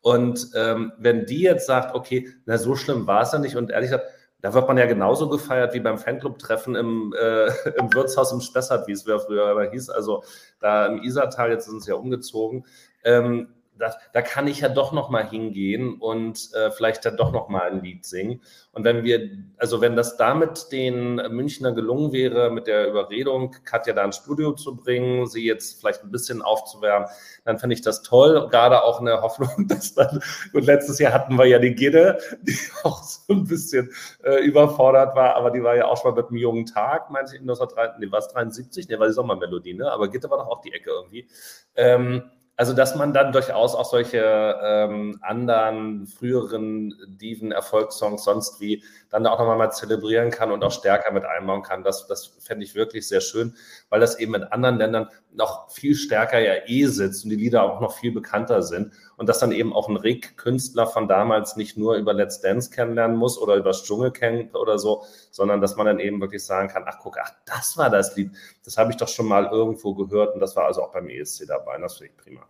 Und 0.00 0.50
ähm, 0.54 0.92
wenn 0.98 1.26
die 1.26 1.42
jetzt 1.42 1.66
sagt, 1.66 1.94
okay, 1.94 2.28
na 2.44 2.58
so 2.58 2.76
schlimm 2.76 3.06
war 3.06 3.22
es 3.22 3.32
ja 3.32 3.38
nicht 3.38 3.56
und 3.56 3.70
ehrlich 3.70 3.90
gesagt, 3.90 4.06
da 4.40 4.54
wird 4.54 4.68
man 4.68 4.78
ja 4.78 4.86
genauso 4.86 5.28
gefeiert 5.28 5.74
wie 5.74 5.80
beim 5.80 5.98
Fanclub-Treffen 5.98 6.76
im, 6.76 7.14
äh, 7.18 7.46
im 7.78 7.92
Wirtshaus 7.92 8.32
im 8.32 8.40
Spessart, 8.40 8.86
wie 8.86 8.92
es 8.92 9.02
früher 9.02 9.50
immer 9.50 9.70
hieß. 9.70 9.90
Also 9.90 10.22
da 10.60 10.86
im 10.86 11.02
Isartal, 11.02 11.50
jetzt 11.50 11.66
sind 11.66 11.82
sie 11.82 11.90
ja 11.90 11.96
umgezogen. 11.96 12.66
Ähm, 13.04 13.48
das, 13.78 13.96
da 14.12 14.22
kann 14.22 14.46
ich 14.46 14.60
ja 14.60 14.68
doch 14.68 14.92
noch 14.92 15.10
mal 15.10 15.28
hingehen 15.28 15.98
und 15.98 16.50
äh, 16.54 16.70
vielleicht 16.70 17.04
dann 17.04 17.16
doch 17.16 17.32
noch 17.32 17.48
mal 17.48 17.70
ein 17.70 17.82
Lied 17.82 18.04
singen. 18.04 18.40
Und 18.72 18.84
wenn 18.84 19.04
wir, 19.04 19.30
also 19.56 19.80
wenn 19.80 19.96
das 19.96 20.16
damit 20.16 20.72
den 20.72 21.16
Münchner 21.30 21.72
gelungen 21.72 22.12
wäre, 22.12 22.50
mit 22.50 22.66
der 22.66 22.88
Überredung, 22.88 23.54
Katja 23.64 23.94
da 23.94 24.04
ins 24.04 24.16
Studio 24.16 24.52
zu 24.52 24.76
bringen, 24.76 25.26
sie 25.26 25.44
jetzt 25.44 25.80
vielleicht 25.80 26.02
ein 26.02 26.10
bisschen 26.10 26.42
aufzuwärmen, 26.42 27.08
dann 27.44 27.58
finde 27.58 27.74
ich 27.74 27.82
das 27.82 28.02
toll. 28.02 28.48
Gerade 28.50 28.82
auch 28.82 29.00
eine 29.00 29.22
Hoffnung, 29.22 29.50
dass 29.68 29.94
dann, 29.94 30.20
und 30.52 30.66
letztes 30.66 30.98
Jahr 30.98 31.12
hatten 31.12 31.36
wir 31.36 31.46
ja 31.46 31.58
die 31.58 31.74
Gidde, 31.74 32.18
die 32.42 32.56
auch 32.82 33.02
so 33.02 33.32
ein 33.32 33.44
bisschen 33.44 33.90
äh, 34.24 34.44
überfordert 34.44 35.14
war, 35.14 35.36
aber 35.36 35.50
die 35.50 35.62
war 35.62 35.76
ja 35.76 35.86
auch 35.86 36.00
schon 36.00 36.12
mal 36.12 36.20
mit 36.20 36.30
einem 36.30 36.38
jungen 36.38 36.66
Tag, 36.66 37.10
meinte 37.10 37.34
ich, 37.34 37.40
1973, 37.40 37.98
nee, 38.00 38.12
war 38.12 38.18
es 38.18 38.28
73? 38.28 38.88
Nee, 38.88 38.98
war 38.98 39.06
die 39.06 39.12
Sommermelodie, 39.12 39.74
ne? 39.74 39.90
Aber 39.90 40.08
Gitte 40.08 40.30
war 40.30 40.38
doch 40.38 40.48
auch 40.48 40.60
die 40.60 40.72
Ecke 40.72 40.90
irgendwie. 40.90 41.28
Ähm, 41.74 42.30
also, 42.58 42.72
dass 42.72 42.94
man 42.94 43.12
dann 43.12 43.32
durchaus 43.32 43.74
auch 43.74 43.84
solche 43.84 44.58
ähm, 44.62 45.18
anderen 45.20 46.06
früheren 46.06 46.94
Diven-Erfolgssongs 47.06 48.24
sonst 48.24 48.60
wie 48.60 48.82
dann 49.10 49.26
auch 49.26 49.38
nochmal 49.38 49.58
mal 49.58 49.70
zelebrieren 49.70 50.30
kann 50.30 50.50
und 50.50 50.64
auch 50.64 50.72
stärker 50.72 51.12
mit 51.12 51.26
einbauen 51.26 51.62
kann. 51.62 51.84
Das, 51.84 52.06
das 52.06 52.26
fände 52.40 52.64
ich 52.64 52.74
wirklich 52.74 53.08
sehr 53.08 53.20
schön, 53.20 53.54
weil 53.90 54.00
das 54.00 54.18
eben 54.18 54.34
in 54.34 54.44
anderen 54.44 54.78
Ländern 54.78 55.08
noch 55.32 55.70
viel 55.70 55.94
stärker 55.94 56.38
ja 56.38 56.54
eh 56.66 56.86
sitzt 56.86 57.24
und 57.24 57.30
die 57.30 57.36
Lieder 57.36 57.62
auch 57.62 57.80
noch 57.80 57.92
viel 57.98 58.12
bekannter 58.12 58.62
sind. 58.62 58.92
Und 59.16 59.28
dass 59.28 59.38
dann 59.38 59.52
eben 59.52 59.72
auch 59.72 59.88
ein 59.88 59.96
Rick-Künstler 59.96 60.86
von 60.86 61.08
damals 61.08 61.56
nicht 61.56 61.78
nur 61.78 61.96
über 61.96 62.12
Let's 62.12 62.40
Dance 62.40 62.70
kennenlernen 62.70 63.16
muss 63.16 63.38
oder 63.38 63.54
über 63.54 63.70
das 63.70 63.84
Dschungelcamp 63.84 64.54
oder 64.54 64.78
so, 64.78 65.04
sondern 65.30 65.60
dass 65.62 65.76
man 65.76 65.86
dann 65.86 65.98
eben 66.00 66.20
wirklich 66.20 66.44
sagen 66.44 66.68
kann, 66.68 66.84
ach 66.86 66.98
guck, 67.02 67.16
ach, 67.18 67.32
das 67.46 67.78
war 67.78 67.88
das 67.88 68.14
Lied. 68.16 68.30
Das 68.64 68.76
habe 68.76 68.90
ich 68.90 68.98
doch 68.98 69.08
schon 69.08 69.26
mal 69.26 69.46
irgendwo 69.46 69.94
gehört 69.94 70.34
und 70.34 70.40
das 70.40 70.54
war 70.54 70.66
also 70.66 70.82
auch 70.82 70.92
beim 70.92 71.08
ESC 71.08 71.46
dabei. 71.46 71.78
Das 71.78 71.96
finde 71.96 72.12
ich 72.14 72.22
prima. 72.22 72.42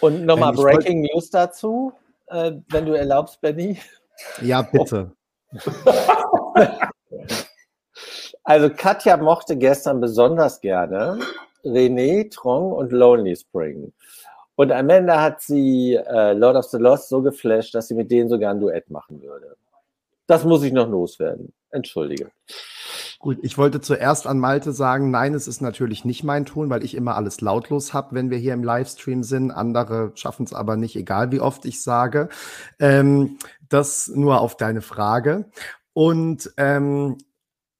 Und 0.00 0.24
nochmal 0.24 0.54
ähm, 0.54 0.56
Breaking 0.56 1.02
News 1.02 1.28
dazu, 1.30 1.92
äh, 2.28 2.52
wenn 2.68 2.86
du 2.86 2.94
erlaubst, 2.94 3.40
Benny. 3.40 3.78
Ja, 4.40 4.62
bitte. 4.62 5.12
also 8.44 8.70
Katja 8.70 9.16
mochte 9.16 9.56
gestern 9.56 10.00
besonders 10.00 10.60
gerne 10.60 11.18
René, 11.64 12.30
Trong 12.30 12.72
und 12.72 12.92
Lonely 12.92 13.36
Spring. 13.36 13.92
Und 14.60 14.72
am 14.72 14.90
Ende 14.90 15.18
hat 15.18 15.40
sie 15.40 15.94
äh, 15.94 16.34
Lord 16.34 16.54
of 16.54 16.66
the 16.66 16.76
Lost 16.76 17.08
so 17.08 17.22
geflasht, 17.22 17.74
dass 17.74 17.88
sie 17.88 17.94
mit 17.94 18.10
denen 18.10 18.28
sogar 18.28 18.50
ein 18.50 18.60
Duett 18.60 18.90
machen 18.90 19.22
würde. 19.22 19.56
Das 20.26 20.44
muss 20.44 20.62
ich 20.62 20.70
noch 20.70 20.86
loswerden. 20.86 21.54
Entschuldige. 21.70 22.30
Gut, 23.20 23.38
ich 23.40 23.56
wollte 23.56 23.80
zuerst 23.80 24.26
an 24.26 24.38
Malte 24.38 24.72
sagen, 24.72 25.10
nein, 25.10 25.32
es 25.32 25.48
ist 25.48 25.62
natürlich 25.62 26.04
nicht 26.04 26.24
mein 26.24 26.44
Ton, 26.44 26.68
weil 26.68 26.84
ich 26.84 26.94
immer 26.94 27.16
alles 27.16 27.40
lautlos 27.40 27.94
habe, 27.94 28.14
wenn 28.14 28.28
wir 28.28 28.36
hier 28.36 28.52
im 28.52 28.62
Livestream 28.62 29.22
sind. 29.22 29.50
Andere 29.50 30.12
schaffen 30.14 30.44
es 30.44 30.52
aber 30.52 30.76
nicht, 30.76 30.94
egal 30.94 31.32
wie 31.32 31.40
oft 31.40 31.64
ich 31.64 31.82
sage. 31.82 32.28
Ähm, 32.78 33.38
das 33.70 34.08
nur 34.08 34.42
auf 34.42 34.58
deine 34.58 34.82
Frage. 34.82 35.46
Und 35.94 36.52
ähm, 36.58 37.16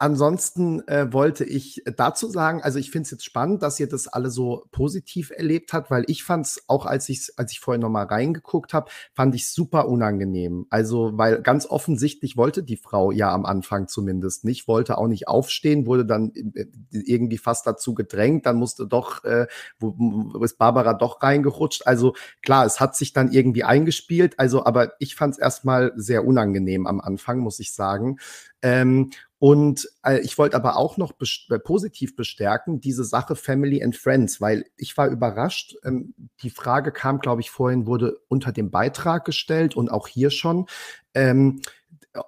Ansonsten 0.03 0.81
äh, 0.89 1.13
wollte 1.13 1.45
ich 1.45 1.83
dazu 1.95 2.31
sagen, 2.31 2.63
also 2.63 2.79
ich 2.79 2.91
finde 2.91 3.05
es 3.05 3.11
jetzt 3.11 3.25
spannend, 3.27 3.63
dass 3.63 3.79
ihr 3.79 3.87
das 3.87 4.09
alle 4.09 4.31
so 4.31 4.65
positiv 4.73 5.31
erlebt 5.31 5.75
habt, 5.75 5.91
weil 5.91 6.05
ich 6.07 6.25
fand 6.25 6.47
es 6.47 6.65
auch, 6.69 6.87
als 6.87 7.11
ich 7.11 7.29
als 7.37 7.53
ich 7.53 7.61
vorhin 7.61 7.83
noch 7.83 7.91
mal 7.91 8.07
reingeguckt 8.07 8.73
habe, 8.73 8.91
fand 9.13 9.35
ich 9.35 9.51
super 9.51 9.89
unangenehm. 9.89 10.67
Also 10.71 11.19
weil 11.19 11.43
ganz 11.43 11.67
offensichtlich 11.67 12.39
wollte 12.39 12.63
die 12.63 12.79
Frau 12.79 13.11
ja 13.11 13.31
am 13.31 13.45
Anfang 13.45 13.89
zumindest 13.89 14.43
nicht, 14.43 14.67
wollte 14.67 14.97
auch 14.97 15.07
nicht 15.07 15.29
aufstehen, 15.29 15.85
wurde 15.85 16.07
dann 16.07 16.33
äh, 16.35 16.65
irgendwie 16.91 17.37
fast 17.37 17.67
dazu 17.67 17.93
gedrängt, 17.93 18.47
dann 18.47 18.57
musste 18.57 18.87
doch, 18.87 19.23
äh, 19.25 19.49
wo, 19.79 19.95
wo 19.99 20.43
ist 20.43 20.57
Barbara 20.57 20.95
doch 20.95 21.23
reingerutscht. 21.23 21.87
Also 21.87 22.15
klar, 22.41 22.65
es 22.65 22.81
hat 22.81 22.97
sich 22.97 23.13
dann 23.13 23.33
irgendwie 23.33 23.65
eingespielt. 23.65 24.39
Also, 24.39 24.65
aber 24.65 24.95
ich 24.99 25.15
fand 25.15 25.35
es 25.35 25.39
erstmal 25.39 25.93
sehr 25.97 26.25
unangenehm 26.25 26.87
am 26.87 27.03
Anfang, 27.03 27.41
muss 27.41 27.61
ich 27.61 27.75
sagen. 27.75 28.17
Ähm, 28.63 29.11
und 29.41 29.89
äh, 30.05 30.19
ich 30.21 30.37
wollte 30.37 30.55
aber 30.55 30.77
auch 30.77 30.99
noch 30.99 31.13
best 31.13 31.51
äh, 31.51 31.59
positiv 31.59 32.15
bestärken, 32.15 32.79
diese 32.79 33.05
Sache 33.05 33.35
Family 33.37 33.83
and 33.83 33.97
Friends, 33.97 34.39
weil 34.43 34.67
ich 34.77 34.99
war 34.99 35.09
überrascht. 35.09 35.77
Ähm, 35.83 36.13
die 36.43 36.51
Frage 36.51 36.93
kam, 36.93 37.21
glaube 37.21 37.41
ich, 37.41 37.51
vorhin, 37.51 37.87
wurde 37.87 38.21
unter 38.29 38.53
dem 38.53 38.71
Beitrag 38.71 39.25
gestellt 39.25 39.75
und 39.75 39.91
auch 39.91 40.09
hier 40.09 40.29
schon. 40.31 40.67
Ähm, 41.15 41.63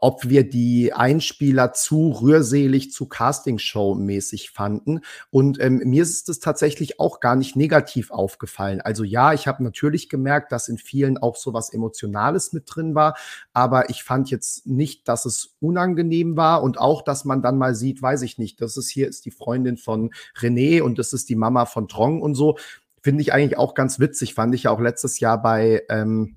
ob 0.01 0.29
wir 0.29 0.49
die 0.49 0.93
Einspieler 0.93 1.73
zu 1.73 2.11
rührselig, 2.11 2.93
zu 2.93 3.07
Castingshow-mäßig 3.07 4.53
fanden. 4.53 5.01
Und 5.31 5.61
ähm, 5.61 5.83
mir 5.85 6.03
ist 6.03 6.29
es 6.29 6.39
tatsächlich 6.39 7.01
auch 7.01 7.19
gar 7.19 7.35
nicht 7.35 7.57
negativ 7.57 8.13
aufgefallen. 8.13 8.81
Also 8.81 9.03
ja, 9.03 9.33
ich 9.33 9.49
habe 9.49 9.65
natürlich 9.65 10.09
gemerkt, 10.09 10.53
dass 10.53 10.69
in 10.69 10.79
vielen 10.79 11.19
auch 11.19 11.37
so 11.37 11.53
was 11.53 11.73
Emotionales 11.73 12.53
mit 12.53 12.65
drin 12.67 12.95
war, 12.95 13.17
aber 13.53 13.91
ich 13.91 14.05
fand 14.05 14.31
jetzt 14.31 14.67
nicht, 14.67 15.09
dass 15.09 15.25
es 15.25 15.57
unangenehm 15.61 16.37
war 16.37 16.63
und 16.63 16.79
auch, 16.79 17.03
dass 17.03 17.25
man 17.25 17.43
dann 17.43 17.59
mal 17.59 17.75
sieht, 17.75 18.01
weiß 18.01 18.23
ich 18.23 18.39
nicht, 18.39 18.61
das 18.61 18.77
ist 18.77 18.89
hier 18.89 19.09
ist 19.09 19.25
die 19.25 19.33
Freundin 19.33 19.77
von 19.77 20.11
René 20.39 20.83
und 20.83 20.99
das 20.99 21.13
ist 21.13 21.29
die 21.29 21.37
Mama 21.37 21.67
von 21.67 21.89
Trong 21.89 22.23
und 22.23 22.37
so. 22.37 22.57
Finde 23.03 23.23
ich 23.23 23.33
eigentlich 23.33 23.59
auch 23.59 23.75
ganz 23.75 23.99
witzig, 23.99 24.35
fand 24.35 24.55
ich 24.55 24.65
ja 24.65 24.71
auch 24.71 24.81
letztes 24.81 25.19
Jahr 25.19 25.43
bei 25.43 25.83
ähm, 25.89 26.37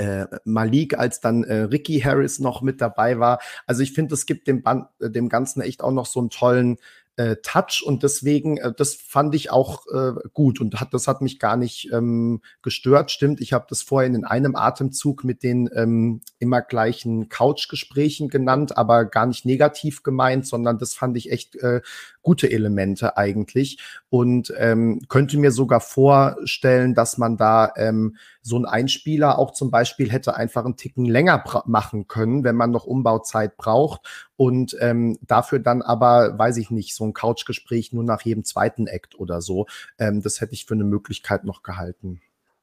äh, 0.00 0.26
Malik, 0.44 0.98
als 0.98 1.20
dann 1.20 1.44
äh, 1.44 1.62
Ricky 1.62 2.00
Harris 2.00 2.38
noch 2.38 2.62
mit 2.62 2.80
dabei 2.80 3.18
war. 3.18 3.38
Also 3.66 3.82
ich 3.82 3.92
finde, 3.92 4.14
es 4.14 4.24
gibt 4.24 4.46
dem, 4.46 4.62
Band, 4.62 4.86
äh, 4.98 5.10
dem 5.10 5.28
Ganzen 5.28 5.60
echt 5.60 5.82
auch 5.82 5.92
noch 5.92 6.06
so 6.06 6.20
einen 6.20 6.30
tollen 6.30 6.78
äh, 7.16 7.36
Touch 7.42 7.82
und 7.84 8.02
deswegen, 8.02 8.56
äh, 8.56 8.72
das 8.74 8.94
fand 8.94 9.34
ich 9.34 9.50
auch 9.50 9.84
äh, 9.92 10.12
gut 10.32 10.58
und 10.58 10.80
hat, 10.80 10.94
das 10.94 11.06
hat 11.06 11.20
mich 11.20 11.38
gar 11.38 11.58
nicht 11.58 11.90
ähm, 11.92 12.40
gestört. 12.62 13.10
Stimmt, 13.10 13.42
ich 13.42 13.52
habe 13.52 13.66
das 13.68 13.82
vorhin 13.82 14.14
in 14.14 14.24
einem 14.24 14.56
Atemzug 14.56 15.22
mit 15.22 15.42
den 15.42 15.68
ähm, 15.74 16.22
immer 16.38 16.62
gleichen 16.62 17.28
Couchgesprächen 17.28 18.30
genannt, 18.30 18.78
aber 18.78 19.04
gar 19.04 19.26
nicht 19.26 19.44
negativ 19.44 20.02
gemeint, 20.02 20.46
sondern 20.46 20.78
das 20.78 20.94
fand 20.94 21.14
ich 21.18 21.30
echt 21.30 21.56
äh, 21.56 21.82
gute 22.22 22.50
Elemente 22.50 23.16
eigentlich 23.16 23.78
und 24.08 24.52
ähm, 24.58 25.00
könnte 25.08 25.38
mir 25.38 25.52
sogar 25.52 25.80
vorstellen, 25.80 26.94
dass 26.94 27.18
man 27.18 27.36
da 27.36 27.72
ähm, 27.76 28.16
so 28.42 28.58
ein 28.58 28.66
Einspieler 28.66 29.38
auch 29.38 29.52
zum 29.52 29.70
Beispiel 29.70 30.10
hätte 30.10 30.36
einfach 30.36 30.64
einen 30.64 30.76
Ticken 30.76 31.04
länger 31.04 31.42
machen 31.66 32.08
können, 32.08 32.44
wenn 32.44 32.56
man 32.56 32.70
noch 32.70 32.84
Umbauzeit 32.84 33.56
braucht 33.56 34.30
und 34.36 34.76
ähm, 34.80 35.18
dafür 35.22 35.58
dann 35.58 35.82
aber, 35.82 36.38
weiß 36.38 36.56
ich 36.58 36.70
nicht, 36.70 36.94
so 36.94 37.04
ein 37.04 37.14
Couchgespräch 37.14 37.92
nur 37.92 38.04
nach 38.04 38.22
jedem 38.22 38.44
zweiten 38.44 38.86
Act 38.86 39.18
oder 39.18 39.40
so. 39.40 39.66
Ähm, 39.98 40.22
das 40.22 40.40
hätte 40.40 40.54
ich 40.54 40.66
für 40.66 40.74
eine 40.74 40.84
Möglichkeit 40.84 41.44
noch 41.44 41.62
gehalten. 41.62 42.20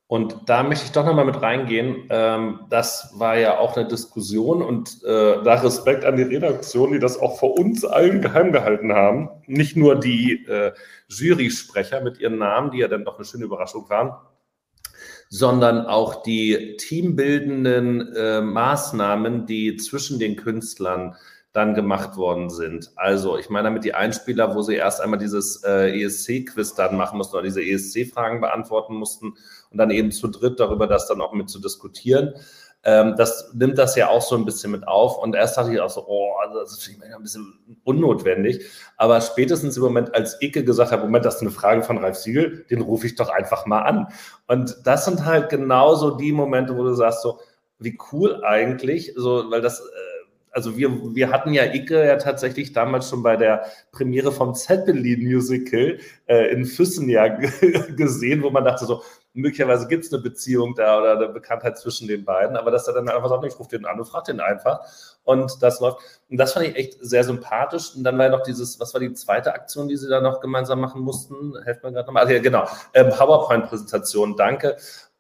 Und 0.10 0.38
da 0.46 0.64
möchte 0.64 0.86
ich 0.86 0.94
doch 0.94 1.06
nochmal 1.06 1.26
mit 1.26 1.42
reingehen. 1.42 2.08
Ähm, 2.10 2.62
das 2.70 3.12
war 3.16 3.38
ja 3.38 3.58
auch 3.58 3.76
eine 3.76 3.88
Diskussion 3.88 4.62
und 4.62 5.04
äh, 5.04 5.44
da 5.44 5.56
Respekt 5.56 6.06
an 6.06 6.16
die 6.16 6.24
Redaktion, 6.24 6.94
die 6.94 7.00
das 7.00 7.20
auch 7.20 7.38
vor 7.38 7.60
uns 7.60 7.84
allen 7.84 8.22
geheim 8.22 8.54
gehalten 8.54 8.94
haben. 8.94 9.30
Nicht 9.48 9.76
nur 9.76 10.00
die 10.00 10.46
äh, 10.46 10.72
Jury-Sprecher 11.10 12.00
mit 12.00 12.20
ihren 12.20 12.38
Namen, 12.38 12.72
die 12.72 12.78
ja 12.80 12.88
dann 12.88 13.04
doch 13.04 13.18
eine 13.18 13.26
schöne 13.26 13.44
Überraschung 13.44 13.90
waren, 13.90 14.14
sondern 15.28 15.86
auch 15.86 16.24
die 16.24 16.78
teambildenden 16.78 18.16
äh, 18.16 18.40
Maßnahmen, 18.40 19.46
die 19.46 19.76
zwischen 19.76 20.20
den 20.20 20.38
Künstlern 20.38 21.18
dann 21.58 21.74
gemacht 21.74 22.18
worden 22.18 22.52
sind. 22.52 22.92
Also 22.96 23.38
ich 23.38 23.50
meine 23.50 23.66
damit 23.66 23.84
die 23.84 23.96
Einspieler, 23.96 24.54
wo 24.54 24.62
sie 24.62 24.76
erst 24.76 25.02
einmal 25.02 25.18
dieses 25.18 25.64
äh, 25.64 26.04
ESC-Quiz 26.04 26.76
dann 26.76 26.96
machen 26.96 27.18
mussten 27.18 27.36
oder 27.36 27.44
diese 27.44 27.64
ESC-Fragen 27.64 28.42
beantworten 28.42 28.94
mussten 28.94 29.34
und 29.72 29.78
dann 29.78 29.90
eben 29.90 30.12
zu 30.12 30.28
dritt 30.28 30.60
darüber 30.60 30.86
das 30.86 31.08
dann 31.08 31.20
auch 31.20 31.34
mit 31.34 31.50
zu 31.50 31.60
diskutieren. 31.60 32.36
Ähm, 32.84 33.16
das 33.18 33.52
nimmt 33.56 33.80
das 33.80 33.96
ja 33.96 34.08
auch 34.08 34.22
so 34.22 34.36
ein 34.36 34.46
bisschen 34.46 34.72
mit 34.72 34.88
auf. 34.88 35.18
Und 35.18 35.36
erst 35.36 35.58
dachte 35.58 35.74
ich 35.74 35.80
auch 35.80 35.90
so, 35.90 36.06
oh, 36.08 36.32
das 36.54 36.74
ist 36.74 36.90
ein 36.90 37.24
bisschen 37.24 37.80
unnotwendig. 37.84 38.64
Aber 38.96 39.20
spätestens 39.20 39.78
im 39.78 39.84
Moment, 39.84 40.14
als 40.14 40.40
Icke 40.42 40.64
gesagt 40.64 40.92
hat, 40.92 41.02
Moment, 41.02 41.26
das 41.26 41.38
ist 41.38 41.42
eine 41.42 41.50
Frage 41.50 41.82
von 41.82 41.98
Ralf 41.98 42.18
Siegel, 42.18 42.66
den 42.70 42.82
rufe 42.82 43.08
ich 43.08 43.16
doch 43.16 43.30
einfach 43.30 43.66
mal 43.66 43.82
an. 43.82 44.08
Und 44.48 44.78
das 44.86 45.06
sind 45.06 45.26
halt 45.26 45.50
genauso 45.50 46.12
die 46.12 46.32
Momente, 46.32 46.78
wo 46.78 46.84
du 46.84 46.94
sagst 46.94 47.24
so, 47.24 47.40
wie 47.80 47.98
cool 48.12 48.44
eigentlich, 48.44 49.14
so, 49.16 49.50
weil 49.50 49.62
das, 49.62 49.80
äh, 49.80 49.84
also 50.58 50.76
wir, 50.76 50.90
wir 51.14 51.30
hatten 51.30 51.54
ja 51.54 51.66
Icke 51.66 52.04
ja 52.04 52.16
tatsächlich 52.16 52.74
damals 52.74 53.08
schon 53.08 53.22
bei 53.22 53.38
der 53.38 53.68
Premiere 53.92 54.32
vom 54.32 54.56
Zeppelin-Musical 54.56 56.00
äh, 56.26 56.52
in 56.52 56.66
Füssen 56.66 57.08
ja 57.10 57.28
gesehen, 57.96 58.42
wo 58.42 58.50
man 58.50 58.66
dachte 58.66 58.86
so, 58.88 59.04
möglicherweise 59.34 59.88
gibt 59.88 60.06
es 60.06 60.12
eine 60.12 60.24
Beziehung 60.24 60.74
da 60.74 60.98
oder 60.98 61.12
eine 61.12 61.30
Bekanntheit 61.30 61.78
zwischen 61.78 62.08
den 62.08 62.26
beiden, 62.26 62.58
aber 62.58 62.72
dass 62.72 62.88
er 62.88 62.96
dann 62.96 63.08
einfach 63.08 63.30
sagt, 63.30 63.46
ich 63.46 63.60
rufe 63.60 63.70
den 63.70 63.86
an 63.86 64.00
und 64.00 64.08
frage 64.08 64.34
den 64.34 64.40
einfach. 64.40 64.80
Und 65.24 65.62
das 65.62 65.80
läuft. 65.80 66.00
Und 66.28 66.38
das 66.38 66.54
fand 66.54 66.66
ich 66.66 66.76
echt 66.76 66.98
sehr 67.02 67.24
sympathisch. 67.24 67.96
Und 67.96 68.04
dann 68.04 68.18
war 68.18 68.26
ja 68.26 68.32
noch 68.32 68.44
dieses, 68.44 68.80
was 68.80 68.94
war 68.96 69.02
die 69.02 69.14
zweite 69.14 69.54
Aktion, 69.54 69.90
die 69.90 69.98
sie 69.98 70.10
da 70.10 70.22
noch 70.22 70.40
gemeinsam 70.40 70.80
machen 70.80 71.02
mussten? 71.02 71.54
Helft 71.66 71.84
mir 71.84 71.92
gerade 71.92 72.08
nochmal. 72.08 72.24
Also, 72.24 72.34
ja, 72.34 72.42
genau. 72.42 72.68
Ähm, 72.94 73.10
PowerPoint-Präsentation, 73.10 74.36
danke. 74.38 74.78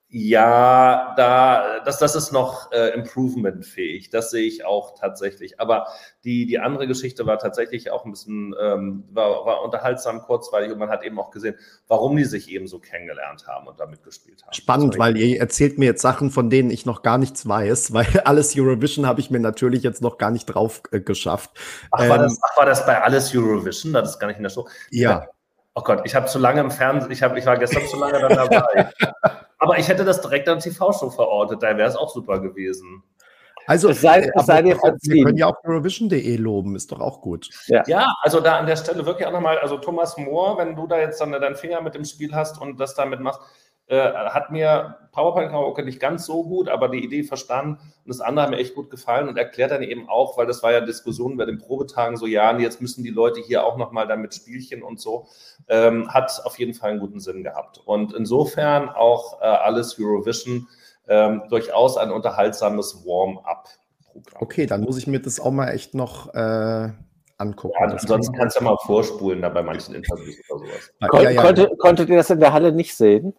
Ja, 0.09 1.13
da, 1.17 1.81
das, 1.83 1.99
das 1.99 2.15
ist 2.15 2.31
noch 2.31 2.71
äh, 2.71 2.93
improvement-fähig. 2.93 4.09
Das 4.09 4.31
sehe 4.31 4.47
ich 4.47 4.63
auch 4.63 4.97
tatsächlich. 4.97 5.59
Aber 5.59 5.87
die, 6.23 6.45
die 6.45 6.59
andere 6.59 6.87
Geschichte 6.87 7.25
war 7.25 7.39
tatsächlich 7.39 7.91
auch 7.91 8.05
ein 8.05 8.11
bisschen, 8.11 8.55
ähm, 8.57 9.03
war, 9.11 9.45
war 9.45 9.63
unterhaltsam, 9.63 10.21
kurzweilig 10.21 10.71
und 10.71 10.79
man 10.79 10.89
hat 10.89 11.03
eben 11.03 11.19
auch 11.19 11.29
gesehen, 11.29 11.55
warum 11.89 12.15
die 12.15 12.23
sich 12.23 12.49
eben 12.49 12.67
so 12.67 12.79
kennengelernt 12.79 13.47
haben 13.47 13.67
und 13.67 13.81
da 13.81 13.85
mitgespielt 13.85 14.43
haben. 14.43 14.53
Spannend, 14.53 14.97
weil 14.97 15.17
ihr 15.17 15.41
erzählt 15.41 15.77
mir 15.77 15.87
jetzt 15.87 16.03
Sachen, 16.03 16.31
von 16.31 16.49
denen 16.49 16.69
ich 16.69 16.85
noch 16.85 17.01
gar 17.01 17.17
nichts 17.17 17.45
weiß, 17.45 17.91
weil 17.93 18.21
alles 18.23 18.57
Eurovision 18.57 19.05
habe 19.05 19.19
ich 19.19 19.29
mir 19.29 19.41
natürlich 19.41 19.83
jetzt 19.83 20.01
noch 20.01 20.17
gar 20.17 20.31
nicht 20.31 20.45
drauf 20.45 20.83
äh, 20.91 21.01
geschafft. 21.01 21.51
Ach, 21.91 21.99
war, 21.99 22.15
ähm, 22.15 22.21
das, 22.23 22.39
ach, 22.41 22.57
war 22.57 22.65
das 22.65 22.85
bei 22.85 23.01
alles 23.01 23.35
Eurovision? 23.35 23.91
Das 23.91 24.11
ist 24.11 24.19
gar 24.19 24.27
nicht 24.27 24.37
in 24.37 24.43
der 24.43 24.51
Show. 24.51 24.69
Ja. 24.89 25.27
Oh 25.75 25.81
Gott, 25.81 26.03
ich 26.05 26.15
habe 26.15 26.27
zu 26.27 26.39
lange 26.39 26.61
im 26.61 26.71
Fernsehen, 26.71 27.11
ich, 27.11 27.21
hab, 27.21 27.35
ich 27.35 27.45
war 27.45 27.57
gestern 27.57 27.85
zu 27.87 27.97
lange 27.97 28.19
dann 28.19 28.35
dabei. 28.35 28.89
Aber 29.59 29.79
ich 29.79 29.87
hätte 29.87 30.05
das 30.05 30.21
direkt 30.21 30.47
an 30.49 30.59
TV-Show 30.59 31.09
verortet, 31.09 31.63
da 31.63 31.75
wäre 31.77 31.89
es 31.89 31.95
auch 31.95 32.09
super 32.09 32.39
gewesen. 32.39 33.03
Also, 33.65 33.89
es 33.89 33.99
sei, 33.99 34.31
es 34.33 34.45
sei 34.45 34.61
dir 34.61 34.77
wir 34.77 35.25
können 35.25 35.37
ja 35.37 35.47
auch 35.47 35.61
Eurovision.de 35.65 36.37
loben, 36.37 36.75
ist 36.77 36.89
doch 36.89 37.01
auch 37.01 37.19
gut. 37.19 37.49
Ja. 37.65 37.83
ja. 37.85 38.15
also 38.21 38.39
da 38.39 38.59
an 38.59 38.65
der 38.65 38.77
Stelle 38.77 39.05
wirklich 39.05 39.27
auch 39.27 39.33
nochmal, 39.33 39.57
also 39.59 39.77
Thomas 39.77 40.15
Mohr, 40.17 40.57
wenn 40.57 40.73
du 40.73 40.87
da 40.87 40.99
jetzt 40.99 41.19
dann 41.19 41.33
deinen 41.33 41.57
Finger 41.57 41.81
mit 41.81 41.93
dem 41.93 42.05
Spiel 42.05 42.33
hast 42.33 42.61
und 42.61 42.79
das 42.79 42.95
damit 42.95 43.19
machst, 43.19 43.41
äh, 43.87 44.11
hat 44.11 44.51
mir 44.51 44.97
PowerPoint 45.11 45.49
Karaoke 45.49 45.83
nicht 45.83 45.99
ganz 45.99 46.25
so 46.25 46.43
gut, 46.43 46.69
aber 46.69 46.89
die 46.89 47.03
Idee 47.03 47.23
verstanden 47.23 47.79
und 47.79 48.09
das 48.09 48.21
andere 48.21 48.43
hat 48.43 48.51
mir 48.51 48.57
echt 48.57 48.75
gut 48.75 48.89
gefallen 48.89 49.27
und 49.27 49.37
erklärt 49.37 49.71
dann 49.71 49.81
eben 49.81 50.07
auch, 50.09 50.37
weil 50.37 50.45
das 50.45 50.61
war 50.61 50.71
ja 50.71 50.81
Diskussion 50.81 51.37
bei 51.37 51.45
den 51.45 51.57
Probetagen 51.57 52.17
so, 52.17 52.27
ja, 52.27 52.55
jetzt 52.57 52.81
müssen 52.81 53.03
die 53.03 53.09
Leute 53.09 53.39
hier 53.39 53.65
auch 53.65 53.77
nochmal 53.77 54.07
damit 54.07 54.35
Spielchen 54.35 54.83
und 54.83 54.99
so, 54.99 55.27
ähm, 55.67 56.13
hat 56.13 56.41
auf 56.43 56.59
jeden 56.59 56.73
Fall 56.73 56.91
einen 56.91 56.99
guten 56.99 57.19
Sinn 57.19 57.43
gehabt. 57.43 57.81
Und 57.83 58.13
insofern 58.13 58.89
auch 58.89 59.41
äh, 59.41 59.45
alles 59.45 59.97
Eurovision 59.99 60.67
ähm, 61.07 61.43
durchaus 61.49 61.97
ein 61.97 62.11
unterhaltsames 62.11 63.05
Warm-up-Programm. 63.05 64.41
Okay, 64.41 64.65
dann 64.65 64.81
muss 64.81 64.97
ich 64.97 65.07
mir 65.07 65.21
das 65.21 65.39
auch 65.39 65.51
mal 65.51 65.69
echt 65.69 65.95
noch 65.95 66.33
äh, 66.33 66.89
angucken. 67.37 67.75
Ja, 67.79 67.87
ansonsten 67.87 68.35
kannst 68.35 68.57
du 68.57 68.63
ja 68.63 68.71
mal 68.71 68.77
vorspulen 68.85 69.41
da 69.41 69.49
bei 69.49 69.63
manchen 69.63 69.95
Interviews 69.95 70.35
oder 70.49 70.65
sowas. 70.65 70.91
Kon 71.09 71.23
ja, 71.23 71.29
ja, 71.31 71.41
konnte, 71.41 71.69
konntet 71.77 72.09
ihr 72.09 72.17
das 72.17 72.29
in 72.29 72.39
der 72.39 72.53
Halle 72.53 72.71
nicht 72.71 72.95
sehen? 72.95 73.33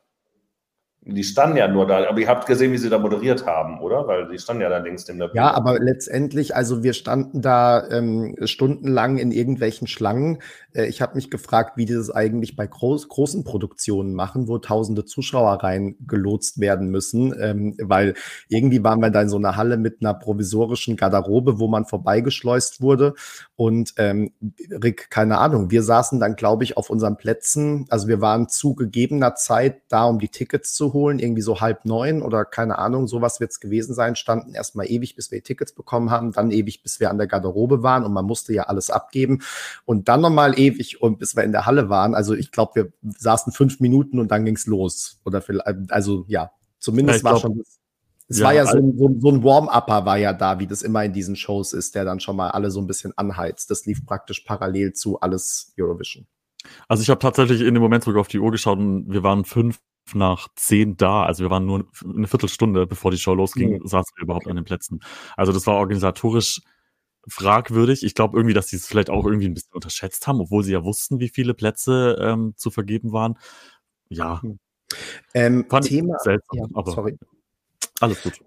Die 1.10 1.24
standen 1.24 1.56
ja 1.56 1.66
nur 1.68 1.86
da, 1.86 2.06
aber 2.06 2.20
ihr 2.20 2.28
habt 2.28 2.44
gesehen, 2.44 2.70
wie 2.70 2.76
sie 2.76 2.90
da 2.90 2.98
moderiert 2.98 3.46
haben, 3.46 3.80
oder? 3.80 4.06
Weil 4.06 4.28
die 4.28 4.38
standen 4.38 4.60
ja 4.60 4.68
da 4.68 4.76
links 4.76 5.06
dem 5.06 5.18
der 5.18 5.30
Ja, 5.32 5.54
aber 5.54 5.78
letztendlich, 5.78 6.54
also 6.54 6.82
wir 6.82 6.92
standen 6.92 7.40
da 7.40 7.88
ähm, 7.88 8.36
stundenlang 8.44 9.16
in 9.16 9.32
irgendwelchen 9.32 9.86
Schlangen. 9.86 10.42
Äh, 10.74 10.84
ich 10.88 11.00
habe 11.00 11.14
mich 11.14 11.30
gefragt, 11.30 11.78
wie 11.78 11.86
die 11.86 11.94
das 11.94 12.10
eigentlich 12.10 12.56
bei 12.56 12.66
groß, 12.66 13.08
großen 13.08 13.42
Produktionen 13.42 14.12
machen, 14.12 14.48
wo 14.48 14.58
tausende 14.58 15.06
Zuschauer 15.06 15.62
reingelotst 15.62 16.60
werden 16.60 16.90
müssen, 16.90 17.34
ähm, 17.40 17.74
weil 17.80 18.12
irgendwie 18.48 18.84
waren 18.84 19.00
wir 19.00 19.08
da 19.08 19.22
in 19.22 19.30
so 19.30 19.38
einer 19.38 19.56
Halle 19.56 19.78
mit 19.78 20.02
einer 20.02 20.12
provisorischen 20.12 20.96
Garderobe, 20.96 21.58
wo 21.58 21.68
man 21.68 21.86
vorbeigeschleust 21.86 22.82
wurde. 22.82 23.14
Und 23.56 23.94
ähm, 23.96 24.32
Rick, 24.70 25.08
keine 25.08 25.38
Ahnung, 25.38 25.70
wir 25.70 25.82
saßen 25.82 26.20
dann, 26.20 26.36
glaube 26.36 26.64
ich, 26.64 26.76
auf 26.76 26.90
unseren 26.90 27.16
Plätzen. 27.16 27.86
Also 27.88 28.08
wir 28.08 28.20
waren 28.20 28.50
zu 28.50 28.74
gegebener 28.74 29.36
Zeit 29.36 29.80
da, 29.88 30.04
um 30.04 30.18
die 30.18 30.28
Tickets 30.28 30.74
zu 30.74 30.92
holen 30.92 30.97
holen, 30.98 31.18
irgendwie 31.18 31.42
so 31.42 31.60
halb 31.60 31.84
neun 31.84 32.22
oder 32.22 32.44
keine 32.44 32.78
Ahnung, 32.78 33.06
sowas 33.06 33.40
wird 33.40 33.52
es 33.52 33.60
gewesen 33.60 33.94
sein, 33.94 34.16
standen 34.16 34.54
erstmal 34.54 34.90
ewig, 34.90 35.14
bis 35.16 35.30
wir 35.30 35.42
Tickets 35.42 35.72
bekommen 35.72 36.10
haben, 36.10 36.32
dann 36.32 36.50
ewig, 36.50 36.82
bis 36.82 37.00
wir 37.00 37.10
an 37.10 37.18
der 37.18 37.26
Garderobe 37.26 37.82
waren 37.82 38.04
und 38.04 38.12
man 38.12 38.24
musste 38.24 38.52
ja 38.52 38.64
alles 38.64 38.90
abgeben 38.90 39.40
und 39.84 40.08
dann 40.08 40.20
nochmal 40.20 40.58
ewig 40.58 41.00
und 41.00 41.18
bis 41.18 41.36
wir 41.36 41.44
in 41.44 41.52
der 41.52 41.66
Halle 41.66 41.88
waren. 41.88 42.14
Also 42.14 42.34
ich 42.34 42.50
glaube, 42.50 42.72
wir 42.74 42.92
saßen 43.18 43.52
fünf 43.52 43.80
Minuten 43.80 44.18
und 44.18 44.30
dann 44.30 44.44
ging 44.44 44.56
es 44.56 44.66
los. 44.66 45.20
Oder 45.24 45.40
vielleicht, 45.40 45.92
also 45.92 46.24
ja, 46.28 46.50
zumindest 46.78 47.20
ja, 47.20 47.24
war 47.24 47.32
glaub, 47.32 47.42
schon. 47.42 47.62
Es 48.30 48.40
ja, 48.40 48.46
war 48.46 48.52
ja 48.52 48.66
so 48.66 48.76
ein, 48.76 48.98
so, 48.98 49.16
so 49.18 49.30
ein 49.30 49.42
Warm-Upper 49.42 50.04
war 50.04 50.18
ja 50.18 50.34
da, 50.34 50.58
wie 50.58 50.66
das 50.66 50.82
immer 50.82 51.02
in 51.04 51.14
diesen 51.14 51.34
Shows 51.34 51.72
ist, 51.72 51.94
der 51.94 52.04
dann 52.04 52.20
schon 52.20 52.36
mal 52.36 52.50
alle 52.50 52.70
so 52.70 52.80
ein 52.80 52.86
bisschen 52.86 53.16
anheizt. 53.16 53.70
Das 53.70 53.86
lief 53.86 54.04
praktisch 54.04 54.40
parallel 54.40 54.92
zu 54.92 55.18
alles 55.20 55.72
Eurovision. 55.78 56.26
Also 56.88 57.02
ich 57.02 57.08
habe 57.08 57.20
tatsächlich 57.20 57.62
in 57.62 57.74
dem 57.74 57.82
Moment 57.82 58.04
sogar 58.04 58.20
auf 58.20 58.28
die 58.28 58.38
Uhr 58.38 58.50
geschaut 58.50 58.78
und 58.78 59.10
wir 59.10 59.22
waren 59.22 59.44
fünf 59.44 59.80
nach 60.14 60.48
zehn 60.56 60.96
da. 60.96 61.24
Also 61.24 61.44
wir 61.44 61.50
waren 61.50 61.66
nur 61.66 61.86
eine 62.04 62.26
Viertelstunde, 62.26 62.86
bevor 62.86 63.10
die 63.10 63.18
Show 63.18 63.34
losging, 63.34 63.78
mhm. 63.78 63.86
saßen 63.86 64.16
wir 64.16 64.24
überhaupt 64.24 64.46
an 64.46 64.56
den 64.56 64.64
Plätzen. 64.64 65.00
Also 65.36 65.52
das 65.52 65.66
war 65.66 65.76
organisatorisch 65.76 66.60
fragwürdig. 67.26 68.04
Ich 68.04 68.14
glaube 68.14 68.36
irgendwie, 68.38 68.54
dass 68.54 68.68
sie 68.68 68.76
es 68.76 68.86
vielleicht 68.86 69.10
auch 69.10 69.26
irgendwie 69.26 69.46
ein 69.46 69.54
bisschen 69.54 69.74
unterschätzt 69.74 70.26
haben, 70.26 70.40
obwohl 70.40 70.62
sie 70.62 70.72
ja 70.72 70.84
wussten, 70.84 71.20
wie 71.20 71.28
viele 71.28 71.54
Plätze 71.54 72.18
ähm, 72.20 72.54
zu 72.56 72.70
vergeben 72.70 73.12
waren. 73.12 73.38
Ja. 74.08 74.40
Mhm. 74.42 74.58
Ähm, 75.34 75.66
Thema, 75.82 76.16
seltsam, 76.20 76.70
ja, 76.74 76.82
sorry. 76.86 77.18
alles 78.00 78.22
gut. 78.22 78.40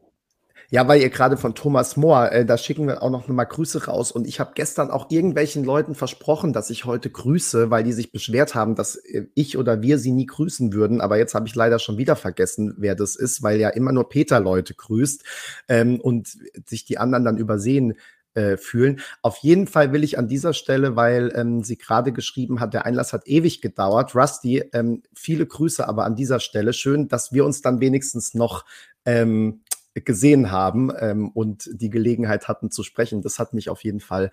Ja, 0.73 0.88
weil 0.88 1.02
ihr 1.02 1.10
gerade 1.10 1.35
von 1.35 1.53
Thomas 1.53 1.98
Mohr, 1.98 2.31
äh, 2.31 2.45
da 2.45 2.57
schicken 2.57 2.88
wir 2.88 3.03
auch 3.03 3.10
noch 3.10 3.27
mal 3.27 3.43
Grüße 3.43 3.88
raus. 3.88 4.10
Und 4.10 4.26
ich 4.26 4.39
habe 4.39 4.53
gestern 4.56 4.89
auch 4.89 5.11
irgendwelchen 5.11 5.65
Leuten 5.65 5.95
versprochen, 5.95 6.53
dass 6.53 6.69
ich 6.69 6.85
heute 6.85 7.10
grüße, 7.10 7.69
weil 7.69 7.84
die 7.84 7.91
sich 7.91 8.14
beschwert 8.14 8.56
haben, 8.56 8.76
dass 8.76 8.95
äh, 8.95 9.26
ich 9.35 9.57
oder 9.57 9.81
wir 9.81 9.99
sie 9.99 10.14
nie 10.14 10.27
grüßen 10.27 10.72
würden. 10.72 11.02
Aber 11.02 11.18
jetzt 11.18 11.35
habe 11.35 11.45
ich 11.45 11.56
leider 11.56 11.77
schon 11.77 11.98
wieder 11.98 12.15
vergessen, 12.15 12.73
wer 12.77 12.95
das 12.95 13.18
ist, 13.18 13.43
weil 13.43 13.60
ja 13.60 13.68
immer 13.68 13.91
nur 13.91 14.07
Peter 14.07 14.39
Leute 14.39 14.73
grüßt 14.73 15.26
ähm, 15.68 15.99
und 15.99 16.38
sich 16.65 16.85
die 16.85 16.98
anderen 16.98 17.26
dann 17.26 17.38
übersehen 17.38 17.95
äh, 18.34 18.56
fühlen. 18.56 19.02
Auf 19.22 19.39
jeden 19.39 19.68
Fall 19.68 19.91
will 19.91 20.06
ich 20.06 20.18
an 20.18 20.30
dieser 20.30 20.53
Stelle, 20.53 20.95
weil 20.95 21.34
ähm, 21.35 21.65
sie 21.65 21.77
gerade 21.77 22.14
geschrieben 22.14 22.61
hat, 22.61 22.73
der 22.73 22.85
Einlass 22.85 23.11
hat 23.11 23.27
ewig 23.27 23.60
gedauert. 23.60 24.15
Rusty, 24.15 24.64
ähm, 24.72 25.03
viele 25.14 25.45
Grüße 25.45 25.85
aber 25.85 26.06
an 26.06 26.15
dieser 26.15 26.39
Stelle. 26.39 26.72
Schön, 26.72 27.10
dass 27.10 27.34
wir 27.34 27.43
uns 27.43 27.61
dann 27.61 27.81
wenigstens 27.81 28.34
noch 28.34 28.64
ähm, 29.03 29.64
gesehen 29.93 30.51
haben 30.51 30.91
ähm, 30.97 31.30
und 31.30 31.69
die 31.73 31.89
Gelegenheit 31.89 32.47
hatten 32.47 32.72
zu 32.72 32.84
sprechen. 32.84 33.22
Das 33.22 33.39
hat 33.39 33.53
mich 33.53 33.69
auf 33.69 33.84
jeden 33.84 33.99
Fall 33.99 34.31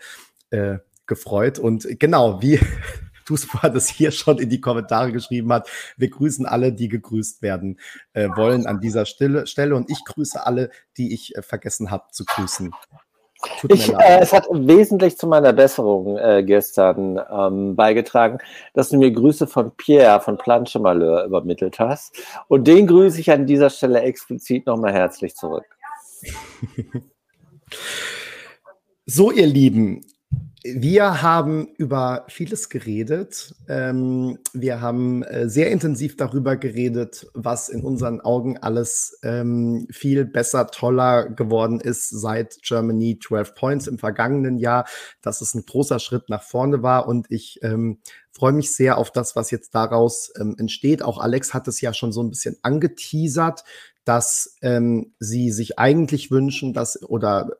äh, 0.51 0.78
gefreut. 1.06 1.59
Und 1.59 1.86
genau, 1.98 2.40
wie 2.43 2.60
Fußball 3.26 3.70
das 3.70 3.89
hier 3.89 4.10
schon 4.10 4.39
in 4.39 4.48
die 4.48 4.60
Kommentare 4.60 5.12
geschrieben 5.12 5.52
hat. 5.52 5.68
Wir 5.97 6.09
grüßen 6.09 6.47
alle, 6.47 6.72
die 6.72 6.89
gegrüßt 6.89 7.43
werden 7.43 7.78
äh, 8.14 8.28
wollen 8.36 8.66
an 8.66 8.80
dieser 8.80 9.05
Stelle, 9.05 9.47
Stelle. 9.47 9.76
Und 9.76 9.90
ich 9.90 10.05
grüße 10.05 10.44
alle, 10.44 10.70
die 10.97 11.12
ich 11.12 11.36
äh, 11.36 11.43
vergessen 11.43 11.90
habe 11.90 12.05
zu 12.12 12.24
grüßen. 12.24 12.72
Ich, 13.69 13.93
äh, 13.93 14.19
es 14.20 14.32
hat 14.32 14.47
wesentlich 14.51 15.16
zu 15.16 15.27
meiner 15.27 15.52
Besserung 15.52 16.16
äh, 16.19 16.43
gestern 16.44 17.20
ähm, 17.31 17.77
beigetragen, 17.77 18.39
dass 18.74 18.89
du 18.89 18.98
mir 18.98 19.12
Grüße 19.12 19.47
von 19.47 19.70
Pierre 19.77 20.20
von 20.20 20.39
Planche 20.39 20.81
Malheur 20.81 21.24
übermittelt 21.24 21.78
hast. 21.78 22.16
Und 22.48 22.66
den 22.66 22.86
grüße 22.86 23.20
ich 23.20 23.31
an 23.31 23.47
dieser 23.47 23.70
Stelle 23.70 24.01
explizit 24.01 24.66
nochmal 24.66 24.93
herzlich 24.93 25.36
zurück. 25.36 25.66
so, 29.06 29.31
ihr 29.31 29.47
Lieben, 29.47 30.05
wir 30.64 31.22
haben 31.22 31.68
über 31.76 32.24
vieles 32.28 32.68
geredet. 32.68 33.55
Ähm, 33.68 34.38
wir 34.52 34.80
haben 34.80 35.22
äh, 35.22 35.48
sehr 35.48 35.70
intensiv 35.70 36.16
darüber 36.16 36.56
geredet, 36.56 37.26
was 37.32 37.68
in 37.68 37.82
unseren 37.82 38.20
Augen 38.20 38.59
alles 38.59 39.18
ähm, 39.22 39.86
viel 39.90 40.24
besser, 40.24 40.66
toller 40.66 41.28
geworden 41.28 41.80
ist 41.80 42.10
seit 42.10 42.59
Germany 42.62 43.18
12 43.18 43.55
Points 43.55 43.86
im 43.86 43.98
vergangenen 43.98 44.59
Jahr, 44.59 44.86
dass 45.22 45.40
es 45.40 45.55
ein 45.55 45.64
großer 45.64 46.00
Schritt 46.00 46.28
nach 46.28 46.42
vorne 46.42 46.82
war. 46.82 47.06
Und 47.06 47.30
ich 47.30 47.60
ähm, 47.62 48.00
freue 48.32 48.52
mich 48.52 48.74
sehr 48.74 48.98
auf 48.98 49.12
das, 49.12 49.36
was 49.36 49.50
jetzt 49.52 49.74
daraus 49.74 50.32
ähm, 50.38 50.56
entsteht. 50.59 51.02
Auch 51.02 51.18
Alex 51.18 51.55
hat 51.55 51.68
es 51.68 51.80
ja 51.80 51.94
schon 51.94 52.12
so 52.12 52.22
ein 52.22 52.30
bisschen 52.30 52.56
angeteasert, 52.62 53.62
dass 54.05 54.56
ähm, 54.62 55.14
sie 55.20 55.50
sich 55.52 55.78
eigentlich 55.78 56.30
wünschen, 56.30 56.72
dass 56.72 57.00
oder 57.02 57.59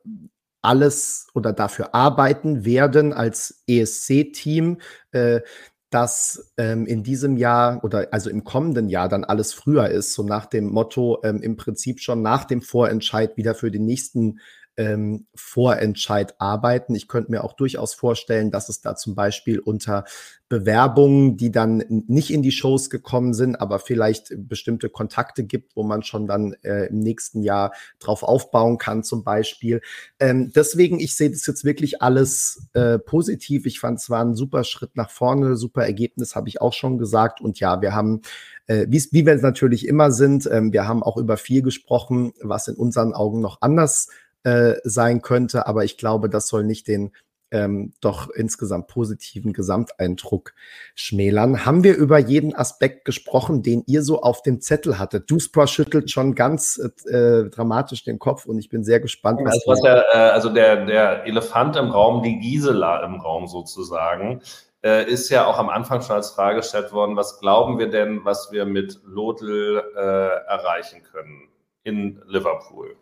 alles 0.61 1.27
oder 1.33 1.53
dafür 1.53 1.95
arbeiten 1.95 2.65
werden 2.65 3.13
als 3.13 3.63
ESC-Team, 3.67 4.77
äh, 5.11 5.41
dass 5.89 6.53
ähm, 6.57 6.85
in 6.85 7.03
diesem 7.03 7.37
Jahr 7.37 7.83
oder 7.83 8.09
also 8.11 8.29
im 8.29 8.43
kommenden 8.43 8.89
Jahr 8.89 9.09
dann 9.09 9.23
alles 9.23 9.53
früher 9.53 9.89
ist, 9.89 10.13
so 10.13 10.23
nach 10.23 10.45
dem 10.45 10.69
Motto 10.69 11.19
ähm, 11.23 11.41
im 11.41 11.57
Prinzip 11.57 11.99
schon 11.99 12.21
nach 12.21 12.45
dem 12.45 12.61
Vorentscheid 12.61 13.37
wieder 13.37 13.55
für 13.55 13.71
den 13.71 13.85
nächsten 13.85 14.39
ähm, 14.79 15.27
Vorentscheid 15.35 16.39
arbeiten. 16.39 16.95
Ich 16.95 17.09
könnte 17.09 17.31
mir 17.31 17.43
auch 17.43 17.51
durchaus 17.51 17.93
vorstellen, 17.93 18.49
dass 18.49 18.69
es 18.69 18.79
da 18.79 18.95
zum 18.95 19.13
Beispiel 19.13 19.59
unter 19.59 20.05
Bewerbungen, 20.47 21.35
die 21.35 21.51
dann 21.51 21.83
nicht 22.07 22.31
in 22.31 22.41
die 22.41 22.53
Shows 22.53 22.89
gekommen 22.89 23.33
sind, 23.33 23.57
aber 23.57 23.79
vielleicht 23.79 24.33
bestimmte 24.47 24.89
Kontakte 24.89 25.43
gibt, 25.43 25.75
wo 25.75 25.83
man 25.83 26.01
schon 26.01 26.27
dann 26.27 26.53
äh, 26.63 26.85
im 26.85 26.99
nächsten 26.99 27.43
Jahr 27.43 27.73
drauf 27.99 28.23
aufbauen 28.23 28.77
kann, 28.77 29.03
zum 29.03 29.25
Beispiel. 29.25 29.81
Ähm, 30.17 30.51
deswegen, 30.55 31.01
ich 31.01 31.15
sehe 31.15 31.29
das 31.29 31.45
jetzt 31.45 31.65
wirklich 31.65 32.01
alles 32.01 32.69
äh, 32.73 32.97
positiv. 32.97 33.65
Ich 33.65 33.81
fand 33.81 33.99
es 33.99 34.09
war 34.09 34.23
ein 34.23 34.33
super 34.33 34.63
Schritt 34.63 34.95
nach 34.95 35.09
vorne, 35.09 35.57
super 35.57 35.83
Ergebnis, 35.83 36.37
habe 36.37 36.47
ich 36.47 36.61
auch 36.61 36.73
schon 36.73 36.97
gesagt. 36.97 37.41
Und 37.41 37.59
ja, 37.59 37.81
wir 37.81 37.93
haben 37.93 38.21
äh, 38.67 38.85
wie 38.89 39.25
wir 39.25 39.33
es 39.33 39.41
natürlich 39.41 39.87
immer 39.87 40.11
sind, 40.11 40.47
ähm, 40.49 40.71
wir 40.71 40.87
haben 40.87 41.03
auch 41.03 41.17
über 41.17 41.37
viel 41.37 41.63
gesprochen, 41.63 42.33
was 42.41 42.67
in 42.67 42.75
unseren 42.75 43.13
Augen 43.13 43.41
noch 43.41 43.61
anders 43.61 44.07
äh, 44.43 44.75
sein 44.83 45.21
könnte. 45.21 45.67
Aber 45.67 45.83
ich 45.83 45.97
glaube, 45.97 46.29
das 46.29 46.47
soll 46.47 46.63
nicht 46.63 46.87
den 46.87 47.11
ähm, 47.51 47.93
doch 48.01 48.29
insgesamt 48.29 48.87
positiven 48.87 49.53
Gesamteindruck 49.53 50.53
schmälern. 50.95 51.65
Haben 51.65 51.83
wir 51.83 51.95
über 51.95 52.19
jeden 52.19 52.55
Aspekt 52.55 53.05
gesprochen, 53.05 53.63
den 53.63 53.83
ihr 53.87 54.03
so 54.03 54.21
auf 54.21 54.41
dem 54.41 54.61
Zettel 54.61 54.99
hattet? 54.99 55.29
Duspra 55.29 55.67
schüttelt 55.67 56.11
schon 56.11 56.35
ganz 56.35 56.79
äh, 57.07 57.45
dramatisch 57.45 58.03
den 58.03 58.19
Kopf 58.19 58.45
und 58.45 58.59
ich 58.59 58.69
bin 58.69 58.83
sehr 58.83 58.99
gespannt, 58.99 59.39
was, 59.43 59.53
also, 59.53 59.71
was 59.71 59.81
der, 59.81 60.05
äh, 60.13 60.17
also 60.31 60.49
der, 60.49 60.85
der 60.85 61.25
Elefant 61.25 61.75
im 61.75 61.89
Raum, 61.89 62.23
die 62.23 62.39
Gisela 62.39 63.03
im 63.03 63.15
Raum 63.19 63.47
sozusagen, 63.47 64.41
äh, 64.83 65.09
ist 65.09 65.29
ja 65.29 65.45
auch 65.45 65.57
am 65.57 65.69
Anfang 65.69 66.01
schon 66.01 66.15
als 66.15 66.31
Frage 66.31 66.57
gestellt 66.57 66.93
worden, 66.93 67.15
was 67.15 67.39
glauben 67.39 67.79
wir 67.79 67.89
denn, 67.89 68.23
was 68.23 68.51
wir 68.51 68.65
mit 68.65 68.99
Lodl 69.03 69.83
äh, 69.95 69.99
erreichen 69.99 71.01
können 71.11 71.49
in 71.83 72.21
Liverpool? 72.27 72.95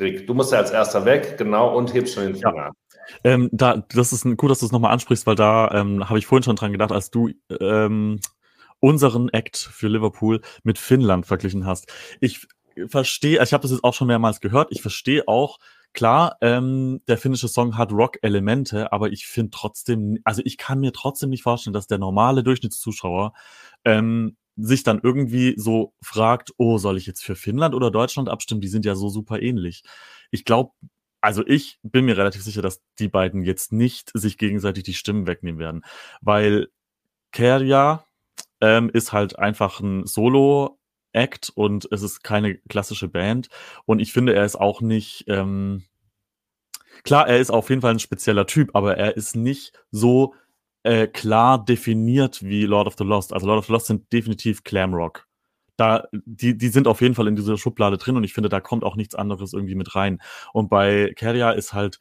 Rick, 0.00 0.26
du 0.26 0.34
musst 0.34 0.52
ja 0.52 0.58
als 0.58 0.70
erster 0.70 1.04
weg, 1.04 1.36
genau, 1.38 1.76
und 1.76 1.92
hebst 1.94 2.14
schon 2.14 2.24
den 2.24 2.34
Finger. 2.34 2.54
Ja. 2.54 2.70
Ähm, 3.24 3.48
da, 3.52 3.76
das 3.76 4.12
ist 4.12 4.24
gut, 4.36 4.50
dass 4.50 4.60
du 4.60 4.66
es 4.66 4.72
nochmal 4.72 4.92
ansprichst, 4.92 5.26
weil 5.26 5.34
da 5.34 5.70
ähm, 5.72 6.08
habe 6.08 6.18
ich 6.18 6.26
vorhin 6.26 6.44
schon 6.44 6.56
dran 6.56 6.72
gedacht, 6.72 6.92
als 6.92 7.10
du 7.10 7.30
ähm, 7.60 8.20
unseren 8.78 9.28
Act 9.30 9.56
für 9.56 9.88
Liverpool 9.88 10.40
mit 10.62 10.78
Finnland 10.78 11.26
verglichen 11.26 11.66
hast. 11.66 11.92
Ich 12.20 12.46
verstehe, 12.86 13.42
ich 13.42 13.52
habe 13.52 13.62
das 13.62 13.72
jetzt 13.72 13.84
auch 13.84 13.94
schon 13.94 14.06
mehrmals 14.06 14.40
gehört, 14.40 14.68
ich 14.70 14.80
verstehe 14.82 15.26
auch, 15.26 15.58
klar, 15.92 16.36
ähm, 16.40 17.00
der 17.08 17.18
finnische 17.18 17.48
Song 17.48 17.76
hat 17.76 17.92
Rock-Elemente, 17.92 18.92
aber 18.92 19.10
ich 19.10 19.26
finde 19.26 19.50
trotzdem, 19.50 20.18
also 20.24 20.40
ich 20.44 20.56
kann 20.56 20.80
mir 20.80 20.92
trotzdem 20.92 21.30
nicht 21.30 21.42
vorstellen, 21.42 21.74
dass 21.74 21.88
der 21.88 21.98
normale 21.98 22.42
Durchschnittszuschauer 22.42 23.32
ähm, 23.84 24.36
sich 24.62 24.82
dann 24.82 25.00
irgendwie 25.02 25.54
so 25.56 25.94
fragt, 26.02 26.52
oh, 26.56 26.78
soll 26.78 26.96
ich 26.96 27.06
jetzt 27.06 27.24
für 27.24 27.36
Finnland 27.36 27.74
oder 27.74 27.90
Deutschland 27.90 28.28
abstimmen? 28.28 28.60
Die 28.60 28.68
sind 28.68 28.84
ja 28.84 28.94
so 28.94 29.08
super 29.08 29.40
ähnlich. 29.40 29.82
Ich 30.30 30.44
glaube, 30.44 30.72
also 31.20 31.46
ich 31.46 31.78
bin 31.82 32.04
mir 32.04 32.16
relativ 32.16 32.42
sicher, 32.42 32.62
dass 32.62 32.82
die 32.98 33.08
beiden 33.08 33.42
jetzt 33.42 33.72
nicht 33.72 34.10
sich 34.14 34.38
gegenseitig 34.38 34.84
die 34.84 34.94
Stimmen 34.94 35.26
wegnehmen 35.26 35.58
werden, 35.58 35.82
weil 36.20 36.68
Kerja 37.32 38.06
ähm, 38.60 38.90
ist 38.90 39.12
halt 39.12 39.38
einfach 39.38 39.80
ein 39.80 40.06
Solo-Act 40.06 41.52
und 41.54 41.88
es 41.92 42.02
ist 42.02 42.22
keine 42.22 42.56
klassische 42.68 43.08
Band 43.08 43.48
und 43.84 44.00
ich 44.00 44.12
finde, 44.12 44.34
er 44.34 44.44
ist 44.44 44.56
auch 44.56 44.80
nicht, 44.80 45.24
ähm, 45.28 45.84
klar, 47.04 47.28
er 47.28 47.38
ist 47.38 47.50
auf 47.50 47.68
jeden 47.68 47.82
Fall 47.82 47.92
ein 47.92 47.98
spezieller 47.98 48.46
Typ, 48.46 48.74
aber 48.74 48.96
er 48.96 49.16
ist 49.16 49.36
nicht 49.36 49.72
so 49.90 50.34
äh, 50.82 51.06
klar 51.06 51.64
definiert 51.64 52.42
wie 52.42 52.64
Lord 52.64 52.86
of 52.86 52.94
the 52.98 53.04
Lost. 53.04 53.32
Also 53.32 53.46
Lord 53.46 53.58
of 53.58 53.66
the 53.66 53.72
Lost 53.72 53.86
sind 53.86 54.12
definitiv 54.12 54.64
Glamrock. 54.64 55.26
Da, 55.76 56.06
die, 56.12 56.56
die 56.56 56.68
sind 56.68 56.86
auf 56.86 57.00
jeden 57.00 57.14
Fall 57.14 57.26
in 57.26 57.36
dieser 57.36 57.56
Schublade 57.56 57.96
drin 57.96 58.16
und 58.16 58.24
ich 58.24 58.34
finde, 58.34 58.48
da 58.50 58.60
kommt 58.60 58.84
auch 58.84 58.96
nichts 58.96 59.14
anderes 59.14 59.52
irgendwie 59.52 59.74
mit 59.74 59.94
rein. 59.94 60.20
Und 60.52 60.68
bei 60.68 61.12
Keria 61.16 61.52
ist 61.52 61.72
halt, 61.72 62.00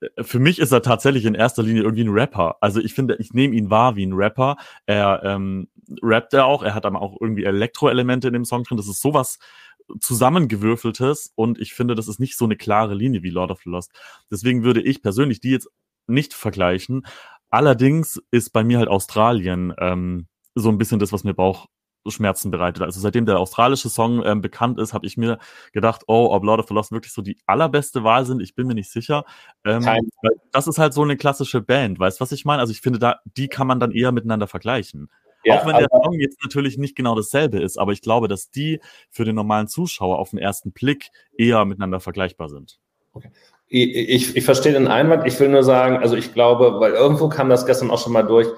äh, 0.00 0.22
für 0.22 0.38
mich 0.38 0.58
ist 0.58 0.72
er 0.72 0.82
tatsächlich 0.82 1.24
in 1.24 1.34
erster 1.34 1.62
Linie 1.62 1.82
irgendwie 1.82 2.04
ein 2.04 2.10
Rapper. 2.10 2.56
Also 2.60 2.80
ich 2.80 2.94
finde, 2.94 3.16
ich 3.18 3.32
nehme 3.32 3.54
ihn 3.54 3.70
wahr 3.70 3.96
wie 3.96 4.06
ein 4.06 4.12
Rapper. 4.12 4.56
Er 4.86 5.22
ähm, 5.24 5.68
rappt 6.02 6.34
er 6.34 6.46
auch, 6.46 6.62
er 6.62 6.74
hat 6.74 6.86
aber 6.86 7.02
auch 7.02 7.16
irgendwie 7.20 7.44
Elektroelemente 7.44 8.28
in 8.28 8.34
dem 8.34 8.44
Song 8.44 8.64
drin. 8.64 8.76
Das 8.76 8.88
ist 8.88 9.00
sowas 9.00 9.38
zusammengewürfeltes 10.00 11.32
und 11.34 11.60
ich 11.60 11.74
finde, 11.74 11.94
das 11.94 12.08
ist 12.08 12.20
nicht 12.20 12.36
so 12.36 12.44
eine 12.46 12.56
klare 12.56 12.94
Linie 12.94 13.22
wie 13.22 13.30
Lord 13.30 13.50
of 13.50 13.60
the 13.64 13.70
Lost. 13.70 13.92
Deswegen 14.30 14.64
würde 14.64 14.82
ich 14.82 15.02
persönlich 15.02 15.40
die 15.40 15.50
jetzt 15.50 15.68
nicht 16.06 16.34
vergleichen, 16.34 17.06
Allerdings 17.54 18.20
ist 18.32 18.52
bei 18.52 18.64
mir 18.64 18.78
halt 18.78 18.88
Australien 18.88 19.72
ähm, 19.78 20.26
so 20.56 20.70
ein 20.70 20.76
bisschen 20.76 20.98
das, 20.98 21.12
was 21.12 21.22
mir 21.22 21.34
Bauchschmerzen 21.34 22.50
bereitet. 22.50 22.82
Also 22.82 22.98
seitdem 22.98 23.26
der 23.26 23.38
australische 23.38 23.88
Song 23.88 24.24
ähm, 24.26 24.40
bekannt 24.40 24.80
ist, 24.80 24.92
habe 24.92 25.06
ich 25.06 25.16
mir 25.16 25.38
gedacht, 25.72 26.02
oh, 26.08 26.30
ob 26.32 26.42
Lord 26.42 26.58
of 26.58 26.66
the 26.66 26.74
Lost 26.74 26.90
wirklich 26.90 27.12
so 27.12 27.22
die 27.22 27.38
allerbeste 27.46 28.02
Wahl 28.02 28.26
sind, 28.26 28.42
ich 28.42 28.56
bin 28.56 28.66
mir 28.66 28.74
nicht 28.74 28.90
sicher. 28.90 29.24
Ähm, 29.64 29.86
das 30.50 30.66
ist 30.66 30.80
halt 30.80 30.94
so 30.94 31.02
eine 31.02 31.16
klassische 31.16 31.60
Band, 31.60 32.00
weißt 32.00 32.18
du, 32.18 32.22
was 32.22 32.32
ich 32.32 32.44
meine? 32.44 32.58
Also 32.58 32.72
ich 32.72 32.80
finde, 32.80 32.98
da, 32.98 33.20
die 33.36 33.46
kann 33.46 33.68
man 33.68 33.78
dann 33.78 33.92
eher 33.92 34.10
miteinander 34.10 34.48
vergleichen. 34.48 35.08
Ja, 35.44 35.60
Auch 35.60 35.66
wenn 35.66 35.76
der 35.76 35.86
Song 35.88 36.18
jetzt 36.18 36.42
natürlich 36.42 36.76
nicht 36.76 36.96
genau 36.96 37.14
dasselbe 37.14 37.60
ist, 37.60 37.78
aber 37.78 37.92
ich 37.92 38.02
glaube, 38.02 38.26
dass 38.26 38.50
die 38.50 38.80
für 39.10 39.24
den 39.24 39.36
normalen 39.36 39.68
Zuschauer 39.68 40.18
auf 40.18 40.30
den 40.30 40.40
ersten 40.40 40.72
Blick 40.72 41.10
eher 41.38 41.64
miteinander 41.66 42.00
vergleichbar 42.00 42.48
sind. 42.48 42.80
Okay 43.12 43.30
ich, 43.82 44.36
ich 44.36 44.44
verstehe 44.44 44.72
den 44.72 44.88
Einwand. 44.88 45.26
Ich 45.26 45.38
will 45.40 45.48
nur 45.48 45.64
sagen, 45.64 45.96
also 45.98 46.16
ich 46.16 46.32
glaube, 46.32 46.78
weil 46.78 46.92
irgendwo 46.92 47.28
kam 47.28 47.48
das 47.48 47.66
gestern 47.66 47.90
auch 47.90 47.98
schon 47.98 48.12
mal 48.12 48.22
durch. 48.22 48.48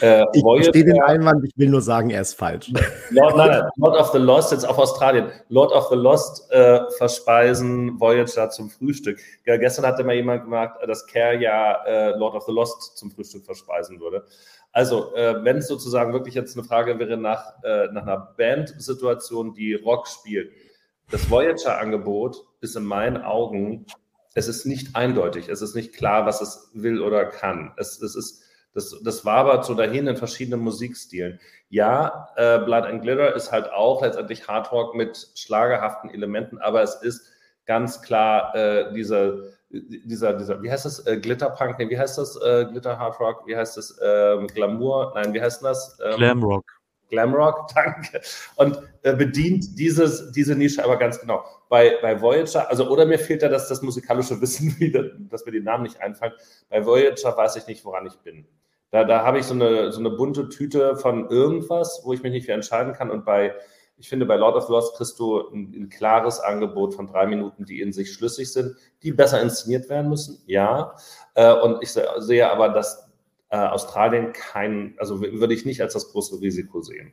Äh, 0.00 0.24
ich 0.32 0.42
Voyager, 0.42 0.64
verstehe 0.64 0.84
den 0.84 1.00
Einwand, 1.02 1.44
ich 1.44 1.56
will 1.56 1.68
nur 1.68 1.80
sagen, 1.80 2.10
er 2.10 2.22
ist 2.22 2.34
falsch. 2.34 2.72
Lord, 3.10 3.36
nein, 3.36 3.62
Lord 3.76 3.96
of 3.96 4.10
the 4.10 4.18
Lost, 4.18 4.50
jetzt 4.50 4.68
auf 4.68 4.78
Australien. 4.78 5.30
Lord 5.48 5.72
of 5.72 5.88
the 5.90 5.94
Lost 5.94 6.50
äh, 6.50 6.80
verspeisen 6.98 8.00
Voyager 8.00 8.50
zum 8.50 8.70
Frühstück. 8.70 9.20
Ja, 9.46 9.56
gestern 9.56 9.86
hatte 9.86 10.02
mal 10.02 10.16
jemand 10.16 10.42
gemacht, 10.42 10.74
dass 10.86 11.06
Care 11.06 11.40
ja 11.40 11.84
äh, 11.84 12.16
Lord 12.16 12.34
of 12.34 12.44
the 12.44 12.52
Lost 12.52 12.96
zum 12.96 13.12
Frühstück 13.12 13.44
verspeisen 13.44 14.00
würde. 14.00 14.24
Also, 14.72 15.14
äh, 15.14 15.36
wenn 15.44 15.58
es 15.58 15.68
sozusagen 15.68 16.12
wirklich 16.12 16.34
jetzt 16.34 16.56
eine 16.56 16.66
Frage 16.66 16.98
wäre 16.98 17.16
nach, 17.16 17.62
äh, 17.62 17.86
nach 17.92 18.02
einer 18.02 18.34
Band-Situation, 18.36 19.54
die 19.54 19.74
Rock 19.74 20.08
spielt, 20.08 20.50
das 21.10 21.30
Voyager-Angebot 21.30 22.44
ist 22.60 22.74
in 22.74 22.84
meinen 22.84 23.22
Augen 23.22 23.86
es 24.34 24.48
ist 24.48 24.66
nicht 24.66 24.96
eindeutig, 24.96 25.48
es 25.48 25.62
ist 25.62 25.74
nicht 25.74 25.94
klar, 25.94 26.26
was 26.26 26.40
es 26.40 26.70
will 26.74 27.00
oder 27.00 27.24
kann. 27.24 27.72
Es, 27.76 28.00
es 28.02 28.16
ist, 28.16 28.42
das, 28.74 29.00
das 29.02 29.24
wabert 29.24 29.64
so 29.64 29.74
dahin 29.74 30.08
in 30.08 30.16
verschiedenen 30.16 30.60
Musikstilen. 30.60 31.40
Ja, 31.68 32.28
äh, 32.36 32.58
Blood 32.58 32.84
and 32.84 33.02
Glitter 33.02 33.34
ist 33.34 33.52
halt 33.52 33.70
auch 33.72 34.02
letztendlich 34.02 34.48
Hardrock 34.48 34.94
mit 34.94 35.28
schlagerhaften 35.36 36.10
Elementen, 36.10 36.58
aber 36.58 36.82
es 36.82 36.96
ist 36.96 37.32
ganz 37.66 38.02
klar 38.02 38.54
äh, 38.54 38.92
dieser, 38.92 39.36
dieser, 39.70 40.34
dieser, 40.34 40.62
wie 40.62 40.70
heißt 40.70 40.84
das, 40.84 41.06
äh, 41.06 41.18
Glitterpunk, 41.18 41.78
nee, 41.78 41.88
wie 41.88 41.98
heißt 41.98 42.18
das, 42.18 42.36
äh, 42.36 42.66
Glitter 42.66 42.98
Hardrock, 42.98 43.46
wie 43.46 43.56
heißt 43.56 43.76
das, 43.76 43.98
ähm, 44.02 44.48
Glamour, 44.48 45.12
nein, 45.14 45.32
wie 45.32 45.40
heißt 45.40 45.62
das? 45.62 45.98
Ähm, 46.04 46.16
Glamrock. 46.16 46.64
Glamrock, 47.14 47.68
danke, 47.74 48.20
und 48.56 48.78
äh, 49.02 49.14
bedient 49.14 49.78
dieses, 49.78 50.32
diese 50.32 50.54
Nische 50.54 50.84
aber 50.84 50.96
ganz 50.96 51.20
genau. 51.20 51.44
Bei, 51.68 51.98
bei 52.02 52.20
Voyager, 52.20 52.68
also 52.68 52.88
oder 52.88 53.06
mir 53.06 53.18
fehlt 53.18 53.42
da 53.42 53.48
das, 53.48 53.68
das 53.68 53.82
musikalische 53.82 54.40
Wissen 54.40 54.76
wieder, 54.78 55.04
dass 55.30 55.46
mir 55.46 55.52
die 55.52 55.60
Namen 55.60 55.84
nicht 55.84 56.00
einfallen. 56.00 56.32
Bei 56.68 56.84
Voyager 56.84 57.36
weiß 57.36 57.56
ich 57.56 57.66
nicht, 57.66 57.84
woran 57.84 58.06
ich 58.06 58.16
bin. 58.18 58.46
Da, 58.90 59.02
da 59.02 59.24
habe 59.24 59.40
ich 59.40 59.46
so 59.46 59.54
eine, 59.54 59.90
so 59.90 59.98
eine 59.98 60.10
bunte 60.10 60.48
Tüte 60.48 60.96
von 60.96 61.28
irgendwas, 61.28 62.02
wo 62.04 62.12
ich 62.12 62.22
mich 62.22 62.32
nicht 62.32 62.46
für 62.46 62.52
entscheiden 62.52 62.92
kann. 62.92 63.10
Und 63.10 63.24
bei, 63.24 63.52
ich 63.96 64.08
finde, 64.08 64.24
bei 64.24 64.36
Lord 64.36 64.54
of 64.54 64.68
Lost 64.68 64.96
kriegst 64.96 65.18
du 65.18 65.48
ein, 65.50 65.72
ein, 65.74 65.88
klares 65.88 66.38
Angebot 66.38 66.94
von 66.94 67.08
drei 67.08 67.26
Minuten, 67.26 67.64
die 67.64 67.80
in 67.80 67.92
sich 67.92 68.12
schlüssig 68.12 68.52
sind, 68.52 68.76
die 69.02 69.10
besser 69.10 69.40
inszeniert 69.42 69.88
werden 69.88 70.10
müssen, 70.10 70.42
ja. 70.46 70.94
Äh, 71.34 71.52
und 71.54 71.82
ich 71.82 71.90
sehe 71.90 72.48
aber, 72.48 72.68
dass 72.68 73.03
äh, 73.50 73.56
Australien 73.56 74.32
kein, 74.32 74.94
also 74.98 75.20
würde 75.20 75.54
ich 75.54 75.64
nicht 75.64 75.80
als 75.80 75.92
das 75.92 76.10
große 76.10 76.40
Risiko 76.40 76.80
sehen. 76.82 77.12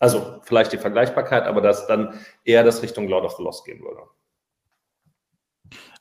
Also 0.00 0.40
vielleicht 0.42 0.72
die 0.72 0.78
Vergleichbarkeit, 0.78 1.44
aber 1.44 1.60
dass 1.60 1.86
dann 1.86 2.18
eher 2.44 2.64
das 2.64 2.82
Richtung 2.82 3.08
Lord 3.08 3.24
of 3.24 3.36
the 3.36 3.42
Lost 3.42 3.64
gehen 3.64 3.80
würde. 3.80 4.02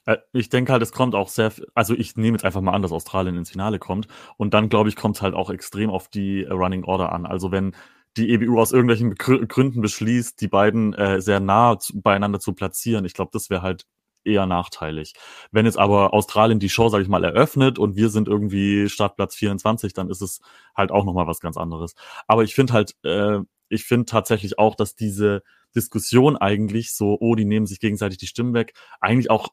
Äh, 0.05 0.17
ich 0.33 0.49
denke 0.49 0.71
halt, 0.71 0.81
es 0.81 0.91
kommt 0.91 1.15
auch 1.15 1.29
sehr, 1.29 1.51
also 1.75 1.93
ich 1.93 2.15
nehme 2.15 2.35
jetzt 2.35 2.45
einfach 2.45 2.61
mal 2.61 2.73
an, 2.73 2.81
dass 2.81 2.91
Australien 2.91 3.37
ins 3.37 3.51
Finale 3.51 3.79
kommt. 3.79 4.07
Und 4.37 4.53
dann, 4.53 4.69
glaube 4.69 4.89
ich, 4.89 4.95
kommt 4.95 5.17
es 5.17 5.21
halt 5.21 5.35
auch 5.35 5.49
extrem 5.49 5.89
auf 5.89 6.07
die 6.07 6.43
äh, 6.43 6.51
Running 6.51 6.83
Order 6.83 7.11
an. 7.11 7.25
Also 7.25 7.51
wenn 7.51 7.75
die 8.17 8.29
EBU 8.31 8.59
aus 8.59 8.73
irgendwelchen 8.73 9.15
Gründen 9.15 9.81
beschließt, 9.81 10.41
die 10.41 10.47
beiden 10.49 10.93
äh, 10.93 11.21
sehr 11.21 11.39
nah 11.39 11.79
zu, 11.79 12.01
beieinander 12.01 12.39
zu 12.39 12.53
platzieren, 12.53 13.05
ich 13.05 13.13
glaube, 13.13 13.31
das 13.33 13.49
wäre 13.49 13.61
halt 13.61 13.85
eher 14.23 14.45
nachteilig. 14.45 15.13
Wenn 15.51 15.65
jetzt 15.65 15.77
aber 15.77 16.13
Australien 16.13 16.59
die 16.59 16.69
Show, 16.69 16.89
sage 16.89 17.03
ich 17.03 17.09
mal, 17.09 17.23
eröffnet 17.23 17.79
und 17.79 17.95
wir 17.95 18.09
sind 18.09 18.27
irgendwie 18.27 18.89
Startplatz 18.89 19.35
24, 19.35 19.93
dann 19.93 20.09
ist 20.09 20.21
es 20.21 20.41
halt 20.75 20.91
auch 20.91 21.05
nochmal 21.05 21.27
was 21.27 21.39
ganz 21.39 21.57
anderes. 21.57 21.95
Aber 22.27 22.43
ich 22.43 22.55
finde 22.55 22.73
halt, 22.73 22.95
äh, 23.03 23.39
ich 23.69 23.85
finde 23.85 24.05
tatsächlich 24.05 24.59
auch, 24.59 24.75
dass 24.75 24.95
diese 24.95 25.43
Diskussion 25.75 26.37
eigentlich 26.37 26.93
so, 26.93 27.17
oh, 27.19 27.35
die 27.35 27.45
nehmen 27.45 27.65
sich 27.65 27.79
gegenseitig 27.79 28.17
die 28.17 28.27
Stimmen 28.27 28.53
weg, 28.53 28.73
eigentlich 28.99 29.29
auch 29.29 29.49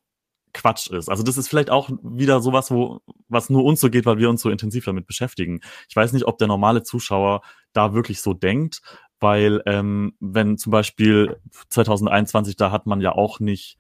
Quatsch 0.53 0.90
ist. 0.90 1.09
Also 1.09 1.23
das 1.23 1.36
ist 1.36 1.49
vielleicht 1.49 1.70
auch 1.70 1.90
wieder 2.03 2.40
sowas, 2.40 2.70
wo 2.70 3.01
was 3.28 3.51
nur 3.51 3.65
uns 3.65 3.81
so 3.81 3.90
geht, 3.90 4.07
weil 4.07 4.19
wir 4.19 4.31
uns 4.31 4.43
so 4.43 4.51
intensiv 4.51 4.85
damit 4.85 5.07
beschäftigen. 5.07 5.61
Ich 5.89 5.97
weiß 5.97 6.12
nicht, 6.12 6.27
ob 6.27 6.39
der 6.39 6.49
normale 6.49 6.82
Zuschauer 6.82 7.43
da 7.73 7.95
wirklich 7.95 8.20
so 8.20 8.35
denkt, 8.35 8.81
weil 9.20 9.62
ähm, 9.66 10.15
wenn 10.20 10.59
zum 10.59 10.73
Beispiel 10.73 11.40
2021, 11.69 12.57
da 12.57 12.70
hat 12.70 12.86
man 12.86 13.01
ja 13.01 13.12
auch 13.12 13.40
nicht 13.40 13.77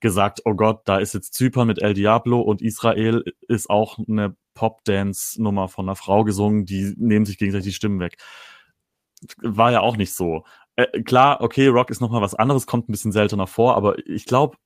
gesagt, 0.00 0.42
oh 0.44 0.54
Gott, 0.54 0.82
da 0.84 0.98
ist 0.98 1.14
jetzt 1.14 1.34
Zypern 1.34 1.66
mit 1.66 1.82
El 1.82 1.94
Diablo 1.94 2.40
und 2.40 2.62
Israel 2.62 3.24
ist 3.48 3.68
auch 3.68 3.98
eine 3.98 4.36
Pop-Dance-Nummer 4.54 5.68
von 5.68 5.86
einer 5.86 5.96
Frau 5.96 6.24
gesungen, 6.24 6.64
die 6.64 6.94
nehmen 6.96 7.24
sich 7.24 7.38
gegenseitig 7.38 7.66
die 7.66 7.74
Stimmen 7.74 8.00
weg. 8.00 8.18
War 9.42 9.72
ja 9.72 9.80
auch 9.80 9.96
nicht 9.96 10.14
so. 10.14 10.44
Äh, 10.76 11.02
klar, 11.02 11.40
okay, 11.40 11.66
Rock 11.68 11.90
ist 11.90 12.00
nochmal 12.00 12.22
was 12.22 12.34
anderes, 12.34 12.66
kommt 12.66 12.88
ein 12.88 12.92
bisschen 12.92 13.12
seltener 13.12 13.46
vor, 13.46 13.76
aber 13.76 13.98
ich 14.06 14.26
glaube, 14.26 14.56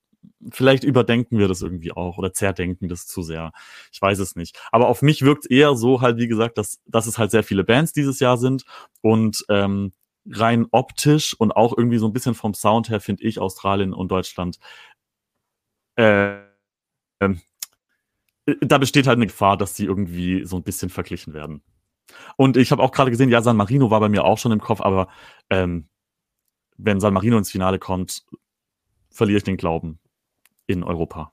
vielleicht 0.51 0.83
überdenken 0.83 1.37
wir 1.37 1.47
das 1.47 1.61
irgendwie 1.61 1.91
auch 1.91 2.17
oder 2.17 2.33
zerdenken 2.33 2.87
das 2.87 3.07
zu 3.07 3.21
sehr. 3.23 3.51
Ich 3.91 4.01
weiß 4.01 4.19
es 4.19 4.35
nicht. 4.35 4.59
Aber 4.71 4.87
auf 4.87 5.01
mich 5.01 5.21
wirkt 5.23 5.49
eher 5.49 5.75
so 5.75 6.01
halt, 6.01 6.17
wie 6.17 6.27
gesagt, 6.27 6.57
dass, 6.57 6.79
dass 6.85 7.07
es 7.07 7.17
halt 7.17 7.31
sehr 7.31 7.43
viele 7.43 7.63
Bands 7.63 7.93
dieses 7.93 8.19
Jahr 8.19 8.37
sind 8.37 8.63
und 9.01 9.45
ähm, 9.49 9.93
rein 10.29 10.67
optisch 10.71 11.33
und 11.37 11.51
auch 11.51 11.77
irgendwie 11.77 11.97
so 11.97 12.07
ein 12.07 12.13
bisschen 12.13 12.35
vom 12.35 12.53
Sound 12.53 12.89
her 12.89 13.01
finde 13.01 13.23
ich 13.23 13.39
Australien 13.39 13.93
und 13.93 14.09
Deutschland 14.09 14.57
äh, 15.95 16.35
äh, 17.19 17.35
da 18.61 18.77
besteht 18.77 19.07
halt 19.07 19.17
eine 19.17 19.27
Gefahr, 19.27 19.57
dass 19.57 19.75
sie 19.75 19.85
irgendwie 19.85 20.45
so 20.45 20.57
ein 20.57 20.63
bisschen 20.63 20.89
verglichen 20.89 21.33
werden. 21.33 21.61
Und 22.35 22.57
ich 22.57 22.71
habe 22.71 22.83
auch 22.83 22.91
gerade 22.91 23.11
gesehen, 23.11 23.29
ja, 23.29 23.41
San 23.41 23.57
Marino 23.57 23.89
war 23.89 23.99
bei 23.99 24.09
mir 24.09 24.25
auch 24.25 24.37
schon 24.37 24.51
im 24.51 24.59
Kopf, 24.59 24.81
aber 24.81 25.07
ähm, 25.49 25.87
wenn 26.77 26.99
San 26.99 27.13
Marino 27.13 27.37
ins 27.37 27.51
Finale 27.51 27.79
kommt, 27.79 28.23
verliere 29.09 29.37
ich 29.37 29.43
den 29.43 29.57
Glauben 29.57 29.99
in 30.67 30.83
Europa? 30.83 31.31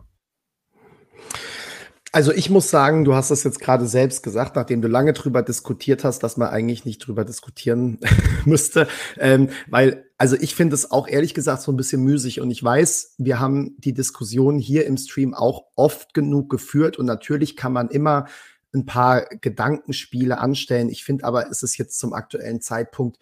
Also 2.13 2.33
ich 2.33 2.51
muss 2.51 2.71
sagen, 2.71 3.05
du 3.05 3.15
hast 3.15 3.31
das 3.31 3.45
jetzt 3.45 3.61
gerade 3.61 3.87
selbst 3.87 4.23
gesagt, 4.23 4.57
nachdem 4.57 4.83
du 4.83 4.89
lange 4.89 5.13
drüber 5.13 5.43
diskutiert 5.43 6.03
hast, 6.03 6.21
dass 6.21 6.37
man 6.37 6.49
eigentlich 6.49 6.85
nicht 6.85 6.99
drüber 6.99 7.25
diskutieren 7.25 7.99
müsste, 8.45 8.89
ähm, 9.19 9.51
weil 9.69 10.10
also 10.21 10.37
ich 10.39 10.55
finde 10.55 10.75
es 10.75 10.91
auch 10.91 11.09
ehrlich 11.09 11.33
gesagt 11.33 11.63
so 11.63 11.73
ein 11.73 11.79
bisschen 11.79 12.03
müßig 12.03 12.43
und 12.43 12.51
ich 12.51 12.63
weiß, 12.63 13.15
wir 13.17 13.41
haben 13.41 13.75
die 13.79 13.95
Diskussion 13.95 14.59
hier 14.59 14.85
im 14.85 14.99
Stream 14.99 15.33
auch 15.33 15.65
oft 15.77 16.13
genug 16.13 16.51
geführt 16.51 16.99
und 16.99 17.07
natürlich 17.07 17.57
kann 17.57 17.73
man 17.73 17.89
immer 17.89 18.27
ein 18.75 18.85
paar 18.85 19.25
Gedankenspiele 19.41 20.37
anstellen. 20.37 20.91
Ich 20.91 21.05
finde 21.05 21.25
aber, 21.25 21.51
es 21.51 21.63
ist 21.63 21.79
jetzt 21.79 21.99
zum 21.99 22.13
aktuellen 22.13 22.61
Zeitpunkt 22.61 23.17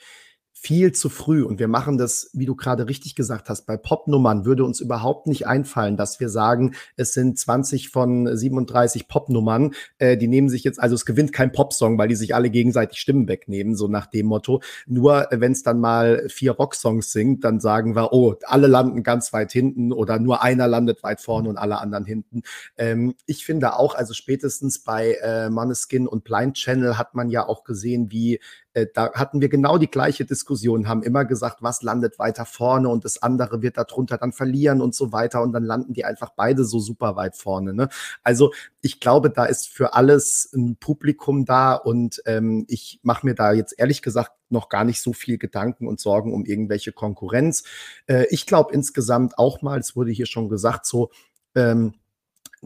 viel 0.60 0.90
zu 0.92 1.08
früh. 1.08 1.44
Und 1.44 1.60
wir 1.60 1.68
machen 1.68 1.98
das, 1.98 2.30
wie 2.32 2.44
du 2.44 2.56
gerade 2.56 2.88
richtig 2.88 3.14
gesagt 3.14 3.48
hast, 3.48 3.62
bei 3.66 3.76
Popnummern 3.76 4.44
würde 4.44 4.64
uns 4.64 4.80
überhaupt 4.80 5.28
nicht 5.28 5.46
einfallen, 5.46 5.96
dass 5.96 6.18
wir 6.18 6.28
sagen, 6.28 6.74
es 6.96 7.12
sind 7.12 7.38
20 7.38 7.90
von 7.90 8.36
37 8.36 9.06
Popnummern. 9.06 9.72
Äh, 9.98 10.16
die 10.16 10.26
nehmen 10.26 10.48
sich 10.48 10.64
jetzt, 10.64 10.80
also 10.80 10.96
es 10.96 11.06
gewinnt 11.06 11.32
kein 11.32 11.52
Popsong, 11.52 11.96
weil 11.96 12.08
die 12.08 12.16
sich 12.16 12.34
alle 12.34 12.50
gegenseitig 12.50 12.98
Stimmen 12.98 13.28
wegnehmen, 13.28 13.76
so 13.76 13.86
nach 13.86 14.06
dem 14.06 14.26
Motto. 14.26 14.60
Nur 14.86 15.30
äh, 15.32 15.40
wenn 15.40 15.52
es 15.52 15.62
dann 15.62 15.78
mal 15.78 16.28
vier 16.28 16.52
Rocksongs 16.52 17.12
singt, 17.12 17.44
dann 17.44 17.60
sagen 17.60 17.94
wir, 17.94 18.12
oh, 18.12 18.34
alle 18.44 18.66
landen 18.66 19.04
ganz 19.04 19.32
weit 19.32 19.52
hinten 19.52 19.92
oder 19.92 20.18
nur 20.18 20.42
einer 20.42 20.66
landet 20.66 21.04
weit 21.04 21.20
vorne 21.20 21.48
und 21.48 21.56
alle 21.56 21.78
anderen 21.78 22.04
hinten. 22.04 22.42
Ähm, 22.76 23.14
ich 23.26 23.46
finde 23.46 23.76
auch, 23.76 23.94
also 23.94 24.12
spätestens 24.12 24.80
bei 24.80 25.18
äh, 25.22 25.50
Maneskin 25.50 26.08
und 26.08 26.24
Blind 26.24 26.54
Channel 26.54 26.98
hat 26.98 27.14
man 27.14 27.30
ja 27.30 27.46
auch 27.46 27.62
gesehen, 27.62 28.10
wie 28.10 28.40
äh, 28.74 28.86
da 28.92 29.12
hatten 29.14 29.40
wir 29.40 29.48
genau 29.48 29.78
die 29.78 29.90
gleiche 29.90 30.24
Diskussion, 30.24 30.88
haben 30.88 31.02
immer 31.02 31.24
gesagt, 31.24 31.62
was 31.62 31.82
landet 31.82 32.18
weiter 32.18 32.44
vorne 32.44 32.88
und 32.88 33.04
das 33.04 33.22
andere 33.22 33.62
wird 33.62 33.76
darunter 33.76 34.18
dann 34.18 34.32
verlieren 34.32 34.80
und 34.80 34.94
so 34.94 35.12
weiter 35.12 35.42
und 35.42 35.52
dann 35.52 35.64
landen 35.64 35.94
die 35.94 36.04
einfach 36.04 36.30
beide 36.36 36.64
so 36.64 36.78
super 36.78 37.16
weit 37.16 37.36
vorne. 37.36 37.74
Ne? 37.74 37.88
Also 38.22 38.52
ich 38.80 39.00
glaube, 39.00 39.30
da 39.30 39.44
ist 39.46 39.68
für 39.68 39.94
alles 39.94 40.50
ein 40.54 40.76
Publikum 40.76 41.44
da 41.44 41.74
und 41.74 42.22
ähm, 42.26 42.64
ich 42.68 43.00
mache 43.02 43.26
mir 43.26 43.34
da 43.34 43.52
jetzt 43.52 43.74
ehrlich 43.78 44.02
gesagt 44.02 44.32
noch 44.50 44.68
gar 44.68 44.84
nicht 44.84 45.02
so 45.02 45.12
viel 45.12 45.38
Gedanken 45.38 45.86
und 45.86 46.00
Sorgen 46.00 46.32
um 46.32 46.44
irgendwelche 46.44 46.92
Konkurrenz. 46.92 47.64
Äh, 48.06 48.26
ich 48.30 48.46
glaube 48.46 48.72
insgesamt 48.72 49.38
auch 49.38 49.62
mal, 49.62 49.78
es 49.78 49.96
wurde 49.96 50.10
hier 50.10 50.26
schon 50.26 50.48
gesagt, 50.48 50.86
so 50.86 51.10
ähm, 51.54 51.94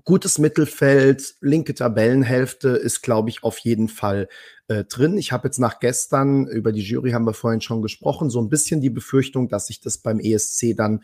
gutes 0.05 0.39
Mittelfeld, 0.39 1.35
linke 1.41 1.75
Tabellenhälfte 1.75 2.71
ist, 2.71 3.03
glaube 3.03 3.31
ich, 3.31 3.43
auf 3.43 3.59
jeden 3.59 3.89
Fall 3.89 4.29
äh, 4.69 4.85
drin. 4.85 5.19
Ich 5.19 5.33
habe 5.33 5.49
jetzt 5.49 5.59
nach 5.59 5.81
gestern, 5.81 6.47
über 6.47 6.73
die 6.73 6.83
Jury 6.83 7.13
haben 7.13 7.27
wir 7.27 7.35
vorhin 7.35 7.61
schon 7.61 7.83
gesprochen, 7.83 8.31
so 8.31 8.41
ein 8.41 8.49
bisschen 8.49 8.81
die 8.81 8.91
Befürchtung, 8.91 9.49
dass 9.49 9.67
sich 9.67 9.81
das 9.81 9.99
beim 9.99 10.19
ESC 10.21 10.77
dann 10.77 11.03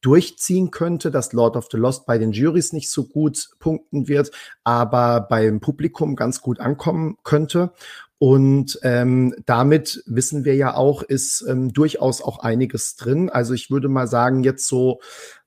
durchziehen 0.00 0.70
könnte, 0.70 1.10
dass 1.10 1.32
Lord 1.32 1.56
of 1.56 1.68
the 1.72 1.76
Lost 1.76 2.06
bei 2.06 2.18
den 2.18 2.32
Juries 2.32 2.72
nicht 2.72 2.90
so 2.90 3.04
gut 3.04 3.48
punkten 3.58 4.06
wird, 4.06 4.30
aber 4.62 5.20
beim 5.20 5.60
Publikum 5.60 6.14
ganz 6.14 6.40
gut 6.40 6.60
ankommen 6.60 7.16
könnte. 7.24 7.72
Und 8.20 8.80
ähm, 8.82 9.34
damit 9.46 10.02
wissen 10.06 10.44
wir 10.44 10.56
ja 10.56 10.74
auch, 10.74 11.02
ist 11.02 11.44
ähm, 11.48 11.72
durchaus 11.72 12.20
auch 12.20 12.40
einiges 12.40 12.96
drin. 12.96 13.30
Also 13.30 13.54
ich 13.54 13.70
würde 13.70 13.88
mal 13.88 14.08
sagen, 14.08 14.42
jetzt 14.42 14.66
so 14.66 15.00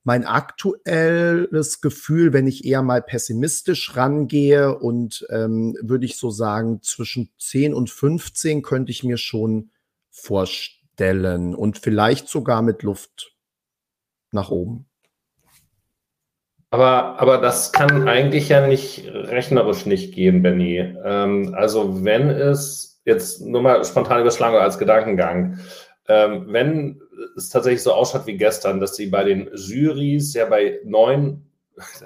mein 0.03 0.25
aktuelles 0.25 1.81
Gefühl, 1.81 2.33
wenn 2.33 2.47
ich 2.47 2.65
eher 2.65 2.81
mal 2.81 3.01
pessimistisch 3.01 3.95
rangehe 3.95 4.77
und 4.77 5.25
ähm, 5.29 5.77
würde 5.81 6.05
ich 6.05 6.17
so 6.17 6.31
sagen, 6.31 6.81
zwischen 6.81 7.29
10 7.37 7.73
und 7.73 7.89
15 7.89 8.63
könnte 8.63 8.91
ich 8.91 9.03
mir 9.03 9.17
schon 9.17 9.69
vorstellen 10.09 11.53
und 11.53 11.77
vielleicht 11.77 12.27
sogar 12.29 12.61
mit 12.61 12.83
Luft 12.83 13.35
nach 14.31 14.49
oben. 14.49 14.87
Aber, 16.71 17.19
aber 17.19 17.37
das 17.37 17.73
kann 17.73 18.07
eigentlich 18.07 18.47
ja 18.47 18.65
nicht 18.65 19.05
rechnerisch 19.13 19.85
nicht 19.85 20.15
gehen, 20.15 20.41
Benny. 20.41 20.77
Ähm, 21.03 21.53
also 21.53 22.03
wenn 22.05 22.29
es 22.29 23.01
jetzt 23.03 23.41
nur 23.41 23.61
mal 23.61 23.83
spontan 23.83 24.21
überschlagen 24.21 24.55
als 24.57 24.79
Gedankengang, 24.79 25.59
ähm, 26.07 26.45
wenn 26.47 27.01
es 27.37 27.49
tatsächlich 27.49 27.83
so 27.83 27.93
ausschaut 27.93 28.25
wie 28.27 28.37
gestern, 28.37 28.79
dass 28.79 28.95
sie 28.95 29.07
bei 29.07 29.23
den 29.23 29.49
Jurys 29.53 30.33
ja 30.33 30.45
bei 30.45 30.79
neun, 30.83 31.45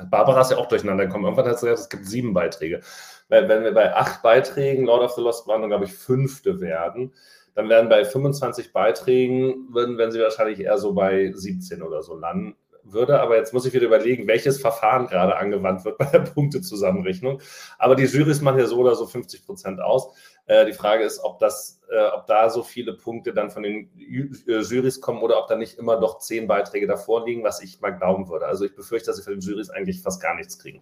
Barbara 0.10 0.42
ist 0.42 0.52
ja 0.52 0.58
auch 0.58 0.68
durcheinander 0.68 1.06
gekommen, 1.06 1.26
irgendwann 1.26 1.48
hat 1.48 1.60
sie 1.60 1.68
gesagt, 1.68 1.82
es 1.82 1.90
gibt 1.90 2.06
sieben 2.06 2.34
Beiträge. 2.34 2.82
Wenn 3.28 3.64
wir 3.64 3.74
bei 3.74 3.96
acht 3.96 4.22
Beiträgen 4.22 4.86
Lord 4.86 5.04
of 5.04 5.14
the 5.14 5.22
Lost 5.22 5.48
waren, 5.48 5.62
dann 5.62 5.70
glaube 5.70 5.86
ich 5.86 5.94
fünfte 5.94 6.62
werden, 6.62 7.14
dann 7.56 7.70
werden 7.70 7.90
bei 7.90 8.06
25 8.06 8.74
Beiträgen, 8.74 9.70
würden, 9.72 9.98
werden 9.98 10.12
sie 10.12 10.20
wahrscheinlich 10.20 10.60
eher 10.60 10.78
so 10.78 10.94
bei 10.94 11.32
17 11.34 11.82
oder 11.82 12.04
so 12.04 12.16
landen 12.16 12.56
würde. 12.84 13.20
Aber 13.20 13.38
jetzt 13.38 13.54
muss 13.54 13.66
ich 13.66 13.74
wieder 13.74 13.86
überlegen, 13.86 14.28
welches 14.28 14.60
Verfahren 14.60 15.08
gerade 15.08 15.38
angewandt 15.38 15.86
wird 15.86 15.98
bei 15.98 16.06
der 16.06 16.20
Punktezusammenrechnung. 16.20 17.42
Aber 17.78 17.96
die 17.96 18.04
Jurys 18.04 18.42
machen 18.42 18.60
ja 18.60 18.66
so 18.66 18.78
oder 18.78 18.96
so 18.96 19.08
50 19.08 19.46
Prozent 19.46 19.82
aus. 19.82 20.14
Äh, 20.46 20.66
die 20.66 20.74
Frage 20.74 21.04
ist, 21.04 21.20
ob 21.24 21.40
das, 21.40 21.75
äh, 21.90 22.07
ob 22.14 22.28
da 22.28 22.49
so 22.49 22.64
viele 22.64 22.94
Punkte 22.94 23.34
dann 23.34 23.49
von 23.49 23.64
den 23.64 23.90
äh, 23.98 24.60
Jurys 24.60 25.02
kommen 25.02 25.22
oder 25.22 25.41
ob 25.41 25.48
da 25.48 25.56
nicht 25.56 25.78
immer 25.78 25.99
doch 25.99 26.20
zehn 26.20 26.48
Beiträge 26.48 26.88
davor 26.88 27.26
liegen, 27.26 27.44
was 27.44 27.62
ich 27.62 27.82
mal 27.82 27.91
glauben 27.91 28.30
würde. 28.30 28.45
Also 28.45 28.66
ich 28.66 28.76
befürchte, 28.76 29.07
dass 29.07 29.18
sie 29.18 29.24
von 29.24 29.34
den 29.34 29.41
Jurys 29.41 29.70
eigentlich 29.70 30.02
fast 30.02 30.22
gar 30.22 30.36
nichts 30.36 30.60
kriegen. 30.60 30.82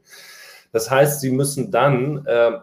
Das 0.72 0.90
heißt, 0.90 1.22
sie 1.22 1.32
müssen 1.32 1.72
dann, 1.72 2.26
äh, 2.26 2.60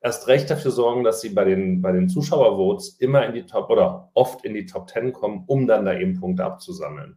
erst 0.00 0.28
recht 0.28 0.50
dafür 0.50 0.70
sorgen, 0.70 1.04
dass 1.04 1.20
sie 1.20 1.30
bei 1.30 1.44
den, 1.44 1.82
bei 1.82 1.92
den 1.92 2.08
Zuschauervotes 2.08 2.96
immer 3.00 3.26
in 3.26 3.34
die 3.34 3.46
Top 3.46 3.70
oder 3.70 4.10
oft 4.14 4.44
in 4.44 4.54
die 4.54 4.66
Top 4.66 4.88
10 4.88 5.12
kommen, 5.12 5.44
um 5.46 5.66
dann 5.66 5.84
da 5.84 5.94
eben 5.94 6.18
Punkte 6.18 6.44
abzusammeln. 6.44 7.16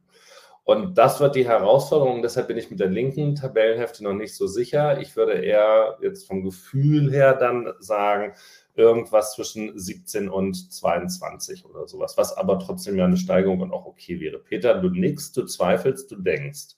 Und 0.66 0.98
das 0.98 1.20
wird 1.20 1.36
die 1.36 1.48
Herausforderung. 1.48 2.22
Deshalb 2.22 2.48
bin 2.48 2.58
ich 2.58 2.70
mit 2.70 2.80
der 2.80 2.88
linken 2.88 3.36
Tabellenhälfte 3.36 4.04
noch 4.04 4.14
nicht 4.14 4.36
so 4.36 4.48
sicher. 4.48 5.00
Ich 5.00 5.16
würde 5.18 5.34
eher 5.34 5.98
jetzt 6.02 6.26
vom 6.26 6.42
Gefühl 6.42 7.12
her 7.12 7.34
dann 7.34 7.74
sagen, 7.80 8.34
irgendwas 8.76 9.34
zwischen 9.34 9.78
17 9.78 10.30
und 10.30 10.74
22 10.74 11.66
oder 11.66 11.88
sowas, 11.88 12.18
was 12.18 12.36
aber 12.36 12.60
trotzdem 12.60 12.96
ja 12.98 13.06
eine 13.06 13.18
Steigerung 13.18 13.62
und 13.62 13.72
auch 13.72 13.86
okay 13.86 14.20
wäre. 14.20 14.40
Peter, 14.40 14.80
du 14.82 14.90
nix, 14.90 15.32
du 15.32 15.44
zweifelst, 15.46 16.12
du 16.12 16.16
denkst. 16.16 16.76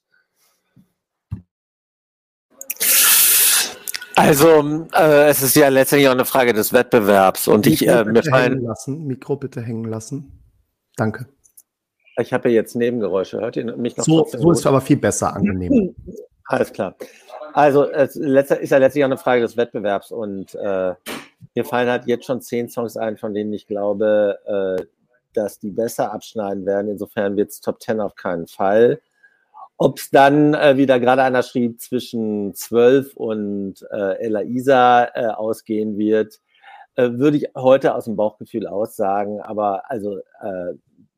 Also, 4.17 4.87
äh, 4.93 5.29
es 5.29 5.41
ist 5.41 5.55
ja 5.55 5.67
letztendlich 5.67 6.07
auch 6.07 6.13
eine 6.13 6.25
Frage 6.25 6.53
des 6.53 6.71
Wettbewerbs 6.71 7.47
und 7.49 7.65
Mikro 7.65 7.73
ich 7.73 7.87
äh, 7.87 8.05
mir 8.05 8.23
fallen 8.23 8.61
lassen, 8.61 9.05
Mikro 9.05 9.35
bitte 9.35 9.61
hängen 9.61 9.85
lassen. 9.85 10.41
Danke. 10.95 11.27
Ich 12.17 12.31
habe 12.31 12.49
ja 12.49 12.55
jetzt 12.55 12.75
Nebengeräusche. 12.75 13.41
Hört 13.41 13.57
ihr 13.57 13.75
mich 13.75 13.97
noch? 13.97 14.05
So, 14.05 14.25
so 14.25 14.51
ist 14.51 14.65
aber 14.65 14.79
viel 14.79 14.95
besser 14.97 15.35
angenehm. 15.35 15.93
Alles 16.45 16.71
klar. 16.71 16.95
Also, 17.53 17.89
es 17.89 18.15
ist 18.15 18.69
ja 18.69 18.77
letztlich 18.77 19.03
auch 19.03 19.09
eine 19.09 19.17
Frage 19.17 19.41
des 19.41 19.57
Wettbewerbs 19.57 20.11
und 20.11 20.55
äh, 20.55 20.93
mir 21.55 21.65
fallen 21.65 21.89
halt 21.89 22.05
jetzt 22.05 22.25
schon 22.25 22.41
zehn 22.41 22.69
Songs 22.69 22.97
ein, 22.97 23.17
von 23.17 23.33
denen 23.33 23.53
ich 23.53 23.65
glaube, 23.65 24.39
äh, 24.45 24.85
dass 25.33 25.59
die 25.59 25.71
besser 25.71 26.13
abschneiden 26.13 26.65
werden. 26.65 26.91
Insofern 26.91 27.37
wird 27.37 27.51
es 27.51 27.61
Top 27.61 27.79
Ten 27.79 27.99
auf 27.99 28.15
keinen 28.15 28.47
Fall. 28.47 29.01
Ob 29.77 29.99
es 29.99 30.09
dann, 30.09 30.53
äh, 30.53 30.77
wie 30.77 30.85
da 30.85 30.97
gerade 30.97 31.23
einer 31.23 31.43
schrieb, 31.43 31.81
zwischen 31.81 32.53
12 32.53 33.15
und 33.15 33.85
äh, 33.91 34.17
Ella 34.19 34.43
Isa 34.43 35.05
äh, 35.13 35.27
ausgehen 35.27 35.97
wird, 35.97 36.39
äh, 36.95 37.09
würde 37.11 37.37
ich 37.37 37.47
heute 37.55 37.95
aus 37.95 38.05
dem 38.05 38.15
Bauchgefühl 38.15 38.67
aussagen. 38.67 39.41
Aber 39.41 39.89
also 39.89 40.17
äh, 40.17 40.73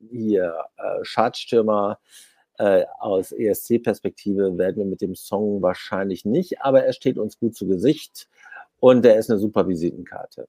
hier 0.10 0.56
äh, 0.78 1.04
Schadstürmer 1.04 2.00
äh, 2.58 2.86
aus 3.00 3.32
ESC-Perspektive 3.32 4.58
werden 4.58 4.78
wir 4.78 4.86
mit 4.86 5.02
dem 5.02 5.16
Song 5.16 5.62
wahrscheinlich 5.62 6.26
nicht, 6.26 6.62
aber 6.62 6.84
er 6.84 6.94
steht 6.94 7.18
uns 7.18 7.40
gut 7.40 7.56
zu 7.56 7.68
Gesicht 7.68 8.28
und 8.80 9.06
er 9.06 9.18
ist 9.18 9.30
eine 9.30 9.40
super 9.40 9.68
Visitenkarte. 9.68 10.48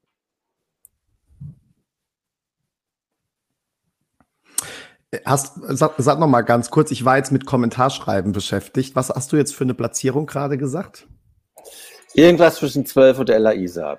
Hast, 5.24 5.54
sag, 5.62 5.94
sag 5.96 6.18
noch 6.18 6.26
mal 6.26 6.42
ganz 6.42 6.70
kurz, 6.70 6.90
ich 6.90 7.04
war 7.04 7.16
jetzt 7.16 7.32
mit 7.32 7.46
Kommentarschreiben 7.46 8.32
beschäftigt. 8.32 8.94
Was 8.94 9.08
hast 9.08 9.32
du 9.32 9.36
jetzt 9.36 9.54
für 9.54 9.64
eine 9.64 9.72
Platzierung 9.72 10.26
gerade 10.26 10.58
gesagt? 10.58 11.08
Irgendwas 12.12 12.56
zwischen 12.56 12.84
12 12.84 13.18
und 13.20 13.30
Elaisa. 13.30 13.98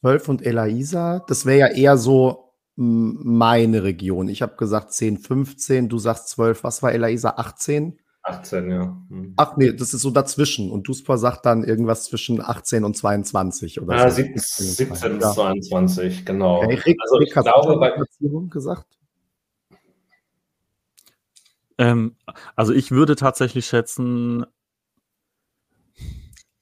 12 0.00 0.28
und 0.28 0.46
Elaisa, 0.46 1.24
das 1.28 1.44
wäre 1.44 1.58
ja 1.58 1.66
eher 1.68 1.98
so 1.98 2.54
meine 2.76 3.82
Region. 3.82 4.28
Ich 4.28 4.42
habe 4.42 4.56
gesagt 4.56 4.92
10, 4.92 5.18
15, 5.18 5.88
du 5.88 5.98
sagst 5.98 6.28
12. 6.30 6.64
Was 6.64 6.82
war 6.82 6.92
Elaisa? 6.92 7.34
18? 7.36 8.00
18, 8.24 8.70
ja. 8.70 8.96
Hm. 9.10 9.34
Ach 9.36 9.56
nee, 9.56 9.72
das 9.72 9.92
ist 9.92 10.00
so 10.00 10.10
dazwischen. 10.10 10.70
Und 10.70 10.88
Duspa 10.88 11.18
sagt 11.18 11.44
dann 11.44 11.62
irgendwas 11.62 12.04
zwischen 12.04 12.40
18 12.40 12.84
und 12.84 12.96
22 12.96 13.80
oder 13.80 13.96
ja, 13.96 14.10
so. 14.10 14.16
17, 14.16 14.66
17 14.66 15.18
bis 15.18 15.32
22, 15.34 16.24
genau. 16.24 16.62
Okay. 16.62 16.80
Rick, 16.86 16.96
also 17.02 17.16
Rick, 17.16 17.28
ich 17.28 17.34
glaube, 17.34 17.78
bei 17.78 17.90
Platzierung 17.90 18.48
gesagt? 18.48 18.86
Ähm, 21.76 22.16
also 22.56 22.72
ich 22.72 22.90
würde 22.90 23.14
tatsächlich 23.14 23.66
schätzen 23.66 24.46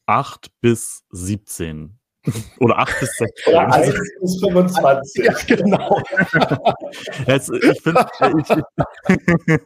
8 0.07 0.51
bis 0.61 1.05
17. 1.11 1.99
Oder 2.61 2.79
8 2.79 3.01
bis 3.01 3.17
16. 3.17 3.55
Oder 3.55 3.73
1 3.73 3.95
bis 4.21 4.41
25. 4.41 5.25
Ja, 5.25 5.35
genau. 5.47 6.01
Jetzt, 7.27 7.51
ich, 7.51 7.83
find, 7.83 7.99
ich, 8.39 9.59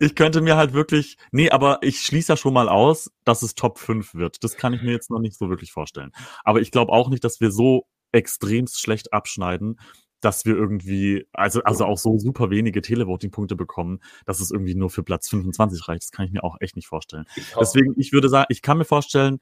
ich, 0.00 0.14
könnte 0.14 0.40
mir 0.42 0.56
halt 0.56 0.74
wirklich, 0.74 1.16
nee, 1.32 1.50
aber 1.50 1.78
ich 1.82 2.00
schließe 2.00 2.32
ja 2.32 2.36
schon 2.36 2.52
mal 2.52 2.68
aus, 2.68 3.10
dass 3.24 3.42
es 3.42 3.54
Top 3.54 3.78
5 3.78 4.14
wird. 4.14 4.44
Das 4.44 4.56
kann 4.56 4.74
ich 4.74 4.82
mir 4.82 4.92
jetzt 4.92 5.10
noch 5.10 5.20
nicht 5.20 5.38
so 5.38 5.48
wirklich 5.48 5.72
vorstellen. 5.72 6.12
Aber 6.44 6.60
ich 6.60 6.70
glaube 6.70 6.92
auch 6.92 7.08
nicht, 7.08 7.24
dass 7.24 7.40
wir 7.40 7.50
so 7.50 7.86
extremst 8.12 8.80
schlecht 8.80 9.12
abschneiden, 9.12 9.78
dass 10.20 10.44
wir 10.44 10.56
irgendwie, 10.56 11.26
also, 11.32 11.62
also 11.62 11.84
auch 11.84 11.98
so 11.98 12.18
super 12.18 12.50
wenige 12.50 12.82
Televoting-Punkte 12.82 13.56
bekommen, 13.56 14.00
dass 14.26 14.40
es 14.40 14.50
irgendwie 14.50 14.74
nur 14.74 14.90
für 14.90 15.02
Platz 15.02 15.28
25 15.28 15.88
reicht. 15.88 16.02
Das 16.02 16.10
kann 16.10 16.26
ich 16.26 16.32
mir 16.32 16.44
auch 16.44 16.56
echt 16.60 16.76
nicht 16.76 16.88
vorstellen. 16.88 17.24
Ich 17.36 17.54
Deswegen, 17.58 17.94
ich 17.96 18.12
würde 18.12 18.28
sagen, 18.28 18.46
ich 18.50 18.60
kann 18.62 18.78
mir 18.78 18.84
vorstellen, 18.84 19.38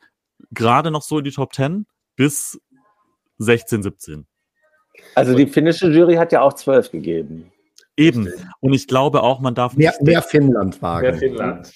gerade 0.51 0.91
noch 0.91 1.03
so 1.03 1.19
in 1.19 1.25
die 1.25 1.31
Top 1.31 1.55
10 1.55 1.87
bis 2.17 2.61
16, 3.39 3.83
17. 3.83 4.27
Also 5.15 5.35
die 5.35 5.47
finnische 5.47 5.89
Jury 5.89 6.15
hat 6.15 6.33
ja 6.33 6.41
auch 6.41 6.55
12 6.55 6.91
gegeben. 6.91 7.53
Eben. 7.99 8.31
Und 8.61 8.75
ich 8.75 8.87
glaube 8.87 9.23
auch, 9.23 9.41
man 9.41 9.55
darf 9.55 9.75
mehr, 9.75 9.95
mehr 10.03 10.21
Finnland 10.21 10.83
wagen. 10.83 11.03
Mehr 11.03 11.15
Finnland 11.15 11.73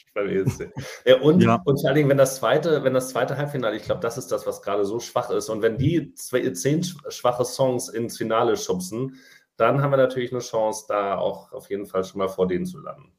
ja, 1.07 1.17
und, 1.17 1.43
ja. 1.43 1.63
und 1.65 1.81
vor 1.81 1.89
allen 1.89 1.97
Dingen, 1.97 2.11
wenn 2.11 2.19
das 2.19 2.37
zweite, 2.37 2.85
wenn 2.85 2.93
das 2.93 3.09
zweite 3.09 3.39
Halbfinale, 3.39 3.77
ich 3.77 3.85
glaube, 3.85 4.03
das 4.03 4.19
ist 4.19 4.31
das, 4.31 4.47
was 4.47 4.61
gerade 4.61 4.85
so 4.85 5.01
schwach 5.01 5.31
ist. 5.31 5.49
Und 5.49 5.63
wenn 5.63 5.79
die 5.79 6.13
zwei, 6.15 6.51
zehn 6.51 6.85
schwache 6.85 7.45
Songs 7.47 7.89
ins 7.89 8.19
Finale 8.19 8.59
schubsen, 8.59 9.17
dann 9.57 9.81
haben 9.83 9.93
wir 9.93 9.97
natürlich 9.97 10.31
eine 10.31 10.41
Chance, 10.41 10.85
da 10.89 11.17
auch 11.17 11.53
auf 11.53 11.71
jeden 11.71 11.87
Fall 11.87 12.05
schon 12.05 12.19
mal 12.19 12.29
vor 12.29 12.47
denen 12.47 12.67
zu 12.67 12.79
landen. 12.79 13.13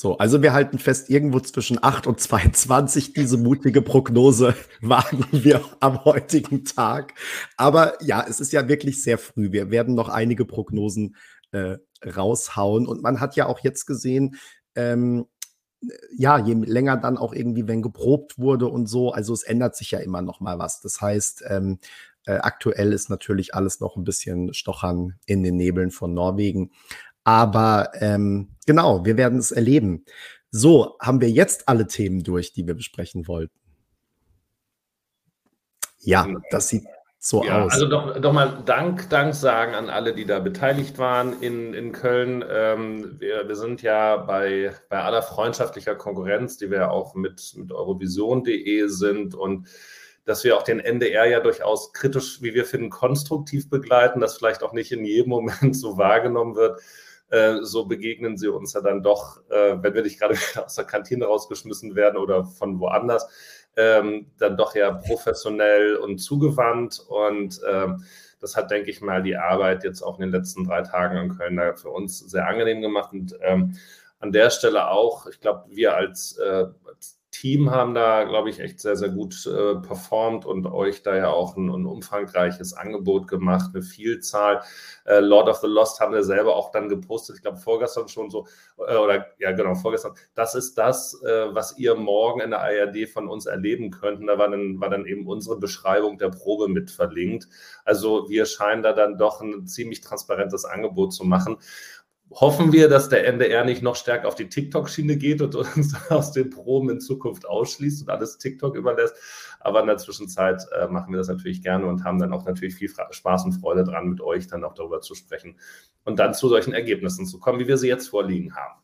So, 0.00 0.16
also 0.16 0.40
wir 0.40 0.54
halten 0.54 0.78
fest, 0.78 1.10
irgendwo 1.10 1.40
zwischen 1.40 1.78
8 1.82 2.06
und 2.06 2.18
22 2.18 3.12
diese 3.12 3.36
mutige 3.36 3.82
Prognose 3.82 4.54
wagen 4.80 5.26
wir 5.30 5.60
am 5.80 6.06
heutigen 6.06 6.64
Tag. 6.64 7.12
Aber 7.58 8.02
ja, 8.02 8.24
es 8.26 8.40
ist 8.40 8.50
ja 8.54 8.66
wirklich 8.66 9.02
sehr 9.02 9.18
früh. 9.18 9.52
Wir 9.52 9.70
werden 9.70 9.94
noch 9.94 10.08
einige 10.08 10.46
Prognosen 10.46 11.16
äh, 11.52 11.76
raushauen. 12.02 12.86
Und 12.86 13.02
man 13.02 13.20
hat 13.20 13.36
ja 13.36 13.44
auch 13.44 13.58
jetzt 13.58 13.84
gesehen, 13.84 14.36
ähm, 14.74 15.26
ja, 16.16 16.38
je 16.38 16.54
länger 16.54 16.96
dann 16.96 17.18
auch 17.18 17.34
irgendwie, 17.34 17.68
wenn 17.68 17.82
geprobt 17.82 18.38
wurde 18.38 18.68
und 18.68 18.86
so, 18.86 19.12
also 19.12 19.34
es 19.34 19.42
ändert 19.42 19.76
sich 19.76 19.90
ja 19.90 19.98
immer 19.98 20.22
noch 20.22 20.40
mal 20.40 20.58
was. 20.58 20.80
Das 20.80 21.02
heißt, 21.02 21.44
ähm, 21.46 21.78
äh, 22.24 22.38
aktuell 22.38 22.94
ist 22.94 23.10
natürlich 23.10 23.54
alles 23.54 23.80
noch 23.80 23.96
ein 23.96 24.04
bisschen 24.04 24.54
Stochern 24.54 25.18
in 25.26 25.42
den 25.42 25.56
Nebeln 25.56 25.90
von 25.90 26.14
Norwegen. 26.14 26.70
Aber 27.24 27.90
ähm, 27.94 28.56
genau, 28.66 29.04
wir 29.04 29.16
werden 29.16 29.38
es 29.38 29.52
erleben. 29.52 30.04
So, 30.50 30.96
haben 31.00 31.20
wir 31.20 31.30
jetzt 31.30 31.68
alle 31.68 31.86
Themen 31.86 32.22
durch, 32.22 32.52
die 32.52 32.66
wir 32.66 32.74
besprechen 32.74 33.28
wollten? 33.28 33.54
Ja, 36.00 36.26
das 36.50 36.68
sieht 36.68 36.84
so 37.22 37.44
ja, 37.44 37.64
aus. 37.64 37.74
Also 37.74 37.86
doch, 37.86 38.18
doch 38.18 38.32
mal 38.32 38.62
Dank, 38.64 39.10
Dank 39.10 39.34
sagen 39.34 39.74
an 39.74 39.90
alle, 39.90 40.14
die 40.14 40.24
da 40.24 40.38
beteiligt 40.38 40.96
waren 40.96 41.40
in, 41.42 41.74
in 41.74 41.92
Köln. 41.92 42.42
Ähm, 42.50 43.20
wir, 43.20 43.46
wir 43.46 43.56
sind 43.56 43.82
ja 43.82 44.16
bei, 44.16 44.72
bei 44.88 45.02
aller 45.02 45.22
freundschaftlicher 45.22 45.94
Konkurrenz, 45.94 46.56
die 46.56 46.70
wir 46.70 46.90
auch 46.90 47.14
mit, 47.14 47.52
mit 47.56 47.72
Eurovision.de 47.72 48.88
sind 48.88 49.34
und 49.34 49.68
dass 50.24 50.44
wir 50.44 50.56
auch 50.56 50.62
den 50.62 50.80
NDR 50.80 51.26
ja 51.26 51.40
durchaus 51.40 51.92
kritisch, 51.92 52.40
wie 52.40 52.54
wir 52.54 52.64
finden, 52.64 52.88
konstruktiv 52.88 53.68
begleiten, 53.68 54.20
das 54.20 54.38
vielleicht 54.38 54.62
auch 54.62 54.72
nicht 54.72 54.90
in 54.90 55.04
jedem 55.04 55.28
Moment 55.28 55.76
so 55.76 55.98
wahrgenommen 55.98 56.56
wird. 56.56 56.80
Äh, 57.30 57.58
so 57.62 57.86
begegnen 57.86 58.36
sie 58.36 58.48
uns 58.48 58.72
ja 58.72 58.80
dann 58.80 59.02
doch, 59.02 59.40
äh, 59.50 59.76
wenn 59.80 59.94
wir 59.94 60.02
nicht 60.02 60.18
gerade 60.18 60.34
aus 60.64 60.74
der 60.74 60.84
Kantine 60.84 61.26
rausgeschmissen 61.26 61.94
werden 61.94 62.16
oder 62.16 62.44
von 62.44 62.80
woanders 62.80 63.28
ähm, 63.76 64.26
dann 64.38 64.56
doch 64.56 64.74
ja 64.74 64.90
professionell 64.92 65.96
und 65.96 66.18
zugewandt. 66.18 67.00
Und 67.08 67.60
ähm, 67.68 68.04
das 68.40 68.56
hat, 68.56 68.70
denke 68.70 68.90
ich 68.90 69.00
mal, 69.00 69.22
die 69.22 69.36
Arbeit 69.36 69.84
jetzt 69.84 70.02
auch 70.02 70.18
in 70.18 70.22
den 70.22 70.32
letzten 70.32 70.64
drei 70.64 70.82
Tagen 70.82 71.16
in 71.18 71.36
Köln 71.36 71.76
für 71.76 71.90
uns 71.90 72.18
sehr 72.18 72.46
angenehm 72.46 72.80
gemacht. 72.80 73.12
Und 73.12 73.36
ähm, 73.42 73.76
an 74.18 74.32
der 74.32 74.50
Stelle 74.50 74.88
auch, 74.88 75.26
ich 75.26 75.40
glaube, 75.40 75.64
wir 75.68 75.94
als, 75.94 76.36
äh, 76.38 76.66
als 76.86 77.19
Team 77.40 77.70
haben 77.70 77.94
da, 77.94 78.24
glaube 78.24 78.50
ich, 78.50 78.60
echt 78.60 78.80
sehr, 78.80 78.96
sehr 78.96 79.08
gut 79.08 79.46
äh, 79.46 79.76
performt 79.76 80.44
und 80.44 80.66
euch 80.66 81.02
da 81.02 81.16
ja 81.16 81.30
auch 81.30 81.56
ein, 81.56 81.70
ein, 81.70 81.86
umfangreiches 81.86 82.74
Angebot 82.74 83.28
gemacht, 83.28 83.70
eine 83.72 83.82
Vielzahl. 83.82 84.60
Äh, 85.06 85.20
Lord 85.20 85.48
of 85.48 85.56
the 85.56 85.66
Lost 85.66 86.00
haben 86.00 86.12
wir 86.12 86.22
selber 86.22 86.54
auch 86.54 86.70
dann 86.70 86.90
gepostet, 86.90 87.36
ich 87.36 87.42
glaube 87.42 87.56
vorgestern 87.56 88.08
schon 88.08 88.28
so, 88.28 88.46
äh, 88.86 88.94
oder 88.94 89.26
ja 89.38 89.52
genau, 89.52 89.74
vorgestern. 89.74 90.12
Das 90.34 90.54
ist 90.54 90.76
das, 90.76 91.14
äh, 91.22 91.54
was 91.54 91.78
ihr 91.78 91.94
morgen 91.94 92.42
in 92.42 92.50
der 92.50 92.60
ARD 92.60 93.08
von 93.08 93.26
uns 93.26 93.46
erleben 93.46 93.90
könnt. 93.90 94.20
da 94.28 94.36
war 94.36 94.50
dann, 94.50 94.78
war 94.78 94.90
dann 94.90 95.06
eben 95.06 95.26
unsere 95.26 95.58
Beschreibung 95.58 96.18
der 96.18 96.28
Probe 96.28 96.68
mit 96.68 96.90
verlinkt. 96.90 97.48
Also 97.86 98.28
wir 98.28 98.44
scheinen 98.44 98.82
da 98.82 98.92
dann 98.92 99.16
doch 99.16 99.40
ein 99.40 99.66
ziemlich 99.66 100.02
transparentes 100.02 100.66
Angebot 100.66 101.14
zu 101.14 101.24
machen 101.24 101.56
hoffen 102.30 102.72
wir, 102.72 102.88
dass 102.88 103.08
der 103.08 103.26
NDR 103.26 103.64
nicht 103.64 103.82
noch 103.82 103.96
stärker 103.96 104.28
auf 104.28 104.34
die 104.34 104.48
TikTok-Schiene 104.48 105.16
geht 105.16 105.42
und 105.42 105.54
uns 105.54 105.94
aus 106.10 106.32
den 106.32 106.50
Proben 106.50 106.90
in 106.90 107.00
Zukunft 107.00 107.46
ausschließt 107.46 108.02
und 108.02 108.10
alles 108.10 108.38
TikTok 108.38 108.76
überlässt. 108.76 109.14
Aber 109.60 109.80
in 109.80 109.86
der 109.88 109.98
Zwischenzeit 109.98 110.62
äh, 110.78 110.86
machen 110.86 111.12
wir 111.12 111.18
das 111.18 111.28
natürlich 111.28 111.62
gerne 111.62 111.86
und 111.86 112.04
haben 112.04 112.18
dann 112.18 112.32
auch 112.32 112.44
natürlich 112.44 112.74
viel 112.74 112.90
Spaß 113.10 113.44
und 113.44 113.52
Freude 113.52 113.84
dran, 113.84 114.08
mit 114.08 114.20
euch 114.20 114.46
dann 114.46 114.64
auch 114.64 114.74
darüber 114.74 115.00
zu 115.00 115.14
sprechen 115.14 115.58
und 116.04 116.18
dann 116.18 116.34
zu 116.34 116.48
solchen 116.48 116.72
Ergebnissen 116.72 117.26
zu 117.26 117.38
kommen, 117.40 117.58
wie 117.58 117.68
wir 117.68 117.76
sie 117.76 117.88
jetzt 117.88 118.08
vorliegen 118.08 118.54
haben. 118.54 118.80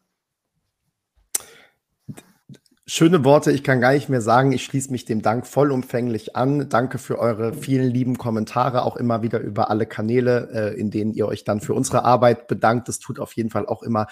Schöne 2.88 3.24
Worte, 3.24 3.50
ich 3.50 3.64
kann 3.64 3.80
gar 3.80 3.94
nicht 3.94 4.08
mehr 4.08 4.20
sagen. 4.20 4.52
Ich 4.52 4.62
schließe 4.62 4.92
mich 4.92 5.04
dem 5.04 5.20
Dank 5.20 5.44
vollumfänglich 5.48 6.36
an. 6.36 6.68
Danke 6.68 6.98
für 6.98 7.18
eure 7.18 7.52
vielen 7.52 7.90
lieben 7.90 8.16
Kommentare, 8.16 8.84
auch 8.84 8.94
immer 8.94 9.22
wieder 9.22 9.40
über 9.40 9.70
alle 9.70 9.86
Kanäle, 9.86 10.48
äh, 10.52 10.78
in 10.78 10.92
denen 10.92 11.12
ihr 11.12 11.26
euch 11.26 11.42
dann 11.42 11.60
für 11.60 11.74
unsere 11.74 12.04
Arbeit 12.04 12.46
bedankt. 12.46 12.86
Das 12.86 13.00
tut 13.00 13.18
auf 13.18 13.32
jeden 13.32 13.50
Fall 13.50 13.66
auch 13.66 13.82
immer 13.82 14.06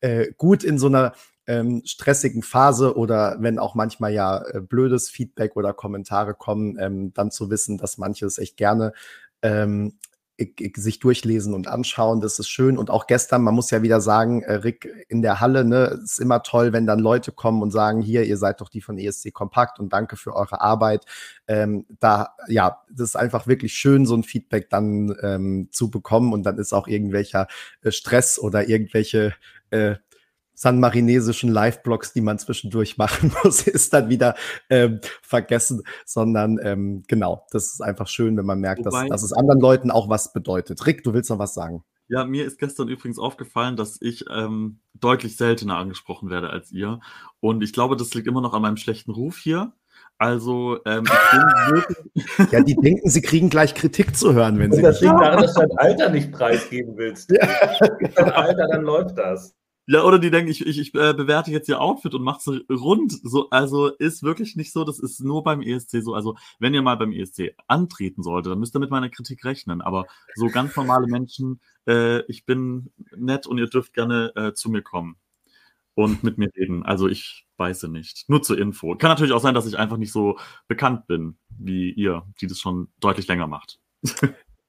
äh, 0.00 0.28
gut 0.36 0.62
in 0.62 0.78
so 0.78 0.86
einer 0.86 1.14
ähm, 1.48 1.82
stressigen 1.84 2.44
Phase 2.44 2.96
oder 2.96 3.38
wenn 3.40 3.58
auch 3.58 3.74
manchmal 3.74 4.12
ja 4.12 4.40
äh, 4.46 4.60
blödes 4.60 5.10
Feedback 5.10 5.56
oder 5.56 5.72
Kommentare 5.72 6.34
kommen, 6.34 6.78
ähm, 6.78 7.12
dann 7.14 7.32
zu 7.32 7.50
wissen, 7.50 7.76
dass 7.76 7.98
manche 7.98 8.26
es 8.26 8.38
echt 8.38 8.56
gerne 8.56 8.92
ähm, 9.42 9.98
sich 10.76 10.98
durchlesen 10.98 11.54
und 11.54 11.68
anschauen. 11.68 12.20
Das 12.20 12.38
ist 12.38 12.48
schön. 12.48 12.78
Und 12.78 12.90
auch 12.90 13.06
gestern, 13.06 13.42
man 13.42 13.54
muss 13.54 13.70
ja 13.70 13.82
wieder 13.82 14.00
sagen, 14.00 14.42
äh, 14.42 14.54
Rick 14.54 14.88
in 15.08 15.22
der 15.22 15.40
Halle, 15.40 15.64
ne, 15.64 16.00
ist 16.02 16.18
immer 16.18 16.42
toll, 16.42 16.72
wenn 16.72 16.86
dann 16.86 16.98
Leute 16.98 17.32
kommen 17.32 17.62
und 17.62 17.70
sagen, 17.70 18.00
hier, 18.00 18.24
ihr 18.24 18.36
seid 18.36 18.60
doch 18.60 18.68
die 18.68 18.80
von 18.80 18.98
ESC 18.98 19.32
Kompakt 19.32 19.78
und 19.78 19.92
danke 19.92 20.16
für 20.16 20.34
eure 20.34 20.60
Arbeit. 20.60 21.04
Ähm, 21.46 21.86
da, 22.00 22.34
ja, 22.48 22.82
das 22.90 23.10
ist 23.10 23.16
einfach 23.16 23.46
wirklich 23.46 23.74
schön, 23.74 24.06
so 24.06 24.14
ein 24.14 24.24
Feedback 24.24 24.70
dann 24.70 25.14
ähm, 25.22 25.68
zu 25.70 25.90
bekommen. 25.90 26.32
Und 26.32 26.44
dann 26.44 26.58
ist 26.58 26.72
auch 26.72 26.88
irgendwelcher 26.88 27.46
äh, 27.82 27.90
Stress 27.90 28.38
oder 28.38 28.68
irgendwelche 28.68 29.34
äh, 29.70 29.96
sanmarinesischen 30.54 31.50
Live-Blogs, 31.50 32.12
die 32.12 32.20
man 32.20 32.38
zwischendurch 32.38 32.98
machen 32.98 33.32
muss, 33.44 33.66
ist 33.66 33.92
dann 33.92 34.08
wieder 34.08 34.34
ähm, 34.70 35.00
vergessen, 35.22 35.82
sondern 36.04 36.58
ähm, 36.62 37.02
genau, 37.08 37.46
das 37.50 37.72
ist 37.72 37.80
einfach 37.80 38.08
schön, 38.08 38.36
wenn 38.36 38.46
man 38.46 38.60
merkt, 38.60 38.84
Wobei, 38.84 39.02
dass, 39.02 39.08
dass 39.08 39.22
es 39.22 39.32
anderen 39.32 39.60
Leuten 39.60 39.90
auch 39.90 40.08
was 40.08 40.32
bedeutet. 40.32 40.86
Rick, 40.86 41.04
du 41.04 41.14
willst 41.14 41.30
noch 41.30 41.38
was 41.38 41.54
sagen? 41.54 41.84
Ja, 42.08 42.24
mir 42.24 42.44
ist 42.44 42.58
gestern 42.58 42.88
übrigens 42.88 43.18
aufgefallen, 43.18 43.76
dass 43.76 44.00
ich 44.02 44.24
ähm, 44.30 44.80
deutlich 44.94 45.36
seltener 45.36 45.78
angesprochen 45.78 46.28
werde 46.28 46.50
als 46.50 46.70
ihr. 46.70 47.00
Und 47.40 47.62
ich 47.62 47.72
glaube, 47.72 47.96
das 47.96 48.12
liegt 48.12 48.26
immer 48.26 48.42
noch 48.42 48.52
an 48.52 48.60
meinem 48.60 48.76
schlechten 48.76 49.12
Ruf 49.12 49.38
hier. 49.38 49.72
Also, 50.18 50.78
ähm, 50.84 51.04
ich 51.04 51.30
bin 51.30 51.40
wirklich. 51.74 52.52
Ja, 52.52 52.60
die 52.62 52.76
denken, 52.76 53.08
sie 53.08 53.22
kriegen 53.22 53.48
gleich 53.50 53.74
Kritik 53.74 54.14
zu 54.14 54.34
hören, 54.34 54.58
wenn 54.58 54.72
sie. 54.72 54.82
Das 54.82 55.00
liegt 55.00 55.14
daran, 55.14 55.42
dass 55.42 55.54
du 55.54 55.60
dein 55.60 55.78
Alter 55.78 56.10
nicht 56.10 56.30
preisgeben 56.32 56.96
willst. 56.96 57.30
Ja. 57.30 57.48
Dein 58.14 58.30
Alter, 58.30 58.68
dann 58.68 58.82
läuft 58.82 59.16
das. 59.18 59.56
Ja, 59.92 60.04
oder 60.04 60.18
die 60.18 60.30
denken, 60.30 60.50
ich, 60.50 60.64
ich, 60.66 60.78
ich 60.78 60.94
äh, 60.94 61.12
bewerte 61.12 61.50
jetzt 61.50 61.68
ihr 61.68 61.78
Outfit 61.78 62.14
und 62.14 62.22
mache 62.22 62.38
es 62.38 62.80
rund. 62.80 63.12
So, 63.24 63.50
also 63.50 63.88
ist 63.88 64.22
wirklich 64.22 64.56
nicht 64.56 64.72
so, 64.72 64.84
das 64.84 64.98
ist 64.98 65.20
nur 65.20 65.44
beim 65.44 65.60
ESC 65.60 66.02
so. 66.02 66.14
Also, 66.14 66.34
wenn 66.58 66.72
ihr 66.72 66.80
mal 66.80 66.96
beim 66.96 67.12
ESC 67.12 67.54
antreten 67.66 68.22
solltet, 68.22 68.52
dann 68.52 68.58
müsst 68.58 68.74
ihr 68.74 68.78
mit 68.78 68.88
meiner 68.88 69.10
Kritik 69.10 69.44
rechnen. 69.44 69.82
Aber 69.82 70.06
so 70.34 70.46
ganz 70.46 70.74
normale 70.76 71.06
Menschen, 71.08 71.60
äh, 71.86 72.20
ich 72.22 72.46
bin 72.46 72.90
nett 73.14 73.46
und 73.46 73.58
ihr 73.58 73.66
dürft 73.66 73.92
gerne 73.92 74.32
äh, 74.34 74.54
zu 74.54 74.70
mir 74.70 74.80
kommen 74.80 75.16
und 75.92 76.24
mit 76.24 76.38
mir 76.38 76.48
reden. 76.56 76.84
Also 76.84 77.06
ich 77.06 77.46
weiß 77.58 77.82
nicht. 77.84 78.30
Nur 78.30 78.42
zur 78.42 78.58
Info. 78.58 78.96
Kann 78.96 79.10
natürlich 79.10 79.34
auch 79.34 79.42
sein, 79.42 79.52
dass 79.54 79.66
ich 79.66 79.78
einfach 79.78 79.98
nicht 79.98 80.12
so 80.12 80.38
bekannt 80.68 81.06
bin 81.06 81.36
wie 81.50 81.90
ihr, 81.90 82.22
die 82.40 82.46
das 82.46 82.58
schon 82.58 82.88
deutlich 82.98 83.28
länger 83.28 83.46
macht. 83.46 83.78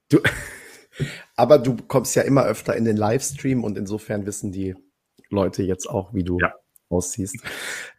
Du, 0.10 0.20
aber 1.38 1.60
du 1.60 1.78
kommst 1.78 2.14
ja 2.18 2.24
immer 2.24 2.44
öfter 2.44 2.76
in 2.76 2.84
den 2.84 2.98
Livestream 2.98 3.64
und 3.64 3.78
insofern 3.78 4.26
wissen 4.26 4.52
die 4.52 4.76
Leute 5.34 5.64
jetzt 5.64 5.89
auch, 5.89 6.14
wie 6.14 6.23
du 6.23 6.39
ja. 6.39 6.53
aussiehst. 6.89 7.38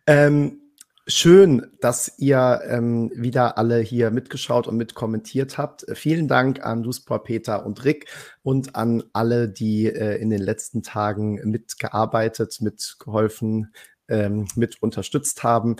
Ähm, 0.06 0.60
schön, 1.06 1.66
dass 1.80 2.18
ihr 2.18 2.62
ähm, 2.66 3.10
wieder 3.14 3.58
alle 3.58 3.78
hier 3.80 4.10
mitgeschaut 4.10 4.66
und 4.66 4.76
mitkommentiert 4.76 5.58
habt. 5.58 5.84
Vielen 5.94 6.28
Dank 6.28 6.64
an 6.64 6.82
Duspor, 6.82 7.22
Peter 7.22 7.66
und 7.66 7.84
Rick 7.84 8.06
und 8.42 8.76
an 8.76 9.04
alle, 9.12 9.48
die 9.48 9.86
äh, 9.86 10.16
in 10.16 10.30
den 10.30 10.40
letzten 10.40 10.82
Tagen 10.82 11.34
mitgearbeitet, 11.44 12.60
mitgeholfen, 12.60 13.74
ähm, 14.08 14.46
mit 14.56 14.82
unterstützt 14.82 15.42
haben. 15.42 15.76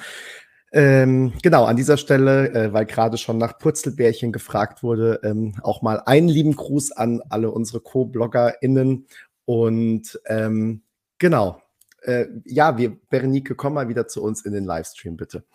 Ähm, 0.73 1.33
genau, 1.41 1.67
an 1.67 1.77
dieser 1.77 1.97
Stelle, 1.97 2.53
äh, 2.53 2.73
weil 2.73 2.85
gerade 2.85 3.17
schon 3.17 3.39
nach 3.39 3.59
Purzelbärchen 3.59 4.33
gefragt 4.33 4.83
wurde, 4.83 5.21
ähm, 5.23 5.55
auch 5.63 5.83
mal 5.83 6.03
einen 6.05 6.29
lieben 6.29 6.57
Gruß 6.57 6.91
an 6.91 7.23
alle 7.29 7.53
unsere 7.53 7.81
Co-BloggerInnen 7.81 9.07
und 9.45 10.21
ähm, 10.27 10.83
Genau. 11.25 11.63
Äh, 12.03 12.27
ja, 12.45 12.77
wir, 12.77 13.01
Berenike, 13.09 13.55
komm 13.55 13.73
mal 13.73 13.89
wieder 13.89 14.07
zu 14.07 14.23
uns 14.23 14.45
in 14.45 14.53
den 14.53 14.67
Livestream, 14.67 15.17
bitte. 15.17 15.47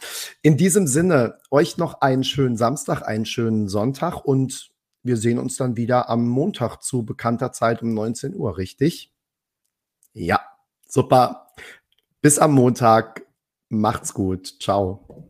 In 0.42 0.58
diesem 0.58 0.88
Sinne, 0.88 1.38
euch 1.52 1.78
noch 1.78 2.02
einen 2.02 2.24
schönen 2.24 2.58
Samstag, 2.58 3.04
einen 3.04 3.28
schönen 3.28 3.68
Sonntag 3.68 4.26
und 4.26 4.72
wir 5.04 5.16
sehen 5.16 5.38
uns 5.38 5.58
dann 5.58 5.78
wieder 5.78 6.10
am 6.10 6.28
Montag 6.28 6.82
zu 6.82 7.06
bekannter 7.06 7.52
Zeit 7.52 7.84
um 7.84 7.94
19 7.94 8.36
Uhr, 8.36 8.58
richtig? 8.58 9.14
Ja, 10.14 10.42
super. 10.88 11.52
Bis 12.20 12.40
am 12.40 12.54
Montag. 12.54 13.28
Macht's 13.70 14.16
gut. 14.16 14.56
Ciao. 14.60 15.29